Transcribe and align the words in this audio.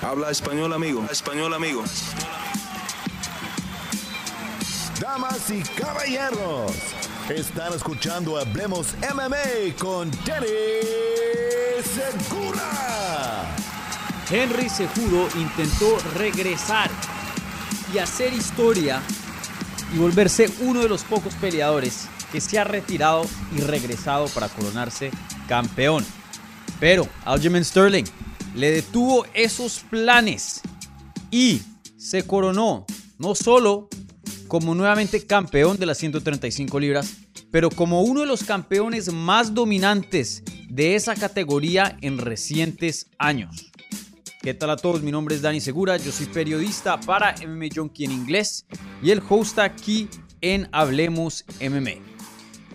Habla 0.00 0.30
español, 0.30 0.72
amigo. 0.72 1.04
Español, 1.10 1.52
amigo. 1.54 1.82
Damas 5.00 5.50
y 5.50 5.60
caballeros, 5.80 6.72
están 7.28 7.72
escuchando 7.72 8.38
Hablemos 8.38 8.94
MMA 9.14 9.76
con 9.76 10.10
Danny 10.24 10.46
Segura. 11.82 13.56
Henry 14.30 14.68
Cejudo 14.68 15.28
intentó 15.36 15.98
regresar 16.16 16.90
y 17.92 17.98
hacer 17.98 18.32
historia 18.32 19.02
y 19.92 19.98
volverse 19.98 20.48
uno 20.60 20.80
de 20.80 20.88
los 20.88 21.02
pocos 21.02 21.34
peleadores 21.34 22.08
que 22.30 22.40
se 22.40 22.58
ha 22.58 22.64
retirado 22.64 23.24
y 23.56 23.60
regresado 23.62 24.28
para 24.28 24.48
coronarse 24.48 25.10
campeón. 25.48 26.04
Pero 26.78 27.08
Aljamain 27.24 27.64
Sterling 27.64 28.04
le 28.58 28.72
detuvo 28.72 29.24
esos 29.34 29.84
planes 29.88 30.60
y 31.30 31.62
se 31.96 32.26
coronó 32.26 32.86
no 33.16 33.36
solo 33.36 33.88
como 34.48 34.74
nuevamente 34.74 35.24
campeón 35.24 35.76
de 35.76 35.86
las 35.86 35.98
135 35.98 36.80
libras, 36.80 37.18
pero 37.52 37.70
como 37.70 38.02
uno 38.02 38.20
de 38.22 38.26
los 38.26 38.42
campeones 38.42 39.12
más 39.12 39.54
dominantes 39.54 40.42
de 40.68 40.96
esa 40.96 41.14
categoría 41.14 41.96
en 42.00 42.18
recientes 42.18 43.08
años. 43.16 43.70
¿Qué 44.42 44.54
tal 44.54 44.70
a 44.70 44.76
todos? 44.76 45.02
Mi 45.02 45.12
nombre 45.12 45.36
es 45.36 45.42
Dani 45.42 45.60
Segura, 45.60 45.96
yo 45.96 46.10
soy 46.10 46.26
periodista 46.26 46.98
para 46.98 47.36
MMA 47.46 47.66
Junkie 47.72 48.06
en 48.06 48.12
inglés 48.12 48.66
y 49.00 49.12
el 49.12 49.22
host 49.28 49.60
aquí 49.60 50.08
en 50.40 50.68
Hablemos 50.72 51.44
MMA. 51.60 52.02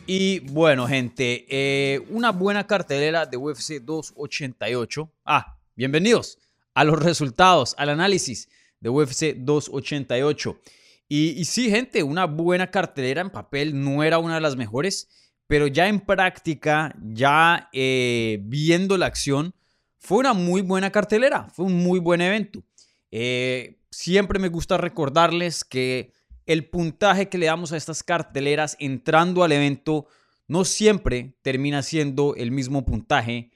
Y 0.06 0.40
bueno, 0.40 0.88
gente, 0.88 1.46
eh, 1.50 2.06
una 2.10 2.32
buena 2.32 2.68
cartelera 2.68 3.26
de 3.26 3.38
UFC 3.38 3.82
288. 3.82 5.12
Ah, 5.26 5.53
bienvenidos 5.76 6.38
a 6.76 6.84
los 6.84 7.02
resultados, 7.02 7.76
al 7.78 7.90
análisis 7.90 8.50
de 8.80 8.90
UFC 8.90 9.36
288. 9.38 10.60
Y, 11.08 11.46
sí, 11.46 11.70
gente, 11.70 12.04
una 12.04 12.26
buena 12.26 12.72
cartelera 12.72 13.22
en 13.22 13.30
papel 13.30 13.80
no 13.80 14.04
era 14.04 14.18
una 14.18 14.36
de 14.36 14.42
las 14.42 14.56
mejores, 14.56 15.10
pero 15.48 15.68
ya 15.68 15.88
en 15.88 16.00
práctica, 16.00 16.96
ya 17.02 17.70
eh, 17.72 18.40
viendo 18.44 18.98
la 18.98 19.06
acción, 19.06 19.54
fue 20.00 20.20
una 20.20 20.34
muy 20.34 20.62
buena 20.62 20.92
cartelera, 20.92 21.50
fue 21.50 21.66
un 21.66 21.84
muy 21.84 22.00
buen 22.00 22.22
evento. 22.22 22.64
Eh, 23.12 23.80
siempre 23.92 24.40
me 24.40 24.50
gusta 24.50 24.78
recordarles 24.78 25.64
que 25.64 26.12
el 26.46 26.68
puntaje 26.68 27.30
que 27.30 27.38
le 27.38 27.46
damos 27.46 27.72
a 27.72 27.78
estas 27.78 28.04
carteleras 28.04 28.76
entrando 28.80 29.44
al 29.44 29.52
evento 29.52 30.08
no 30.48 30.66
siempre 30.66 31.38
termina 31.42 31.84
siendo 31.84 32.36
el 32.36 32.52
mismo 32.52 32.84
puntaje 32.86 33.53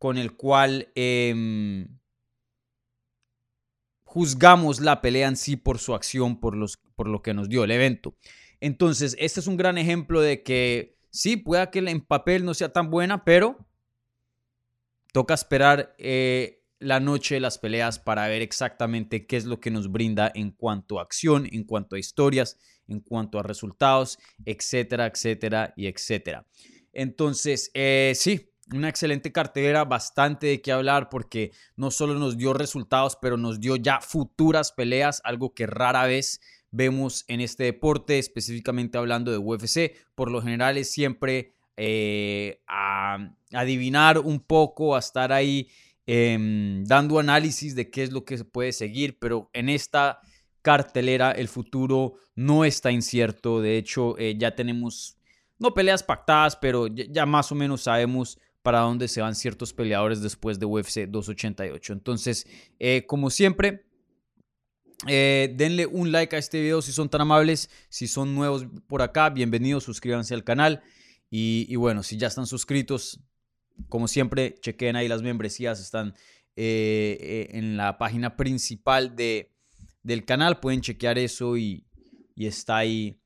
con 0.00 0.16
el 0.16 0.32
cual 0.34 0.88
em, 0.94 1.86
juzgamos 4.02 4.80
la 4.80 5.02
pelea 5.02 5.28
en 5.28 5.36
sí 5.36 5.56
por 5.56 5.78
su 5.78 5.94
acción, 5.94 6.40
por, 6.40 6.56
los, 6.56 6.78
por 6.96 7.06
lo 7.06 7.20
que 7.20 7.34
nos 7.34 7.50
dio 7.50 7.64
el 7.64 7.70
evento. 7.70 8.16
Entonces, 8.60 9.14
este 9.18 9.40
es 9.40 9.46
un 9.46 9.58
gran 9.58 9.76
ejemplo 9.76 10.22
de 10.22 10.42
que 10.42 10.96
sí, 11.10 11.36
pueda 11.36 11.70
que 11.70 11.80
en 11.80 12.00
papel 12.00 12.46
no 12.46 12.54
sea 12.54 12.72
tan 12.72 12.88
buena, 12.88 13.26
pero 13.26 13.68
toca 15.12 15.34
esperar 15.34 15.94
eh, 15.98 16.64
la 16.78 16.98
noche 16.98 17.34
de 17.34 17.40
las 17.40 17.58
peleas 17.58 17.98
para 17.98 18.26
ver 18.26 18.40
exactamente 18.40 19.26
qué 19.26 19.36
es 19.36 19.44
lo 19.44 19.60
que 19.60 19.70
nos 19.70 19.92
brinda 19.92 20.32
en 20.34 20.50
cuanto 20.50 20.98
a 20.98 21.02
acción, 21.02 21.46
en 21.52 21.64
cuanto 21.64 21.96
a 21.96 21.98
historias, 21.98 22.58
en 22.88 23.00
cuanto 23.00 23.38
a 23.38 23.42
resultados, 23.42 24.18
etcétera, 24.46 25.04
etcétera 25.04 25.74
y 25.76 25.88
etcétera. 25.88 26.46
Entonces, 26.94 27.70
eh, 27.74 28.14
sí, 28.16 28.49
una 28.74 28.88
excelente 28.88 29.32
cartera, 29.32 29.84
bastante 29.84 30.46
de 30.46 30.62
qué 30.62 30.72
hablar 30.72 31.08
porque 31.08 31.52
no 31.76 31.90
solo 31.90 32.14
nos 32.14 32.36
dio 32.36 32.52
resultados, 32.52 33.18
pero 33.20 33.36
nos 33.36 33.60
dio 33.60 33.76
ya 33.76 34.00
futuras 34.00 34.72
peleas, 34.72 35.20
algo 35.24 35.54
que 35.54 35.66
rara 35.66 36.06
vez 36.06 36.40
vemos 36.70 37.24
en 37.28 37.40
este 37.40 37.64
deporte, 37.64 38.18
específicamente 38.18 38.98
hablando 38.98 39.30
de 39.30 39.38
UFC. 39.38 39.96
Por 40.14 40.30
lo 40.30 40.40
general 40.40 40.78
es 40.78 40.90
siempre 40.90 41.54
eh, 41.76 42.60
a 42.66 43.34
adivinar 43.52 44.18
un 44.18 44.40
poco, 44.40 44.94
a 44.94 45.00
estar 45.00 45.32
ahí 45.32 45.68
Em, 46.12 46.82
dando 46.86 47.20
análisis 47.20 47.76
de 47.76 47.88
qué 47.88 48.02
es 48.02 48.10
lo 48.10 48.24
que 48.24 48.36
se 48.36 48.44
puede 48.44 48.72
seguir, 48.72 49.20
pero 49.20 49.48
en 49.52 49.68
esta 49.68 50.18
cartelera 50.60 51.30
el 51.30 51.46
futuro 51.46 52.14
no 52.34 52.64
está 52.64 52.90
incierto. 52.90 53.60
De 53.60 53.78
hecho, 53.78 54.18
eh, 54.18 54.34
ya 54.36 54.56
tenemos, 54.56 55.16
no 55.60 55.72
peleas 55.72 56.02
pactadas, 56.02 56.56
pero 56.56 56.88
ya, 56.88 57.26
más 57.26 57.52
o 57.52 57.54
menos 57.54 57.82
sabemos 57.82 58.40
para 58.62 58.80
dónde 58.80 59.08
se 59.08 59.20
van 59.20 59.34
ciertos 59.34 59.72
peleadores 59.72 60.20
después 60.20 60.58
de 60.58 60.66
UFC 60.66 61.06
288. 61.08 61.92
Entonces, 61.92 62.46
eh, 62.78 63.04
como 63.06 63.30
siempre, 63.30 63.86
eh, 65.08 65.52
denle 65.56 65.86
un 65.86 66.12
like 66.12 66.36
a 66.36 66.38
este 66.38 66.60
video 66.60 66.82
si 66.82 66.92
son 66.92 67.08
tan 67.08 67.22
amables. 67.22 67.70
Si 67.88 68.06
son 68.06 68.34
nuevos 68.34 68.66
por 68.86 69.02
acá, 69.02 69.30
bienvenidos, 69.30 69.84
suscríbanse 69.84 70.34
al 70.34 70.44
canal. 70.44 70.82
y 71.32 71.76
bueno, 71.76 72.02
si 72.02 72.16
ya 72.16 72.26
están 72.26 72.46
suscritos, 72.46 73.20
como 73.88 74.08
siempre, 74.08 74.56
chequen 74.60 74.96
ahí 74.96 75.06
las 75.06 75.22
membresías, 75.22 75.80
están 75.80 76.14
eh, 76.56 77.48
en 77.52 77.76
la 77.76 77.98
página 77.98 78.36
principal 78.36 79.14
de, 79.14 79.52
del 80.02 80.24
canal, 80.24 80.58
pueden 80.58 80.80
chequear 80.80 81.18
eso 81.18 81.56
y, 81.56 81.86
está 82.36 82.78
ahí 82.78 83.20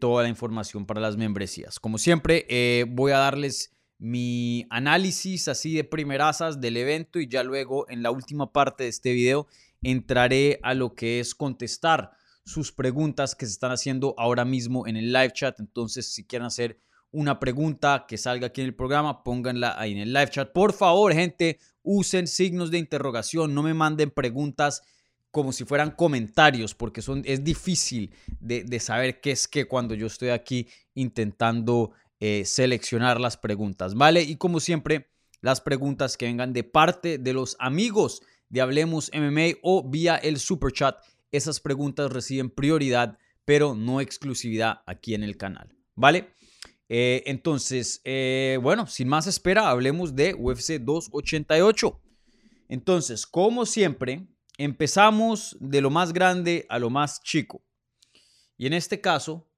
toda 0.00 0.24
la 0.24 0.28
información 0.28 0.84
para 0.84 1.00
las 1.00 1.16
membresías. 1.16 1.78
Como 1.78 1.96
siempre, 1.96 2.84
voy 2.90 3.12
a 3.12 3.18
darles 3.18 3.75
mi 3.98 4.66
análisis 4.70 5.48
así 5.48 5.74
de 5.74 5.84
primerazas 5.84 6.60
del 6.60 6.76
evento 6.76 7.18
y 7.18 7.28
ya 7.28 7.42
luego 7.42 7.88
en 7.88 8.02
la 8.02 8.10
última 8.10 8.52
parte 8.52 8.84
de 8.84 8.90
este 8.90 9.12
video 9.12 9.46
entraré 9.82 10.58
a 10.62 10.74
lo 10.74 10.94
que 10.94 11.20
es 11.20 11.34
contestar 11.34 12.10
sus 12.44 12.72
preguntas 12.72 13.34
que 13.34 13.46
se 13.46 13.52
están 13.52 13.72
haciendo 13.72 14.14
ahora 14.18 14.44
mismo 14.44 14.86
en 14.86 14.96
el 14.96 15.12
live 15.12 15.32
chat. 15.32 15.58
Entonces, 15.58 16.12
si 16.12 16.24
quieren 16.24 16.46
hacer 16.46 16.78
una 17.10 17.40
pregunta 17.40 18.04
que 18.06 18.18
salga 18.18 18.48
aquí 18.48 18.60
en 18.60 18.68
el 18.68 18.74
programa, 18.74 19.24
pónganla 19.24 19.78
ahí 19.78 19.92
en 19.92 19.98
el 19.98 20.12
live 20.12 20.30
chat. 20.30 20.52
Por 20.52 20.72
favor, 20.72 21.12
gente, 21.12 21.58
usen 21.82 22.26
signos 22.26 22.70
de 22.70 22.78
interrogación, 22.78 23.54
no 23.54 23.62
me 23.62 23.74
manden 23.74 24.10
preguntas 24.10 24.82
como 25.30 25.52
si 25.52 25.64
fueran 25.64 25.90
comentarios, 25.90 26.74
porque 26.74 27.02
son, 27.02 27.22
es 27.26 27.44
difícil 27.44 28.10
de, 28.40 28.80
saber 28.80 29.20
qué 29.20 29.32
es 29.32 29.46
qué 29.46 29.66
cuando 29.66 29.94
yo 29.94 30.06
estoy 30.06 30.30
aquí 30.30 30.68
intentando 30.94 31.92
eh, 32.20 32.44
seleccionar 32.44 33.20
las 33.20 33.36
preguntas, 33.36 33.94
¿vale? 33.94 34.22
Y 34.22 34.36
como 34.36 34.60
siempre, 34.60 35.10
las 35.40 35.60
preguntas 35.60 36.16
que 36.16 36.26
vengan 36.26 36.52
de 36.52 36.64
parte 36.64 37.18
de 37.18 37.32
los 37.32 37.56
amigos 37.58 38.22
de 38.48 38.60
Hablemos 38.60 39.10
MMA 39.12 39.58
o 39.62 39.88
vía 39.88 40.16
el 40.16 40.38
super 40.38 40.72
chat, 40.72 40.96
esas 41.30 41.60
preguntas 41.60 42.12
reciben 42.12 42.50
prioridad, 42.50 43.18
pero 43.44 43.74
no 43.74 44.00
exclusividad 44.00 44.82
aquí 44.86 45.14
en 45.14 45.22
el 45.22 45.36
canal, 45.36 45.74
¿vale? 45.94 46.32
Eh, 46.88 47.22
entonces, 47.26 48.00
eh, 48.04 48.58
bueno, 48.62 48.86
sin 48.86 49.08
más 49.08 49.26
espera, 49.26 49.68
hablemos 49.68 50.14
de 50.14 50.34
UFC 50.34 50.78
288. 50.80 52.00
Entonces, 52.68 53.26
como 53.26 53.66
siempre, 53.66 54.26
empezamos 54.58 55.56
de 55.60 55.80
lo 55.80 55.90
más 55.90 56.12
grande 56.12 56.66
a 56.68 56.78
lo 56.78 56.90
más 56.90 57.20
chico. 57.22 57.62
Y 58.56 58.66
en 58.66 58.72
este 58.72 59.00
caso, 59.00 59.48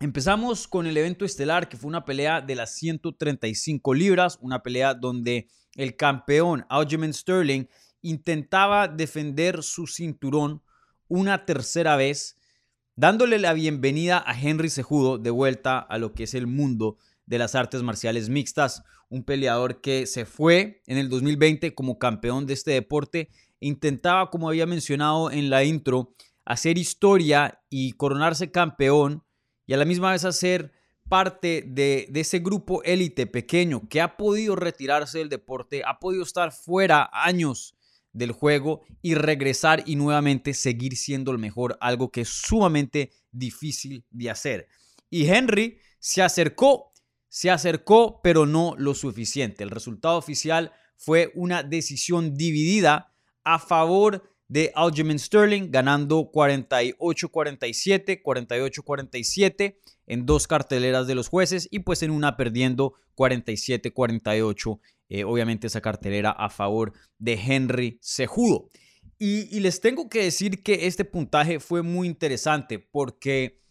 empezamos 0.00 0.68
con 0.68 0.86
el 0.86 0.96
evento 0.96 1.24
estelar, 1.24 1.68
que 1.68 1.76
fue 1.76 1.88
una 1.88 2.04
pelea 2.04 2.40
de 2.40 2.54
las 2.54 2.74
135 2.76 3.94
libras, 3.94 4.38
una 4.40 4.62
pelea 4.62 4.94
donde 4.94 5.48
el 5.74 5.96
campeón 5.96 6.66
Aljamain 6.68 7.12
Sterling 7.12 7.66
intentaba 8.02 8.88
defender 8.88 9.62
su 9.62 9.86
cinturón 9.86 10.62
una 11.08 11.44
tercera 11.46 11.96
vez 11.96 12.36
dándole 12.96 13.38
la 13.38 13.52
bienvenida 13.52 14.22
a 14.24 14.38
Henry 14.38 14.70
Cejudo 14.70 15.18
de 15.18 15.30
vuelta 15.30 15.78
a 15.78 15.98
lo 15.98 16.12
que 16.12 16.24
es 16.24 16.34
el 16.34 16.46
mundo 16.46 16.96
de 17.26 17.38
las 17.38 17.54
artes 17.54 17.82
marciales 17.82 18.28
mixtas, 18.28 18.82
un 19.08 19.24
peleador 19.24 19.80
que 19.80 20.06
se 20.06 20.24
fue 20.26 20.82
en 20.86 20.98
el 20.98 21.08
2020 21.08 21.74
como 21.74 21.98
campeón 21.98 22.46
de 22.46 22.54
este 22.54 22.72
deporte, 22.72 23.30
intentaba, 23.60 24.30
como 24.30 24.48
había 24.48 24.66
mencionado 24.66 25.30
en 25.30 25.50
la 25.50 25.64
intro, 25.64 26.14
hacer 26.44 26.78
historia 26.78 27.62
y 27.70 27.92
coronarse 27.92 28.50
campeón 28.50 29.24
y 29.66 29.74
a 29.74 29.76
la 29.76 29.84
misma 29.84 30.12
vez 30.12 30.24
hacer 30.24 30.72
parte 31.08 31.64
de, 31.66 32.10
ese 32.14 32.38
grupo 32.38 32.82
élite 32.82 33.26
pequeño 33.26 33.88
que 33.88 34.00
ha 34.00 34.16
podido 34.16 34.56
retirarse 34.56 35.18
del 35.18 35.28
deporte, 35.28 35.82
ha 35.84 35.98
podido 35.98 36.22
estar 36.22 36.52
fuera 36.52 37.10
años 37.12 37.76
del 38.12 38.32
juego 38.32 38.82
y 39.02 39.14
regresar 39.14 39.82
y 39.86 39.96
nuevamente 39.96 40.54
seguir 40.54 40.96
siendo 40.96 41.32
el 41.32 41.38
mejor, 41.38 41.76
algo 41.80 42.10
que 42.10 42.22
es 42.22 42.28
sumamente 42.28 43.10
difícil 43.32 44.04
de 44.10 44.30
hacer. 44.30 44.68
Y 45.10 45.26
Henry 45.26 45.78
se 45.98 46.22
acercó, 46.22 46.92
se 47.28 47.50
acercó, 47.50 48.20
pero 48.22 48.46
no 48.46 48.74
lo 48.78 48.94
suficiente. 48.94 49.64
El 49.64 49.70
resultado 49.70 50.16
oficial 50.16 50.72
fue 50.96 51.32
una 51.34 51.62
decisión 51.62 52.34
dividida 52.34 53.12
a 53.42 53.58
favor 53.58 54.33
de 54.48 54.72
Aljamain 54.74 55.18
Sterling, 55.18 55.70
ganando 55.70 56.30
48-47, 56.30 58.22
48-47 58.22 59.76
en 60.06 60.26
dos 60.26 60.46
carteleras 60.46 61.06
de 61.06 61.14
los 61.14 61.28
jueces 61.28 61.68
y 61.70 61.80
pues 61.80 62.02
en 62.02 62.10
una 62.10 62.36
perdiendo 62.36 62.94
47-48 63.16 64.80
eh, 65.08 65.24
obviamente 65.24 65.66
esa 65.66 65.80
cartelera 65.80 66.30
a 66.30 66.50
favor 66.50 66.92
de 67.18 67.34
Henry 67.34 67.98
Sejudo. 68.00 68.68
Y 69.18 69.60
les 69.60 69.80
tengo 69.80 70.10
que 70.10 70.24
decir 70.24 70.62
que 70.62 70.86
este 70.86 71.04
puntaje 71.06 71.58
fue 71.58 71.80
muy 71.80 72.06
interesante 72.06 72.78
porque 72.78 73.62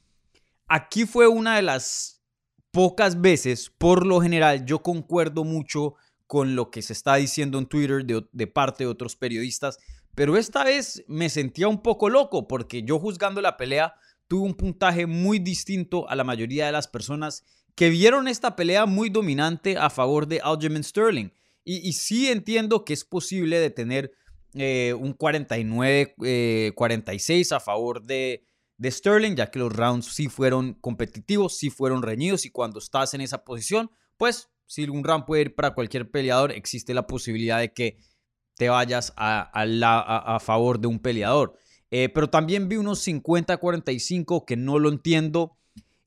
aquí 0.68 1.06
fue 1.06 1.28
una 1.28 1.58
de 1.58 1.62
las 1.62 2.24
pocas 2.72 3.22
veces, 3.22 3.72
por 3.78 4.06
lo 4.06 4.19
general, 4.19 4.66
yo 4.66 4.81
concuerdo 4.81 5.44
mucho 5.44 5.94
con 6.26 6.56
lo 6.56 6.72
que 6.72 6.81
se 6.81 6.94
está 6.94 7.16
diciendo 7.16 7.60
en 7.60 7.68
Twitter 7.68 8.04
de, 8.04 8.48
parte 8.48 8.84
de 8.84 8.90
otros 8.90 9.16
periodistas, 9.16 9.78
pero 10.15 10.38
esta 10.38 10.63
vez 10.63 11.04
me 11.07 11.30
sentía 11.30 11.68
un 11.68 11.81
poco 11.81 12.10
loco 12.10 12.48
porque 12.48 12.83
yo 12.83 13.00
juzgando 13.00 13.42
la 13.42 13.57
pelea 13.57 13.95
tuve 14.27 14.45
un 14.45 14.54
puntaje 14.54 15.06
muy 15.06 15.39
distinto 15.39 16.10
a 16.10 16.15
la 16.15 16.24
mayoría 16.24 16.65
de 16.65 16.71
las 16.71 16.88
personas 16.88 17.44
que 17.75 17.89
vieron 17.89 18.27
esta 18.27 18.56
pelea 18.56 18.86
muy 18.86 19.10
dominante 19.10 19.77
a 19.77 19.89
favor 19.89 20.27
de 20.27 20.39
Aljamain 20.42 20.83
Sterling. 20.83 21.30
Y, 21.65 21.94
sí 21.94 22.27
entiendo 22.30 22.83
que 22.83 22.92
es 22.92 23.06
posible 23.06 23.57
de 23.57 23.69
tener 23.69 24.12
eh, 24.54 24.94
un 25.00 25.18
49-46 25.18 26.16
eh, 26.25 27.56
a 27.56 27.59
favor 27.62 28.04
de, 28.04 28.45
de 28.77 28.92
Sterling, 28.92 29.36
ya 29.36 29.50
que 29.50 29.59
los 29.59 29.71
rounds 29.71 30.07
sí 30.07 30.27
fueron 30.27 30.74
competitivos, 30.74 31.57
sí 31.57 31.69
fueron 31.69 32.01
reñidos 32.01 32.45
y 32.45 32.50
cuando 32.50 32.80
estás 32.80 33.13
en 33.13 33.21
esa 33.21 33.45
posición, 33.45 33.89
pues 34.18 34.50
si 34.66 34.83
un 34.89 35.04
round 35.06 35.25
puede 35.25 35.44
ir 35.44 35.56
para 35.56 35.74
cualquier 35.74 36.12
peleador, 36.12 36.51
existe 36.51 36.94
la 36.94 37.07
posibilidad 37.07 37.59
de 37.59 37.71
que 37.71 37.98
te 38.56 38.70
vayas 38.70 39.14
a, 39.16 39.50
a, 39.54 40.40
favor 40.40 40.80
de 40.80 40.88
un 40.88 41.00
peleador. 41.00 41.58
Eh, 41.92 42.10
pero 42.10 42.30
también 42.30 42.70
vi 42.70 42.78
unos 42.78 43.06
50-45 43.08 44.46
que 44.46 44.56
no 44.58 44.80
lo 44.80 44.90
entiendo. 44.90 45.58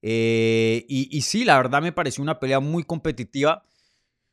Eh, 0.02 0.84
y, 0.88 1.16
y, 1.16 1.22
sí, 1.22 1.44
la 1.44 1.56
verdad 1.56 1.82
me 1.82 1.92
pareció 1.92 2.22
una 2.22 2.38
pelea 2.38 2.60
muy 2.60 2.84
competitiva. 2.84 3.64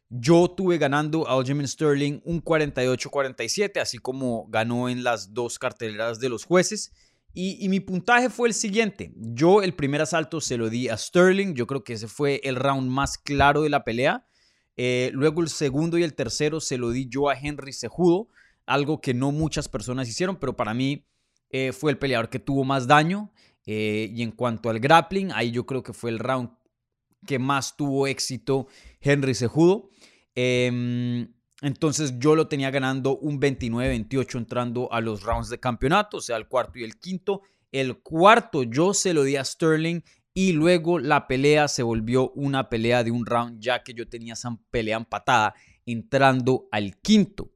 Yo 0.09 0.49
tuve 0.49 0.77
ganando 0.77 1.27
a 1.27 1.33
Aljamain 1.33 1.67
Sterling 1.67 2.21
un 2.23 2.43
48-47, 2.43 3.79
así 3.79 3.97
como 3.97 4.45
ganó 4.47 4.87
en 4.87 5.03
las 5.03 5.33
dos 5.33 5.57
carteleras 5.57 6.19
de 6.19 6.29
los 6.29 6.45
jueces. 6.45 6.91
Y, 7.35 7.67
mi 7.67 7.79
puntaje 7.79 8.29
fue 8.29 8.47
el 8.47 8.53
siguiente. 8.53 9.11
Yo 9.15 9.63
el 9.63 9.73
primer 9.73 10.01
asalto 10.01 10.39
se 10.39 10.55
lo 10.55 10.69
di 10.69 10.87
a 10.89 10.97
Sterling. 10.97 11.55
Yo 11.55 11.65
creo 11.65 11.83
que 11.83 11.93
ese 11.93 12.07
fue 12.07 12.39
el 12.43 12.55
round 12.55 12.91
más 12.91 13.17
claro 13.17 13.63
de 13.63 13.69
la 13.69 13.83
pelea. 13.83 14.27
Eh, 14.75 15.11
luego 15.13 15.41
el 15.41 15.49
segundo 15.49 15.97
y 15.97 16.03
el 16.03 16.15
tercero 16.15 16.59
se 16.59 16.77
lo 16.77 16.91
di 16.91 17.07
yo 17.07 17.29
a 17.29 17.37
Henry 17.37 17.73
Sejudo. 17.73 18.29
Algo 18.65 19.01
que 19.01 19.13
no 19.13 19.31
muchas 19.31 19.67
personas 19.67 20.07
hicieron, 20.07 20.37
pero 20.37 20.55
para 20.55 20.73
mí 20.73 21.05
eh, 21.49 21.71
fue 21.71 21.91
el 21.91 21.97
peleador 21.97 22.29
que 22.29 22.39
tuvo 22.39 22.63
más 22.63 22.87
daño. 22.87 23.31
Eh, 23.65 24.11
y 24.13 24.23
en 24.23 24.31
cuanto 24.31 24.69
al 24.69 24.79
grappling, 24.79 25.31
ahí 25.33 25.51
yo 25.51 25.65
creo 25.65 25.83
que 25.83 25.93
fue 25.93 26.09
el 26.09 26.19
round 26.19 26.49
que 27.25 27.39
más 27.39 27.77
tuvo 27.77 28.07
éxito 28.07 28.67
Henry 28.99 29.33
Sejudo. 29.33 29.89
Em, 30.35 31.33
entonces 31.61 32.19
yo 32.19 32.35
lo 32.35 32.47
tenía 32.47 32.71
ganando 32.71 33.17
un 33.17 33.39
29-28 33.39 34.37
entrando 34.37 34.91
a 34.91 34.99
los 34.99 35.23
rounds 35.23 35.49
de 35.49 35.59
campeonato, 35.59 36.17
o 36.17 36.21
sea, 36.21 36.35
el 36.37 36.47
cuarto 36.47 36.79
y 36.79 36.83
el 36.83 36.99
quinto. 36.99 37.41
El 37.71 37.99
cuarto 37.99 38.63
yo 38.63 38.93
se 38.93 39.13
lo 39.13 39.23
di 39.23 39.35
a 39.35 39.45
Sterling 39.45 40.01
y 40.33 40.53
luego 40.53 40.99
la 40.99 41.27
pelea 41.27 41.67
se 41.67 41.83
volvió 41.83 42.31
una 42.31 42.69
pelea 42.69 43.03
de 43.03 43.11
un 43.11 43.25
round 43.25 43.59
ya 43.59 43.83
que 43.83 43.93
yo 43.93 44.07
tenía 44.07 44.33
esa 44.33 44.57
pelea 44.71 44.97
empatada 44.97 45.53
entrando 45.85 46.67
al 46.71 46.97
quinto. 46.99 47.51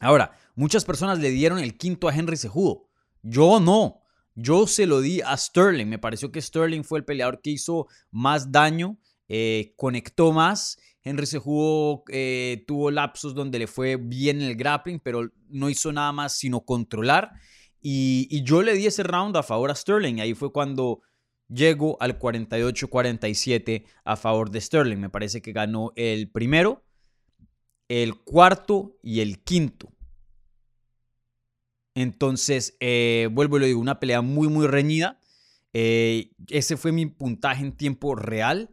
Ahora, 0.00 0.32
muchas 0.54 0.84
personas 0.84 1.18
le 1.18 1.30
dieron 1.30 1.58
el 1.58 1.76
quinto 1.76 2.08
a 2.08 2.14
Henry 2.14 2.36
Sejudo. 2.36 2.88
Yo 3.22 3.60
no. 3.60 4.02
Yo 4.34 4.66
se 4.66 4.86
lo 4.86 5.00
di 5.00 5.20
a 5.22 5.36
Sterling. 5.36 5.86
Me 5.86 5.98
pareció 5.98 6.30
que 6.30 6.40
Sterling 6.40 6.84
fue 6.84 7.00
el 7.00 7.04
peleador 7.04 7.40
que 7.40 7.50
hizo 7.50 7.88
más 8.10 8.52
daño, 8.52 8.98
eh, 9.28 9.74
conectó 9.76 10.32
más 10.32 10.78
Henry 11.08 11.26
se 11.26 11.38
jugó, 11.38 12.04
eh, 12.08 12.64
tuvo 12.66 12.90
lapsos 12.90 13.34
donde 13.34 13.58
le 13.58 13.66
fue 13.66 13.96
bien 13.96 14.42
el 14.42 14.56
grappling, 14.56 15.00
pero 15.00 15.30
no 15.48 15.70
hizo 15.70 15.92
nada 15.92 16.12
más 16.12 16.36
sino 16.36 16.60
controlar. 16.60 17.32
Y, 17.80 18.42
yo 18.42 18.62
le 18.62 18.74
di 18.74 18.86
ese 18.86 19.04
round 19.04 19.36
a 19.36 19.42
favor 19.42 19.70
a 19.70 19.74
Sterling. 19.74 20.20
Ahí 20.20 20.34
fue 20.34 20.52
cuando 20.52 21.00
llegó 21.48 21.96
al 22.00 22.18
48-47 22.18 23.84
a 24.04 24.16
favor 24.16 24.50
de 24.50 24.60
Sterling. 24.60 24.98
Me 24.98 25.10
parece 25.10 25.42
que 25.42 25.52
ganó 25.52 25.92
el 25.96 26.30
primero, 26.30 26.84
el 27.88 28.16
cuarto 28.16 28.98
y 29.02 29.20
el 29.20 29.42
quinto. 29.42 29.92
Entonces, 31.94 32.76
eh, 32.80 33.28
vuelvo 33.32 33.56
y 33.56 33.60
le 33.60 33.66
digo, 33.66 33.80
una 33.80 33.98
pelea 33.98 34.22
muy, 34.22 34.48
muy 34.48 34.66
reñida. 34.66 35.18
Eh, 35.72 36.30
ese 36.48 36.76
fue 36.76 36.92
mi 36.92 37.06
puntaje 37.06 37.64
en 37.64 37.72
tiempo 37.72 38.14
real. 38.14 38.70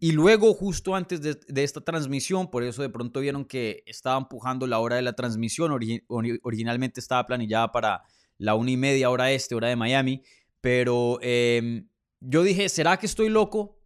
Y 0.00 0.12
luego, 0.12 0.54
justo 0.54 0.94
antes 0.94 1.20
de, 1.20 1.62
esta 1.62 1.80
transmisión, 1.80 2.52
por 2.52 2.62
eso 2.62 2.82
de 2.82 2.88
pronto 2.88 3.18
vieron 3.18 3.44
que 3.44 3.82
estaba 3.84 4.16
empujando 4.16 4.64
la 4.68 4.78
hora 4.78 4.94
de 4.94 5.02
la 5.02 5.14
transmisión. 5.14 5.72
originalmente 6.08 7.00
estaba 7.00 7.26
planillada 7.26 7.72
para 7.72 8.04
la 8.36 8.54
una 8.54 8.70
y 8.70 8.76
media 8.76 9.10
hora 9.10 9.32
este, 9.32 9.56
hora 9.56 9.66
de 9.68 9.74
Miami. 9.74 10.22
Pero 10.60 11.18
em, 11.20 11.88
yo 12.20 12.42
dije, 12.42 12.68
¿será 12.68 12.96
que 12.96 13.06
estoy 13.06 13.28
loco? 13.28 13.78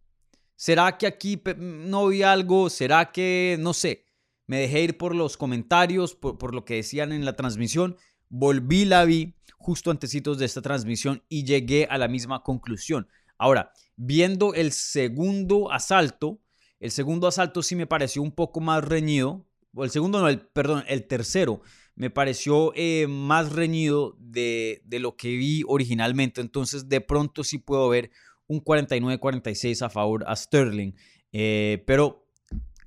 ¿Será 0.55 0.97
que 0.97 1.07
aquí 1.07 1.41
no 1.57 2.07
vi 2.07 2.23
algo? 2.23 2.69
¿Será 2.69 3.11
que, 3.11 3.57
no 3.59 3.73
sé, 3.73 4.07
me 4.47 4.59
dejé 4.59 4.81
ir 4.81 4.97
por 4.97 5.15
los 5.15 5.37
comentarios, 5.37 6.15
por, 6.15 6.37
por 6.37 6.53
lo 6.53 6.65
que 6.65 6.75
decían 6.75 7.11
en 7.11 7.25
la 7.25 7.35
transmisión? 7.35 7.97
Volví, 8.29 8.85
la 8.85 9.05
vi 9.05 9.35
justo 9.57 9.91
antecitos 9.91 10.37
de 10.37 10.45
esta 10.45 10.61
transmisión 10.61 11.23
y 11.29 11.45
llegué 11.45 11.87
a 11.89 11.97
la 11.97 12.07
misma 12.07 12.43
conclusión. 12.43 13.07
Ahora, 13.37 13.71
viendo 13.95 14.53
el 14.53 14.71
segundo 14.71 15.71
asalto, 15.71 16.41
el 16.79 16.91
segundo 16.91 17.27
asalto 17.27 17.61
sí 17.61 17.75
me 17.75 17.87
pareció 17.87 18.21
un 18.21 18.31
poco 18.31 18.59
más 18.59 18.83
reñido, 18.83 19.45
o 19.73 19.83
el 19.83 19.89
segundo 19.89 20.19
no, 20.19 20.27
el, 20.27 20.41
perdón, 20.41 20.83
el 20.87 21.07
tercero 21.07 21.61
me 21.95 22.09
pareció 22.09 22.71
eh, 22.75 23.07
más 23.07 23.51
reñido 23.51 24.15
de, 24.19 24.81
lo 24.99 25.15
que 25.15 25.29
vi 25.29 25.63
originalmente, 25.67 26.41
entonces 26.41 26.89
de 26.89 27.01
pronto 27.01 27.43
sí 27.43 27.59
puedo 27.59 27.87
ver 27.89 28.11
un 28.47 28.63
49-46 28.63 29.81
a 29.83 29.89
favor 29.89 30.23
a 30.27 30.35
Sterling, 30.35 30.93
eh, 31.31 31.83
pero 31.85 32.27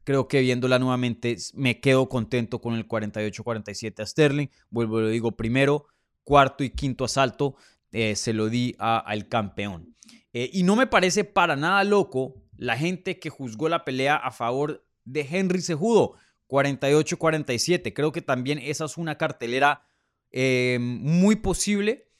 creo 0.04 0.28
que 0.28 0.40
viéndola 0.40 0.78
nuevamente 0.78 1.36
me 1.54 1.80
quedo 1.80 2.08
contento 2.08 2.60
con 2.60 2.74
el 2.74 2.86
48-47 2.86 4.00
a 4.00 4.06
Sterling, 4.06 4.48
vuelvo 4.70 5.00
lo 5.00 5.08
digo, 5.08 5.32
primero, 5.32 5.86
cuarto 6.24 6.64
y 6.64 6.70
quinto 6.70 7.04
asalto 7.04 7.56
eh, 7.92 8.16
se 8.16 8.32
lo 8.32 8.48
di 8.48 8.74
al 8.78 9.28
campeón. 9.28 9.94
Y 10.32 10.64
no 10.64 10.76
me 10.76 10.86
parece 10.86 11.24
para 11.24 11.56
nada 11.56 11.82
loco 11.82 12.34
la 12.58 12.76
gente 12.76 13.18
que 13.18 13.30
juzgó 13.30 13.70
la 13.70 13.86
pelea 13.86 14.16
a 14.16 14.30
favor 14.30 14.86
de 15.06 15.26
Henry 15.30 15.62
Sejudo, 15.62 16.16
48-47. 16.48 17.92
Creo 17.92 18.12
que 18.12 18.22
también 18.22 18.58
esa 18.58 18.84
es 18.84 18.96
una 18.96 19.18
cartelera 19.18 19.86
eh, 20.30 20.78
muy 20.80 21.36
posible, 21.36 22.10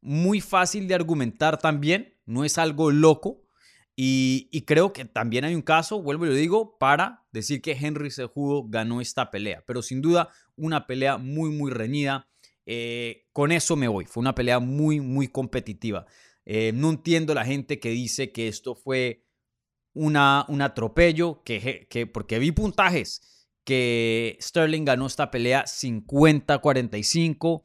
muy 0.00 0.40
fácil 0.40 0.88
de 0.88 0.94
argumentar 0.94 1.58
también, 1.58 2.16
no 2.26 2.44
es 2.44 2.58
algo 2.58 2.90
loco. 2.90 3.42
Y, 4.02 4.62
creo 4.66 4.94
que 4.94 5.04
también 5.04 5.44
hay 5.44 5.54
un 5.54 5.60
caso, 5.60 6.00
vuelvo 6.00 6.24
y 6.24 6.28
lo 6.28 6.34
digo, 6.34 6.78
para 6.78 7.26
decir 7.32 7.60
que 7.60 7.72
Henry 7.72 8.10
Sejudo 8.10 8.64
ganó 8.66 9.02
esta 9.02 9.30
pelea. 9.30 9.62
Pero 9.66 9.82
sin 9.82 10.00
duda, 10.00 10.30
una 10.56 10.86
pelea 10.86 11.18
muy, 11.18 11.50
muy 11.50 11.70
reñida. 11.70 12.26
Eh, 12.64 13.26
con 13.34 13.52
eso 13.52 13.76
me 13.76 13.88
voy. 13.88 14.06
Fue 14.06 14.22
una 14.22 14.34
pelea 14.34 14.58
muy, 14.58 15.00
muy 15.00 15.28
competitiva. 15.28 16.06
Eh, 16.46 16.72
no 16.74 16.88
entiendo 16.88 17.34
la 17.34 17.44
gente 17.44 17.78
que 17.78 17.90
dice 17.90 18.32
que 18.32 18.48
esto 18.48 18.74
fue 18.74 19.26
una, 19.92 20.46
un 20.48 20.62
atropello, 20.62 21.42
que, 21.44 21.86
que, 21.90 22.06
porque 22.06 22.38
vi 22.38 22.52
puntajes 22.52 23.39
que 23.64 24.36
Sterling 24.40 24.84
ganó 24.84 25.06
esta 25.06 25.30
pelea 25.30 25.64
50-45. 25.64 27.64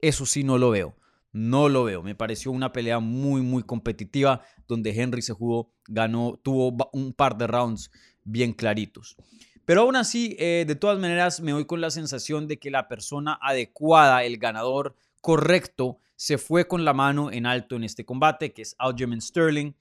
Eso 0.00 0.26
sí 0.26 0.44
no 0.44 0.58
lo 0.58 0.70
veo. 0.70 0.96
No 1.32 1.68
lo 1.68 1.84
veo. 1.84 2.02
Me 2.02 2.14
pareció 2.14 2.50
una 2.50 2.72
pelea 2.72 2.98
muy, 2.98 3.42
muy 3.42 3.62
competitiva 3.62 4.42
donde 4.66 4.90
Henry 4.90 5.22
se 5.22 5.32
jugó, 5.32 5.72
ganó, 5.86 6.38
tuvo 6.42 6.90
un 6.92 7.12
par 7.12 7.36
de 7.36 7.46
rounds 7.46 7.90
bien 8.24 8.52
claritos. 8.52 9.16
Pero 9.64 9.82
aún 9.82 9.96
así, 9.96 10.36
eh, 10.38 10.64
de 10.66 10.74
todas 10.74 10.98
maneras, 10.98 11.40
me 11.40 11.52
voy 11.52 11.64
con 11.64 11.80
la 11.80 11.90
sensación 11.90 12.48
de 12.48 12.58
que 12.58 12.70
la 12.70 12.88
persona 12.88 13.38
adecuada, 13.40 14.24
el 14.24 14.38
ganador 14.38 14.96
correcto, 15.20 15.98
se 16.16 16.38
fue 16.38 16.66
con 16.66 16.84
la 16.84 16.92
mano 16.92 17.30
en 17.30 17.46
alto 17.46 17.76
en 17.76 17.84
este 17.84 18.04
combate, 18.04 18.52
que 18.52 18.62
es 18.62 18.74
Aljamain 18.78 19.20
Sterling. 19.20 19.72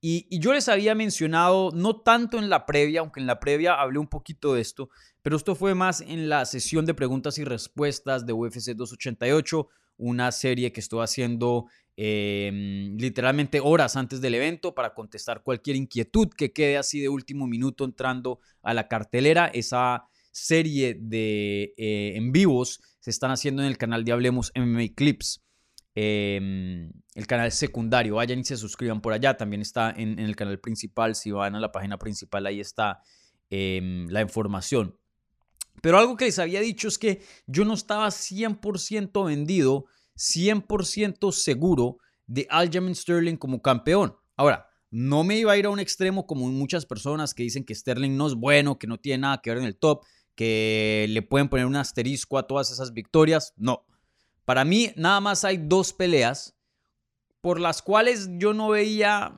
Y, 0.00 0.26
yo 0.38 0.52
les 0.52 0.68
había 0.68 0.94
mencionado, 0.94 1.70
no 1.72 2.00
tanto 2.00 2.38
en 2.38 2.50
la 2.50 2.66
previa, 2.66 3.00
aunque 3.00 3.20
en 3.20 3.26
la 3.26 3.40
previa 3.40 3.74
hablé 3.74 3.98
un 3.98 4.08
poquito 4.08 4.54
de 4.54 4.60
esto, 4.60 4.90
pero 5.22 5.36
esto 5.36 5.54
fue 5.54 5.74
más 5.74 6.00
en 6.00 6.28
la 6.28 6.44
sesión 6.44 6.86
de 6.86 6.94
preguntas 6.94 7.38
y 7.38 7.44
respuestas 7.44 8.26
de 8.26 8.32
UFC 8.32 8.74
288, 8.74 9.68
una 9.98 10.30
serie 10.30 10.72
que 10.72 10.80
estoy 10.80 11.02
haciendo 11.02 11.66
em, 11.96 12.96
literalmente 12.98 13.60
horas 13.60 13.96
antes 13.96 14.20
del 14.20 14.34
evento 14.34 14.74
para 14.74 14.92
contestar 14.92 15.42
cualquier 15.42 15.76
inquietud 15.76 16.28
que 16.36 16.52
quede 16.52 16.76
así 16.76 17.00
de 17.00 17.08
último 17.08 17.46
minuto 17.46 17.84
entrando 17.84 18.40
a 18.62 18.74
la 18.74 18.88
cartelera. 18.88 19.46
Esa 19.46 20.04
serie 20.30 20.98
de 21.00 21.74
eh, 21.78 22.12
en 22.14 22.30
vivos 22.30 22.82
se 23.00 23.10
están 23.10 23.30
haciendo 23.30 23.62
en 23.62 23.68
el 23.68 23.78
canal 23.78 24.04
de 24.04 24.12
Hablemos 24.12 24.52
MMA 24.54 24.94
Clips. 24.94 25.45
Em, 25.98 26.92
el 27.14 27.26
canal 27.26 27.50
secundario. 27.50 28.16
Vayan 28.16 28.40
y 28.40 28.44
se 28.44 28.58
suscriban 28.58 29.00
por 29.00 29.14
allá. 29.14 29.38
También 29.38 29.62
está 29.62 29.90
en, 29.96 30.18
el 30.18 30.36
canal 30.36 30.60
principal. 30.60 31.14
Si 31.14 31.30
van 31.30 31.54
a 31.54 31.60
la 31.60 31.72
página 31.72 31.98
principal, 31.98 32.46
ahí 32.46 32.60
está 32.60 33.00
em, 33.48 34.06
la 34.08 34.20
información. 34.20 34.98
Pero 35.80 35.98
algo 35.98 36.16
que 36.16 36.26
les 36.26 36.38
había 36.38 36.60
dicho 36.60 36.86
es 36.86 36.98
que 36.98 37.22
yo 37.46 37.64
no 37.64 37.72
estaba 37.72 38.08
100% 38.08 39.24
vendido, 39.24 39.86
100% 40.16 41.32
seguro 41.32 41.96
de 42.26 42.46
Aljamain 42.50 42.94
Sterling 42.94 43.36
como 43.36 43.62
campeón. 43.62 44.16
Ahora, 44.36 44.66
no 44.90 45.24
me 45.24 45.38
iba 45.38 45.52
a 45.52 45.56
ir 45.56 45.64
a 45.64 45.70
un 45.70 45.80
extremo 45.80 46.26
como 46.26 46.46
muchas 46.50 46.84
personas 46.84 47.32
que 47.32 47.42
dicen 47.42 47.64
que 47.64 47.74
Sterling 47.74 48.16
no 48.18 48.26
es 48.26 48.34
bueno, 48.34 48.78
que 48.78 48.86
no 48.86 48.98
tiene 48.98 49.22
nada 49.22 49.40
que 49.40 49.50
ver 49.50 49.60
en 49.60 49.64
el 49.64 49.78
top, 49.78 50.04
que 50.34 51.06
le 51.08 51.22
pueden 51.22 51.48
poner 51.48 51.64
un 51.64 51.76
asterisco 51.76 52.36
a 52.36 52.46
todas 52.46 52.70
esas 52.70 52.92
victorias. 52.92 53.54
No. 53.56 53.86
Para 54.46 54.64
mí, 54.64 54.92
nada 54.96 55.20
más 55.20 55.44
hay 55.44 55.58
dos 55.58 55.92
peleas 55.92 56.56
por 57.40 57.60
las 57.60 57.82
cuales 57.82 58.28
yo 58.38 58.54
no 58.54 58.70
veía, 58.70 59.36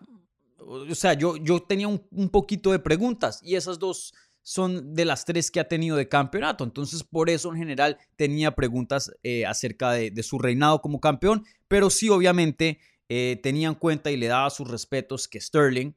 o 0.58 0.94
sea, 0.94 1.14
yo, 1.14 1.38
yo 1.38 1.60
tenía 1.60 1.88
un, 1.88 2.28
poquito 2.28 2.72
de 2.72 2.78
preguntas 2.78 3.40
y 3.42 3.56
esas 3.56 3.78
dos 3.78 4.12
son 4.42 4.94
de 4.94 5.06
las 5.06 5.24
tres 5.24 5.50
que 5.50 5.60
ha 5.60 5.68
tenido 5.68 5.96
de 5.96 6.08
campeonato. 6.08 6.62
Entonces, 6.62 7.02
por 7.02 7.30
eso 7.30 7.50
en 7.50 7.58
general 7.58 7.98
tenía 8.16 8.54
preguntas 8.54 9.10
eh, 9.22 9.46
acerca 9.46 9.92
de, 9.92 10.22
su 10.22 10.38
reinado 10.38 10.82
como 10.82 11.00
campeón, 11.00 11.44
pero 11.68 11.88
sí, 11.88 12.10
obviamente, 12.10 12.78
eh, 13.08 13.40
tenía 13.42 13.68
en 13.68 13.74
cuenta 13.74 14.10
y 14.10 14.18
le 14.18 14.26
daba 14.26 14.50
sus 14.50 14.68
respetos 14.68 15.26
que 15.26 15.40
Sterling 15.40 15.94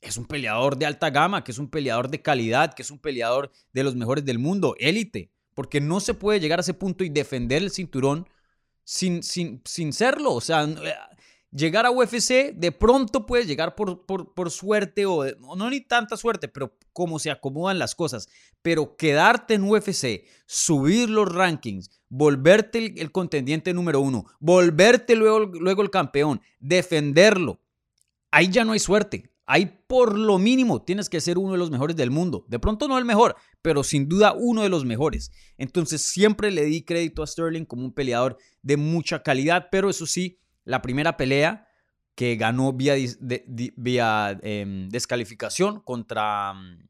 es 0.00 0.16
un 0.16 0.26
peleador 0.26 0.76
de 0.76 0.86
alta 0.86 1.10
gama, 1.10 1.44
que 1.44 1.52
es 1.52 1.58
un 1.58 1.70
peleador 1.70 2.10
de 2.10 2.22
calidad, 2.22 2.74
que 2.74 2.82
es 2.82 2.90
un 2.90 2.98
peleador 2.98 3.52
de 3.72 3.84
los 3.84 3.94
mejores 3.94 4.24
del 4.24 4.40
mundo, 4.40 4.74
élite, 4.78 5.31
porque 5.54 5.80
no 5.80 6.00
se 6.00 6.14
puede 6.14 6.40
llegar 6.40 6.58
a 6.58 6.62
ese 6.62 6.74
punto 6.74 7.04
y 7.04 7.08
defender 7.08 7.62
el 7.62 7.70
cinturón 7.70 8.28
sin, 8.84 9.22
sin, 9.22 9.60
sin 9.64 9.92
serlo. 9.92 10.32
O 10.32 10.40
sea, 10.40 10.64
eh, 10.64 10.94
llegar 11.50 11.86
a 11.86 11.90
UFC 11.90 12.52
de 12.54 12.72
pronto 12.72 13.26
puedes 13.26 13.46
llegar 13.46 13.74
por, 13.74 14.04
por, 14.06 14.50
suerte 14.50 15.06
o 15.06 15.24
no 15.56 15.70
ni 15.70 15.80
tanta 15.80 16.16
suerte, 16.16 16.48
pero 16.48 16.76
como 16.92 17.18
se 17.18 17.30
acomodan 17.30 17.78
las 17.78 17.94
cosas. 17.94 18.28
Pero 18.62 18.96
quedarte 18.96 19.54
en 19.54 19.64
UFC, 19.64 20.24
subir 20.46 21.10
los 21.10 21.32
rankings, 21.32 21.90
volverte 22.08 22.78
el, 22.78 22.98
el 22.98 23.12
contendiente 23.12 23.72
número 23.74 24.00
uno, 24.00 24.24
volverte 24.40 25.16
luego, 25.16 25.40
luego 25.40 25.82
el 25.82 25.90
campeón, 25.90 26.40
defenderlo, 26.60 27.60
ahí 28.30 28.48
ya 28.48 28.64
no 28.64 28.72
hay 28.72 28.78
suerte. 28.78 29.32
Ahí 29.44 29.66
por 29.86 30.16
lo 30.16 30.38
mínimo 30.38 30.82
tienes 30.82 31.10
que 31.10 31.20
ser 31.20 31.36
uno 31.36 31.52
de 31.52 31.58
los 31.58 31.70
mejores 31.70 31.96
del 31.96 32.10
mundo. 32.10 32.44
De 32.48 32.58
pronto 32.58 32.86
no 32.86 32.96
el 32.96 33.04
mejor, 33.04 33.36
pero 33.62 33.84
sin 33.84 34.08
duda 34.08 34.34
uno 34.36 34.62
de 34.62 34.68
los 34.68 34.84
mejores. 34.84 35.30
Entonces 35.56 36.02
siempre 36.02 36.50
le 36.50 36.64
di 36.64 36.82
crédito 36.82 37.22
a 37.22 37.26
Sterling 37.26 37.64
como 37.64 37.84
un 37.84 37.94
peleador 37.94 38.36
de 38.62 38.76
mucha 38.76 39.22
calidad, 39.22 39.68
pero 39.70 39.88
eso 39.88 40.06
sí, 40.06 40.38
la 40.64 40.82
primera 40.82 41.16
pelea 41.16 41.68
que 42.14 42.36
ganó 42.36 42.72
vía, 42.72 42.94
vía 43.76 44.38
em, 44.42 44.88
descalificación 44.90 45.80
contra 45.80 46.52
mm, 46.52 46.88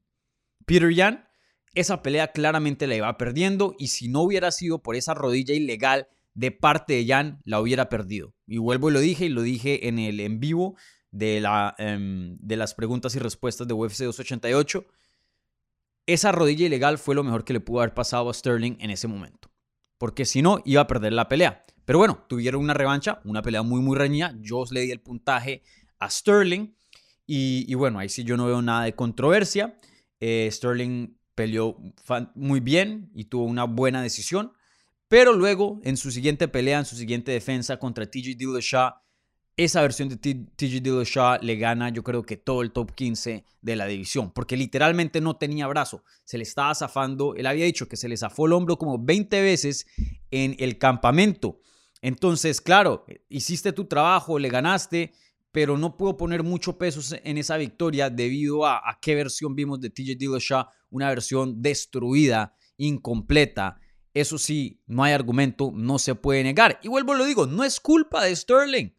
Peter 0.65 0.93
Yan, 0.93 1.29
esa 1.75 2.03
pelea 2.03 2.33
claramente 2.33 2.87
la 2.87 2.97
iba 2.97 3.17
perdiendo 3.17 3.75
y 3.79 3.89
si 3.89 4.09
no 4.09 4.23
hubiera 4.23 4.51
sido 4.51 4.83
por 4.83 4.97
esa 4.97 5.15
rodilla 5.15 5.55
ilegal 5.55 6.09
de 6.35 6.51
parte 6.51 6.95
de 6.95 7.05
Yan, 7.05 7.41
la 7.45 7.61
hubiera 7.61 7.89
perdido. 7.89 8.35
Y 8.47 8.59
vuelvo 8.59 8.91
y 8.91 8.93
lo 8.93 9.01
dije 9.01 9.27
y 9.27 9.29
lo 9.29 9.43
dije 9.43 9.89
en 9.89 9.99
el 9.99 10.21
en 10.21 10.41
vivo 10.41 10.77
de, 11.11 11.41
la, 11.41 11.75
em, 11.79 12.37
de 12.41 12.57
las 12.57 12.75
preguntas 12.75 13.15
y 13.15 13.19
respuestas 13.19 13.69
de 13.69 13.75
UFC 13.75 14.05
288. 14.05 14.87
Esa 16.07 16.33
rodilla 16.33 16.67
ilegal 16.67 16.99
fue 16.99 17.15
lo 17.15 17.23
mejor 17.23 17.45
que 17.45 17.53
le 17.53 17.61
pudo 17.61 17.81
haber 17.81 17.95
pasado 17.95 18.29
a 18.29 18.35
Sterling 18.35 18.77
en 18.81 18.91
ese 18.91 19.09
momento. 19.09 19.51
Porque 19.99 20.25
si 20.25 20.43
no, 20.43 20.61
iba 20.65 20.83
a 20.83 20.87
perder 20.87 21.13
la 21.13 21.29
pelea. 21.29 21.63
Pero 21.85 21.99
bueno, 21.99 22.25
tuvieron 22.29 22.63
una 22.63 22.75
revancha, 22.75 23.21
una 23.25 23.43
pelea 23.43 23.63
muy, 23.63 23.81
muy 23.81 23.97
reñida. 23.97 24.35
Yo 24.41 24.65
le 24.71 24.81
di 24.81 24.91
el 24.91 25.01
puntaje 25.01 25.63
a 25.99 26.11
Sterling. 26.11 26.75
Y, 27.27 27.73
bueno, 27.75 27.99
ahí 27.99 28.09
sí 28.09 28.25
yo 28.25 28.37
no 28.37 28.47
veo 28.47 28.61
nada 28.63 28.85
de 28.85 28.95
controversia. 28.95 29.79
Eh, 30.21 30.49
Sterling 30.51 31.17
peleó 31.35 31.77
muy 32.35 32.61
bien 32.61 33.11
y 33.15 33.25
tuvo 33.25 33.45
una 33.45 33.65
buena 33.65 34.03
decisión. 34.03 34.53
Pero 35.09 35.33
luego, 35.33 35.81
en 35.85 35.97
su 35.97 36.11
siguiente 36.11 36.49
pelea, 36.49 36.81
en 36.81 36.85
su 36.85 36.97
siguiente 36.97 37.33
defensa 37.33 37.79
contra 37.79 38.11
TJ 38.11 38.37
Dillashaw, 38.37 38.95
esa 39.57 39.83
versión 39.83 40.09
de 40.09 40.17
TJ 40.17 40.81
Dillashaw 40.81 41.39
le 41.43 41.57
gana, 41.57 41.91
yo 41.91 42.03
creo 42.03 42.23
que 42.23 42.37
todo 42.37 42.63
el 42.63 42.73
top 42.73 42.93
15 42.93 43.45
de 43.61 43.77
la 43.77 43.87
división, 43.87 44.33
porque 44.33 44.57
literalmente 44.57 45.21
no 45.21 45.37
tenía 45.37 45.67
brazo, 45.67 46.05
se 46.25 46.39
le 46.39 46.45
estaba 46.45 46.75
zafando, 46.75 47.35
él 47.35 47.47
había 47.47 47.67
dicho 47.67 47.87
que 47.87 47.97
se 47.97 48.09
le 48.09 48.17
zafó 48.17 48.47
el 48.47 48.55
hombro 48.55 48.79
como 48.79 48.99
20 48.99 49.43
veces 49.43 49.87
en 50.31 50.57
el 50.59 50.79
campamento. 50.79 51.61
Entonces, 52.01 52.61
claro, 52.61 53.05
hiciste 53.29 53.73
tu 53.73 53.85
trabajo, 53.85 54.39
le 54.39 54.49
ganaste, 54.49 55.13
pero 55.53 55.77
no 55.77 55.97
puedo 55.99 56.17
poner 56.17 56.43
mucho 56.43 56.79
peso 56.79 57.01
en 57.23 57.37
esa 57.37 57.59
victoria 57.59 58.09
debido 58.09 58.65
a, 58.67 58.79
a 58.79 58.99
qué 59.01 59.15
versión 59.15 59.55
vimos 59.55 59.81
de 59.81 59.91
TJ 59.91 60.17
Dillashaw, 60.17 60.67
una 60.91 61.11
versión 61.11 61.61
destruida, 61.61 62.57
incompleta. 62.79 63.79
Eso 64.15 64.39
sí, 64.39 64.83
no 64.87 65.05
hay 65.05 65.13
argumento, 65.13 65.71
no 65.75 65.99
se 65.99 66.15
puede 66.15 66.43
negar. 66.43 66.81
Y 66.83 66.89
vuelvo, 66.89 67.15
lo 67.15 67.27
digo, 67.27 67.47
no 67.47 67.65
es 67.65 67.79
culpa 67.81 68.25
de 68.25 68.35
Sterling. 68.35 68.91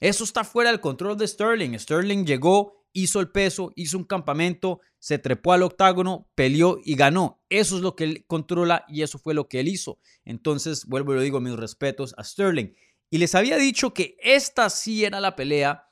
Eso 0.00 0.24
está 0.24 0.44
fuera 0.44 0.70
del 0.70 0.80
control 0.80 1.16
de 1.18 1.28
Sterling. 1.28 1.78
Sterling 1.78 2.24
llegó, 2.24 2.86
hizo 2.92 3.20
el 3.20 3.30
peso, 3.30 3.72
hizo 3.76 3.98
un 3.98 4.04
campamento, 4.04 4.80
se 4.98 5.18
trepó 5.18 5.52
al 5.52 5.62
octágono, 5.62 6.30
peleó 6.34 6.78
y 6.84 6.94
ganó. 6.96 7.42
Eso 7.50 7.76
es 7.76 7.82
lo 7.82 7.94
que 7.94 8.04
él 8.04 8.24
controla 8.26 8.84
y 8.88 9.02
eso 9.02 9.18
fue 9.18 9.34
lo 9.34 9.48
que 9.48 9.60
él 9.60 9.68
hizo. 9.68 9.98
Entonces, 10.24 10.86
vuelvo 10.86 11.12
y 11.12 11.16
lo 11.16 11.22
digo, 11.22 11.40
mis 11.40 11.54
respetos 11.54 12.14
a 12.16 12.24
Sterling. 12.24 12.74
Y 13.10 13.18
les 13.18 13.34
había 13.34 13.58
dicho 13.58 13.92
que 13.92 14.16
esta 14.22 14.70
sí 14.70 15.04
era 15.04 15.20
la 15.20 15.36
pelea 15.36 15.88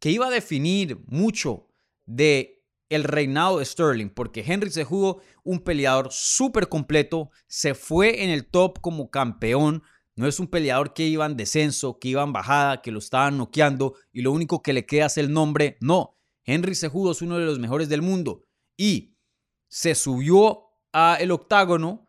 que 0.00 0.10
iba 0.10 0.28
a 0.28 0.30
definir 0.30 0.98
mucho 1.06 1.68
de 2.06 2.64
el 2.88 3.04
reinado 3.04 3.58
de 3.58 3.64
Sterling, 3.64 4.10
porque 4.10 4.44
Henry 4.46 4.70
se 4.70 4.84
jugó 4.84 5.20
un 5.42 5.60
peleador 5.60 6.08
súper 6.12 6.68
completo, 6.68 7.30
se 7.48 7.74
fue 7.74 8.22
en 8.22 8.30
el 8.30 8.46
top 8.46 8.80
como 8.80 9.10
campeón, 9.10 9.82
no 10.16 10.26
es 10.26 10.40
un 10.40 10.48
peleador 10.48 10.94
que 10.94 11.06
iba 11.06 11.26
en 11.26 11.36
descenso, 11.36 11.98
que 11.98 12.08
iba 12.08 12.22
en 12.22 12.32
bajada, 12.32 12.80
que 12.80 12.90
lo 12.90 12.98
estaban 12.98 13.36
noqueando 13.36 13.94
y 14.12 14.22
lo 14.22 14.32
único 14.32 14.62
que 14.62 14.72
le 14.72 14.86
queda 14.86 15.06
es 15.06 15.18
el 15.18 15.30
nombre. 15.30 15.76
No, 15.80 16.16
Henry 16.44 16.74
Cejudo 16.74 17.12
es 17.12 17.20
uno 17.20 17.38
de 17.38 17.44
los 17.44 17.58
mejores 17.58 17.90
del 17.90 18.00
mundo 18.00 18.42
y 18.78 19.14
se 19.68 19.94
subió 19.94 20.70
a 20.92 21.18
el 21.20 21.30
octágono. 21.30 22.08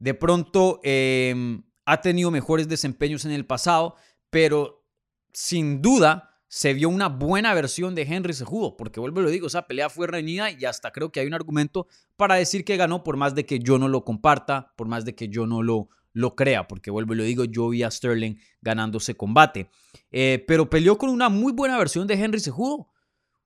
De 0.00 0.14
pronto 0.14 0.80
em, 0.82 1.62
ha 1.84 2.00
tenido 2.00 2.30
mejores 2.32 2.68
desempeños 2.68 3.24
en 3.24 3.30
el 3.30 3.46
pasado, 3.46 3.94
pero 4.30 4.84
sin 5.32 5.80
duda 5.80 6.40
se 6.48 6.72
vio 6.72 6.88
una 6.88 7.08
buena 7.08 7.54
versión 7.54 7.94
de 7.94 8.02
Henry 8.02 8.34
Cejudo, 8.34 8.76
porque 8.76 9.00
vuelvo 9.00 9.20
y 9.20 9.24
lo 9.24 9.30
digo, 9.30 9.46
esa 9.46 9.66
pelea 9.66 9.90
fue 9.90 10.06
reñida 10.06 10.50
y 10.50 10.64
hasta 10.64 10.90
creo 10.90 11.12
que 11.12 11.20
hay 11.20 11.26
un 11.26 11.34
argumento 11.34 11.86
para 12.16 12.36
decir 12.36 12.64
que 12.64 12.76
ganó 12.76 13.04
por 13.04 13.16
más 13.16 13.34
de 13.34 13.44
que 13.46 13.58
yo 13.58 13.78
no 13.78 13.86
lo 13.86 14.04
comparta, 14.04 14.72
por 14.76 14.88
más 14.88 15.04
de 15.04 15.14
que 15.14 15.28
yo 15.28 15.46
no 15.46 15.62
lo, 15.62 15.90
lo 16.18 16.34
crea, 16.34 16.66
porque 16.66 16.90
vuelvo 16.90 17.14
y 17.14 17.16
lo 17.16 17.22
digo, 17.22 17.44
yo 17.44 17.68
vi 17.68 17.84
a 17.84 17.90
Sterling 17.90 18.34
ganándose 18.60 19.16
combate. 19.16 19.70
Eh, 20.10 20.44
pero 20.48 20.68
peleó 20.68 20.98
con 20.98 21.10
una 21.10 21.28
muy 21.28 21.52
buena 21.52 21.78
versión 21.78 22.08
de 22.08 22.14
Henry 22.14 22.40
Sejudo. 22.40 22.88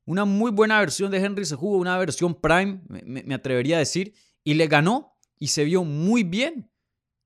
Una 0.06 0.24
muy 0.24 0.50
buena 0.50 0.80
versión 0.80 1.10
de 1.10 1.18
Henry 1.18 1.44
Sejudo, 1.44 1.76
una 1.76 1.98
versión 1.98 2.34
prime, 2.34 2.80
me, 2.88 3.34
atrevería 3.34 3.76
a 3.76 3.80
decir, 3.80 4.14
y 4.42 4.54
le 4.54 4.66
ganó 4.68 5.18
y 5.38 5.48
se 5.48 5.64
vio 5.64 5.84
muy 5.84 6.24
bien. 6.24 6.70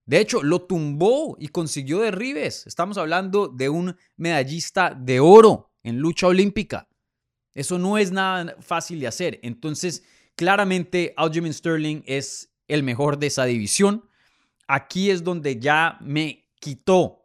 De 0.05 0.19
hecho, 0.19 0.43
lo 0.43 0.63
tumbó 0.63 1.37
y 1.39 1.49
consiguió 1.49 2.01
derribes. 2.01 2.67
Estamos 2.67 2.99
hablando 2.99 3.47
de 3.47 3.69
un 3.69 3.97
medallista 4.17 4.95
de 4.99 5.21
oro 5.21 5.71
en 5.85 5.99
lucha 5.99 6.27
olímpica. 6.27 6.89
Eso 7.55 7.79
no 7.79 7.99
es 7.99 8.11
nada 8.11 8.57
fácil 8.61 8.99
de 8.99 9.07
hacer. 9.07 9.39
Entonces, 9.43 10.03
claramente, 10.35 11.15
Aljamain 11.17 11.55
Sterling 11.55 12.03
es 12.05 12.53
el 12.67 12.83
mejor 12.83 13.19
de 13.19 13.29
esa 13.29 13.45
división 13.45 14.09
aquí 14.67 15.11
es 15.11 15.25
donde 15.25 15.59
ya 15.59 15.99
me 16.01 16.51
quitó 16.61 17.23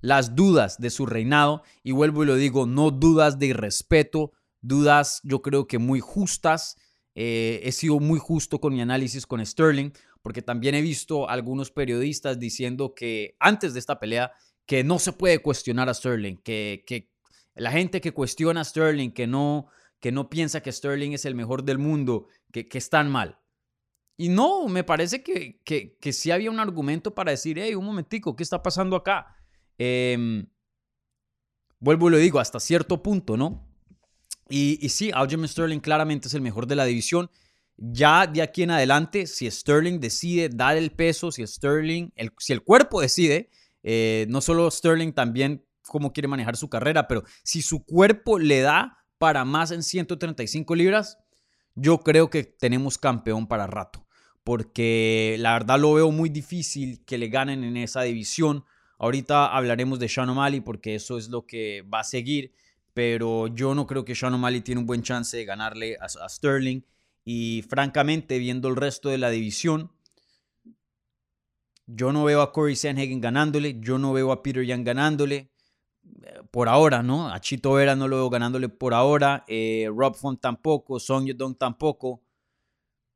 las 0.00 0.34
dudas 0.34 0.80
de 0.80 0.90
su 0.90 1.06
reinado 1.06 1.62
y 1.82 1.92
vuelvo 1.92 2.24
y 2.24 2.26
lo 2.26 2.34
digo, 2.34 2.66
no 2.66 2.90
dudas 2.90 3.38
de 3.38 3.46
irrespeto, 3.46 4.32
dudas 4.60 5.20
yo 5.22 5.42
creo 5.42 5.66
que 5.66 5.78
muy 5.78 6.00
justas. 6.00 6.76
Eh, 7.14 7.60
he 7.64 7.72
sido 7.72 8.00
muy 8.00 8.18
justo 8.18 8.60
con 8.60 8.72
mi 8.72 8.80
análisis 8.80 9.26
con 9.26 9.44
Sterling, 9.44 9.90
porque 10.22 10.40
también 10.42 10.74
he 10.74 10.80
visto 10.80 11.28
algunos 11.28 11.70
periodistas 11.70 12.38
diciendo 12.38 12.94
que 12.94 13.36
antes 13.38 13.74
de 13.74 13.80
esta 13.80 14.00
pelea, 14.00 14.32
que 14.66 14.82
no 14.82 14.98
se 14.98 15.12
puede 15.12 15.40
cuestionar 15.40 15.88
a 15.88 15.94
Sterling, 15.94 16.36
que, 16.36 16.84
que 16.86 17.10
la 17.54 17.70
gente 17.70 18.00
que 18.00 18.12
cuestiona 18.12 18.62
a 18.62 18.64
Sterling, 18.64 19.10
que 19.10 19.26
no, 19.26 19.66
que 20.00 20.10
no 20.10 20.30
piensa 20.30 20.62
que 20.62 20.72
Sterling 20.72 21.12
es 21.12 21.26
el 21.26 21.34
mejor 21.34 21.64
del 21.64 21.78
mundo, 21.78 22.28
que, 22.50 22.66
que 22.68 22.78
están 22.78 23.10
mal. 23.10 23.41
Y 24.16 24.28
no, 24.28 24.68
me 24.68 24.84
parece 24.84 25.22
que, 25.22 25.60
que, 25.64 26.12
sí 26.12 26.30
había 26.30 26.50
un 26.50 26.60
argumento 26.60 27.14
para 27.14 27.30
decir, 27.30 27.58
hey, 27.58 27.74
un 27.74 27.84
momentico, 27.84 28.36
¿qué 28.36 28.42
está 28.42 28.62
pasando 28.62 28.94
acá? 28.94 29.34
Em, 29.78 30.46
vuelvo 31.80 32.08
y 32.08 32.12
lo 32.12 32.16
digo, 32.18 32.38
hasta 32.38 32.60
cierto 32.60 33.02
punto, 33.02 33.36
¿no? 33.36 33.66
Y, 34.48 34.78
y 34.84 34.90
sí, 34.90 35.10
Aljamain 35.14 35.48
Sterling 35.48 35.80
claramente 35.80 36.28
es 36.28 36.34
el 36.34 36.42
mejor 36.42 36.66
de 36.66 36.76
la 36.76 36.84
división. 36.84 37.30
Ya 37.76 38.26
de 38.26 38.42
aquí 38.42 38.62
en 38.62 38.70
adelante, 38.70 39.26
si 39.26 39.50
Sterling 39.50 39.98
decide 39.98 40.50
dar 40.50 40.76
el 40.76 40.92
peso, 40.92 41.32
si 41.32 41.46
Sterling, 41.46 42.10
el, 42.14 42.32
si 42.38 42.52
el 42.52 42.62
cuerpo 42.62 43.00
decide, 43.00 43.50
eh, 43.82 44.26
no 44.28 44.40
solo 44.42 44.70
Sterling, 44.70 45.12
también 45.12 45.66
cómo 45.86 46.12
quiere 46.12 46.28
manejar 46.28 46.56
su 46.56 46.68
carrera, 46.68 47.08
pero 47.08 47.24
si 47.42 47.62
su 47.62 47.84
cuerpo 47.84 48.38
le 48.38 48.60
da 48.60 48.98
para 49.18 49.44
más 49.44 49.70
en 49.70 49.82
135 49.82 50.74
libras, 50.74 51.18
yo 51.74 51.98
creo 52.00 52.28
que 52.28 52.44
tenemos 52.44 52.98
campeón 52.98 53.48
para 53.48 53.66
rato 53.66 54.01
porque 54.44 55.36
la 55.38 55.52
verdad 55.52 55.78
lo 55.78 55.94
veo 55.94 56.10
muy 56.10 56.28
difícil 56.28 57.04
que 57.04 57.18
le 57.18 57.28
ganen 57.28 57.64
en 57.64 57.76
esa 57.76 58.02
división. 58.02 58.64
Ahorita 58.98 59.46
hablaremos 59.46 59.98
de 59.98 60.08
Sean 60.08 60.30
O'Malley 60.30 60.60
porque 60.60 60.94
eso 60.94 61.18
es 61.18 61.28
lo 61.28 61.46
que 61.46 61.82
va 61.82 62.00
a 62.00 62.04
seguir, 62.04 62.52
pero 62.94 63.48
yo 63.48 63.74
no 63.74 63.86
creo 63.86 64.04
que 64.04 64.14
Sean 64.14 64.34
O'Malley 64.34 64.60
tiene 64.60 64.80
un 64.80 64.86
buen 64.86 65.02
chance 65.02 65.36
de 65.36 65.44
ganarle 65.44 65.96
a, 66.00 66.28
Sterling. 66.28 66.82
Y 67.24 67.64
francamente, 67.68 68.38
viendo 68.38 68.68
el 68.68 68.76
resto 68.76 69.08
de 69.08 69.18
la 69.18 69.30
división, 69.30 69.92
yo 71.86 72.12
no 72.12 72.24
veo 72.24 72.42
a 72.42 72.52
Corey 72.52 72.74
Sanhagen 72.74 73.20
ganándole, 73.20 73.78
yo 73.80 73.98
no 73.98 74.12
veo 74.12 74.32
a 74.32 74.42
Peter 74.42 74.64
Young 74.64 74.84
ganándole, 74.84 75.50
eh, 76.24 76.40
por 76.50 76.68
ahora, 76.68 77.02
¿no? 77.02 77.28
A 77.28 77.40
Chito 77.40 77.74
Vera 77.74 77.94
no 77.94 78.08
lo 78.08 78.16
veo 78.16 78.30
ganándole 78.30 78.68
por 78.68 78.92
ahora, 78.92 79.44
eh, 79.46 79.88
Rob 79.94 80.16
Font 80.16 80.40
tampoco, 80.40 80.98
Song 80.98 81.26
Yedong 81.26 81.56
tampoco. 81.56 82.22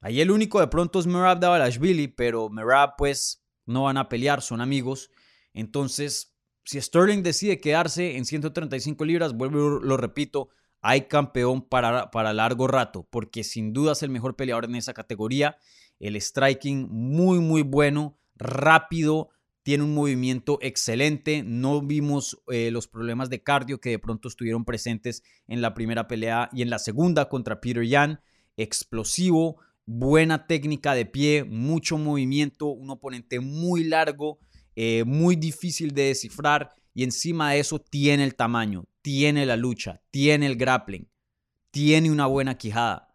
Ahí 0.00 0.21
el 0.21 0.31
único 0.31 0.61
de 0.61 0.69
pronto 0.69 1.00
es 1.00 1.07
Merab 1.07 1.41
Davalashvili, 1.41 2.09
pero 2.09 2.49
Merab 2.49 2.95
pues 2.97 3.45
no 3.65 3.85
van 3.85 3.97
a 3.97 4.09
pelear, 4.09 4.43
son 4.43 4.61
amigos. 4.61 5.11
Entonces, 5.53 6.37
si 6.65 6.81
Sterling 6.81 7.23
decide 7.23 7.61
quedarse 7.61 8.17
en 8.17 8.25
135 8.25 9.05
libras, 9.05 9.35
vuelvo, 9.35 9.81
lo 9.81 9.97
repito, 9.97 10.50
hay 10.81 11.03
campeón 11.03 11.62
para, 11.62 12.11
para 12.11 12.33
largo 12.33 12.67
rato, 12.67 13.07
porque 13.11 13.43
sin 13.43 13.73
duda 13.73 13.93
es 13.93 14.03
el 14.03 14.11
mejor 14.11 14.37
peleador 14.37 14.67
en 14.67 14.76
esa 14.76 14.95
categoría. 14.95 15.59
El 15.99 16.21
striking 16.21 16.88
muy, 16.91 17.41
muy 17.41 17.62
bueno, 17.62 18.19
rápido, 18.37 19.31
tiene 19.67 19.83
un 19.83 19.95
movimiento 19.95 20.59
excelente. 20.62 21.43
No 21.45 21.83
vimos 21.83 22.41
eh, 22.47 22.71
los 22.71 22.87
problemas 22.87 23.31
de 23.31 23.43
cardio 23.43 23.81
que 23.81 23.91
de 23.91 23.99
pronto 23.99 24.29
estuvieron 24.29 24.65
presentes 24.65 25.25
en 25.49 25.61
la 25.61 25.75
primera 25.75 26.07
pelea 26.07 26.49
y 26.53 26.62
en 26.62 26.71
la 26.71 26.79
segunda 26.79 27.29
contra 27.29 27.61
Peter 27.61 27.83
Yan. 27.85 28.21
Explosivo, 28.57 29.57
buena 29.87 30.47
técnica 30.47 30.95
de 30.95 31.07
pie, 31.07 31.45
mucho 31.45 31.97
movimiento, 31.97 32.66
un 32.66 32.90
oponente 32.90 33.40
muy 33.40 33.85
largo, 33.85 34.38
eh, 34.75 35.05
muy 35.05 35.37
difícil 35.37 35.93
de 35.93 36.09
descifrar 36.09 36.73
y 36.93 37.05
encima 37.05 37.52
de 37.52 37.61
eso 37.61 37.78
tiene 37.78 38.25
el 38.25 38.35
tamaño, 38.35 38.85
tiene 39.00 39.47
la 39.47 39.57
lucha, 39.57 40.02
tiene 40.11 40.47
el 40.47 40.57
grappling, 40.57 41.09
tiene 41.71 42.11
una 42.11 42.26
buena 42.26 42.59
quijada. 42.59 43.14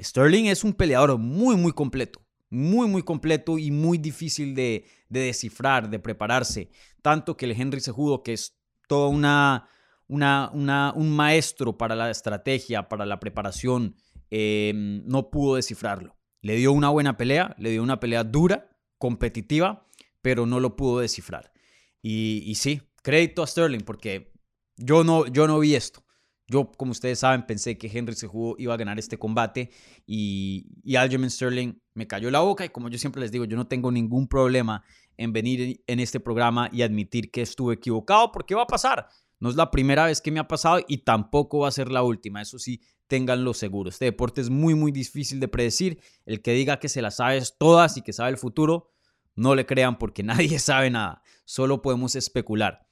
Sterling 0.00 0.46
es 0.46 0.64
un 0.64 0.72
peleador 0.72 1.18
muy, 1.18 1.56
muy 1.56 1.72
completo 1.72 2.22
muy, 2.52 2.86
muy 2.86 3.02
completo 3.02 3.58
y 3.58 3.70
muy 3.70 3.96
difícil 3.96 4.54
de, 4.54 4.84
descifrar, 5.08 5.88
de 5.88 5.98
prepararse. 5.98 6.70
Tanto 7.00 7.34
que 7.34 7.46
el 7.46 7.58
Henry 7.58 7.80
Sejudo, 7.80 8.22
que 8.22 8.34
es 8.34 8.54
todo 8.86 9.08
una, 9.08 9.66
una, 10.06 10.92
un 10.94 11.16
maestro 11.16 11.78
para 11.78 11.96
la 11.96 12.10
estrategia, 12.10 12.90
para 12.90 13.06
la 13.06 13.18
preparación, 13.18 13.96
em, 14.34 15.04
no 15.04 15.28
pudo 15.28 15.56
descifrarlo. 15.56 16.16
Le 16.40 16.56
dio 16.56 16.72
una 16.72 16.88
buena 16.88 17.18
pelea, 17.18 17.54
le 17.58 17.70
dio 17.70 17.82
una 17.82 18.00
pelea 18.00 18.24
dura, 18.24 18.70
competitiva, 18.96 19.86
pero 20.22 20.46
no 20.46 20.58
lo 20.58 20.74
pudo 20.74 21.00
descifrar. 21.00 21.52
Y, 22.00 22.54
sí, 22.56 22.80
crédito 23.02 23.42
a 23.42 23.46
Sterling, 23.46 23.80
porque 23.80 24.32
yo 24.76 25.04
no, 25.04 25.26
yo 25.26 25.46
no 25.46 25.58
vi 25.58 25.74
esto. 25.74 26.02
Yo, 26.48 26.72
como 26.72 26.92
ustedes 26.92 27.18
saben, 27.18 27.46
pensé 27.46 27.76
que 27.76 27.90
Henry 27.92 28.14
se 28.14 28.26
jugó, 28.26 28.56
iba 28.58 28.72
a 28.72 28.78
ganar 28.78 28.98
este 28.98 29.18
combate 29.18 29.70
y, 30.06 30.66
y 30.82 30.96
Aljamain 30.96 31.30
Sterling 31.30 31.74
me 31.94 32.06
cayó 32.06 32.30
la 32.30 32.40
boca 32.40 32.64
y 32.64 32.70
como 32.70 32.88
yo 32.88 32.98
siempre 32.98 33.20
les 33.20 33.32
digo, 33.32 33.44
yo 33.44 33.56
no 33.56 33.68
tengo 33.68 33.92
ningún 33.92 34.28
problema 34.28 34.82
en 35.16 35.32
venir 35.32 35.82
en 35.86 36.00
este 36.00 36.20
programa 36.20 36.68
y 36.72 36.82
admitir 36.82 37.30
que 37.30 37.42
estuve 37.42 37.74
equivocado 37.74 38.32
porque 38.32 38.54
va 38.54 38.62
a 38.62 38.66
pasar. 38.66 39.08
No 39.40 39.50
es 39.50 39.56
la 39.56 39.70
primera 39.70 40.06
vez 40.06 40.20
que 40.20 40.30
me 40.30 40.40
ha 40.40 40.46
pasado 40.46 40.80
y 40.86 40.98
tampoco 40.98 41.60
va 41.60 41.68
a 41.68 41.72
ser 41.72 41.90
la 41.90 42.02
última. 42.02 42.40
Eso 42.40 42.58
sí, 42.58 42.80
ténganlo 43.12 43.52
seguro. 43.52 43.90
Este 43.90 44.06
deporte 44.06 44.40
es 44.40 44.48
muy, 44.48 44.74
muy 44.74 44.90
difícil 44.90 45.38
de 45.38 45.46
predecir. 45.46 46.00
El 46.24 46.40
que 46.40 46.54
diga 46.54 46.80
que 46.80 46.88
se 46.88 47.02
las 47.02 47.16
sabe 47.16 47.42
todas 47.58 47.98
y 47.98 48.00
que 48.00 48.14
sabe 48.14 48.30
el 48.30 48.38
futuro, 48.38 48.90
no 49.34 49.54
le 49.54 49.66
crean 49.66 49.98
porque 49.98 50.22
nadie 50.22 50.58
sabe 50.58 50.88
nada. 50.88 51.22
Solo 51.44 51.82
podemos 51.82 52.16
especular. 52.16 52.88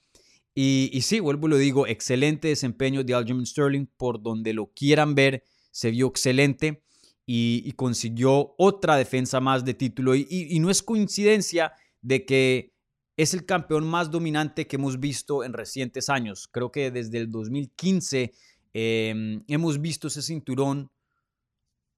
Y, 0.55 1.01
sí, 1.01 1.21
vuelvo 1.21 1.47
y 1.47 1.51
lo 1.53 1.57
digo, 1.57 1.87
excelente 1.87 2.49
desempeño 2.49 3.03
de 3.03 3.15
Aljamain 3.15 3.47
Sterling, 3.47 3.87
por 3.97 4.21
donde 4.21 4.53
lo 4.53 4.67
quieran 4.75 5.15
ver, 5.15 5.43
se 5.71 5.91
vio 5.91 6.09
excelente 6.09 6.85
y, 7.25 7.73
consiguió 7.73 8.55
otra 8.59 8.97
defensa 8.97 9.41
más 9.41 9.65
de 9.65 9.73
título. 9.73 10.15
Y, 10.15 10.59
no 10.61 10.69
es 10.69 10.83
coincidencia 10.83 11.73
de 12.03 12.27
que 12.27 12.75
es 13.17 13.33
el 13.33 13.47
campeón 13.47 13.87
más 13.87 14.11
dominante 14.11 14.67
que 14.67 14.77
hemos 14.77 15.01
visto 15.01 15.45
en 15.45 15.55
recientes 15.55 16.11
años. 16.11 16.47
Creo 16.47 16.71
que 16.71 16.91
desde 16.91 17.17
el 17.17 17.31
2015 17.31 18.35
em, 18.73 19.43
hemos 19.49 19.81
visto 19.81 20.09
ese 20.09 20.23
cinturón 20.23 20.91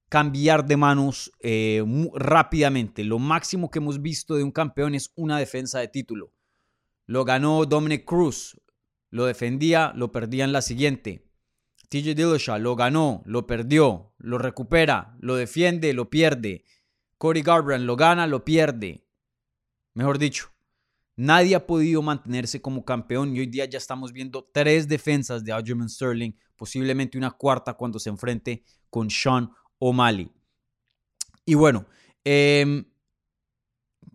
cambiar 0.08 0.66
de 0.66 0.76
manos 0.76 1.32
eh, 1.40 1.82
rápidamente. 2.14 3.02
Lo 3.02 3.18
máximo 3.18 3.70
que 3.70 3.78
hemos 3.78 4.02
visto 4.02 4.34
de 4.36 4.44
un 4.44 4.52
campeón 4.52 4.94
es 4.94 5.10
una 5.14 5.38
defensa 5.38 5.78
de 5.80 5.88
título. 5.88 6.34
Lo 7.06 7.24
ganó 7.24 7.64
Dominic 7.64 8.04
Cruz. 8.04 8.60
Lo 9.08 9.24
defendía, 9.24 9.92
lo 9.96 10.12
perdía 10.12 10.44
en 10.44 10.52
la 10.52 10.62
siguiente. 10.62 11.32
TJ 11.88 12.14
Dillashaw 12.14 12.58
lo 12.58 12.76
ganó, 12.76 13.22
lo 13.26 13.46
perdió, 13.46 14.14
lo 14.16 14.38
recupera, 14.38 15.16
lo 15.20 15.36
defiende, 15.36 15.92
lo 15.92 16.08
pierde. 16.08 16.64
Cody 17.18 17.42
Garbrandt 17.42 17.84
lo 17.84 17.96
gana, 17.96 18.26
lo 18.26 18.44
pierde. 18.44 19.06
Mejor 19.92 20.18
dicho, 20.18 20.51
nadie 21.22 21.54
ha 21.54 21.66
podido 21.66 22.02
mantenerse 22.02 22.60
como 22.60 22.84
campeón 22.84 23.34
y 23.34 23.40
hoy 23.40 23.46
día 23.46 23.64
ya 23.64 23.78
estamos 23.78 24.12
viendo 24.12 24.48
tres 24.52 24.88
defensas 24.88 25.44
de 25.44 25.52
Aljamain 25.52 25.88
Sterling, 25.88 26.32
posiblemente 26.56 27.16
una 27.16 27.30
cuarta 27.30 27.74
cuando 27.74 28.00
se 28.00 28.10
enfrente 28.10 28.64
con 28.90 29.08
Sean 29.08 29.48
O'Malley. 29.78 30.32
Y 31.44 31.54
bueno, 31.54 31.86
em, 32.24 32.84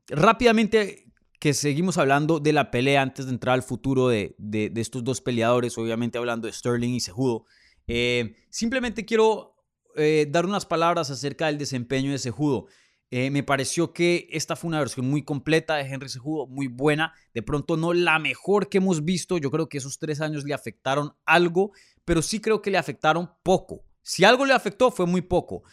rápidamente 0.10 1.06
que 1.39 1.54
seguimos 1.54 1.98
hablando 1.98 2.39
de 2.39 2.52
la 2.52 2.72
pelea 2.72 3.04
antes 3.04 3.26
de 3.26 3.32
entrar 3.32 3.54
al 3.54 3.63
futuro 3.63 4.10
de, 4.10 4.36
estos 4.76 5.02
dos 5.04 5.22
peleadores, 5.22 5.78
obviamente 5.78 6.17
hablando 6.17 6.48
de 6.48 6.54
Sterling 6.54 6.93
y 6.93 7.00
Sejudo. 7.00 7.46
Eh, 7.88 8.36
simplemente 8.50 9.06
quiero 9.06 9.56
eh, 9.96 10.28
dar 10.30 10.46
unas 10.46 10.65
palabras 10.65 11.10
acerca 11.10 11.46
del 11.48 11.58
desempeño 11.58 12.12
de 12.12 12.17
Sejudo. 12.17 12.67
Eh, 13.10 13.32
me 13.32 13.43
pareció 13.43 13.93
que 13.93 14.28
esta 14.32 14.56
fue 14.56 14.67
una 14.67 14.80
versión 14.80 15.10
muy 15.10 15.24
completa 15.24 15.76
de 15.76 15.84
Henry 15.84 16.10
Sejudo, 16.10 16.48
muy 16.48 16.67
buena. 16.67 17.13
De 17.34 17.41
pronto 17.41 17.78
no 17.78 17.93
la 17.93 18.20
mejor 18.20 18.70
que 18.70 18.80
hemos 18.80 19.06
visto. 19.06 19.38
Yo 19.38 19.52
creo 19.52 19.70
que 19.70 19.78
esos 19.78 20.00
tres 20.00 20.22
años 20.22 20.43
le 20.43 20.54
afectaron 20.54 21.13
algo, 21.26 21.72
pero 22.04 22.22
sí 22.22 22.39
creo 22.39 22.62
que 22.62 22.72
le 22.72 22.78
afectaron 22.78 23.30
poco. 23.43 23.84
Si 24.02 24.24
algo 24.24 24.46
le 24.46 24.54
afectó 24.54 24.91
fue 24.91 25.06
muy 25.06 25.22
poco. 25.22 25.63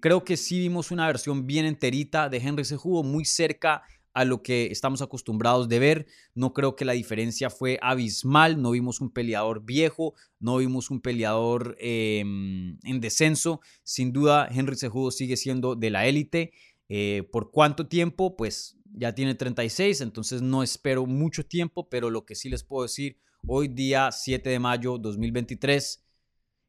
creo 0.00 0.24
que 0.24 0.36
sí 0.36 0.58
vimos 0.58 0.90
una 0.90 1.06
versión 1.06 1.46
bien 1.46 1.64
enterita 1.64 2.28
de 2.28 2.38
Henry 2.38 2.64
Sejudo, 2.64 3.02
muy 3.02 3.24
cerca 3.24 3.82
a 4.14 4.24
lo 4.24 4.42
que 4.42 4.66
estamos 4.66 5.02
acostumbrados 5.02 5.68
de 5.68 5.78
ver. 5.78 6.06
No 6.34 6.52
creo 6.52 6.76
que 6.76 6.84
la 6.84 6.92
diferencia 6.92 7.50
fue 7.50 7.78
abismal. 7.82 8.60
No 8.60 8.72
vimos 8.72 9.00
un 9.00 9.10
peleador 9.10 9.64
viejo, 9.64 10.14
no 10.38 10.58
vimos 10.58 10.90
un 10.90 11.00
peleador 11.00 11.76
em, 11.78 12.78
en 12.84 13.00
descenso. 13.00 13.60
Sin 13.82 14.12
duda, 14.12 14.48
Henry 14.50 14.76
Cejudo 14.76 15.10
sigue 15.10 15.36
siendo 15.36 15.74
de 15.74 15.90
la 15.90 16.06
élite. 16.06 16.52
Eh, 16.88 17.28
¿Por 17.32 17.50
cuánto 17.50 17.86
tiempo? 17.86 18.36
Pues 18.36 18.76
ya 18.94 19.14
tiene 19.14 19.34
36, 19.34 20.02
entonces 20.02 20.42
no 20.42 20.62
espero 20.62 21.06
mucho 21.06 21.46
tiempo, 21.46 21.88
pero 21.88 22.10
lo 22.10 22.26
que 22.26 22.34
sí 22.34 22.50
les 22.50 22.62
puedo 22.62 22.82
decir, 22.82 23.18
hoy 23.46 23.68
día 23.68 24.12
7 24.12 24.50
de 24.50 24.58
mayo 24.58 24.98
2023, 24.98 26.04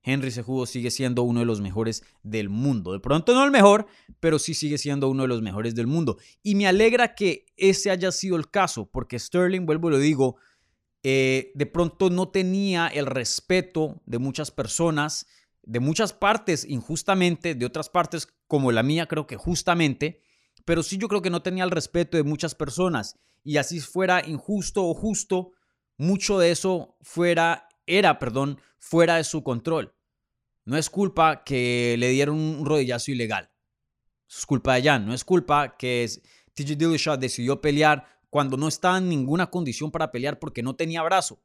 Henry 0.04 0.32
Sejudo 0.32 0.66
sigue 0.66 0.92
siendo 0.92 1.24
uno 1.24 1.40
de 1.40 1.46
los 1.46 1.62
mejores 1.62 2.04
del 2.24 2.50
mundo. 2.50 2.92
De 2.92 3.00
pronto 3.00 3.34
no 3.34 3.44
el 3.44 3.52
mejor, 3.52 3.88
pero 4.20 4.38
sí 4.38 4.54
sigue 4.54 4.78
siendo 4.78 5.10
uno 5.10 5.24
de 5.24 5.30
los 5.30 5.42
mejores 5.42 5.76
del 5.76 5.88
mundo. 5.88 6.18
Y 6.44 6.56
me 6.56 6.68
alegra 6.68 7.16
que 7.16 7.46
ese 7.56 7.90
haya 7.90 8.12
sido 8.12 8.36
el 8.36 8.50
caso, 8.50 8.90
porque 8.92 9.18
Sterling, 9.18 9.66
vuelvo 9.66 9.88
y 9.88 9.92
lo 9.92 10.00
digo, 10.00 10.36
eh, 11.04 11.52
de 11.56 11.66
pronto 11.66 12.10
no 12.10 12.30
tenía 12.30 12.88
el 12.88 13.06
respeto 13.06 14.02
de 14.06 14.20
muchas 14.20 14.52
personas, 14.52 15.26
de 15.62 15.80
muchas 15.80 16.14
partes 16.14 16.66
injustamente, 16.66 17.56
de 17.56 17.66
otras 17.66 17.90
partes 17.90 18.28
como 18.48 18.72
la 18.72 18.84
mía 18.84 19.08
creo 19.08 19.26
que 19.26 19.38
justamente, 19.38 20.22
pero 20.66 20.84
sí 20.84 20.98
yo 20.98 21.08
creo 21.08 21.22
que 21.22 21.30
no 21.30 21.42
tenía 21.42 21.64
el 21.64 21.72
respeto 21.72 22.18
de 22.18 22.24
muchas 22.24 22.56
personas. 22.56 23.18
Y 23.44 23.58
así 23.58 23.80
fuera 23.80 24.26
injusto 24.26 24.86
o 24.86 24.94
justo, 24.94 25.52
mucho 25.98 26.40
de 26.40 26.52
eso 26.52 26.98
fuera 27.02 27.68
era, 27.86 28.20
perdón, 28.20 28.60
fuera 28.80 29.16
de 29.16 29.24
su 29.24 29.44
control. 29.44 29.94
No 30.66 30.78
es 30.78 30.90
culpa 30.90 31.44
que 31.44 31.96
le 31.98 32.10
dieron 32.10 32.40
un 32.40 32.66
rodillazo 32.66 33.12
ilegal. 33.12 33.52
Es 34.30 34.46
culpa 34.46 34.76
de 34.76 34.84
Jan. 34.84 35.06
No 35.06 35.14
es 35.14 35.24
culpa 35.24 35.78
que 35.78 36.10
TJ 36.54 36.76
Dillashaw 36.76 37.18
decidió 37.18 37.62
pelear 37.62 38.08
cuando 38.30 38.58
no 38.58 38.68
estaba 38.68 38.98
en 38.98 39.10
ninguna 39.10 39.48
condición 39.50 39.92
para 39.92 40.12
pelear 40.12 40.40
porque 40.40 40.64
no 40.64 40.76
tenía 40.76 41.04
brazo. 41.04 41.42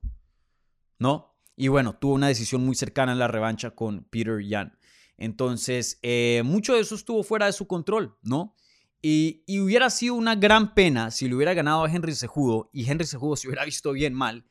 ¿No? 0.98 1.36
Y 1.56 1.68
bueno, 1.68 1.96
tuvo 1.96 2.14
una 2.14 2.28
decisión 2.28 2.64
muy 2.64 2.76
cercana 2.76 3.12
en 3.12 3.18
la 3.18 3.28
revancha 3.28 3.72
con 3.72 4.04
Peter 4.04 4.40
Yan. 4.40 4.78
Entonces, 5.16 5.98
eh, 6.02 6.42
mucho 6.44 6.74
de 6.74 6.80
eso 6.80 6.94
estuvo 6.94 7.24
fuera 7.24 7.46
de 7.46 7.52
su 7.52 7.66
control, 7.66 8.16
¿no? 8.22 8.54
Y, 9.02 9.42
y, 9.46 9.60
hubiera 9.60 9.90
sido 9.90 10.14
una 10.14 10.34
gran 10.34 10.74
pena 10.74 11.10
si 11.10 11.28
le 11.28 11.34
hubiera 11.34 11.54
ganado 11.54 11.84
a 11.84 11.90
Henry 11.90 12.14
Sejudo 12.14 12.68
y 12.72 12.88
Henry 12.88 13.06
Sejudo 13.06 13.36
se 13.36 13.46
hubiera 13.46 13.64
visto 13.64 13.92
bien 13.92 14.12
mal, 14.12 14.44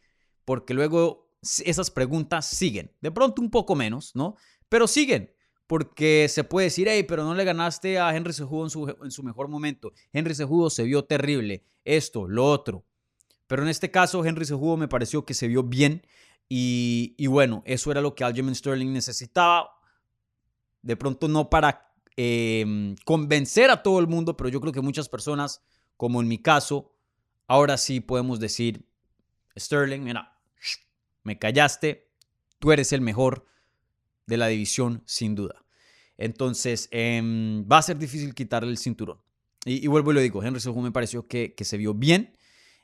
porque 0.46 0.74
luego 0.74 1.27
esas 1.42 1.92
preguntas 1.92 2.46
siguen. 2.46 2.92
De 3.02 3.12
pronto 3.12 3.42
un 3.42 3.50
poco 3.50 3.76
menos, 3.76 4.16
¿no? 4.16 4.36
Pero 4.70 4.88
siguen. 4.88 5.34
porque 5.68 6.28
se 6.30 6.46
puede 6.46 6.68
decir, 6.68 6.88
hey, 6.90 7.04
pero 7.04 7.26
no 7.26 7.36
le 7.36 7.44
ganaste 7.44 8.00
a 8.00 8.16
Henry 8.16 8.32
Sejudo 8.32 8.64
en 8.64 8.70
su, 8.70 8.96
en 9.04 9.12
su 9.12 9.22
mejor 9.22 9.50
momento. 9.50 9.92
Henry 10.14 10.34
Sejudo 10.34 10.70
se 10.70 10.84
vio 10.84 11.04
terrible, 11.04 11.66
esto, 11.84 12.26
lo 12.28 12.46
otro. 12.46 12.86
Pero 13.48 13.64
en 13.64 13.70
este 13.70 13.92
caso, 13.92 14.24
Henry 14.24 14.46
Sejudo 14.46 14.78
me 14.78 14.88
pareció 14.88 15.26
que 15.26 15.34
se 15.34 15.48
vio 15.48 15.64
bien. 15.64 16.06
Y, 16.50 17.16
y 17.18 17.28
bueno, 17.28 17.64
eso 17.66 17.92
era 17.92 18.00
lo 18.02 18.16
que 18.16 18.24
Aljamain 18.24 18.56
Sterling 18.56 18.94
necesitaba. 18.94 19.72
De 20.82 20.96
pronto 20.96 21.28
no 21.28 21.50
para 21.50 21.94
em, 22.16 22.96
convencer 23.04 23.70
a 23.70 23.84
todo 23.84 24.00
el 24.00 24.08
mundo, 24.08 24.38
pero 24.38 24.50
yo 24.50 24.62
creo 24.62 24.72
que 24.72 24.82
muchas 24.82 25.10
personas, 25.10 25.62
como 25.98 26.22
en 26.22 26.30
mi 26.30 26.42
caso, 26.42 26.94
ahora 27.46 27.78
sí 27.78 28.00
podemos 28.00 28.40
decir, 28.40 28.88
Sterling, 29.58 30.02
mira, 30.02 30.37
me 31.28 31.38
callaste, 31.38 32.08
tú 32.58 32.72
eres 32.72 32.94
el 32.94 33.02
mejor 33.02 33.46
de 34.28 34.38
la 34.38 34.48
división 34.48 35.04
sin 35.06 35.36
duda. 35.36 35.66
Entonces, 36.18 36.88
em, 36.92 37.66
va 37.70 37.80
a 37.80 37.82
ser 37.82 37.98
difícil 37.98 38.34
quitarle 38.34 38.72
el 38.72 38.78
cinturón. 38.78 39.20
Y, 39.66 39.86
vuelvo 39.88 40.12
y 40.12 40.14
lo 40.16 40.22
digo, 40.22 40.42
Henry 40.42 40.62
Cejudo 40.62 40.82
me 40.82 40.94
pareció 40.94 41.28
que, 41.28 41.54
se 41.60 41.78
vio 41.78 41.94
bien 41.94 42.38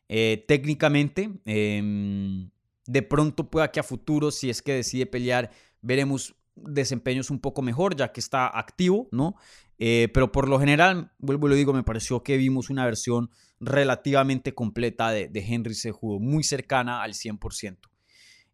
eh, 0.10 0.44
técnicamente. 0.46 1.32
Em, 1.46 2.50
de 2.86 3.02
pronto 3.02 3.50
pueda 3.50 3.72
que 3.72 3.80
a 3.80 3.84
futuro, 3.84 4.30
si 4.30 4.50
es 4.50 4.62
que 4.62 4.74
decide 4.74 5.06
pelear, 5.06 5.50
veremos 5.82 6.36
desempeños 6.56 7.32
un 7.32 7.40
poco 7.40 7.62
mejor, 7.62 7.96
ya 7.96 8.12
que 8.12 8.20
está 8.20 8.48
activo, 8.60 9.08
¿no? 9.12 9.36
Eh, 9.80 10.10
pero 10.14 10.34
por 10.34 10.50
lo 10.50 10.60
general, 10.60 11.14
vuelvo 11.18 11.48
y 11.48 11.52
lo 11.52 11.56
digo, 11.56 11.74
me 11.74 11.84
pareció 11.84 12.22
que 12.24 12.36
vimos 12.36 12.70
una 12.70 12.84
versión 12.84 13.30
relativamente 13.62 14.54
completa 14.54 15.12
de, 15.12 15.30
de 15.30 15.40
Henry 15.40 15.76
Cejudo, 15.76 16.20
muy 16.20 16.44
cercana 16.44 17.02
al 17.02 17.14
100%. 17.14 17.93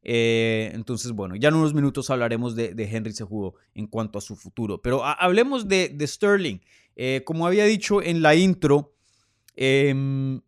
Eh, 0.01 0.71
entonces, 0.73 1.11
bueno, 1.11 1.35
ya 1.35 1.49
en 1.49 1.55
unos 1.55 1.73
minutos 1.73 2.09
hablaremos 2.09 2.55
de, 2.55 2.73
Henry 2.77 3.13
Cejudo 3.13 3.55
en 3.73 3.87
cuanto 3.87 4.17
a 4.17 4.21
su 4.21 4.35
futuro. 4.35 4.81
Pero 4.81 5.03
hablemos 5.03 5.67
de, 5.67 5.95
Sterling. 6.05 6.59
Eh, 6.95 7.23
como 7.25 7.47
había 7.47 7.65
dicho 7.65 8.01
en 8.01 8.21
la 8.21 8.35
intro, 8.35 8.93
em, 9.55 10.41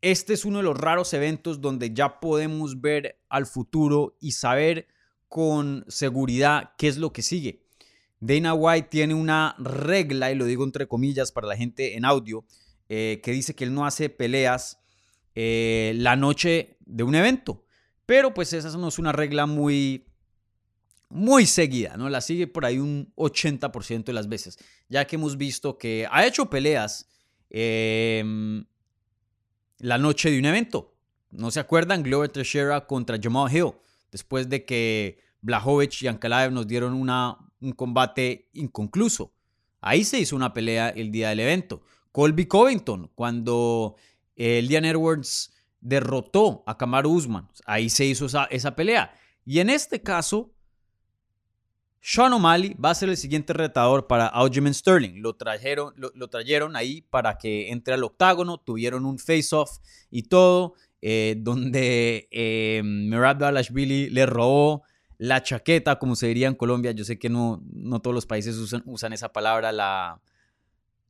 este 0.00 0.34
es 0.34 0.44
uno 0.44 0.58
de 0.58 0.64
los 0.64 0.76
raros 0.76 1.12
eventos 1.14 1.60
donde 1.60 1.92
ya 1.92 2.20
podemos 2.20 2.80
ver 2.80 3.18
al 3.28 3.46
futuro 3.46 4.16
y 4.20 4.32
saber 4.32 4.86
con 5.28 5.84
seguridad 5.88 6.72
qué 6.78 6.88
es 6.88 6.98
lo 6.98 7.12
que 7.12 7.22
sigue. 7.22 7.62
Dana 8.20 8.54
White 8.54 8.88
tiene 8.90 9.14
una 9.14 9.54
regla, 9.58 10.30
y 10.30 10.36
lo 10.36 10.44
digo 10.44 10.64
entre 10.64 10.86
comillas 10.86 11.32
para 11.32 11.48
la 11.48 11.56
gente 11.56 11.96
en 11.96 12.04
audio, 12.04 12.44
eh, 12.88 13.20
que 13.22 13.32
dice 13.32 13.54
que 13.54 13.64
él 13.64 13.74
no 13.74 13.84
hace 13.84 14.08
peleas 14.08 14.78
la 15.34 16.16
noche 16.16 16.78
de 16.86 17.02
un 17.02 17.14
evento. 17.14 17.65
Pero 18.06 18.32
pues 18.32 18.52
esa 18.52 18.76
no 18.78 18.88
es 18.88 18.98
una 18.98 19.12
regla 19.12 19.46
muy, 19.46 20.06
muy 21.08 21.46
seguida, 21.46 21.96
¿no? 21.96 22.08
La 22.08 22.20
sigue 22.20 22.46
por 22.46 22.64
ahí 22.64 22.78
un 22.78 23.12
80% 23.16 24.04
de 24.04 24.12
las 24.12 24.28
veces, 24.28 24.58
ya 24.88 25.06
que 25.06 25.16
hemos 25.16 25.36
visto 25.36 25.76
que 25.76 26.06
ha 26.10 26.24
hecho 26.24 26.48
peleas 26.48 27.08
em, 27.50 28.64
la 29.78 29.98
noche 29.98 30.30
de 30.30 30.38
un 30.38 30.44
evento. 30.46 30.94
¿No 31.30 31.50
se 31.50 31.60
acuerdan? 31.60 32.04
Glover 32.04 32.30
Teixeira 32.30 32.86
contra 32.86 33.18
Jamal 33.20 33.54
Hill, 33.54 33.72
después 34.12 34.48
de 34.48 34.64
que 34.64 35.18
Blahovic 35.42 36.02
y 36.02 36.06
Ankalaev 36.06 36.52
nos 36.52 36.66
dieron 36.66 36.94
una, 36.94 37.36
un 37.60 37.72
combate 37.72 38.48
inconcluso. 38.52 39.32
Ahí 39.80 40.04
se 40.04 40.18
hizo 40.18 40.36
una 40.36 40.54
pelea 40.54 40.90
el 40.90 41.10
día 41.10 41.30
del 41.30 41.40
evento. 41.40 41.82
Colby 42.12 42.46
Covington, 42.46 43.10
cuando 43.14 43.96
eh, 44.36 44.66
Edwards 44.70 45.52
derrotó 45.86 46.64
a 46.66 46.76
Kamaru 46.76 47.12
Usman. 47.12 47.48
Ahí 47.64 47.88
se 47.88 48.04
hizo 48.04 48.26
esa, 48.50 48.76
pelea. 48.76 49.14
Y 49.44 49.60
en 49.60 49.70
este 49.70 50.02
caso, 50.02 50.52
Sean 52.00 52.32
O'Malley 52.32 52.74
va 52.74 52.90
a 52.90 52.94
ser 52.94 53.08
el 53.08 53.16
siguiente 53.16 53.52
retador 53.52 54.08
para 54.08 54.26
Aljamain 54.26 54.74
Sterling. 54.74 55.22
Lo 55.22 55.36
trajeron, 55.36 55.94
lo, 55.96 56.28
trajeron 56.28 56.74
ahí 56.74 57.02
para 57.02 57.38
que 57.38 57.70
entre 57.70 57.94
al 57.94 58.02
octágono, 58.02 58.58
tuvieron 58.58 59.06
un 59.06 59.20
face-off 59.20 59.78
y 60.10 60.24
todo, 60.24 60.74
eh, 61.02 61.36
donde 61.38 62.28
eh, 62.32 62.82
Merab 62.84 63.38
Dalashvili 63.38 64.10
le 64.10 64.26
robó 64.26 64.82
la 65.18 65.42
chaqueta, 65.42 66.00
como 66.00 66.16
se 66.16 66.26
diría 66.26 66.48
en 66.48 66.56
Colombia. 66.56 66.90
Yo 66.90 67.04
sé 67.04 67.16
que 67.16 67.28
no, 67.28 67.62
no 67.72 68.00
todos 68.00 68.14
los 68.14 68.26
países 68.26 68.56
usan, 68.56 68.82
usan 68.86 69.12
esa 69.12 69.32
palabra, 69.32 69.70
la, 69.70 70.20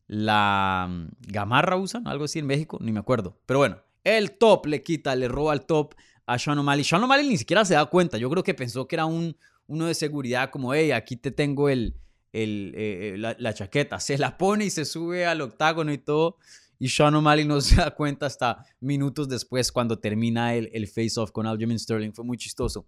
la 0.07 0.87
mm, 0.91 1.09
gamarra 1.29 1.77
usan, 1.77 2.07
algo 2.07 2.27
así 2.27 2.41
en 2.41 2.47
México, 2.47 2.77
ni 2.83 2.93
me 2.93 3.01
acuerdo. 3.01 3.39
Pero 3.47 3.61
bueno, 3.61 3.86
el 4.07 4.39
top 4.39 4.67
le 4.67 4.83
quita, 4.85 5.17
le 5.17 5.27
roba 5.27 5.53
el 5.53 5.63
top 5.63 5.95
a 6.27 6.39
Sean 6.39 6.59
O'Malley. 6.59 6.85
Sean 6.85 7.03
O'Malley 7.03 7.29
ni 7.29 7.37
siquiera 7.37 7.65
se 7.65 7.75
da 7.75 7.85
cuenta. 7.87 8.19
Yo 8.19 8.31
creo 8.31 8.45
que 8.45 8.55
pensó 8.55 8.87
que 8.87 8.95
era 8.95 9.05
un, 9.05 9.37
uno 9.67 9.87
de 9.87 9.95
seguridad, 9.95 10.51
como, 10.51 10.73
hey, 10.73 10.93
aquí 10.93 11.17
te 11.17 11.33
tengo 11.33 11.69
el, 11.69 11.97
eh, 12.33 13.15
eh, 13.15 13.19
la, 13.19 13.53
chaqueta. 13.53 13.99
Se 13.99 14.17
la 14.17 14.39
pone 14.39 14.67
y 14.67 14.71
se 14.71 14.85
sube 14.85 15.27
al 15.27 15.41
octágono 15.41 15.93
y 15.93 15.99
todo. 15.99 16.37
Y 16.79 16.89
Sean 16.89 17.17
O'Malley 17.17 17.45
no 17.45 17.61
se 17.63 17.77
da 17.77 17.91
cuenta 17.91 18.27
hasta 18.27 18.65
minutos 18.79 19.29
después 19.29 19.73
cuando 19.73 19.99
termina 19.99 20.55
el, 20.55 20.71
el 20.73 20.87
face-off 20.87 21.33
con 21.33 21.49
Aljamain 21.49 21.79
Sterling. 21.79 22.13
Fue 22.13 22.25
muy 22.25 22.37
chistoso. 22.37 22.87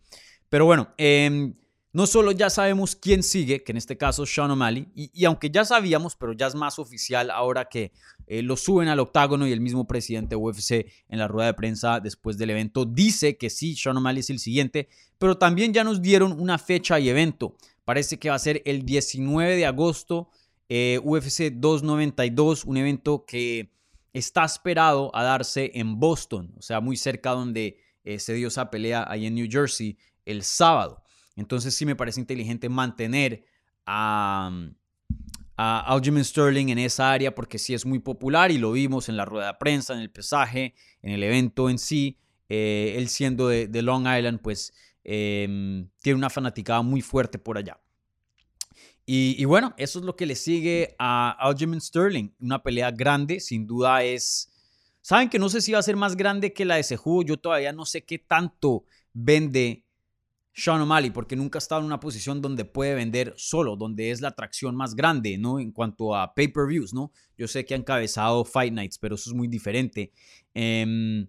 Pero 0.49 0.67
bueno, 0.67 0.95
eh, 0.99 1.53
no 1.93 2.07
solo 2.07 2.33
ya 2.33 2.51
sabemos 2.51 2.95
quién 2.97 3.23
sigue, 3.23 3.63
que 3.65 3.73
en 3.73 3.79
este 3.79 3.97
caso 3.97 4.27
Sean 4.27 4.51
O'Malley, 4.51 4.89
y, 4.95 5.25
aunque 5.25 5.51
ya 5.51 5.65
sabíamos, 5.65 6.17
pero 6.17 6.33
ya 6.33 6.47
es 6.47 6.55
más 6.55 6.79
oficial 6.79 7.31
ahora 7.31 7.69
que 7.69 7.93
eh, 8.27 8.43
lo 8.43 8.57
suben 8.57 8.89
al 8.89 9.01
octágono 9.01 9.47
y 9.47 9.53
el 9.53 9.61
mismo 9.61 9.87
presidente 9.87 10.37
UFC 10.37 10.87
en 11.09 11.19
la 11.19 11.29
rueda 11.29 11.49
de 11.49 11.55
prensa 11.55 12.01
después 12.01 12.37
del 12.37 12.51
evento 12.51 12.85
dice 12.85 13.39
que 13.39 13.49
sí, 13.49 13.75
Sean 13.75 13.97
O'Malley 13.97 14.21
es 14.21 14.31
el 14.31 14.39
siguiente, 14.39 14.89
pero 15.19 15.39
también 15.39 15.73
ya 15.73 15.83
nos 15.83 16.03
dieron 16.03 16.39
una 16.39 16.59
fecha 16.59 17.01
y 17.01 17.09
evento. 17.09 17.57
Parece 17.85 18.19
que 18.19 18.29
va 18.29 18.35
a 18.35 18.39
ser 18.39 18.61
el 18.67 18.85
19 18.85 19.57
de 19.57 19.65
agosto, 19.65 20.29
eh, 20.69 21.01
UFC 21.03 21.51
292, 21.53 22.67
un 22.67 22.77
evento 22.77 23.25
que 23.27 23.73
está 24.13 24.45
esperado 24.45 25.11
a 25.15 25.23
darse 25.23 25.71
en 25.75 25.99
Boston, 25.99 26.53
o 26.59 26.63
sea, 26.63 26.81
muy 26.81 26.97
cerca 26.97 27.31
donde 27.31 27.79
eh, 28.05 28.19
se 28.19 28.35
dio 28.35 28.49
esa 28.49 28.71
pelea 28.71 29.07
ahí 29.09 29.27
en 29.27 29.35
New 29.35 29.49
Jersey 29.51 29.97
el 30.27 30.43
sábado. 30.43 31.03
Entonces 31.39 31.75
sí 31.75 31.87
me 31.87 31.95
parece 31.95 32.21
inteligente 32.21 32.69
mantener 32.69 33.45
a, 33.87 34.51
a 35.57 36.01
Sterling 36.25 36.69
en 36.69 36.79
esa 36.79 37.13
área 37.13 37.35
porque 37.35 37.59
sí 37.59 37.75
es 37.75 37.87
muy 37.87 38.01
popular 38.01 38.51
y 38.51 38.59
lo 38.59 38.73
vimos 38.73 39.09
en 39.09 39.17
la 39.17 39.25
rueda 39.25 39.47
de 39.49 39.55
prensa, 39.55 39.95
en 39.95 40.01
el 40.01 40.11
pesaje, 40.11 40.75
en 41.01 41.13
el 41.13 41.23
evento 41.23 41.71
en 41.71 41.79
sí. 41.79 42.19
Eh, 42.49 42.95
él 42.97 43.09
siendo 43.09 43.49
de, 43.49 43.83
Long 43.83 44.07
Island, 44.09 44.41
pues 44.41 44.73
em, 45.05 45.89
tiene 46.01 46.19
una 46.19 46.29
fanaticada 46.29 46.83
muy 46.83 47.03
fuerte 47.03 47.39
por 47.39 47.57
allá. 47.57 47.79
Y, 49.11 49.43
bueno, 49.47 49.75
eso 49.79 50.01
es 50.01 50.05
lo 50.05 50.17
que 50.17 50.27
le 50.27 50.35
sigue 50.35 50.95
a 50.99 51.31
Aljamain 51.41 51.81
Sterling. 51.81 52.29
Una 52.41 52.63
pelea 52.63 52.91
grande, 52.91 53.41
sin 53.41 53.67
duda 53.67 54.03
es... 54.03 54.53
Saben 55.01 55.31
que 55.31 55.39
no 55.39 55.49
sé 55.49 55.63
si 55.63 55.73
va 55.73 55.79
a 55.79 55.83
ser 55.83 55.97
más 55.97 56.15
grande 56.15 56.53
que 56.53 56.67
la 56.67 56.75
de 56.75 56.83
Sejudo. 56.83 57.23
Yo 57.23 57.37
todavía 57.39 57.73
no 57.73 57.87
sé 57.87 58.05
qué 58.05 58.19
tanto 58.19 58.85
vende 59.15 59.88
sean 60.59 60.81
O'Malley, 60.81 61.11
porque 61.11 61.37
nunca 61.37 61.59
ha 61.59 61.61
estado 61.61 61.81
en 61.81 61.87
una 61.87 62.01
posición 62.01 62.43
donde 62.43 62.65
puede 62.65 62.95
vender 62.95 63.33
solo, 63.37 63.77
donde 63.77 64.11
es 64.11 64.21
la 64.21 64.29
atracción 64.29 64.75
más 64.75 64.95
grande, 64.95 65.39
¿no? 65.39 65.61
En 65.61 65.73
cuanto 65.73 66.15
a 66.15 66.35
pay-per-views, 66.35 66.93
¿no? 66.93 67.13
Yo 67.37 67.47
sé 67.47 67.65
que 67.65 67.75
ha 67.75 67.77
encabezado 67.77 68.45
Fight 68.45 68.73
Nights, 68.73 68.99
pero 68.99 69.15
eso 69.15 69.31
es 69.31 69.37
muy 69.37 69.49
diferente. 69.49 70.13
Eh, 70.55 71.27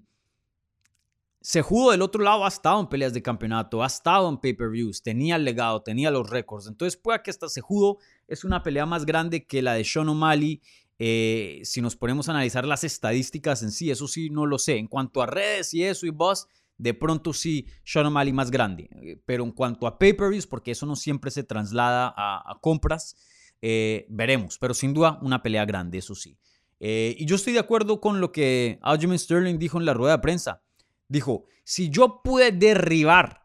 Sejudo 1.41 1.91
del 1.91 2.01
otro 2.01 2.21
lado 2.21 2.43
ha 2.43 2.49
estado 2.49 2.81
en 2.81 2.87
peleas 2.87 3.13
de 3.13 3.21
campeonato, 3.21 3.81
ha 3.81 3.87
estado 3.87 4.27
en 4.27 4.37
pay-per-views, 4.37 5.01
tenía 5.01 5.37
el 5.37 5.45
legado, 5.45 5.81
tenía 5.81 6.11
los 6.11 6.29
récords. 6.29 6.67
Entonces 6.67 6.99
puede 6.99 7.23
que 7.23 7.29
hasta 7.29 7.47
Sejudo 7.47 7.97
es 8.27 8.43
una 8.43 8.61
pelea 8.61 8.85
más 8.85 9.05
grande 9.05 9.45
que 9.45 9.61
la 9.61 9.73
de 9.73 9.85
Sean 9.85 10.09
O'Malley. 10.09 10.61
Eh, 10.99 11.61
si 11.63 11.81
nos 11.81 11.95
ponemos 11.95 12.27
a 12.27 12.31
analizar 12.31 12.65
las 12.65 12.83
estadísticas 12.83 13.63
en 13.63 13.71
sí, 13.71 13.89
eso 13.89 14.09
sí 14.09 14.29
no 14.29 14.45
lo 14.45 14.59
sé. 14.59 14.77
En 14.77 14.87
cuanto 14.87 15.21
a 15.21 15.27
redes 15.27 15.73
y 15.73 15.83
eso 15.83 16.05
y 16.05 16.09
boss, 16.09 16.45
de 16.79 16.93
pronto 16.93 17.33
sí 17.33 17.67
Sean 17.83 18.07
O'Malley 18.07 18.33
más 18.33 18.49
grande. 18.49 18.89
Eh, 19.03 19.21
pero 19.25 19.43
en 19.43 19.51
cuanto 19.51 19.85
a 19.85 19.99
pay-per-views, 19.99 20.47
porque 20.47 20.71
eso 20.71 20.87
no 20.87 20.95
siempre 20.95 21.29
se 21.29 21.43
traslada 21.43 22.11
a, 22.15 22.57
compras, 22.61 23.15
eh, 23.61 24.07
veremos. 24.09 24.57
Pero 24.57 24.73
sin 24.73 24.93
duda 24.93 25.19
una 25.21 25.43
pelea 25.43 25.65
grande, 25.65 25.99
eso 25.99 26.15
sí. 26.15 26.37
Eh, 26.79 27.15
y 27.19 27.25
yo 27.25 27.35
estoy 27.35 27.53
de 27.53 27.59
acuerdo 27.59 27.99
con 27.99 28.21
lo 28.21 28.31
que 28.31 28.79
Aljamain 28.81 29.19
Sterling 29.19 29.59
dijo 29.59 29.77
en 29.77 29.85
la 29.85 29.93
rueda 29.93 30.13
de 30.13 30.21
prensa. 30.21 30.63
Dijo, 31.09 31.45
si 31.65 31.89
yo 31.89 32.21
pude 32.23 32.51
derribar 32.51 33.43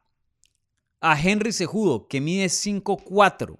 a 1.01 1.20
Henry 1.20 1.53
Sejudo, 1.53 2.07
que 2.07 2.20
mide 2.20 2.47
5'4", 2.47 3.59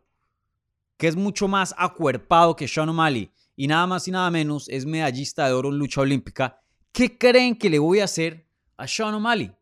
que 0.97 1.09
es 1.09 1.17
mucho 1.17 1.49
más 1.49 1.75
acuerpado 1.77 2.55
que 2.55 2.69
Sean 2.69 2.89
O'Malley, 2.89 3.33
y 3.57 3.67
nada 3.67 3.87
más 3.89 4.07
y 4.07 4.13
nada 4.13 4.31
menos 4.31 4.69
es 4.69 4.87
medallista 4.87 5.47
de 5.47 5.53
oro 5.53 5.71
en 5.71 5.79
lucha 5.79 6.01
olímpica, 6.01 6.61
¿qué 6.93 7.19
creen 7.19 7.57
que 7.57 7.71
le 7.71 7.81
voy 7.81 8.01
a 8.01 8.05
hacer 8.05 8.47
a 8.77 8.87
Sean 8.87 9.15
O'Malley? 9.15 9.53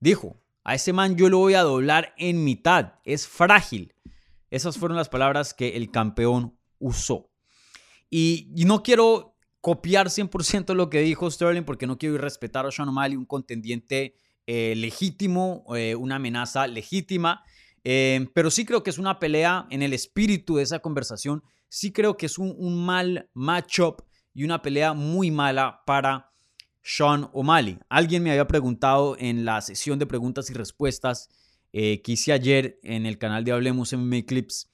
Dijo, 0.00 0.40
a 0.64 0.74
ese 0.74 0.92
man 0.92 1.16
yo 1.16 1.28
lo 1.28 1.38
voy 1.38 1.54
a 1.54 1.62
doblar 1.62 2.14
en 2.16 2.44
mitad, 2.44 2.94
es 3.04 3.26
frágil. 3.26 3.94
Esas 4.50 4.78
fueron 4.78 4.96
las 4.96 5.08
palabras 5.08 5.54
que 5.54 5.76
el 5.76 5.90
campeón 5.90 6.58
usó. 6.78 7.30
Y, 8.10 8.50
no 8.66 8.82
quiero 8.82 9.36
copiar 9.60 10.08
100% 10.08 10.74
lo 10.74 10.88
que 10.88 11.00
dijo 11.00 11.30
Sterling 11.30 11.64
porque 11.64 11.86
no 11.86 11.98
quiero 11.98 12.14
irrespetar 12.14 12.64
a 12.66 12.70
Sean 12.70 12.88
O'Malley, 12.88 13.16
un 13.16 13.26
contendiente 13.26 14.14
eh, 14.46 14.74
legítimo, 14.76 15.64
eh, 15.76 15.94
una 15.94 16.16
amenaza 16.16 16.66
legítima. 16.66 17.42
Eh, 17.84 18.28
pero 18.34 18.50
sí 18.50 18.64
creo 18.64 18.82
que 18.82 18.90
es 18.90 18.98
una 18.98 19.18
pelea 19.18 19.66
en 19.70 19.82
el 19.82 19.92
espíritu 19.92 20.56
de 20.56 20.62
esa 20.62 20.78
conversación. 20.78 21.42
Sí 21.68 21.92
creo 21.92 22.16
que 22.16 22.26
es 22.26 22.38
un, 22.38 22.54
un 22.56 22.84
mal 22.84 23.28
matchup 23.34 24.02
y 24.32 24.44
una 24.44 24.62
pelea 24.62 24.94
muy 24.94 25.30
mala 25.30 25.82
para 25.84 26.27
Sean 26.82 27.28
O'Malley. 27.32 27.78
Alguien 27.88 28.22
me 28.22 28.30
había 28.30 28.46
preguntado 28.46 29.16
en 29.18 29.44
la 29.44 29.60
sesión 29.60 29.98
de 29.98 30.06
preguntas 30.06 30.50
y 30.50 30.54
respuestas 30.54 31.28
eh, 31.72 32.00
que 32.02 32.12
hice 32.12 32.32
ayer 32.32 32.78
en 32.82 33.04
el 33.04 33.18
canal 33.18 33.44
de 33.44 33.52
Hablemos 33.52 33.92
MMA 33.92 34.22
Clips, 34.26 34.70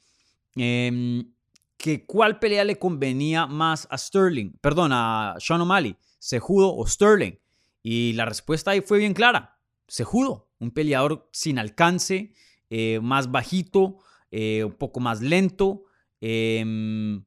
em, 0.55 1.33
que 1.77 2.07
cuál 2.07 2.39
pelea 2.39 2.65
le 2.65 2.79
convenía 2.79 3.47
más 3.47 3.89
a 3.91 3.99
Sterling, 3.99 4.53
perdón, 4.61 4.93
a 4.93 5.35
Sean 5.39 5.61
O'Malley, 5.61 5.97
Sejudo 6.19 6.75
o 6.75 6.87
Sterling. 6.87 7.39
Y 7.83 8.13
la 8.13 8.25
respuesta 8.25 8.71
ahí 8.71 8.81
fue 8.81 8.99
bien 8.99 9.13
clara, 9.13 9.59
Sejudo, 9.89 10.49
un 10.61 10.71
peleador 10.71 11.29
sin 11.33 11.59
alcance, 11.59 12.33
eh, 12.71 13.01
más 13.03 13.31
bajito, 13.31 13.99
eh, 14.31 14.65
un 14.65 14.73
poco 14.73 15.01
más 15.01 15.21
lento. 15.21 15.85
Em, 16.21 17.25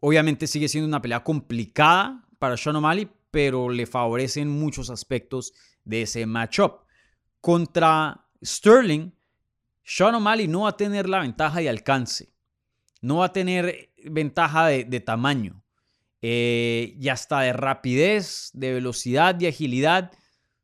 obviamente 0.00 0.46
sigue 0.46 0.68
siendo 0.68 0.86
una 0.86 1.02
pelea 1.02 1.24
complicada 1.24 2.28
para 2.38 2.56
Sean 2.56 2.76
O'Malley, 2.76 3.08
pero 3.30 3.68
le 3.68 3.86
favorecen 3.86 4.48
muchos 4.48 4.90
aspectos 4.90 5.52
de 5.84 6.02
ese 6.02 6.26
matchup. 6.26 6.82
Contra 7.40 8.26
Sterling, 8.44 9.12
Sean 9.84 10.14
O'Malley 10.14 10.48
no 10.48 10.62
va 10.62 10.70
a 10.70 10.76
tener 10.76 11.08
la 11.08 11.20
ventaja 11.20 11.60
de 11.60 11.68
alcance, 11.68 12.32
no 13.00 13.18
va 13.18 13.26
a 13.26 13.32
tener 13.32 13.90
ventaja 14.04 14.66
de, 14.66 15.00
tamaño 15.00 15.62
eh, 16.20 16.94
y 17.00 17.08
hasta 17.08 17.40
de 17.40 17.52
rapidez, 17.52 18.50
de 18.52 18.74
velocidad, 18.74 19.34
de 19.34 19.48
agilidad. 19.48 20.12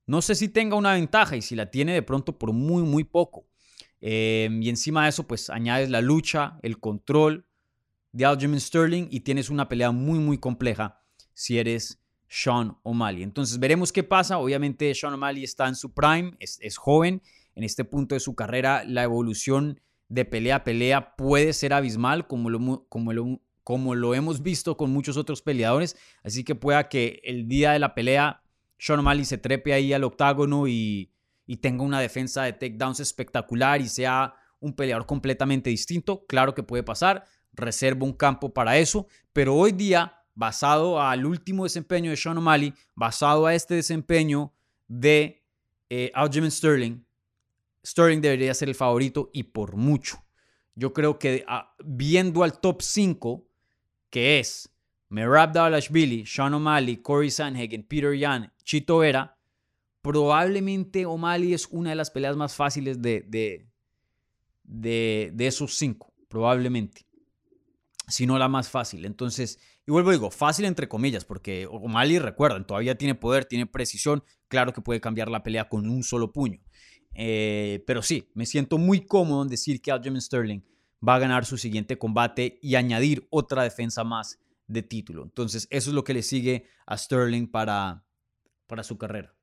No 0.07 0.21
sé 0.21 0.35
si 0.35 0.49
tenga 0.49 0.77
una 0.77 0.93
ventaja 0.93 1.37
y 1.37 1.43
si 1.43 1.55
la 1.55 1.71
tiene 1.71 1.95
de 1.95 2.03
pronto 2.03 2.39
por 2.39 2.53
muy, 2.53 2.83
muy 2.83 3.05
poco. 3.05 3.47
Eh, 4.01 4.49
y 4.61 4.69
encima 4.69 5.05
de 5.05 5.11
eso, 5.11 5.27
pues 5.27 5.49
añades 5.49 5.89
la 5.89 6.03
lucha, 6.03 6.59
el 6.63 6.79
control 6.79 7.47
de 8.13 8.27
Aljamain 8.27 8.61
Sterling 8.61 9.09
y 9.11 9.21
tienes 9.21 9.49
una 9.49 9.69
pelea 9.69 9.91
muy, 9.91 10.19
muy 10.19 10.39
compleja 10.39 11.01
si 11.33 11.59
eres 11.59 12.04
sean 12.35 12.77
O'Malley. 12.83 13.23
Entonces 13.23 13.61
veremos 13.61 13.93
qué 13.93 14.03
pasa. 14.03 14.39
Obviamente 14.39 14.93
Sean 14.93 15.15
O'Malley 15.15 15.45
está 15.45 15.69
en 15.69 15.77
su 15.77 15.95
prime, 15.95 16.33
es, 16.41 16.77
joven. 16.77 17.23
En 17.55 17.63
este 17.63 17.85
punto 17.85 18.17
de 18.17 18.21
su 18.21 18.35
carrera 18.35 18.83
la 18.85 19.05
evolución 19.05 19.81
de 20.09 20.25
pelea 20.25 20.57
a 20.57 20.65
pelea 20.65 21.15
puede 21.15 21.53
ser 21.53 21.73
abismal, 21.73 22.27
como 22.27 22.51
lo, 22.51 22.87
como 22.89 23.13
lo, 23.13 23.41
como 23.63 23.95
lo 23.95 24.17
hemos 24.17 24.43
visto 24.43 24.77
con 24.77 24.91
muchos 24.91 25.17
otros 25.17 25.43
peleadores. 25.43 25.97
Así 26.25 26.43
que 26.43 26.57
pueda 26.57 26.89
que 26.89 27.21
el 27.23 27.47
día 27.47 27.71
de 27.71 27.79
la 27.79 27.95
pelea 27.95 28.43
Sean 28.79 28.99
O'Malley 28.99 29.25
se 29.25 29.39
trepe 29.39 29.73
ahí 29.73 29.93
al 29.93 30.03
octágono 30.03 30.67
y, 30.67 31.13
y 31.47 31.59
tenga 31.59 31.85
una 31.85 32.01
defensa 32.01 32.43
de 32.43 32.53
takedowns 32.53 32.99
espectacular 32.99 33.81
y 33.81 33.89
sea 33.89 34.35
un 34.59 34.75
peleador 34.75 35.07
completamente 35.07 35.71
distinto. 35.71 36.27
Claro 36.27 36.53
que 36.53 36.65
puede 36.65 36.83
pasar. 36.83 37.27
Reservo 37.53 38.07
un 38.07 38.13
campo 38.13 38.53
para 38.53 38.77
eso. 38.77 39.07
Pero 39.33 39.55
hoy 39.55 39.71
día 39.71 40.24
basado 40.35 41.01
al 41.01 41.27
último 41.27 41.65
desempeño 41.65 42.11
de 42.11 42.17
Sean 42.17 42.39
O'Malley, 42.39 42.75
basado 42.95 43.47
a 43.47 43.55
este 43.55 43.75
desempeño 43.75 44.53
de 44.89 45.43
eh, 45.91 46.11
Aljamain 46.15 46.51
Sterling, 46.51 47.05
Sterling 47.85 48.21
debería 48.21 48.55
ser 48.55 48.69
el 48.69 48.75
favorito 48.75 49.31
y 49.33 49.45
por 49.45 49.77
mucho. 49.77 50.25
Yo 50.75 50.93
creo 50.93 51.19
que 51.19 51.45
ah, 51.47 51.75
viendo 51.85 52.43
al 52.43 52.59
top 52.59 52.83
5, 52.83 53.47
que 54.11 54.41
es 54.41 54.69
Merab 55.09 55.53
Dalashvili, 55.53 56.27
Sean 56.27 56.55
O'Malley, 56.55 56.97
Corey 56.97 57.31
Sanhagen, 57.31 57.85
Peter 57.85 58.17
Yan, 58.17 58.53
Chito 58.65 58.99
Vera, 58.99 59.39
probablemente 60.03 61.07
O'Malley 61.07 61.55
es 61.55 61.67
una 61.71 61.91
de 61.91 61.97
las 61.97 62.11
peleas 62.11 62.37
más 62.37 62.55
fáciles 62.55 63.01
de, 63.01 63.21
de, 63.29 63.69
de, 64.65 65.31
de 65.33 65.47
esos 65.47 65.77
cinco, 65.77 66.13
probablemente. 66.29 67.07
Si 68.09 68.27
no 68.27 68.39
la 68.39 68.49
más 68.49 68.69
fácil. 68.69 69.05
Entonces, 69.05 69.59
y 69.87 69.91
vuelvo 69.91 70.11
a 70.11 70.13
digo, 70.13 70.31
fácil 70.31 70.65
entre 70.65 70.89
comillas, 70.89 71.25
porque 71.25 71.67
O'Malley, 71.67 72.19
recuerdan, 72.19 72.67
todavía 72.67 72.97
tiene 72.97 73.15
poder, 73.15 73.45
tiene 73.45 73.67
precisión, 73.67 74.25
claro 74.49 74.73
que 74.73 74.81
puede 74.81 75.01
cambiar 75.01 75.29
la 75.29 75.43
pelea 75.43 75.69
con 75.69 75.89
un 75.89 76.03
solo 76.03 76.33
puño. 76.33 76.61
Eh, 77.15 77.85
pero 77.87 78.03
sí, 78.03 78.31
me 78.35 78.47
siento 78.47 78.79
muy 78.79 79.07
cómodo 79.07 79.43
en 79.43 79.49
decir 79.49 79.83
que 79.83 79.93
Aljamain 79.93 80.23
Sterling 80.23 80.61
va 81.07 81.17
a 81.17 81.19
ganar 81.19 81.45
su 81.45 81.59
siguiente 81.59 81.99
combate 81.99 82.59
y 82.63 82.77
añadir 82.77 83.27
otra 83.31 83.63
defensa 83.63 84.05
más 84.05 84.41
de 84.67 84.83
título. 84.83 85.23
Entonces, 85.23 85.69
eso 85.71 85.91
es 85.91 85.95
lo 85.95 86.03
que 86.03 86.15
le 86.15 86.23
sigue 86.23 86.67
a 86.87 86.97
Sterling 86.97 87.47
para, 87.47 88.05
para 88.67 88.83
su 88.83 88.97
carrera. 88.97 89.35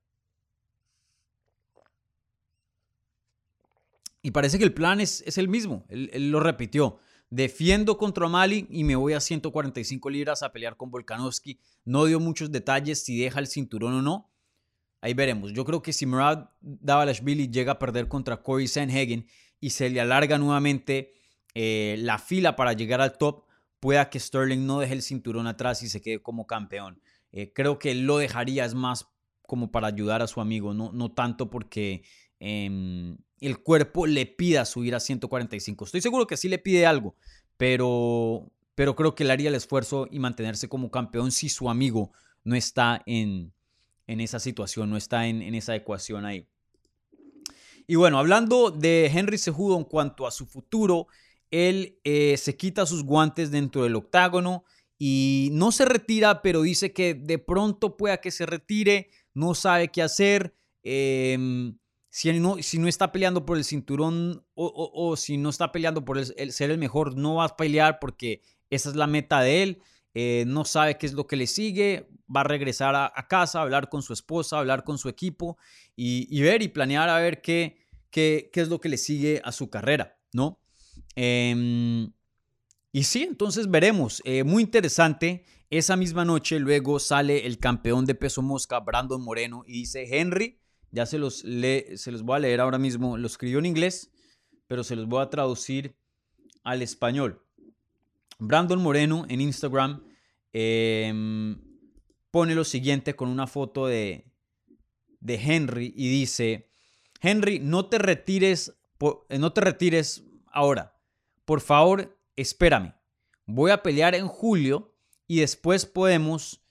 Y 4.23 4.31
parece 4.31 4.57
que 4.57 4.63
el 4.63 4.73
plan 4.73 4.99
es, 4.99 5.23
es 5.25 5.37
el 5.37 5.47
mismo, 5.47 5.85
él 5.89 6.31
lo 6.31 6.39
repitió. 6.39 6.99
Defiendo 7.31 7.97
contra 7.97 8.27
Mali 8.27 8.67
y 8.69 8.83
me 8.83 8.97
voy 8.97 9.13
a 9.13 9.21
145 9.21 10.09
libras 10.09 10.43
a 10.43 10.51
pelear 10.51 10.75
con 10.75 10.91
Volkanovski. 10.91 11.59
No 11.85 12.03
dio 12.03 12.19
muchos 12.19 12.51
detalles 12.51 13.03
si 13.05 13.17
deja 13.17 13.39
el 13.39 13.47
cinturón 13.47 13.93
o 13.93 14.01
no. 14.01 14.29
Ahí 14.99 15.13
veremos. 15.13 15.53
Yo 15.53 15.63
creo 15.63 15.81
que 15.81 15.93
si 15.93 16.05
Murad 16.05 16.49
Davalashvili 16.59 17.49
llega 17.49 17.71
a 17.71 17.79
perder 17.79 18.09
contra 18.09 18.43
Corey 18.43 18.67
Sanhagen 18.67 19.27
y 19.61 19.69
se 19.69 19.89
le 19.89 20.01
alarga 20.01 20.37
nuevamente 20.37 21.13
eh, 21.55 21.95
la 21.99 22.19
fila 22.19 22.57
para 22.57 22.73
llegar 22.73 22.99
al 22.99 23.17
top, 23.17 23.45
pueda 23.79 24.09
que 24.09 24.19
Sterling 24.19 24.65
no 24.65 24.79
deje 24.79 24.93
el 24.93 25.01
cinturón 25.01 25.47
atrás 25.47 25.83
y 25.83 25.87
se 25.89 26.01
quede 26.01 26.21
como 26.21 26.45
campeón. 26.45 27.01
Eh, 27.31 27.53
creo 27.53 27.79
que 27.79 27.95
lo 27.95 28.17
dejaría, 28.17 28.65
es 28.65 28.75
más 28.75 29.07
como 29.47 29.71
para 29.71 29.87
ayudar 29.87 30.21
a 30.21 30.27
su 30.27 30.41
amigo, 30.41 30.73
no, 30.73 30.91
no 30.91 31.11
tanto 31.13 31.49
porque 31.49 32.03
em, 32.39 33.17
el 33.41 33.59
cuerpo 33.59 34.05
le 34.05 34.27
pida 34.27 34.65
subir 34.65 34.95
a 34.95 34.99
145. 34.99 35.85
Estoy 35.85 36.01
seguro 36.01 36.27
que 36.27 36.37
sí 36.37 36.47
le 36.47 36.59
pide 36.59 36.85
algo, 36.85 37.15
pero, 37.57 38.51
pero 38.75 38.95
creo 38.95 39.15
que 39.15 39.23
le 39.23 39.33
haría 39.33 39.49
el 39.49 39.55
esfuerzo 39.55 40.07
y 40.09 40.19
mantenerse 40.19 40.69
como 40.69 40.91
campeón 40.91 41.31
si 41.31 41.49
su 41.49 41.69
amigo 41.69 42.11
no 42.43 42.55
está 42.55 43.01
en, 43.07 43.51
en 44.05 44.21
esa 44.21 44.39
situación, 44.39 44.91
no 44.91 44.97
está 44.97 45.27
en, 45.27 45.41
en, 45.41 45.55
esa 45.55 45.75
ecuación 45.75 46.25
ahí. 46.25 46.47
Y 47.87 47.95
bueno, 47.95 48.19
hablando 48.19 48.69
de 48.69 49.07
Henry 49.07 49.39
Sejudo 49.39 49.75
en 49.75 49.85
cuanto 49.85 50.27
a 50.27 50.31
su 50.31 50.45
futuro, 50.45 51.07
él 51.49 51.99
eh, 52.03 52.37
se 52.37 52.55
quita 52.55 52.85
sus 52.85 53.03
guantes 53.03 53.49
dentro 53.49 53.83
del 53.83 53.95
octágono 53.95 54.63
y 54.99 55.49
no 55.51 55.71
se 55.71 55.85
retira, 55.85 56.43
pero 56.43 56.61
dice 56.61 56.93
que 56.93 57.15
de 57.15 57.39
pronto 57.39 57.97
pueda 57.97 58.21
que 58.21 58.29
se 58.29 58.45
retire, 58.45 59.09
no 59.33 59.55
sabe 59.55 59.89
qué 59.89 60.03
hacer. 60.03 60.53
Eh, 60.83 61.73
si 62.13 62.37
no, 62.39 62.57
si 62.61 62.77
no 62.77 62.89
está 62.89 63.13
peleando 63.13 63.45
por 63.45 63.55
el 63.55 63.63
cinturón 63.63 64.45
o, 64.53 65.15
si 65.15 65.37
no 65.37 65.49
está 65.49 65.71
peleando 65.71 66.03
por 66.03 66.17
el, 66.17 66.51
ser 66.51 66.69
el 66.69 66.77
mejor, 66.77 67.15
no 67.15 67.35
va 67.35 67.45
a 67.45 67.55
pelear 67.55 67.99
porque 67.99 68.41
esa 68.69 68.89
es 68.89 68.95
la 68.97 69.07
meta 69.07 69.39
de 69.39 69.63
él. 69.63 69.81
Eh, 70.13 70.43
no 70.45 70.65
sabe 70.65 70.97
qué 70.97 71.05
es 71.05 71.13
lo 71.13 71.25
que 71.25 71.37
le 71.37 71.47
sigue, 71.47 72.09
va 72.27 72.41
a 72.41 72.43
regresar 72.43 72.95
a, 72.95 73.27
casa, 73.29 73.61
hablar 73.61 73.87
con 73.87 74.01
su 74.01 74.11
esposa, 74.11 74.59
hablar 74.59 74.83
con 74.83 74.97
su 74.97 75.07
equipo 75.07 75.57
y, 75.95 76.41
ver 76.41 76.61
y 76.61 76.67
planear 76.67 77.07
a 77.07 77.17
ver 77.17 77.41
qué, 77.41 77.77
qué, 78.09 78.49
qué, 78.51 78.59
es 78.59 78.67
lo 78.67 78.81
que 78.81 78.89
le 78.89 78.97
sigue 78.97 79.41
a 79.45 79.53
su 79.53 79.69
carrera, 79.69 80.19
¿no? 80.33 80.59
Em, 81.15 82.11
y 82.91 83.03
sí, 83.03 83.23
entonces 83.23 83.71
veremos. 83.71 84.21
Eh, 84.25 84.43
muy 84.43 84.63
interesante. 84.63 85.45
Esa 85.69 85.95
misma 85.95 86.25
noche 86.25 86.59
luego 86.59 86.99
sale 86.99 87.45
el 87.45 87.57
campeón 87.57 88.05
de 88.05 88.15
peso 88.15 88.41
mosca, 88.41 88.81
Brandon 88.81 89.23
Moreno, 89.23 89.63
y 89.65 89.71
dice, 89.71 90.19
Henry, 90.19 90.60
ya 90.91 91.05
se 91.05 91.17
los, 91.17 91.39
se 91.39 92.11
los 92.11 92.23
voy 92.23 92.35
a 92.35 92.39
leer 92.39 92.59
ahora 92.59 92.77
mismo. 92.77 93.17
Lo 93.17 93.27
escribió 93.27 93.59
en 93.59 93.65
inglés, 93.65 94.11
pero 94.67 94.83
se 94.83 94.95
los 94.95 95.07
voy 95.07 95.21
a 95.21 95.29
traducir 95.29 95.95
al 96.63 96.81
español. 96.81 97.43
Brandon 98.39 98.81
Moreno 98.81 99.25
en 99.29 99.41
Instagram 99.41 100.03
em, 100.51 101.59
pone 102.29 102.55
lo 102.55 102.63
siguiente 102.63 103.15
con 103.15 103.29
una 103.29 103.47
foto 103.47 103.87
de, 103.87 104.31
de 105.19 105.35
Henry 105.35 105.93
y 105.95 106.09
dice, 106.09 106.69
Henry, 107.21 107.59
no 107.59 107.85
te 107.85 107.97
retires, 107.97 108.75
eh, 109.29 109.37
no 109.37 109.53
te 109.53 109.61
retires 109.61 110.25
ahora. 110.47 110.99
Por 111.45 111.61
favor, 111.61 112.17
espérame. 112.35 112.95
Voy 113.45 113.71
a 113.71 113.83
pelear 113.83 114.15
en 114.15 114.27
julio 114.27 114.93
y 115.27 115.39
después 115.39 115.85
podemos 115.85 116.65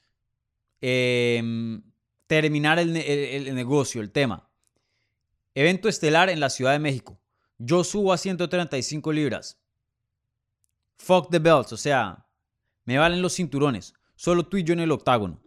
eh, 0.80 1.80
terminar 2.30 2.78
el, 2.78 2.92
negocio, 3.56 4.00
el 4.00 4.12
tema. 4.12 4.48
Evento 5.52 5.88
estelar 5.88 6.30
en 6.30 6.38
la 6.38 6.48
Ciudad 6.48 6.70
de 6.70 6.78
México. 6.78 7.20
Yo 7.58 7.82
subo 7.82 8.12
a 8.12 8.18
135 8.18 9.12
libras. 9.12 9.60
Fuck 10.98 11.28
the 11.32 11.40
belts, 11.40 11.72
o 11.72 11.76
sea, 11.76 12.28
me 12.84 12.98
valen 12.98 13.20
los 13.20 13.34
cinturones. 13.34 13.94
Solo 14.14 14.46
tú 14.46 14.58
y 14.58 14.62
yo 14.62 14.74
en 14.74 14.78
el 14.78 14.92
octágono. 14.92 15.42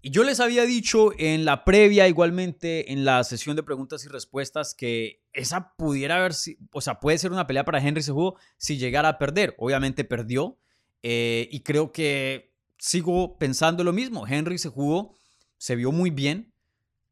Y 0.00 0.10
yo 0.10 0.24
les 0.24 0.40
había 0.40 0.64
dicho 0.64 1.10
en 1.18 1.44
la 1.44 1.62
previa, 1.62 2.08
igualmente 2.08 2.90
en 2.90 3.04
la 3.04 3.22
sesión 3.22 3.54
de 3.54 3.62
preguntas 3.62 4.02
y 4.06 4.08
respuestas, 4.08 4.74
que 4.74 5.22
esa 5.34 5.74
pudiera 5.76 6.16
haber, 6.16 6.32
o 6.72 6.80
sea, 6.80 7.00
puede 7.00 7.18
ser 7.18 7.32
una 7.32 7.46
pelea 7.46 7.66
para 7.66 7.86
Henry 7.86 8.02
Sejudo 8.02 8.36
si 8.56 8.78
llegara 8.78 9.10
a 9.10 9.18
perder. 9.18 9.54
Obviamente 9.58 10.04
perdió. 10.04 10.58
Eh, 11.02 11.50
y 11.52 11.60
creo 11.60 11.92
que 11.92 12.54
sigo 12.78 13.36
pensando 13.36 13.84
lo 13.84 13.92
mismo. 13.92 14.26
Henry 14.26 14.56
se 14.56 14.70
jugó 14.70 15.14
se 15.62 15.76
vio 15.76 15.92
muy 15.92 16.10
bien. 16.10 16.52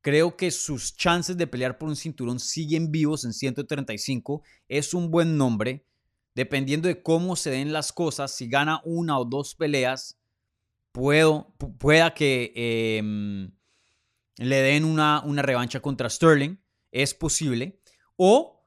Creo 0.00 0.36
que 0.36 0.50
sus 0.50 0.96
chances 0.96 1.36
de 1.36 1.46
pelear 1.46 1.78
por 1.78 1.88
un 1.88 1.94
cinturón 1.94 2.40
siguen 2.40 2.90
vivos 2.90 3.24
en 3.24 3.32
135. 3.32 4.42
Es 4.66 4.92
un 4.92 5.08
buen 5.08 5.36
nombre. 5.36 5.86
Dependiendo 6.34 6.88
de 6.88 7.00
cómo 7.00 7.36
se 7.36 7.50
den 7.50 7.72
las 7.72 7.92
cosas, 7.92 8.34
si 8.34 8.48
gana 8.48 8.80
una 8.84 9.16
o 9.20 9.24
dos 9.24 9.54
peleas, 9.54 10.18
puedo, 10.90 11.54
pueda 11.78 12.12
que 12.12 12.52
em, 12.56 13.52
le 14.38 14.56
den 14.62 14.84
una, 14.84 15.22
una 15.24 15.42
revancha 15.42 15.78
contra 15.78 16.10
Sterling. 16.10 16.56
Es 16.90 17.14
posible. 17.14 17.80
O 18.16 18.66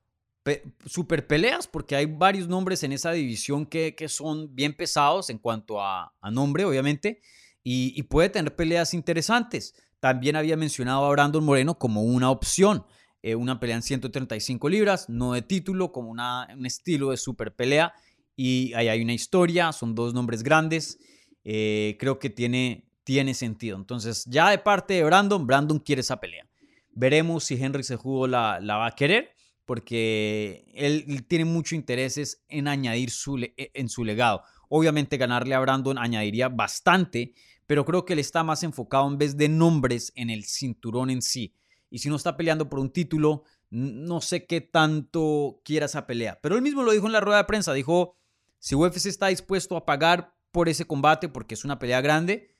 super 0.86 1.28
peleas, 1.28 1.68
porque 1.68 1.98
hay 1.98 2.06
varios 2.06 2.48
nombres 2.48 2.84
en 2.84 2.94
esa 2.94 3.12
división 3.12 3.66
que, 3.66 3.94
son 4.08 4.56
bien 4.56 4.74
pesados 4.74 5.30
en 5.30 5.40
cuanto 5.40 5.82
a, 5.82 6.14
nombre, 6.32 6.64
obviamente, 6.64 7.22
y, 7.64 8.04
puede 8.04 8.30
tener 8.30 8.56
peleas 8.56 8.94
interesantes. 8.94 9.74
También 10.00 10.36
había 10.36 10.58
mencionado 10.58 11.06
a 11.06 11.10
Brandon 11.10 11.44
Moreno 11.44 11.78
como 11.78 12.04
una 12.04 12.30
opción, 12.30 12.86
eh, 13.22 13.36
una 13.36 13.60
pelea 13.60 13.78
en 13.78 13.82
135 13.82 14.68
libras, 14.68 15.08
no 15.10 15.34
de 15.34 15.42
título, 15.42 15.92
como 15.92 16.10
una, 16.10 16.48
un 16.54 16.66
estilo 16.66 17.12
de 17.12 17.18
super 17.18 17.56
pelea, 17.56 17.94
y 18.36 18.74
ahí 18.74 18.90
hay 18.90 19.02
una 19.02 19.14
historia, 19.14 19.72
son 19.72 19.96
dos 19.96 20.14
nombres 20.14 20.44
grandes, 20.44 21.00
eh, 21.46 21.96
creo 22.00 22.20
que 22.20 22.30
tiene, 22.30 22.90
tiene 23.04 23.34
sentido. 23.34 23.78
Entonces, 23.78 24.26
ya 24.26 24.50
de 24.50 24.58
parte 24.58 24.96
de 24.96 25.04
Brandon, 25.04 25.48
Brandon 25.48 25.80
quiere 25.80 26.02
esa 26.02 26.20
pelea. 26.20 26.46
Veremos 26.92 27.46
si 27.46 27.56
Henry 27.56 27.84
Sejudo 27.84 28.28
la, 28.28 28.60
la 28.60 28.78
va 28.78 28.88
a 28.88 28.96
querer 28.96 29.34
porque 29.66 30.66
él, 30.74 31.26
tiene 31.28 31.46
mucho 31.46 31.76
intereses 31.76 32.44
en 32.50 32.68
añadir 32.68 33.10
su, 33.12 33.40
en 33.56 33.90
su 33.90 34.04
legado. 34.04 34.44
Obviamente 34.70 35.18
ganarle 35.18 35.56
a 35.56 35.60
Brandon 35.60 35.98
añadiría 35.98 36.50
bastante, 36.50 37.34
pero 37.66 37.86
creo 37.86 38.06
que 38.06 38.14
él 38.14 38.20
está 38.20 38.44
más 38.44 38.64
enfocado 38.64 39.08
en 39.08 39.18
vez 39.18 39.38
de 39.38 39.50
nombres 39.50 40.12
en 40.16 40.30
el 40.30 40.46
cinturón 40.46 41.10
en 41.10 41.22
sí. 41.22 41.54
Y 41.90 42.00
si 42.00 42.10
no 42.10 42.16
está 42.16 42.36
peleando 42.36 42.70
por 42.70 42.80
un 42.80 42.92
título, 42.92 43.44
no 43.70 44.22
sé 44.22 44.46
qué 44.46 44.62
tanto 44.62 45.62
quiera 45.64 45.86
esa 45.86 46.06
pelea. 46.06 46.40
Pero 46.42 46.56
él 46.56 46.62
mismo 46.62 46.84
lo 46.84 46.92
dijo 46.92 47.06
en 47.06 47.12
la 47.12 47.22
rueda 47.22 47.38
de 47.38 47.44
prensa, 47.46 47.74
dijo, 47.74 48.18
si 48.60 48.76
UFC 48.76 49.08
está 49.08 49.28
dispuesto 49.28 49.76
a 49.76 49.86
pagar 49.86 50.36
por 50.52 50.70
ese 50.70 50.86
combate 50.86 51.30
porque 51.30 51.56
es 51.56 51.66
una 51.66 51.80
pelea 51.80 52.02
grande, 52.02 52.56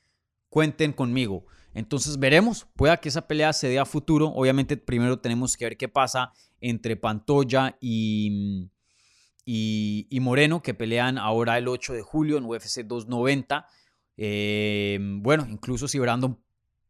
cuenten 0.50 0.94
conmigo. 0.94 1.46
Entonces 1.74 2.20
veremos, 2.20 2.68
pueda 2.76 2.98
que 2.98 3.10
esa 3.10 3.28
pelea 3.28 3.54
se 3.54 3.68
dé 3.68 3.80
a 3.80 3.86
futuro. 3.86 4.28
Obviamente 4.28 4.78
primero 4.78 5.20
tenemos 5.20 5.58
que 5.58 5.66
ver 5.66 5.78
qué 5.78 5.88
pasa 5.88 6.32
entre 6.62 6.96
Pantoya 6.96 7.78
y, 7.82 8.70
y, 9.46 10.20
Moreno, 10.22 10.62
que 10.62 10.74
pelean 10.74 11.18
ahora 11.18 11.58
el 11.58 11.68
8 11.68 11.94
de 11.94 12.02
julio 12.02 12.38
en 12.38 12.46
UFC 12.46 12.82
290. 12.82 13.68
Eh, 14.18 15.00
bueno, 15.02 15.48
incluso 15.50 15.88
si 15.88 16.00
Brandon 16.00 16.40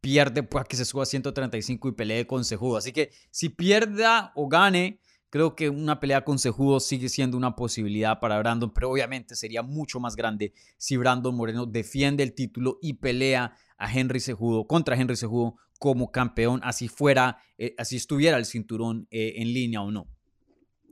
pierde, 0.01 0.43
pueda 0.43 0.65
que 0.65 0.75
se 0.75 0.85
suba 0.85 1.03
a 1.03 1.05
135 1.05 1.87
y 1.87 1.91
pelee 1.93 2.27
con 2.27 2.43
Sejudo. 2.43 2.77
Así 2.77 2.91
que 2.91 3.11
si 3.31 3.49
pierda 3.49 4.33
o 4.35 4.47
gane, 4.47 4.99
creo 5.29 5.55
que 5.55 5.69
una 5.69 5.99
pelea 5.99 6.25
con 6.25 6.39
Sejudo 6.39 6.79
sigue 6.79 7.09
siendo 7.09 7.37
una 7.37 7.55
posibilidad 7.55 8.19
para 8.19 8.37
Brandon, 8.39 8.71
pero 8.73 8.91
obviamente 8.91 9.35
sería 9.35 9.63
mucho 9.63 9.99
más 9.99 10.15
grande 10.15 10.53
si 10.77 10.97
Brandon 10.97 11.35
Moreno 11.35 11.65
defiende 11.65 12.23
el 12.23 12.33
título 12.33 12.79
y 12.81 12.93
pelea 12.93 13.55
a 13.77 13.91
Henry 13.91 14.19
Sejudo, 14.19 14.67
contra 14.67 14.95
Henry 14.95 15.15
Sejudo 15.15 15.55
como 15.79 16.11
campeón, 16.11 16.61
así 16.63 16.87
fuera, 16.87 17.37
eh, 17.57 17.75
así 17.77 17.97
estuviera 17.97 18.37
el 18.37 18.45
cinturón 18.45 19.07
eh, 19.11 19.33
en 19.37 19.53
línea 19.53 19.81
o 19.81 19.91
no. 19.91 20.07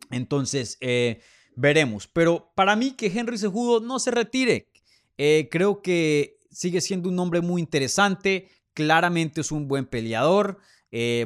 Entonces, 0.10 0.78
veremos. 1.56 2.08
Pero 2.08 2.52
para 2.56 2.76
mí 2.76 2.92
que 2.92 3.08
Henry 3.08 3.38
Sejudo 3.38 3.80
no 3.80 4.00
se 4.00 4.12
retire. 4.12 4.71
Creo 5.50 5.82
que 5.82 6.38
sigue 6.52 6.82
siendo 6.82 7.10
un 7.10 7.20
hombre 7.20 7.42
muy 7.42 7.62
interesante. 7.62 8.50
Claramente 8.74 9.42
es 9.42 9.52
un 9.52 9.68
buen 9.68 9.86
peleador. 9.86 10.60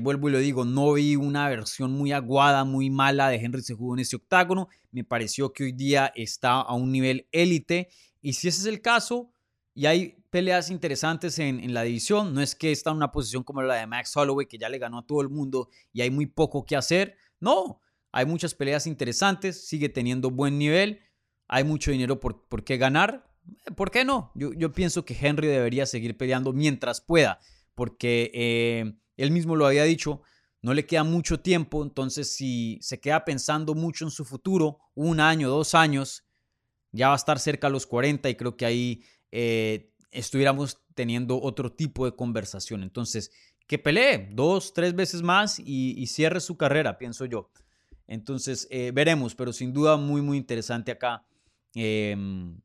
vuelvo 0.02 0.30
y 0.30 0.32
lo 0.32 0.40
digo, 0.40 0.66
no 0.66 0.94
vi 0.94 1.16
una 1.16 1.48
versión 1.50 1.92
muy 1.92 2.12
aguada, 2.12 2.64
muy 2.64 2.90
mala 2.90 3.30
de 3.30 3.38
Henry 3.38 3.62
Sejudo 3.62 3.96
en 3.96 4.00
ese 4.00 4.16
octágono. 4.16 4.70
Me 4.92 5.04
pareció 5.04 5.54
que 5.54 5.64
hoy 5.64 5.72
día 5.72 6.12
está 6.16 6.62
a 6.62 6.74
un 6.74 6.92
nivel 6.92 7.28
élite. 7.32 7.90
Y 8.22 8.34
si 8.34 8.48
ese 8.48 8.62
es 8.62 8.66
el 8.68 8.82
caso, 8.82 9.32
y 9.76 9.86
hay 9.88 10.16
peleas 10.30 10.72
interesantes 10.72 11.38
en, 11.38 11.74
la 11.74 11.84
división. 11.84 12.34
No 12.34 12.42
es 12.42 12.56
que 12.56 12.72
está 12.72 12.90
en 12.90 12.98
una 12.98 13.12
posición 13.12 13.44
como 13.44 13.62
la 13.62 13.76
de 13.76 13.86
Max 13.88 14.16
Holloway, 14.16 14.48
que 14.48 14.58
ya 14.58 14.70
le 14.70 14.80
ganó 14.80 15.00
a 15.00 15.06
todo 15.06 15.22
el 15.22 15.30
mundo 15.30 15.70
y 15.94 16.02
hay 16.02 16.10
muy 16.10 16.26
poco 16.26 16.66
que 16.66 16.78
hacer. 16.78 17.18
No, 17.40 17.82
hay 18.12 18.26
muchas 18.26 18.56
peleas 18.56 18.88
interesantes, 18.88 19.68
sigue 19.68 19.90
teniendo 19.90 20.32
buen 20.32 20.58
nivel, 20.58 21.02
hay 21.48 21.66
mucho 21.66 21.92
dinero 21.92 22.20
por, 22.20 22.48
por 22.48 22.64
qué 22.64 22.78
ganar. 22.78 23.30
¿Por 23.76 23.92
qué 23.92 24.06
no? 24.06 24.32
Yo, 24.36 24.72
pienso 24.74 25.06
que 25.06 25.18
Henry 25.20 25.48
debería 25.48 25.86
seguir 25.86 26.18
peleando 26.18 26.54
mientras 26.54 27.02
pueda, 27.02 27.40
porque 27.74 28.32
eh, 28.34 28.94
él 29.18 29.32
mismo 29.32 29.56
lo 29.56 29.66
había 29.66 29.84
dicho, 29.84 30.22
no 30.62 30.74
le 30.74 30.86
queda 30.86 31.04
mucho 31.04 31.40
tiempo, 31.40 31.84
entonces 31.84 32.36
si 32.36 32.80
se 32.82 33.00
queda 33.00 33.26
pensando 33.26 33.76
mucho 33.76 34.06
en 34.06 34.12
su 34.12 34.26
futuro, 34.26 34.80
un 34.96 35.20
año, 35.20 35.50
dos 35.50 35.76
años, 35.76 36.26
ya 36.92 37.10
va 37.10 37.14
a 37.14 37.18
estar 37.18 37.40
cerca 37.40 37.68
a 37.68 37.70
los 37.70 37.86
40 37.86 38.30
y 38.30 38.36
creo 38.36 38.56
que 38.56 38.66
ahí 38.66 39.04
eh, 39.32 39.92
estuviéramos 40.12 40.82
teniendo 40.96 41.42
otro 41.42 41.72
tipo 41.72 42.06
de 42.06 42.16
conversación. 42.16 42.82
Entonces, 42.84 43.32
que 43.68 43.78
pelee 43.78 44.30
dos, 44.32 44.74
tres 44.74 44.96
veces 44.96 45.22
más 45.22 45.60
y, 45.60 46.08
cierre 46.08 46.40
su 46.40 46.58
carrera, 46.58 46.98
pienso 46.98 47.26
yo. 47.26 47.52
Entonces, 48.08 48.68
eh, 48.70 48.92
veremos, 48.94 49.36
pero 49.36 49.52
sin 49.52 49.74
duda 49.74 49.98
muy, 49.98 50.22
muy 50.22 50.38
interesante 50.38 50.92
acá 50.92 51.26
em, 51.74 52.60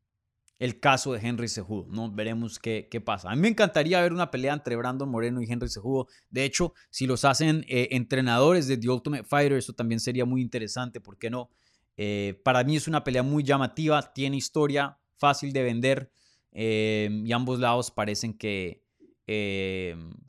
el 0.61 0.79
caso 0.79 1.14
de 1.14 1.27
Henry 1.27 1.49
Sejudo, 1.49 1.87
¿no? 1.90 2.12
Veremos 2.12 2.59
qué, 2.59 2.87
qué, 2.90 3.01
pasa. 3.01 3.31
A 3.31 3.35
mí 3.35 3.40
me 3.40 3.49
encantaría 3.49 4.03
ver 4.03 4.12
una 4.12 4.31
pelea 4.31 4.53
entre 4.53 4.77
Brandon 4.77 5.09
Moreno 5.09 5.40
y 5.40 5.51
Henry 5.51 5.70
Sejudo. 5.70 6.07
De 6.29 6.44
hecho, 6.44 6.75
si 6.90 7.07
los 7.07 7.25
hacen 7.25 7.64
eh, 7.66 7.88
entrenadores 7.92 8.68
de 8.68 8.77
The 8.77 8.90
Ultimate 8.90 9.25
Fighter, 9.25 9.57
eso 9.57 9.73
también 9.73 10.01
sería 10.01 10.27
muy 10.27 10.42
interesante, 10.42 11.01
¿por 11.01 11.16
qué 11.16 11.31
no? 11.31 11.49
Eh, 11.96 12.38
para 12.44 12.62
mí 12.62 12.77
es 12.77 12.87
una 12.87 13.03
pelea 13.03 13.23
muy 13.23 13.42
llamativa, 13.42 14.12
tiene 14.12 14.37
historia, 14.37 14.99
fácil 15.16 15.55
de 15.55 15.62
vender. 15.62 16.12
Em, 16.53 17.27
y 17.27 17.33
ambos 17.33 17.59
lados 17.59 17.90
parecen 17.90 18.35
que 18.35 18.85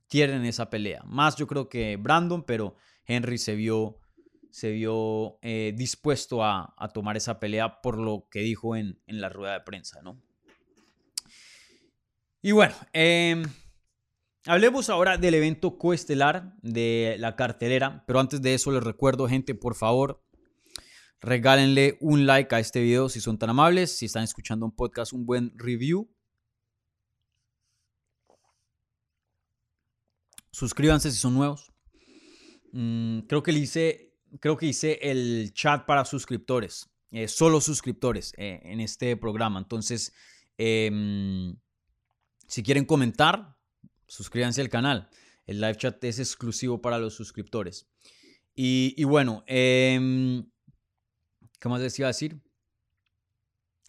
quieren 0.08 0.46
esa 0.46 0.70
pelea. 0.70 1.02
Más 1.08 1.36
yo 1.36 1.48
creo 1.48 1.67
que 1.67 1.98
Brandon, 1.98 2.44
pero 2.44 2.76
Henry 3.06 3.39
se 3.39 3.56
vio, 3.56 3.98
se 4.52 4.72
vio 4.72 5.40
eh, 5.42 5.74
dispuesto 5.76 6.44
a, 6.44 6.76
tomar 6.94 7.18
esa 7.18 7.40
pelea 7.40 7.82
por 7.82 7.98
lo 7.98 8.28
que 8.30 8.40
dijo 8.40 8.76
en, 8.76 9.00
la 9.08 9.30
rueda 9.30 9.54
de 9.54 9.62
prensa, 9.62 10.02
¿no? 10.02 10.22
Y 12.42 12.52
bueno, 12.52 12.74
em, 12.94 13.44
hablemos 14.46 14.90
ahora 14.90 15.18
del 15.18 15.36
evento 15.36 15.78
coestelar 15.78 16.56
de 16.62 17.16
la 17.20 17.36
cartelera, 17.36 18.04
pero 18.08 18.20
antes 18.20 18.42
de 18.42 18.54
eso 18.54 18.72
les 18.72 18.84
recuerdo, 18.84 19.28
gente, 19.28 19.56
por 19.56 19.76
favor, 19.76 20.24
Regálenle 21.22 22.00
un 22.02 22.26
like 22.26 22.56
a 22.56 22.60
este 22.60 22.82
video 22.82 23.08
si 23.08 23.22
son 23.22 23.38
tan 23.38 23.52
amables. 23.52 23.96
Si 23.96 24.08
están 24.08 24.24
escuchando 24.24 24.66
un 24.66 24.72
podcast, 24.72 25.14
un 25.14 25.28
buen 25.28 25.54
review. 25.56 26.10
Suscríbanse 30.52 31.12
si 31.12 31.18
son 31.18 31.36
nuevos. 31.36 31.72
Mm, 32.74 33.20
creo 33.22 33.44
que 33.44 33.52
hice, 33.52 34.11
creo 34.39 34.58
que 34.58 34.67
hice 34.67 35.00
el 35.02 35.52
chat 35.54 35.86
para 35.86 36.06
suscriptores, 36.06 36.89
eh, 37.12 37.28
solo 37.28 37.62
suscriptores 37.62 38.34
eh, 38.38 38.62
en 38.63 38.80
este 38.80 39.17
programa. 39.17 39.60
Entonces, 39.60 40.13
em, 40.58 41.56
si 42.48 42.63
quieren 42.63 42.86
comentar, 42.86 43.56
suscríbanse 44.08 44.62
al 44.62 44.70
canal. 44.70 45.10
El 45.46 45.60
live 45.60 45.76
chat 45.76 46.04
es 46.04 46.20
exclusivo 46.20 46.82
para 46.82 47.00
los 47.00 47.13
suscriptores. 47.13 47.88
Y, 48.56 48.94
y 48.98 49.04
bueno, 49.06 49.44
eh, 49.48 50.44
¿Qué 51.62 51.70
más 51.70 51.80
les 51.80 51.98
iba 52.00 52.08
a 52.08 52.10
decir? 52.10 52.41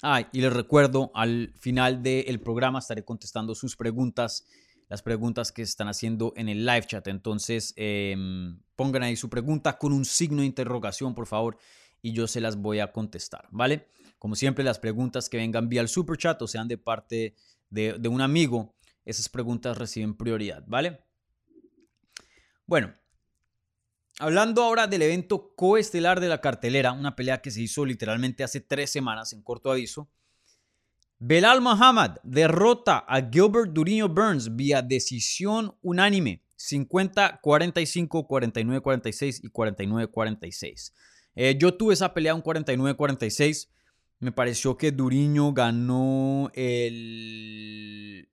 Ah, 0.03 0.29
y 0.31 0.43
les 0.43 0.53
recuerdo, 0.53 1.11
al 1.15 1.55
final 1.59 2.03
del 2.03 2.39
programa 2.39 2.81
estaré 2.81 3.03
contestando 3.03 3.55
sus 3.55 3.77
preguntas, 3.77 4.47
las 4.93 5.01
preguntas 5.01 5.53
que 5.53 5.63
están 5.63 5.89
haciendo 5.89 6.35
en 6.37 6.51
el 6.51 6.67
live 6.67 6.85
chat. 6.87 7.09
Entonces, 7.09 7.73
em, 7.77 8.61
pongan 8.77 9.03
ahí 9.03 9.17
su 9.17 9.31
pregunta 9.31 9.79
con 9.79 9.91
un 9.91 10.05
signo 10.05 10.43
de 10.43 10.47
interrogación, 10.47 11.15
por 11.15 11.27
favor, 11.27 11.57
y 12.03 12.13
yo 12.13 12.27
se 12.27 12.43
las 12.43 12.57
voy 12.57 12.79
a 12.81 12.93
contestar, 12.93 13.49
¿vale? 13.53 13.89
Como 14.19 14.37
siempre, 14.37 14.63
las 14.63 14.79
preguntas 14.79 15.31
que 15.31 15.39
vengan 15.39 15.71
vía 15.71 15.81
el 15.81 15.89
super 15.89 16.19
chat 16.19 16.43
o 16.43 16.47
sean 16.47 16.69
de 16.69 16.77
parte 16.77 17.35
de, 17.71 17.95
de 17.99 18.09
un 18.11 18.21
amigo, 18.21 18.75
esas 19.07 19.31
preguntas 19.31 19.79
reciben 19.79 20.15
prioridad, 20.15 20.63
¿vale? 20.67 21.01
Bueno, 22.67 22.95
Hablando 24.19 24.63
ahora 24.63 24.87
del 24.87 25.01
evento 25.01 25.55
coestelar 25.57 26.21
de 26.21 26.29
la 26.29 26.43
cartelera, 26.43 26.93
una 26.93 27.17
pelea 27.17 27.41
que 27.41 27.51
se 27.51 27.63
hizo 27.63 27.87
literalmente 27.87 28.45
hace 28.45 28.61
tres 28.61 28.91
semanas 28.91 29.33
en 29.33 29.41
corto 29.43 29.71
aviso. 29.71 30.11
Belal 31.25 31.61
Muhammad 31.61 32.17
derrota 32.25 33.05
a 33.07 33.21
Gilbert 33.31 33.71
Duriño 33.73 34.09
Burns 34.09 34.57
vía 34.57 34.83
decisión 34.83 35.73
unánime, 35.81 36.43
50-45, 36.59 38.27
49-46 38.27 39.41
y 39.45 39.49
49-46. 39.49 40.93
Eh, 41.37 41.57
yo 41.57 41.75
tuve 41.75 41.95
esa 41.95 42.13
pelea 42.13 42.35
un 42.35 42.43
49-46. 42.43 43.69
Me 44.19 44.33
pareció 44.33 44.77
que 44.77 44.91
Duriño 44.91 45.53
ganó 45.53 46.51
el 46.55 48.29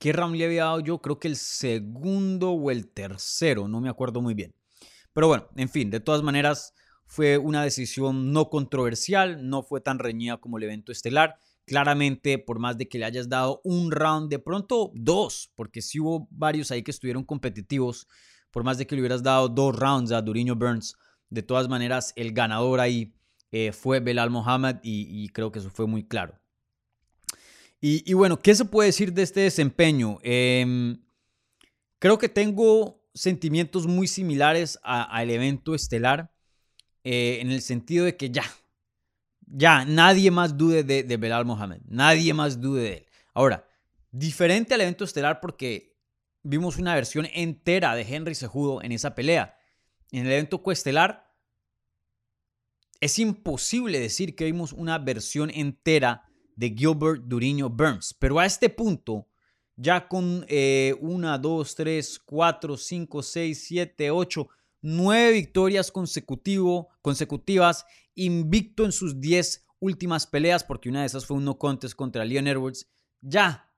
¿Qué 0.00 0.12
round 0.12 0.34
le 0.34 0.46
había 0.46 0.64
dado 0.64 0.80
yo? 0.80 0.98
Creo 1.00 1.20
que 1.20 1.28
el 1.28 1.36
segundo 1.36 2.50
o 2.50 2.72
el 2.72 2.88
tercero, 2.88 3.68
no 3.68 3.80
me 3.80 3.88
acuerdo 3.88 4.20
muy 4.20 4.34
bien. 4.34 4.52
Pero 5.12 5.28
bueno, 5.28 5.46
en 5.54 5.68
fin, 5.68 5.90
de 5.90 6.00
todas 6.00 6.24
maneras 6.24 6.74
fue 7.06 7.38
una 7.38 7.62
decisión 7.62 8.32
no 8.32 8.50
controversial, 8.50 9.48
no 9.48 9.62
fue 9.62 9.80
tan 9.80 10.00
reñida 10.00 10.38
como 10.38 10.58
el 10.58 10.64
evento 10.64 10.90
estelar. 10.90 11.38
Claramente, 11.68 12.38
por 12.38 12.58
más 12.58 12.76
de 12.76 12.88
que 12.88 12.98
le 12.98 13.04
hayas 13.04 13.28
dado 13.28 13.60
un 13.62 13.92
round, 13.92 14.30
de 14.30 14.40
pronto 14.40 14.90
dos, 14.94 15.52
porque 15.54 15.82
sí 15.82 16.00
hubo 16.00 16.26
varios 16.30 16.70
ahí 16.72 16.82
que 16.82 16.90
estuvieron 16.90 17.22
competitivos, 17.22 18.08
por 18.50 18.64
más 18.64 18.78
de 18.78 18.86
que 18.86 18.96
le 18.96 19.02
hubieras 19.02 19.22
dado 19.22 19.48
dos 19.48 19.76
rounds 19.76 20.10
a 20.10 20.22
Duriño 20.22 20.56
Burns, 20.56 20.96
de 21.30 21.42
todas 21.42 21.68
maneras 21.68 22.12
el 22.16 22.32
ganador 22.32 22.80
ahí 22.80 23.14
eh, 23.52 23.72
fue 23.72 24.00
Belal 24.00 24.30
Mohamed 24.30 24.78
y 24.82 25.28
creo 25.28 25.52
que 25.52 25.60
eso 25.60 25.70
fue 25.70 25.86
muy 25.86 26.04
claro. 26.04 26.38
Y, 27.80 28.12
bueno, 28.14 28.40
¿qué 28.40 28.56
se 28.56 28.64
puede 28.64 28.88
decir 28.88 29.12
de 29.12 29.22
este 29.22 29.40
desempeño? 29.40 30.18
Em, 30.22 31.00
creo 32.00 32.18
que 32.18 32.28
tengo 32.28 33.00
sentimientos 33.14 33.86
muy 33.86 34.08
similares 34.08 34.80
al 34.82 35.30
evento 35.30 35.74
estelar, 35.76 36.32
eh, 37.04 37.38
en 37.40 37.52
el 37.52 37.62
sentido 37.62 38.04
de 38.04 38.16
que 38.16 38.30
ya, 38.30 38.44
ya, 39.50 39.84
nadie 39.84 40.30
más 40.30 40.56
dude 40.56 40.84
de, 40.84 41.02
de 41.02 41.16
Belal 41.16 41.44
Mohamed, 41.44 41.80
nadie 41.86 42.34
más 42.34 42.60
dude 42.60 42.82
de 42.82 42.92
él. 42.94 43.06
Ahora, 43.34 43.68
diferente 44.10 44.74
al 44.74 44.80
evento 44.80 45.04
estelar 45.04 45.40
porque 45.40 45.96
vimos 46.42 46.78
una 46.78 46.94
versión 46.94 47.26
entera 47.32 47.94
de 47.94 48.02
Henry 48.02 48.34
Sejudo 48.34 48.82
en 48.82 48.92
esa 48.92 49.14
pelea. 49.14 49.58
En 50.10 50.26
el 50.26 50.32
evento 50.32 50.62
coestelar, 50.62 51.28
es 53.00 53.18
imposible 53.18 54.00
decir 54.00 54.34
que 54.34 54.44
vimos 54.44 54.72
una 54.72 54.98
versión 54.98 55.50
entera 55.50 56.28
de 56.56 56.74
Gilbert 56.76 57.22
Duriño 57.24 57.68
Burns. 57.68 58.14
Pero 58.14 58.38
a 58.38 58.46
este 58.46 58.68
punto, 58.68 59.28
ya 59.76 60.08
con 60.08 60.44
eh, 60.48 60.96
una, 61.00 61.38
dos, 61.38 61.74
tres, 61.74 62.18
cuatro, 62.18 62.76
cinco, 62.76 63.22
seis, 63.22 63.64
siete, 63.64 64.10
ocho, 64.10 64.48
nueve 64.80 65.32
victorias 65.32 65.90
consecutivo, 65.90 66.88
consecutivas, 67.02 67.84
invicto 68.14 68.84
en 68.84 68.92
sus 68.92 69.20
diez 69.20 69.66
últimas 69.80 70.26
peleas, 70.26 70.64
porque 70.64 70.88
una 70.88 71.00
de 71.00 71.06
esas 71.06 71.26
fue 71.26 71.36
un 71.36 71.44
no 71.44 71.58
contest 71.58 71.94
contra 71.94 72.24
Leon 72.24 72.46
Edwards. 72.46 72.88
Ya, 73.20 73.68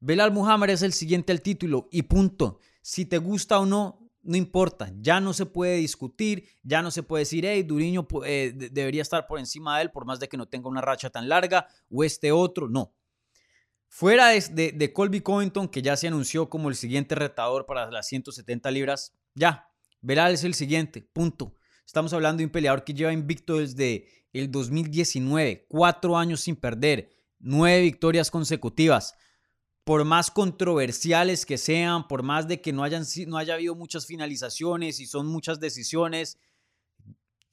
Belal 0.00 0.32
Muhammad 0.32 0.70
es 0.70 0.82
el 0.82 0.92
siguiente 0.92 1.32
al 1.32 1.42
título 1.42 1.88
y 1.90 2.02
punto. 2.02 2.60
Si 2.82 3.04
te 3.04 3.18
gusta 3.18 3.58
o 3.58 3.66
no, 3.66 4.08
no 4.22 4.36
importa, 4.36 4.92
ya 5.00 5.20
no 5.20 5.32
se 5.32 5.46
puede 5.46 5.76
discutir, 5.76 6.48
ya 6.62 6.82
no 6.82 6.90
se 6.90 7.02
puede 7.02 7.22
decir, 7.22 7.46
hey, 7.46 7.62
Duriño 7.62 8.06
eh, 8.24 8.52
debería 8.54 9.02
estar 9.02 9.26
por 9.26 9.38
encima 9.38 9.76
de 9.76 9.84
él 9.84 9.90
por 9.90 10.04
más 10.04 10.20
de 10.20 10.28
que 10.28 10.36
no 10.36 10.46
tenga 10.46 10.68
una 10.68 10.80
racha 10.80 11.10
tan 11.10 11.28
larga 11.28 11.66
o 11.90 12.04
este 12.04 12.30
otro, 12.32 12.68
no. 12.68 12.94
Fuera 13.88 14.28
de, 14.28 14.72
de, 14.72 14.92
Colby 14.92 15.22
Covington, 15.22 15.68
que 15.68 15.80
ya 15.80 15.96
se 15.96 16.08
anunció 16.08 16.50
como 16.50 16.68
el 16.68 16.76
siguiente 16.76 17.14
retador 17.14 17.64
para 17.64 17.90
las 17.90 18.06
170 18.06 18.70
libras, 18.70 19.14
ya, 19.34 19.67
Belal 20.00 20.34
es 20.34 20.44
el 20.44 20.54
siguiente, 20.54 21.02
punto. 21.02 21.54
Estamos 21.86 22.12
hablando 22.12 22.38
de 22.38 22.44
un 22.44 22.50
peleador 22.50 22.84
que 22.84 22.94
lleva 22.94 23.12
invicto 23.12 23.58
desde 23.58 24.06
el 24.32 24.50
2019, 24.50 25.66
cuatro 25.68 26.16
años 26.16 26.40
sin 26.40 26.56
perder, 26.56 27.10
nueve 27.38 27.82
victorias 27.82 28.30
consecutivas 28.30 29.14
por 29.88 30.04
más 30.04 30.30
controversiales 30.30 31.46
que 31.46 31.56
sean, 31.56 32.08
por 32.08 32.22
más 32.22 32.46
de 32.46 32.60
que 32.60 32.74
no, 32.74 32.82
hayan, 32.82 33.04
no 33.26 33.38
haya 33.38 33.54
habido 33.54 33.74
muchas 33.74 34.04
finalizaciones 34.04 35.00
y 35.00 35.06
son 35.06 35.26
muchas 35.26 35.60
decisiones, 35.60 36.36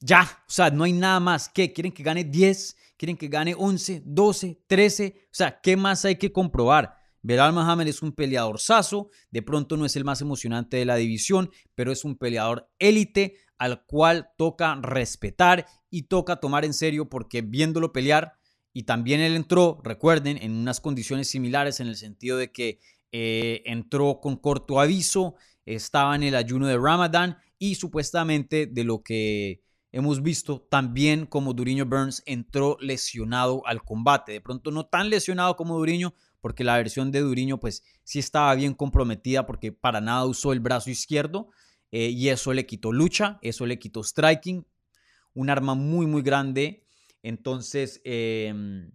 ya, 0.00 0.44
o 0.46 0.50
sea, 0.50 0.70
no 0.70 0.84
hay 0.84 0.92
nada 0.92 1.18
más. 1.18 1.48
¿Qué? 1.48 1.72
¿Quieren 1.72 1.92
que 1.92 2.02
gane 2.02 2.24
10? 2.24 2.76
¿Quieren 2.98 3.16
que 3.16 3.28
gane 3.28 3.54
11, 3.56 4.02
12, 4.04 4.64
13? 4.66 5.14
O 5.24 5.28
sea, 5.30 5.60
¿qué 5.62 5.78
más 5.78 6.04
hay 6.04 6.16
que 6.16 6.30
comprobar? 6.30 6.98
Belal 7.26 7.52
Mohamed 7.52 7.88
es 7.88 8.02
un 8.02 8.12
peleador 8.12 8.60
saso, 8.60 9.10
de 9.32 9.42
pronto 9.42 9.76
no 9.76 9.84
es 9.84 9.96
el 9.96 10.04
más 10.04 10.20
emocionante 10.20 10.76
de 10.76 10.84
la 10.84 10.94
división, 10.94 11.50
pero 11.74 11.90
es 11.90 12.04
un 12.04 12.16
peleador 12.16 12.70
élite 12.78 13.34
al 13.58 13.84
cual 13.84 14.28
toca 14.38 14.76
respetar 14.80 15.66
y 15.90 16.02
toca 16.02 16.36
tomar 16.36 16.64
en 16.64 16.72
serio 16.72 17.08
porque 17.08 17.42
viéndolo 17.42 17.92
pelear 17.92 18.34
y 18.72 18.84
también 18.84 19.18
él 19.18 19.34
entró, 19.34 19.80
recuerden, 19.82 20.38
en 20.40 20.52
unas 20.52 20.80
condiciones 20.80 21.28
similares 21.28 21.80
en 21.80 21.88
el 21.88 21.96
sentido 21.96 22.36
de 22.36 22.52
que 22.52 22.78
eh, 23.10 23.60
entró 23.64 24.20
con 24.20 24.36
corto 24.36 24.78
aviso, 24.78 25.34
estaba 25.64 26.14
en 26.14 26.22
el 26.22 26.36
ayuno 26.36 26.68
de 26.68 26.78
Ramadán 26.78 27.38
y 27.58 27.74
supuestamente 27.74 28.66
de 28.66 28.84
lo 28.84 29.02
que 29.02 29.62
hemos 29.90 30.22
visto 30.22 30.60
también 30.70 31.26
como 31.26 31.54
Duriño 31.54 31.86
Burns 31.86 32.22
entró 32.24 32.76
lesionado 32.80 33.66
al 33.66 33.82
combate. 33.82 34.30
De 34.30 34.40
pronto 34.40 34.70
no 34.70 34.86
tan 34.86 35.10
lesionado 35.10 35.56
como 35.56 35.76
Duriño, 35.76 36.14
porque 36.46 36.62
la 36.62 36.76
versión 36.76 37.10
de 37.10 37.22
Duriño 37.22 37.58
pues 37.58 37.82
sí 38.04 38.20
estaba 38.20 38.54
bien 38.54 38.72
comprometida 38.72 39.46
porque 39.46 39.72
para 39.72 40.00
nada 40.00 40.24
usó 40.26 40.52
el 40.52 40.60
brazo 40.60 40.90
izquierdo 40.90 41.48
eh, 41.90 42.10
y 42.10 42.28
eso 42.28 42.52
le 42.52 42.66
quitó 42.66 42.92
lucha, 42.92 43.40
eso 43.42 43.66
le 43.66 43.80
quitó 43.80 44.04
striking, 44.04 44.64
un 45.34 45.50
arma 45.50 45.74
muy 45.74 46.06
muy 46.06 46.22
grande 46.22 46.86
entonces, 47.26 48.00
em, 48.04 48.92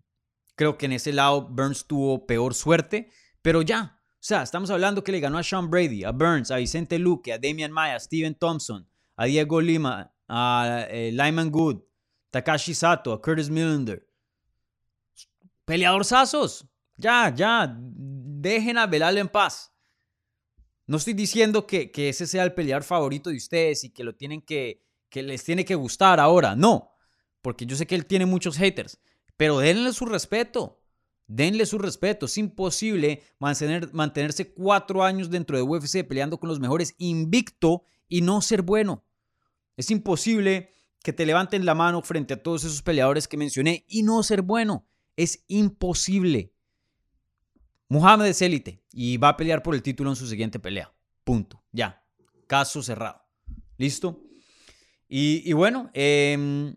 creo 0.55 0.77
que 0.77 0.85
en 0.85 0.93
ese 0.93 1.11
lado 1.11 1.49
Burns 1.49 1.85
tuvo 1.85 2.25
peor 2.25 2.53
suerte, 2.53 3.09
pero 3.41 3.61
ya, 3.61 3.99
o 4.09 4.23
sea, 4.23 4.41
estamos 4.41 4.69
hablando 4.69 5.03
que 5.03 5.11
le 5.11 5.19
ganó 5.19 5.37
a 5.37 5.43
Sean 5.43 5.69
Brady, 5.69 6.05
a 6.05 6.13
Burns, 6.13 6.49
a 6.49 6.55
Vicente 6.55 6.97
Luque, 6.97 7.33
a 7.33 7.37
Damian 7.37 7.73
Maya, 7.73 7.97
a 7.97 7.99
Steven 7.99 8.33
Thompson, 8.35 8.87
a 9.17 9.25
Diego 9.25 9.59
Lima, 9.59 10.13
a 10.29 10.85
eh, 10.89 11.11
Lyman 11.11 11.51
Good, 11.51 11.81
Takashi 12.29 12.73
Sato, 12.73 13.11
a 13.11 13.21
Curtis 13.21 13.49
Millender. 13.49 14.07
Peleador 15.65 16.05
Sazos. 16.05 16.65
Ya, 17.01 17.33
ya. 17.35 17.75
Dejen 17.77 18.77
a 18.77 18.87
Belal 18.87 19.17
en 19.17 19.27
paz. 19.27 19.73
No 20.87 20.97
estoy 20.97 21.13
diciendo 21.13 21.67
que, 21.67 21.91
ese 21.95 22.27
sea 22.27 22.43
el 22.43 22.53
peleador 22.53 22.83
favorito 22.83 23.29
de 23.29 23.37
ustedes 23.37 23.83
y 23.83 23.89
que 23.89 24.03
lo 24.03 24.15
tienen 24.15 24.41
que, 24.41 24.83
que 25.09 25.23
les 25.23 25.43
tiene 25.43 25.65
que 25.65 25.75
gustar 25.75 26.19
ahora. 26.19 26.55
No 26.55 26.91
porque 27.41 27.65
yo 27.65 27.75
sé 27.75 27.87
que 27.87 27.95
él 27.95 28.05
tiene 28.05 28.25
muchos 28.25 28.57
haters, 28.57 28.99
pero 29.37 29.59
denle 29.59 29.93
su 29.93 30.05
respeto. 30.05 30.79
Denle 31.27 31.65
su 31.65 31.77
respeto. 31.77 32.25
Es 32.25 32.37
imposible 32.37 33.23
mantener, 33.39 33.91
mantenerse 33.93 34.53
cuatro 34.53 35.03
años 35.03 35.29
dentro 35.29 35.55
de 35.55 35.63
UFC 35.63 36.05
peleando 36.05 36.39
con 36.39 36.49
los 36.49 36.59
mejores 36.59 36.93
invicto 36.97 37.85
y 38.07 38.21
no 38.21 38.41
ser 38.41 38.61
bueno. 38.63 39.05
Es 39.77 39.89
imposible 39.91 40.73
que 41.01 41.13
te 41.13 41.25
levanten 41.25 41.65
la 41.65 41.73
mano 41.73 42.01
frente 42.01 42.33
a 42.33 42.43
todos 42.43 42.65
esos 42.65 42.81
peleadores 42.81 43.27
que 43.27 43.37
mencioné 43.37 43.85
y 43.87 44.03
no 44.03 44.21
ser 44.23 44.41
bueno. 44.41 44.85
Es 45.15 45.45
imposible. 45.47 46.53
Muhammad 47.91 48.25
es 48.29 48.41
élite 48.41 48.81
y 48.93 49.17
va 49.17 49.27
a 49.27 49.35
pelear 49.35 49.61
por 49.61 49.75
el 49.75 49.83
título 49.83 50.09
en 50.09 50.15
su 50.15 50.25
siguiente 50.25 50.59
pelea. 50.59 50.93
Punto. 51.25 51.61
Ya. 51.73 52.01
Caso 52.47 52.81
cerrado. 52.81 53.21
¿Listo? 53.77 54.23
Y, 55.09 55.43
y 55.43 55.51
bueno, 55.51 55.91
eh, 55.93 56.73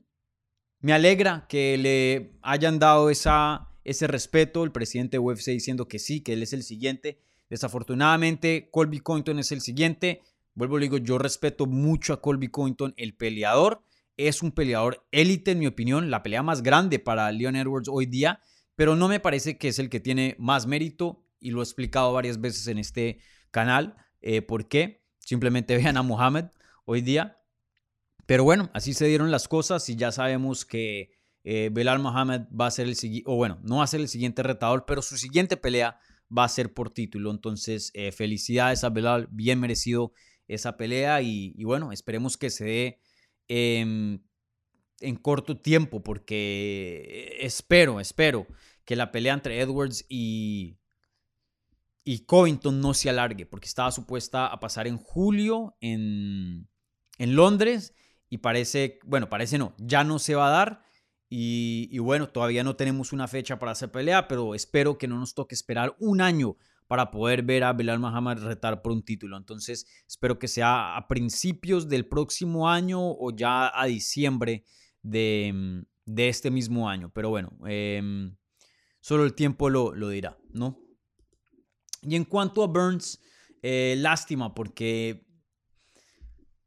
me 0.80 0.92
alegra 0.92 1.46
que 1.48 1.78
le 1.78 2.36
hayan 2.42 2.80
dado 2.80 3.10
esa, 3.10 3.68
ese 3.84 4.08
respeto 4.08 4.64
el 4.64 4.72
presidente 4.72 5.18
de 5.18 5.20
UFC 5.20 5.50
diciendo 5.50 5.86
que 5.86 6.00
sí, 6.00 6.20
que 6.20 6.32
él 6.32 6.42
es 6.42 6.52
el 6.52 6.64
siguiente. 6.64 7.20
Desafortunadamente, 7.48 8.68
Colby 8.72 8.98
Covington 8.98 9.38
es 9.38 9.52
el 9.52 9.60
siguiente. 9.60 10.20
Vuelvo, 10.54 10.78
le 10.78 10.86
digo, 10.86 10.96
yo 10.96 11.18
respeto 11.18 11.66
mucho 11.66 12.12
a 12.12 12.20
Colby 12.20 12.48
Covington, 12.48 12.92
el 12.96 13.14
peleador. 13.14 13.84
Es 14.16 14.42
un 14.42 14.50
peleador 14.50 15.06
élite, 15.12 15.52
en 15.52 15.60
mi 15.60 15.68
opinión, 15.68 16.10
la 16.10 16.24
pelea 16.24 16.42
más 16.42 16.64
grande 16.64 16.98
para 16.98 17.30
Leon 17.30 17.54
Edwards 17.54 17.88
hoy 17.88 18.06
día, 18.06 18.40
pero 18.76 18.96
no 18.96 19.08
me 19.08 19.20
parece 19.20 19.58
que 19.58 19.68
es 19.68 19.78
el 19.78 19.90
que 19.90 20.00
tiene 20.00 20.36
más 20.38 20.66
mérito 20.66 21.24
y 21.40 21.50
lo 21.50 21.60
he 21.60 21.64
explicado 21.64 22.12
varias 22.12 22.40
veces 22.40 22.66
en 22.66 22.78
este 22.78 23.18
canal. 23.50 23.96
Eh, 24.20 24.42
¿Por 24.42 24.68
qué? 24.68 25.04
Simplemente 25.18 25.76
vean 25.78 25.96
a 25.96 26.02
Mohamed 26.02 26.46
hoy 26.84 27.00
día. 27.00 27.40
Pero 28.26 28.44
bueno, 28.44 28.70
así 28.72 28.94
se 28.94 29.06
dieron 29.06 29.30
las 29.30 29.48
cosas 29.48 29.88
y 29.88 29.96
ya 29.96 30.10
sabemos 30.10 30.64
que 30.64 31.10
eh, 31.44 31.68
Belal 31.70 31.98
Mohamed 31.98 32.42
va 32.58 32.66
a 32.66 32.70
ser 32.70 32.86
el 32.86 32.96
siguiente, 32.96 33.30
o 33.30 33.36
bueno, 33.36 33.60
no 33.62 33.76
va 33.76 33.84
a 33.84 33.86
ser 33.86 34.00
el 34.00 34.08
siguiente 34.08 34.42
retador, 34.42 34.86
pero 34.86 35.02
su 35.02 35.18
siguiente 35.18 35.58
pelea 35.58 35.98
va 36.36 36.44
a 36.44 36.48
ser 36.48 36.72
por 36.72 36.90
título. 36.90 37.30
Entonces, 37.30 37.90
eh, 37.92 38.12
felicidades 38.12 38.82
a 38.82 38.88
Belal, 38.88 39.28
bien 39.30 39.60
merecido 39.60 40.12
esa 40.48 40.76
pelea 40.76 41.20
y, 41.22 41.52
bueno, 41.64 41.92
esperemos 41.92 42.36
que 42.36 42.50
se 42.50 42.64
dé 42.64 43.00
em, 43.48 44.22
en 45.05 45.16
corto 45.16 45.59
tiempo 45.59 46.02
porque 46.02 47.36
espero, 47.40 48.00
espero 48.00 48.46
que 48.84 48.96
la 48.96 49.12
pelea 49.12 49.34
entre 49.34 49.61
Edwards 49.61 50.05
y, 50.09 50.78
y 52.05 52.20
Covington 52.26 52.80
no 52.80 52.94
se 52.94 53.11
alargue 53.11 53.46
porque 53.46 53.66
estaba 53.66 53.90
supuesta 53.92 54.46
a 54.46 54.61
pasar 54.61 54.86
en 54.86 54.98
julio 54.98 55.76
en, 55.80 56.68
en 57.18 57.36
Londres 57.36 57.94
y 58.28 58.38
parece, 58.38 58.98
bueno, 59.05 59.28
parece 59.28 59.59
no, 59.59 59.74
ya 59.78 60.05
no 60.05 60.18
se 60.18 60.34
va 60.34 60.48
a 60.48 60.50
dar. 60.50 60.84
Y, 61.36 61.98
bueno, 61.98 62.28
todavía 62.28 62.62
no 62.62 62.76
tenemos 62.76 63.12
una 63.12 63.26
fecha 63.26 63.59
para 63.59 63.72
hacer 63.72 63.90
pelea, 63.90 64.28
pero 64.28 64.55
espero 64.55 64.98
que 64.98 65.09
no 65.09 65.18
nos 65.18 65.34
toque 65.34 65.57
esperar 65.57 65.96
un 65.98 66.20
año 66.20 66.57
para 66.86 67.11
poder 67.11 67.42
ver 67.42 67.64
a 67.64 67.72
Belal 67.72 67.98
Muhammad 67.98 68.38
retar 68.38 68.82
por 68.82 68.92
un 68.92 69.05
título. 69.05 69.36
Entonces, 69.36 69.86
espero 70.07 70.38
que 70.38 70.46
sea 70.46 70.96
a 70.96 71.09
principios 71.09 71.88
del 71.88 72.07
próximo 72.07 72.68
año 72.68 73.00
o 73.00 73.34
ya 73.34 73.72
a 73.74 73.86
diciembre 73.86 74.64
de, 75.05 75.84
este 76.16 76.50
mismo 76.50 76.88
año. 76.88 77.12
Pero 77.14 77.30
bueno, 77.30 77.52
em, 77.66 78.36
solo 79.00 79.24
el 79.24 79.34
tiempo 79.34 79.70
lo, 79.70 79.94
lo 79.94 80.09
dirá, 80.09 80.36
¿no? 80.50 80.80
Y 82.02 82.16
en 82.16 82.24
cuanto 82.24 82.64
a 82.64 82.66
Burns, 82.66 83.20
eh, 83.62 83.94
lástima 83.98 84.55
porque 84.55 85.26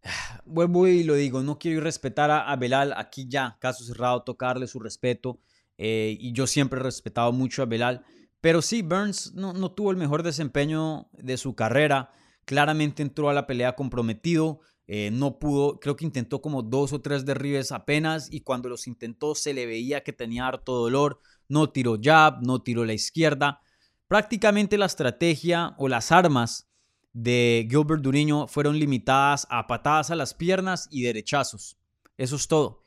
vuelvo 0.45 0.87
y 0.87 1.03
lo 1.03 1.15
digo, 1.15 1.43
no 1.43 1.59
quiero 1.59 1.81
respetar 1.81 2.31
a, 2.31 2.49
a, 2.49 2.55
Belal, 2.55 2.93
aquí 2.95 3.27
ya, 3.27 3.57
caso 3.59 3.83
cerrado, 3.83 4.23
tocarle 4.23 4.67
su 4.67 4.79
respeto, 4.79 5.41
eh, 5.77 6.17
y 6.19 6.31
yo 6.31 6.47
siempre 6.47 6.79
he 6.79 6.83
respetado 6.83 7.31
mucho 7.31 7.61
a 7.61 7.65
Belal, 7.65 8.03
pero 8.41 8.61
sí, 8.61 8.81
Burns 8.81 9.33
no, 9.33 9.53
no, 9.53 9.71
tuvo 9.71 9.91
el 9.91 9.97
mejor 9.97 10.23
desempeño 10.23 11.09
de 11.13 11.37
su 11.37 11.55
carrera, 11.55 12.11
claramente 12.45 13.03
entró 13.03 13.29
a 13.29 13.33
la 13.33 13.45
pelea 13.45 13.75
comprometido, 13.75 14.61
eh, 14.87 15.11
no 15.11 15.37
pudo, 15.37 15.79
creo 15.79 15.97
que 15.97 16.05
intentó 16.05 16.41
como 16.41 16.63
dos 16.63 16.93
o 16.93 17.01
tres 17.01 17.25
derribes 17.25 17.71
apenas, 17.71 18.29
y 18.31 18.41
cuando 18.41 18.69
los 18.69 18.87
intentó 18.87 19.35
se 19.35 19.53
le 19.53 19.65
veía 19.65 20.03
que 20.03 20.13
tenía 20.13 20.47
harto 20.47 20.75
dolor, 20.75 21.19
no 21.49 21.69
tiró 21.69 21.97
jab, 22.01 22.41
no 22.41 22.61
tiró 22.61 22.85
la 22.85 22.93
izquierda, 22.93 23.61
prácticamente 24.07 24.77
la 24.77 24.85
estrategia 24.85 25.75
o 25.77 25.87
las 25.87 26.11
armas 26.11 26.69
de 27.11 27.67
Gilbert 27.69 28.01
Duriño 28.01 28.47
fueron 28.47 28.79
limitadas 28.79 29.47
a 29.49 29.67
patadas 29.67 30.11
a 30.11 30.15
las 30.15 30.33
piernas 30.33 30.87
y 30.91 31.01
derechazos. 31.01 31.77
Eso 32.15 32.35
es 32.35 32.47
todo. 32.47 32.83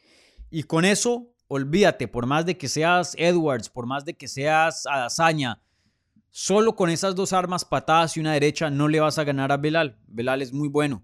Y 0.50 0.62
con 0.62 0.84
eso, 0.84 1.34
olvídate, 1.48 2.08
por 2.08 2.26
más 2.26 2.46
de 2.46 2.56
que 2.56 2.68
seas 2.68 3.14
Edwards, 3.18 3.68
por 3.68 3.86
más 3.86 4.04
de 4.04 4.16
que 4.16 4.28
seas 4.28 4.86
Adazaña, 4.86 5.62
solo 6.30 6.76
con 6.76 6.90
esas 6.90 7.14
dos 7.14 7.32
armas, 7.32 7.64
patadas 7.64 8.16
y 8.16 8.20
una 8.20 8.32
derecha, 8.32 8.70
no 8.70 8.88
le 8.88 9.00
vas 9.00 9.18
a 9.18 9.24
ganar 9.24 9.52
a 9.52 9.56
Belal. 9.56 9.98
Belal 10.06 10.42
es 10.42 10.52
muy 10.52 10.68
bueno. 10.68 11.02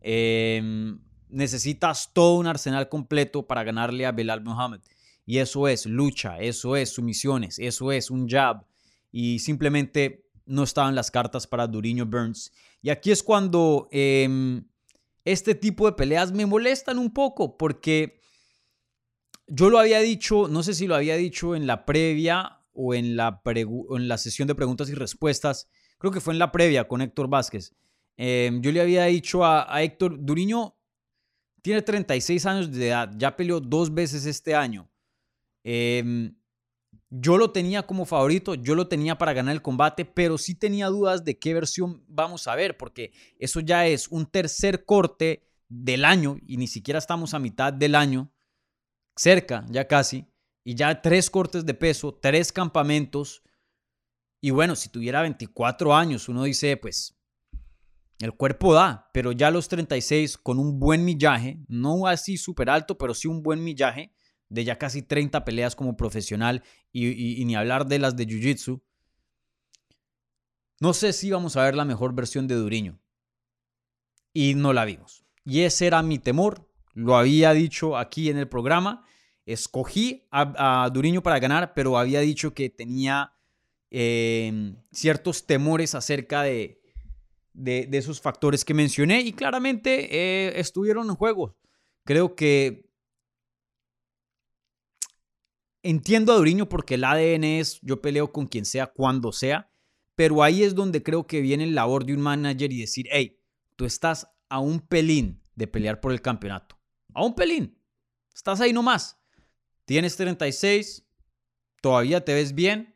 Em, 0.00 0.98
necesitas 1.28 2.12
todo 2.12 2.38
un 2.38 2.46
arsenal 2.46 2.88
completo 2.88 3.46
para 3.46 3.64
ganarle 3.64 4.06
a 4.06 4.12
Belal 4.12 4.42
Mohamed. 4.42 4.80
Y 5.26 5.38
eso 5.38 5.68
es 5.68 5.86
lucha, 5.86 6.38
eso 6.38 6.76
es 6.76 6.90
sumisiones, 6.90 7.58
eso 7.58 7.92
es 7.92 8.10
un 8.10 8.28
jab. 8.28 8.64
Y 9.12 9.40
simplemente 9.40 10.24
no 10.46 10.62
estaban 10.62 10.94
las 10.94 11.10
cartas 11.10 11.46
para 11.46 11.66
Duriño 11.66 12.06
Burns. 12.06 12.52
Y 12.80 12.90
aquí 12.90 13.10
es 13.10 13.22
cuando 13.22 13.88
em, 13.90 14.64
este 15.24 15.54
tipo 15.54 15.86
de 15.86 15.92
peleas 15.92 16.32
me 16.32 16.46
molestan 16.46 16.98
un 16.98 17.12
poco, 17.12 17.58
porque 17.58 18.20
yo 19.46 19.70
lo 19.70 19.78
había 19.78 20.00
dicho, 20.00 20.48
no 20.48 20.62
sé 20.62 20.74
si 20.74 20.86
lo 20.86 20.94
había 20.94 21.16
dicho 21.16 21.54
en 21.54 21.66
la 21.66 21.84
previa 21.84 22.60
o 22.72 22.94
en 22.94 23.16
la, 23.16 23.42
en 23.44 24.08
la 24.08 24.18
sesión 24.18 24.48
de 24.48 24.54
preguntas 24.54 24.88
y 24.88 24.94
respuestas, 24.94 25.68
creo 25.98 26.12
que 26.12 26.20
fue 26.20 26.32
en 26.32 26.38
la 26.38 26.52
previa 26.52 26.88
con 26.88 27.02
Héctor 27.02 27.28
Vázquez. 27.28 27.74
Em, 28.18 28.60
yo 28.60 28.72
le 28.72 28.80
había 28.80 29.04
dicho 29.04 29.44
a, 29.44 29.82
Héctor, 29.82 30.22
Duriño 30.22 30.76
tiene 31.62 31.82
36 31.82 32.46
años 32.46 32.72
de 32.72 32.88
edad, 32.88 33.10
ya 33.16 33.36
peleó 33.36 33.60
dos 33.60 33.94
veces 33.94 34.26
este 34.26 34.54
año. 34.54 34.90
Eh, 35.64 36.32
yo 37.10 37.38
lo 37.38 37.52
tenía 37.52 37.86
como 37.86 38.04
favorito, 38.04 38.54
yo 38.54 38.74
lo 38.74 38.88
tenía 38.88 39.16
para 39.16 39.32
ganar 39.32 39.54
el 39.54 39.62
combate, 39.62 40.04
pero 40.04 40.36
sí 40.36 40.54
tenía 40.54 40.88
dudas 40.88 41.24
de 41.24 41.38
qué 41.38 41.54
versión 41.54 42.04
vamos 42.06 42.46
a 42.46 42.54
ver, 42.54 42.76
porque 42.76 43.12
eso 43.38 43.60
ya 43.60 43.86
es 43.86 44.08
un 44.08 44.26
tercer 44.26 44.84
corte 44.84 45.48
del 45.68 46.04
año 46.04 46.36
y 46.46 46.56
ni 46.58 46.66
siquiera 46.66 46.98
estamos 46.98 47.34
a 47.34 47.38
mitad 47.38 47.72
del 47.72 47.94
año, 47.94 48.32
cerca 49.16 49.64
ya 49.70 49.86
casi, 49.86 50.26
y 50.64 50.74
ya 50.74 51.00
tres 51.00 51.30
cortes 51.30 51.64
de 51.64 51.74
peso, 51.74 52.14
tres 52.20 52.52
campamentos. 52.52 53.42
Y 54.42 54.50
bueno, 54.50 54.76
si 54.76 54.90
tuviera 54.90 55.22
24 55.22 55.94
años, 55.94 56.28
uno 56.28 56.44
dice, 56.44 56.76
pues 56.76 57.17
el 58.20 58.34
cuerpo 58.34 58.74
da, 58.74 59.10
pero 59.12 59.32
ya 59.32 59.48
a 59.48 59.50
los 59.50 59.68
36 59.68 60.38
con 60.38 60.58
un 60.58 60.80
buen 60.80 61.04
millaje, 61.04 61.60
no 61.68 62.06
así 62.06 62.36
súper 62.36 62.68
alto, 62.68 62.98
pero 62.98 63.14
sí 63.14 63.28
un 63.28 63.42
buen 63.42 63.62
millaje 63.62 64.12
de 64.48 64.64
ya 64.64 64.76
casi 64.76 65.02
30 65.02 65.44
peleas 65.44 65.76
como 65.76 65.96
profesional 65.96 66.64
y, 66.92 67.44
ni 67.44 67.54
hablar 67.54 67.86
de 67.86 67.98
las 67.98 68.16
de 68.16 68.26
Jiu-Jitsu. 68.26 68.82
No 70.80 70.94
sé 70.94 71.12
si 71.12 71.30
vamos 71.30 71.56
a 71.56 71.64
ver 71.64 71.74
la 71.74 71.84
mejor 71.84 72.14
versión 72.14 72.48
de 72.48 72.54
Duriño. 72.54 72.98
Y 74.32 74.54
no 74.54 74.72
la 74.72 74.84
vimos. 74.84 75.24
Y 75.44 75.62
ese 75.62 75.86
era 75.86 76.02
mi 76.02 76.18
temor. 76.18 76.70
Lo 76.94 77.16
había 77.16 77.52
dicho 77.52 77.96
aquí 77.96 78.30
en 78.30 78.38
el 78.38 78.48
programa. 78.48 79.04
Escogí 79.44 80.28
a, 80.30 80.88
Duriño 80.92 81.22
para 81.22 81.38
ganar, 81.38 81.74
pero 81.74 81.98
había 81.98 82.20
dicho 82.20 82.54
que 82.54 82.70
tenía 82.70 83.32
em, 83.90 84.76
ciertos 84.92 85.46
temores 85.46 85.94
acerca 85.94 86.42
de, 86.42 86.77
de, 87.58 87.88
esos 87.92 88.20
factores 88.20 88.64
que 88.64 88.74
mencioné. 88.74 89.20
Y 89.20 89.32
claramente 89.32 90.08
eh, 90.10 90.60
estuvieron 90.60 91.08
en 91.08 91.16
juego. 91.16 91.56
Creo 92.04 92.34
que 92.34 92.88
Entiendo 95.82 96.32
a 96.32 96.36
Duriño 96.36 96.68
porque 96.68 96.96
el 96.96 97.04
ADN 97.04 97.44
es 97.44 97.80
yo 97.82 98.02
peleo 98.02 98.32
con 98.32 98.46
quien 98.46 98.64
sea, 98.64 98.88
cuando 98.88 99.32
sea, 99.32 99.70
pero 100.16 100.42
ahí 100.42 100.64
es 100.64 100.74
donde 100.74 101.02
creo 101.02 101.26
que 101.26 101.40
viene 101.40 101.64
el 101.64 101.74
labor 101.74 102.04
de 102.04 102.14
un 102.14 102.20
manager 102.20 102.72
y 102.72 102.80
decir, 102.80 103.06
hey, 103.10 103.40
tú 103.76 103.84
estás 103.84 104.28
a 104.48 104.58
un 104.58 104.80
pelín 104.80 105.40
de 105.54 105.68
pelear 105.68 106.00
por 106.00 106.12
el 106.12 106.20
campeonato. 106.20 106.78
A 107.14 107.24
un 107.24 107.34
pelín. 107.34 107.78
Estás 108.34 108.60
ahí 108.60 108.72
nomás. 108.72 109.18
Tienes 109.84 110.16
36, 110.16 111.06
todavía 111.80 112.24
te 112.24 112.34
ves 112.34 112.54
bien. 112.54 112.94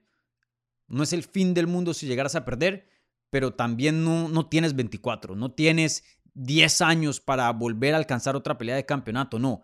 No 0.89 1.05
es 1.05 1.13
el 1.13 1.23
fin 1.23 1.55
del 1.55 1.69
mundo 1.69 1.95
si 1.95 2.07
llegaras 2.07 2.35
a 2.35 2.45
perder, 2.45 2.89
pero 3.33 3.55
también 3.55 4.05
no, 4.05 4.29
no 4.29 4.47
tienes 4.51 4.77
24, 4.77 5.35
no 5.35 5.53
tienes 5.53 6.05
10 6.35 6.83
años 6.83 7.19
para 7.19 7.51
volver 7.51 7.95
a 7.95 7.97
alcanzar 7.97 8.37
otra 8.37 8.59
pelea 8.59 8.77
de 8.77 8.85
campeonato, 8.85 9.39
no. 9.39 9.63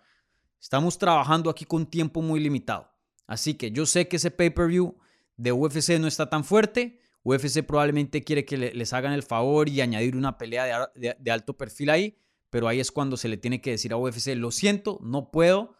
Estamos 0.59 0.97
trabajando 0.97 1.51
aquí 1.51 1.67
con 1.67 1.85
tiempo 1.85 2.23
muy 2.23 2.41
limitado. 2.41 2.91
Así 3.27 3.55
que 3.55 3.71
yo 3.71 3.85
sé 3.85 4.09
que 4.09 4.17
ese 4.17 4.31
pay-per-view 4.31 4.97
de 5.37 5.53
UFC 5.53 5.99
no 6.01 6.07
está 6.07 6.31
tan 6.31 6.45
fuerte. 6.45 7.03
UFC 7.25 7.63
probablemente 7.63 8.25
quiere 8.25 8.47
que 8.47 8.57
les 8.57 8.93
hagan 8.95 9.13
el 9.13 9.23
favor 9.23 9.69
y 9.69 9.83
añadir 9.83 10.17
una 10.17 10.39
pelea 10.39 10.91
de, 10.95 11.31
alto 11.31 11.59
perfil 11.59 11.91
ahí, 11.91 12.19
pero 12.49 12.69
ahí 12.69 12.81
es 12.81 12.91
cuando 12.91 13.19
se 13.19 13.29
le 13.29 13.37
tiene 13.37 13.61
que 13.61 13.73
decir 13.73 13.93
a 13.93 13.99
UFC, 13.99 14.29
lo 14.29 14.51
siento, 14.51 14.99
no 15.03 15.31
puedo, 15.31 15.77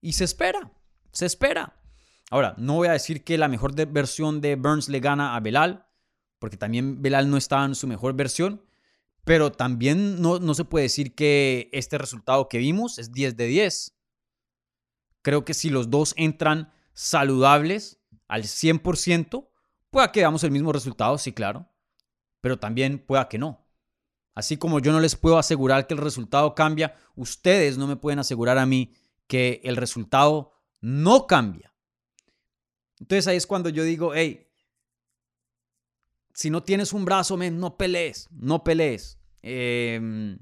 y 0.00 0.12
se 0.12 0.22
espera, 0.22 0.70
se 1.10 1.26
espera. 1.26 1.82
Ahora, 2.30 2.54
no 2.58 2.74
voy 2.74 2.86
a 2.86 2.92
decir 2.92 3.24
que 3.24 3.38
la 3.38 3.48
mejor 3.48 3.74
versión 3.88 4.40
de 4.40 4.54
Burns 4.54 4.88
le 4.88 5.00
gana 5.00 5.34
a 5.34 5.40
Belal, 5.40 5.87
porque 6.38 6.56
también 6.56 7.02
Belal 7.02 7.30
no 7.30 7.36
estaba 7.36 7.64
en 7.64 7.74
su 7.74 7.86
mejor 7.86 8.14
versión, 8.14 8.62
pero 9.24 9.52
también 9.52 10.22
no, 10.22 10.38
no 10.38 10.54
se 10.54 10.64
puede 10.64 10.84
decir 10.84 11.14
que 11.14 11.68
este 11.72 11.98
resultado 11.98 12.48
que 12.48 12.58
vimos 12.58 12.98
es 12.98 13.12
10 13.12 13.36
de 13.36 13.46
10. 13.46 13.94
Creo 15.22 15.44
que 15.44 15.54
si 15.54 15.70
los 15.70 15.90
dos 15.90 16.14
entran 16.16 16.72
saludables 16.94 18.00
al 18.26 18.44
100%, 18.44 19.48
pueda 19.90 20.12
que 20.12 20.20
veamos 20.20 20.44
el 20.44 20.50
mismo 20.50 20.72
resultado, 20.72 21.18
sí, 21.18 21.32
claro, 21.32 21.68
pero 22.40 22.58
también 22.58 22.98
pueda 22.98 23.28
que 23.28 23.38
no. 23.38 23.66
Así 24.34 24.56
como 24.56 24.78
yo 24.78 24.92
no 24.92 25.00
les 25.00 25.16
puedo 25.16 25.36
asegurar 25.36 25.86
que 25.86 25.94
el 25.94 26.00
resultado 26.00 26.54
cambia, 26.54 26.94
ustedes 27.16 27.76
no 27.76 27.86
me 27.86 27.96
pueden 27.96 28.20
asegurar 28.20 28.56
a 28.56 28.66
mí 28.66 28.94
que 29.26 29.60
el 29.64 29.76
resultado 29.76 30.52
no 30.80 31.26
cambia. 31.26 31.74
Entonces 33.00 33.26
ahí 33.26 33.36
es 33.36 33.46
cuando 33.46 33.68
yo 33.68 33.82
digo, 33.84 34.14
hey, 34.14 34.47
si 36.38 36.50
no 36.50 36.62
tienes 36.62 36.92
un 36.92 37.04
brazo, 37.04 37.36
no 37.36 37.76
pelees, 37.76 38.28
no 38.30 38.62
pelees. 38.62 39.18
Em, 39.42 40.38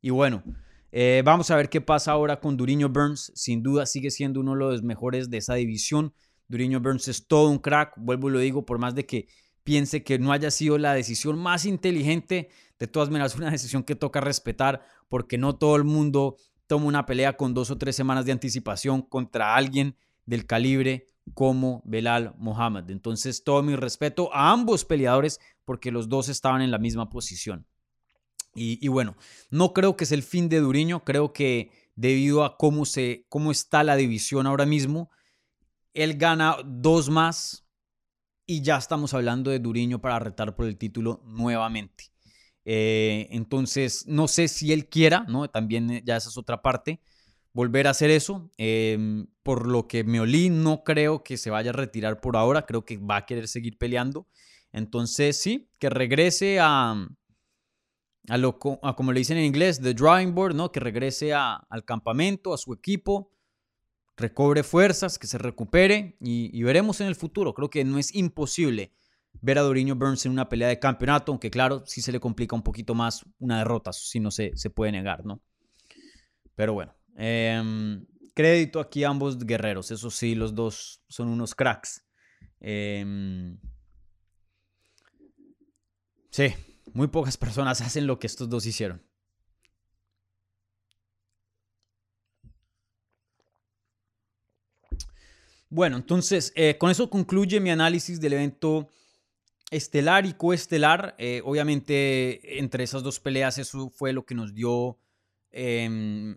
y 0.00 0.08
bueno, 0.08 0.42
eh, 0.90 1.20
vamos 1.26 1.50
a 1.50 1.56
ver 1.56 1.68
qué 1.68 1.82
pasa 1.82 2.12
ahora 2.12 2.40
con 2.40 2.56
Duriño 2.56 2.88
Burns. 2.88 3.32
Sin 3.34 3.62
duda 3.62 3.84
sigue 3.84 4.10
siendo 4.10 4.40
uno 4.40 4.52
de 4.52 4.60
los 4.60 4.82
mejores 4.82 5.28
de 5.28 5.36
esa 5.36 5.52
división. 5.56 6.14
Duriño 6.48 6.80
Burns 6.80 7.08
es 7.08 7.26
todo 7.26 7.50
un 7.50 7.58
crack, 7.58 7.92
vuelvo 7.98 8.30
y 8.30 8.32
lo 8.32 8.38
digo, 8.38 8.64
por 8.64 8.78
más 8.78 8.94
de 8.94 9.04
que 9.04 9.28
piense 9.62 10.02
que 10.02 10.18
no 10.18 10.32
haya 10.32 10.50
sido 10.50 10.78
la 10.78 10.94
decisión 10.94 11.38
más 11.38 11.66
inteligente, 11.66 12.48
de 12.78 12.86
todas 12.86 13.10
maneras 13.10 13.36
una 13.36 13.50
decisión 13.50 13.84
que 13.84 13.94
toca 13.94 14.22
respetar 14.22 14.86
porque 15.06 15.36
no 15.36 15.56
todo 15.56 15.76
el 15.76 15.84
mundo 15.84 16.36
toma 16.66 16.86
una 16.86 17.04
pelea 17.04 17.36
con 17.36 17.52
dos 17.52 17.70
o 17.70 17.76
tres 17.76 17.94
semanas 17.94 18.24
de 18.24 18.32
anticipación 18.32 19.02
contra 19.02 19.54
alguien 19.54 19.96
del 20.26 20.46
calibre 20.46 21.10
como 21.34 21.82
Belal 21.84 22.34
Mohamed. 22.38 22.90
Entonces 22.90 23.42
todo 23.42 23.62
mi 23.62 23.74
respeto 23.76 24.32
a 24.34 24.52
ambos 24.52 24.84
peleadores 24.84 25.40
porque 25.64 25.90
los 25.90 26.08
dos 26.08 26.28
estaban 26.28 26.62
en 26.62 26.70
la 26.70 26.78
misma 26.78 27.08
posición. 27.08 27.66
Y, 28.58 28.88
bueno, 28.88 29.16
no 29.50 29.74
creo 29.74 29.98
que 29.98 30.04
es 30.04 30.12
el 30.12 30.22
fin 30.22 30.48
de 30.48 30.60
Duriño, 30.60 31.04
creo 31.04 31.34
que 31.34 31.70
debido 31.94 32.42
a 32.42 32.56
cómo, 32.56 32.86
se, 32.86 33.26
cómo 33.28 33.52
está 33.52 33.84
la 33.84 33.96
división 33.96 34.46
ahora 34.46 34.64
mismo, 34.64 35.10
él 35.92 36.16
gana 36.16 36.56
dos 36.64 37.10
más 37.10 37.66
y 38.46 38.62
ya 38.62 38.78
estamos 38.78 39.12
hablando 39.12 39.50
de 39.50 39.58
Duriño 39.58 40.00
para 40.00 40.18
retar 40.18 40.56
por 40.56 40.64
el 40.64 40.78
título 40.78 41.22
nuevamente. 41.26 42.04
Eh, 42.64 43.28
entonces, 43.30 44.06
no 44.06 44.26
sé 44.26 44.48
si 44.48 44.72
él 44.72 44.88
quiera, 44.88 45.26
¿no? 45.28 45.48
También 45.50 45.90
eh, 45.90 46.02
ya 46.04 46.16
esa 46.16 46.30
es 46.30 46.38
otra 46.38 46.62
parte, 46.62 47.00
volver 47.56 47.86
a 47.86 47.90
hacer 47.90 48.10
eso. 48.10 48.50
Em, 48.58 49.26
por 49.42 49.66
lo 49.66 49.88
que 49.88 50.04
me 50.04 50.20
olí, 50.20 50.50
no 50.50 50.84
creo 50.84 51.24
que 51.24 51.38
se 51.38 51.48
vaya 51.48 51.70
a 51.70 51.72
retirar 51.72 52.20
por 52.20 52.36
ahora, 52.36 52.66
creo 52.66 52.84
que 52.84 52.98
va 52.98 53.16
a 53.16 53.26
querer 53.26 53.48
seguir 53.48 53.78
peleando. 53.78 54.28
Entonces, 54.72 55.40
sí, 55.40 55.70
que 55.78 55.88
regrese 55.88 56.60
a, 56.60 57.08
a 58.28 58.36
lo 58.36 58.58
como 58.58 59.12
le 59.12 59.20
dicen 59.20 59.38
en 59.38 59.44
inglés, 59.44 59.80
the 59.80 59.94
drawing 59.94 60.34
board, 60.34 60.54
¿no? 60.54 60.70
Que 60.70 60.80
regrese 60.80 61.32
al 61.32 61.84
campamento, 61.86 62.52
a 62.52 62.58
su 62.58 62.74
equipo, 62.74 63.32
recobre 64.18 64.62
fuerzas, 64.62 65.18
que 65.18 65.26
se 65.26 65.38
recupere 65.38 66.18
y, 66.20 66.62
veremos 66.62 67.00
en 67.00 67.06
el 67.06 67.14
futuro. 67.14 67.54
Creo 67.54 67.70
que 67.70 67.84
no 67.84 67.98
es 67.98 68.14
imposible 68.14 68.92
ver 69.40 69.58
a 69.58 69.62
Doriño 69.62 69.94
Burns 69.94 70.26
en 70.26 70.32
una 70.32 70.50
pelea 70.50 70.68
de 70.68 70.78
campeonato, 70.78 71.32
aunque 71.32 71.50
claro, 71.50 71.84
sí 71.86 72.02
se 72.02 72.12
le 72.12 72.20
complica 72.20 72.54
un 72.54 72.62
poquito 72.62 72.94
más 72.94 73.24
una 73.38 73.58
derrota, 73.58 73.94
si 73.94 74.20
no 74.20 74.30
se, 74.30 74.54
se 74.56 74.68
puede 74.68 74.92
negar, 74.92 75.24
¿no? 75.24 75.40
Pero 76.54 76.74
bueno, 76.74 76.94
em, 77.16 78.04
crédito 78.34 78.80
aquí 78.80 79.04
a 79.04 79.08
ambos 79.08 79.38
guerreros, 79.38 79.90
eso 79.90 80.10
sí, 80.10 80.34
los 80.34 80.54
dos 80.54 81.02
son 81.08 81.28
unos 81.28 81.54
cracks. 81.54 82.04
Em, 82.60 83.58
sí, 86.30 86.54
muy 86.92 87.08
pocas 87.08 87.36
personas 87.36 87.80
hacen 87.82 88.06
lo 88.06 88.18
que 88.18 88.26
estos 88.26 88.48
dos 88.48 88.66
hicieron. 88.66 89.02
Bueno, 95.68 95.96
entonces, 95.96 96.52
eh, 96.54 96.78
con 96.78 96.90
eso 96.90 97.10
concluye 97.10 97.58
mi 97.60 97.70
análisis 97.70 98.20
del 98.20 98.34
evento 98.34 98.88
estelar 99.70 100.24
y 100.24 100.34
coestelar. 100.34 101.14
Eh, 101.18 101.42
obviamente, 101.44 102.58
entre 102.58 102.84
esas 102.84 103.02
dos 103.02 103.18
peleas, 103.18 103.58
eso 103.58 103.90
fue 103.90 104.12
lo 104.12 104.24
que 104.24 104.34
nos 104.34 104.54
dio 104.54 104.98
em, 105.50 106.36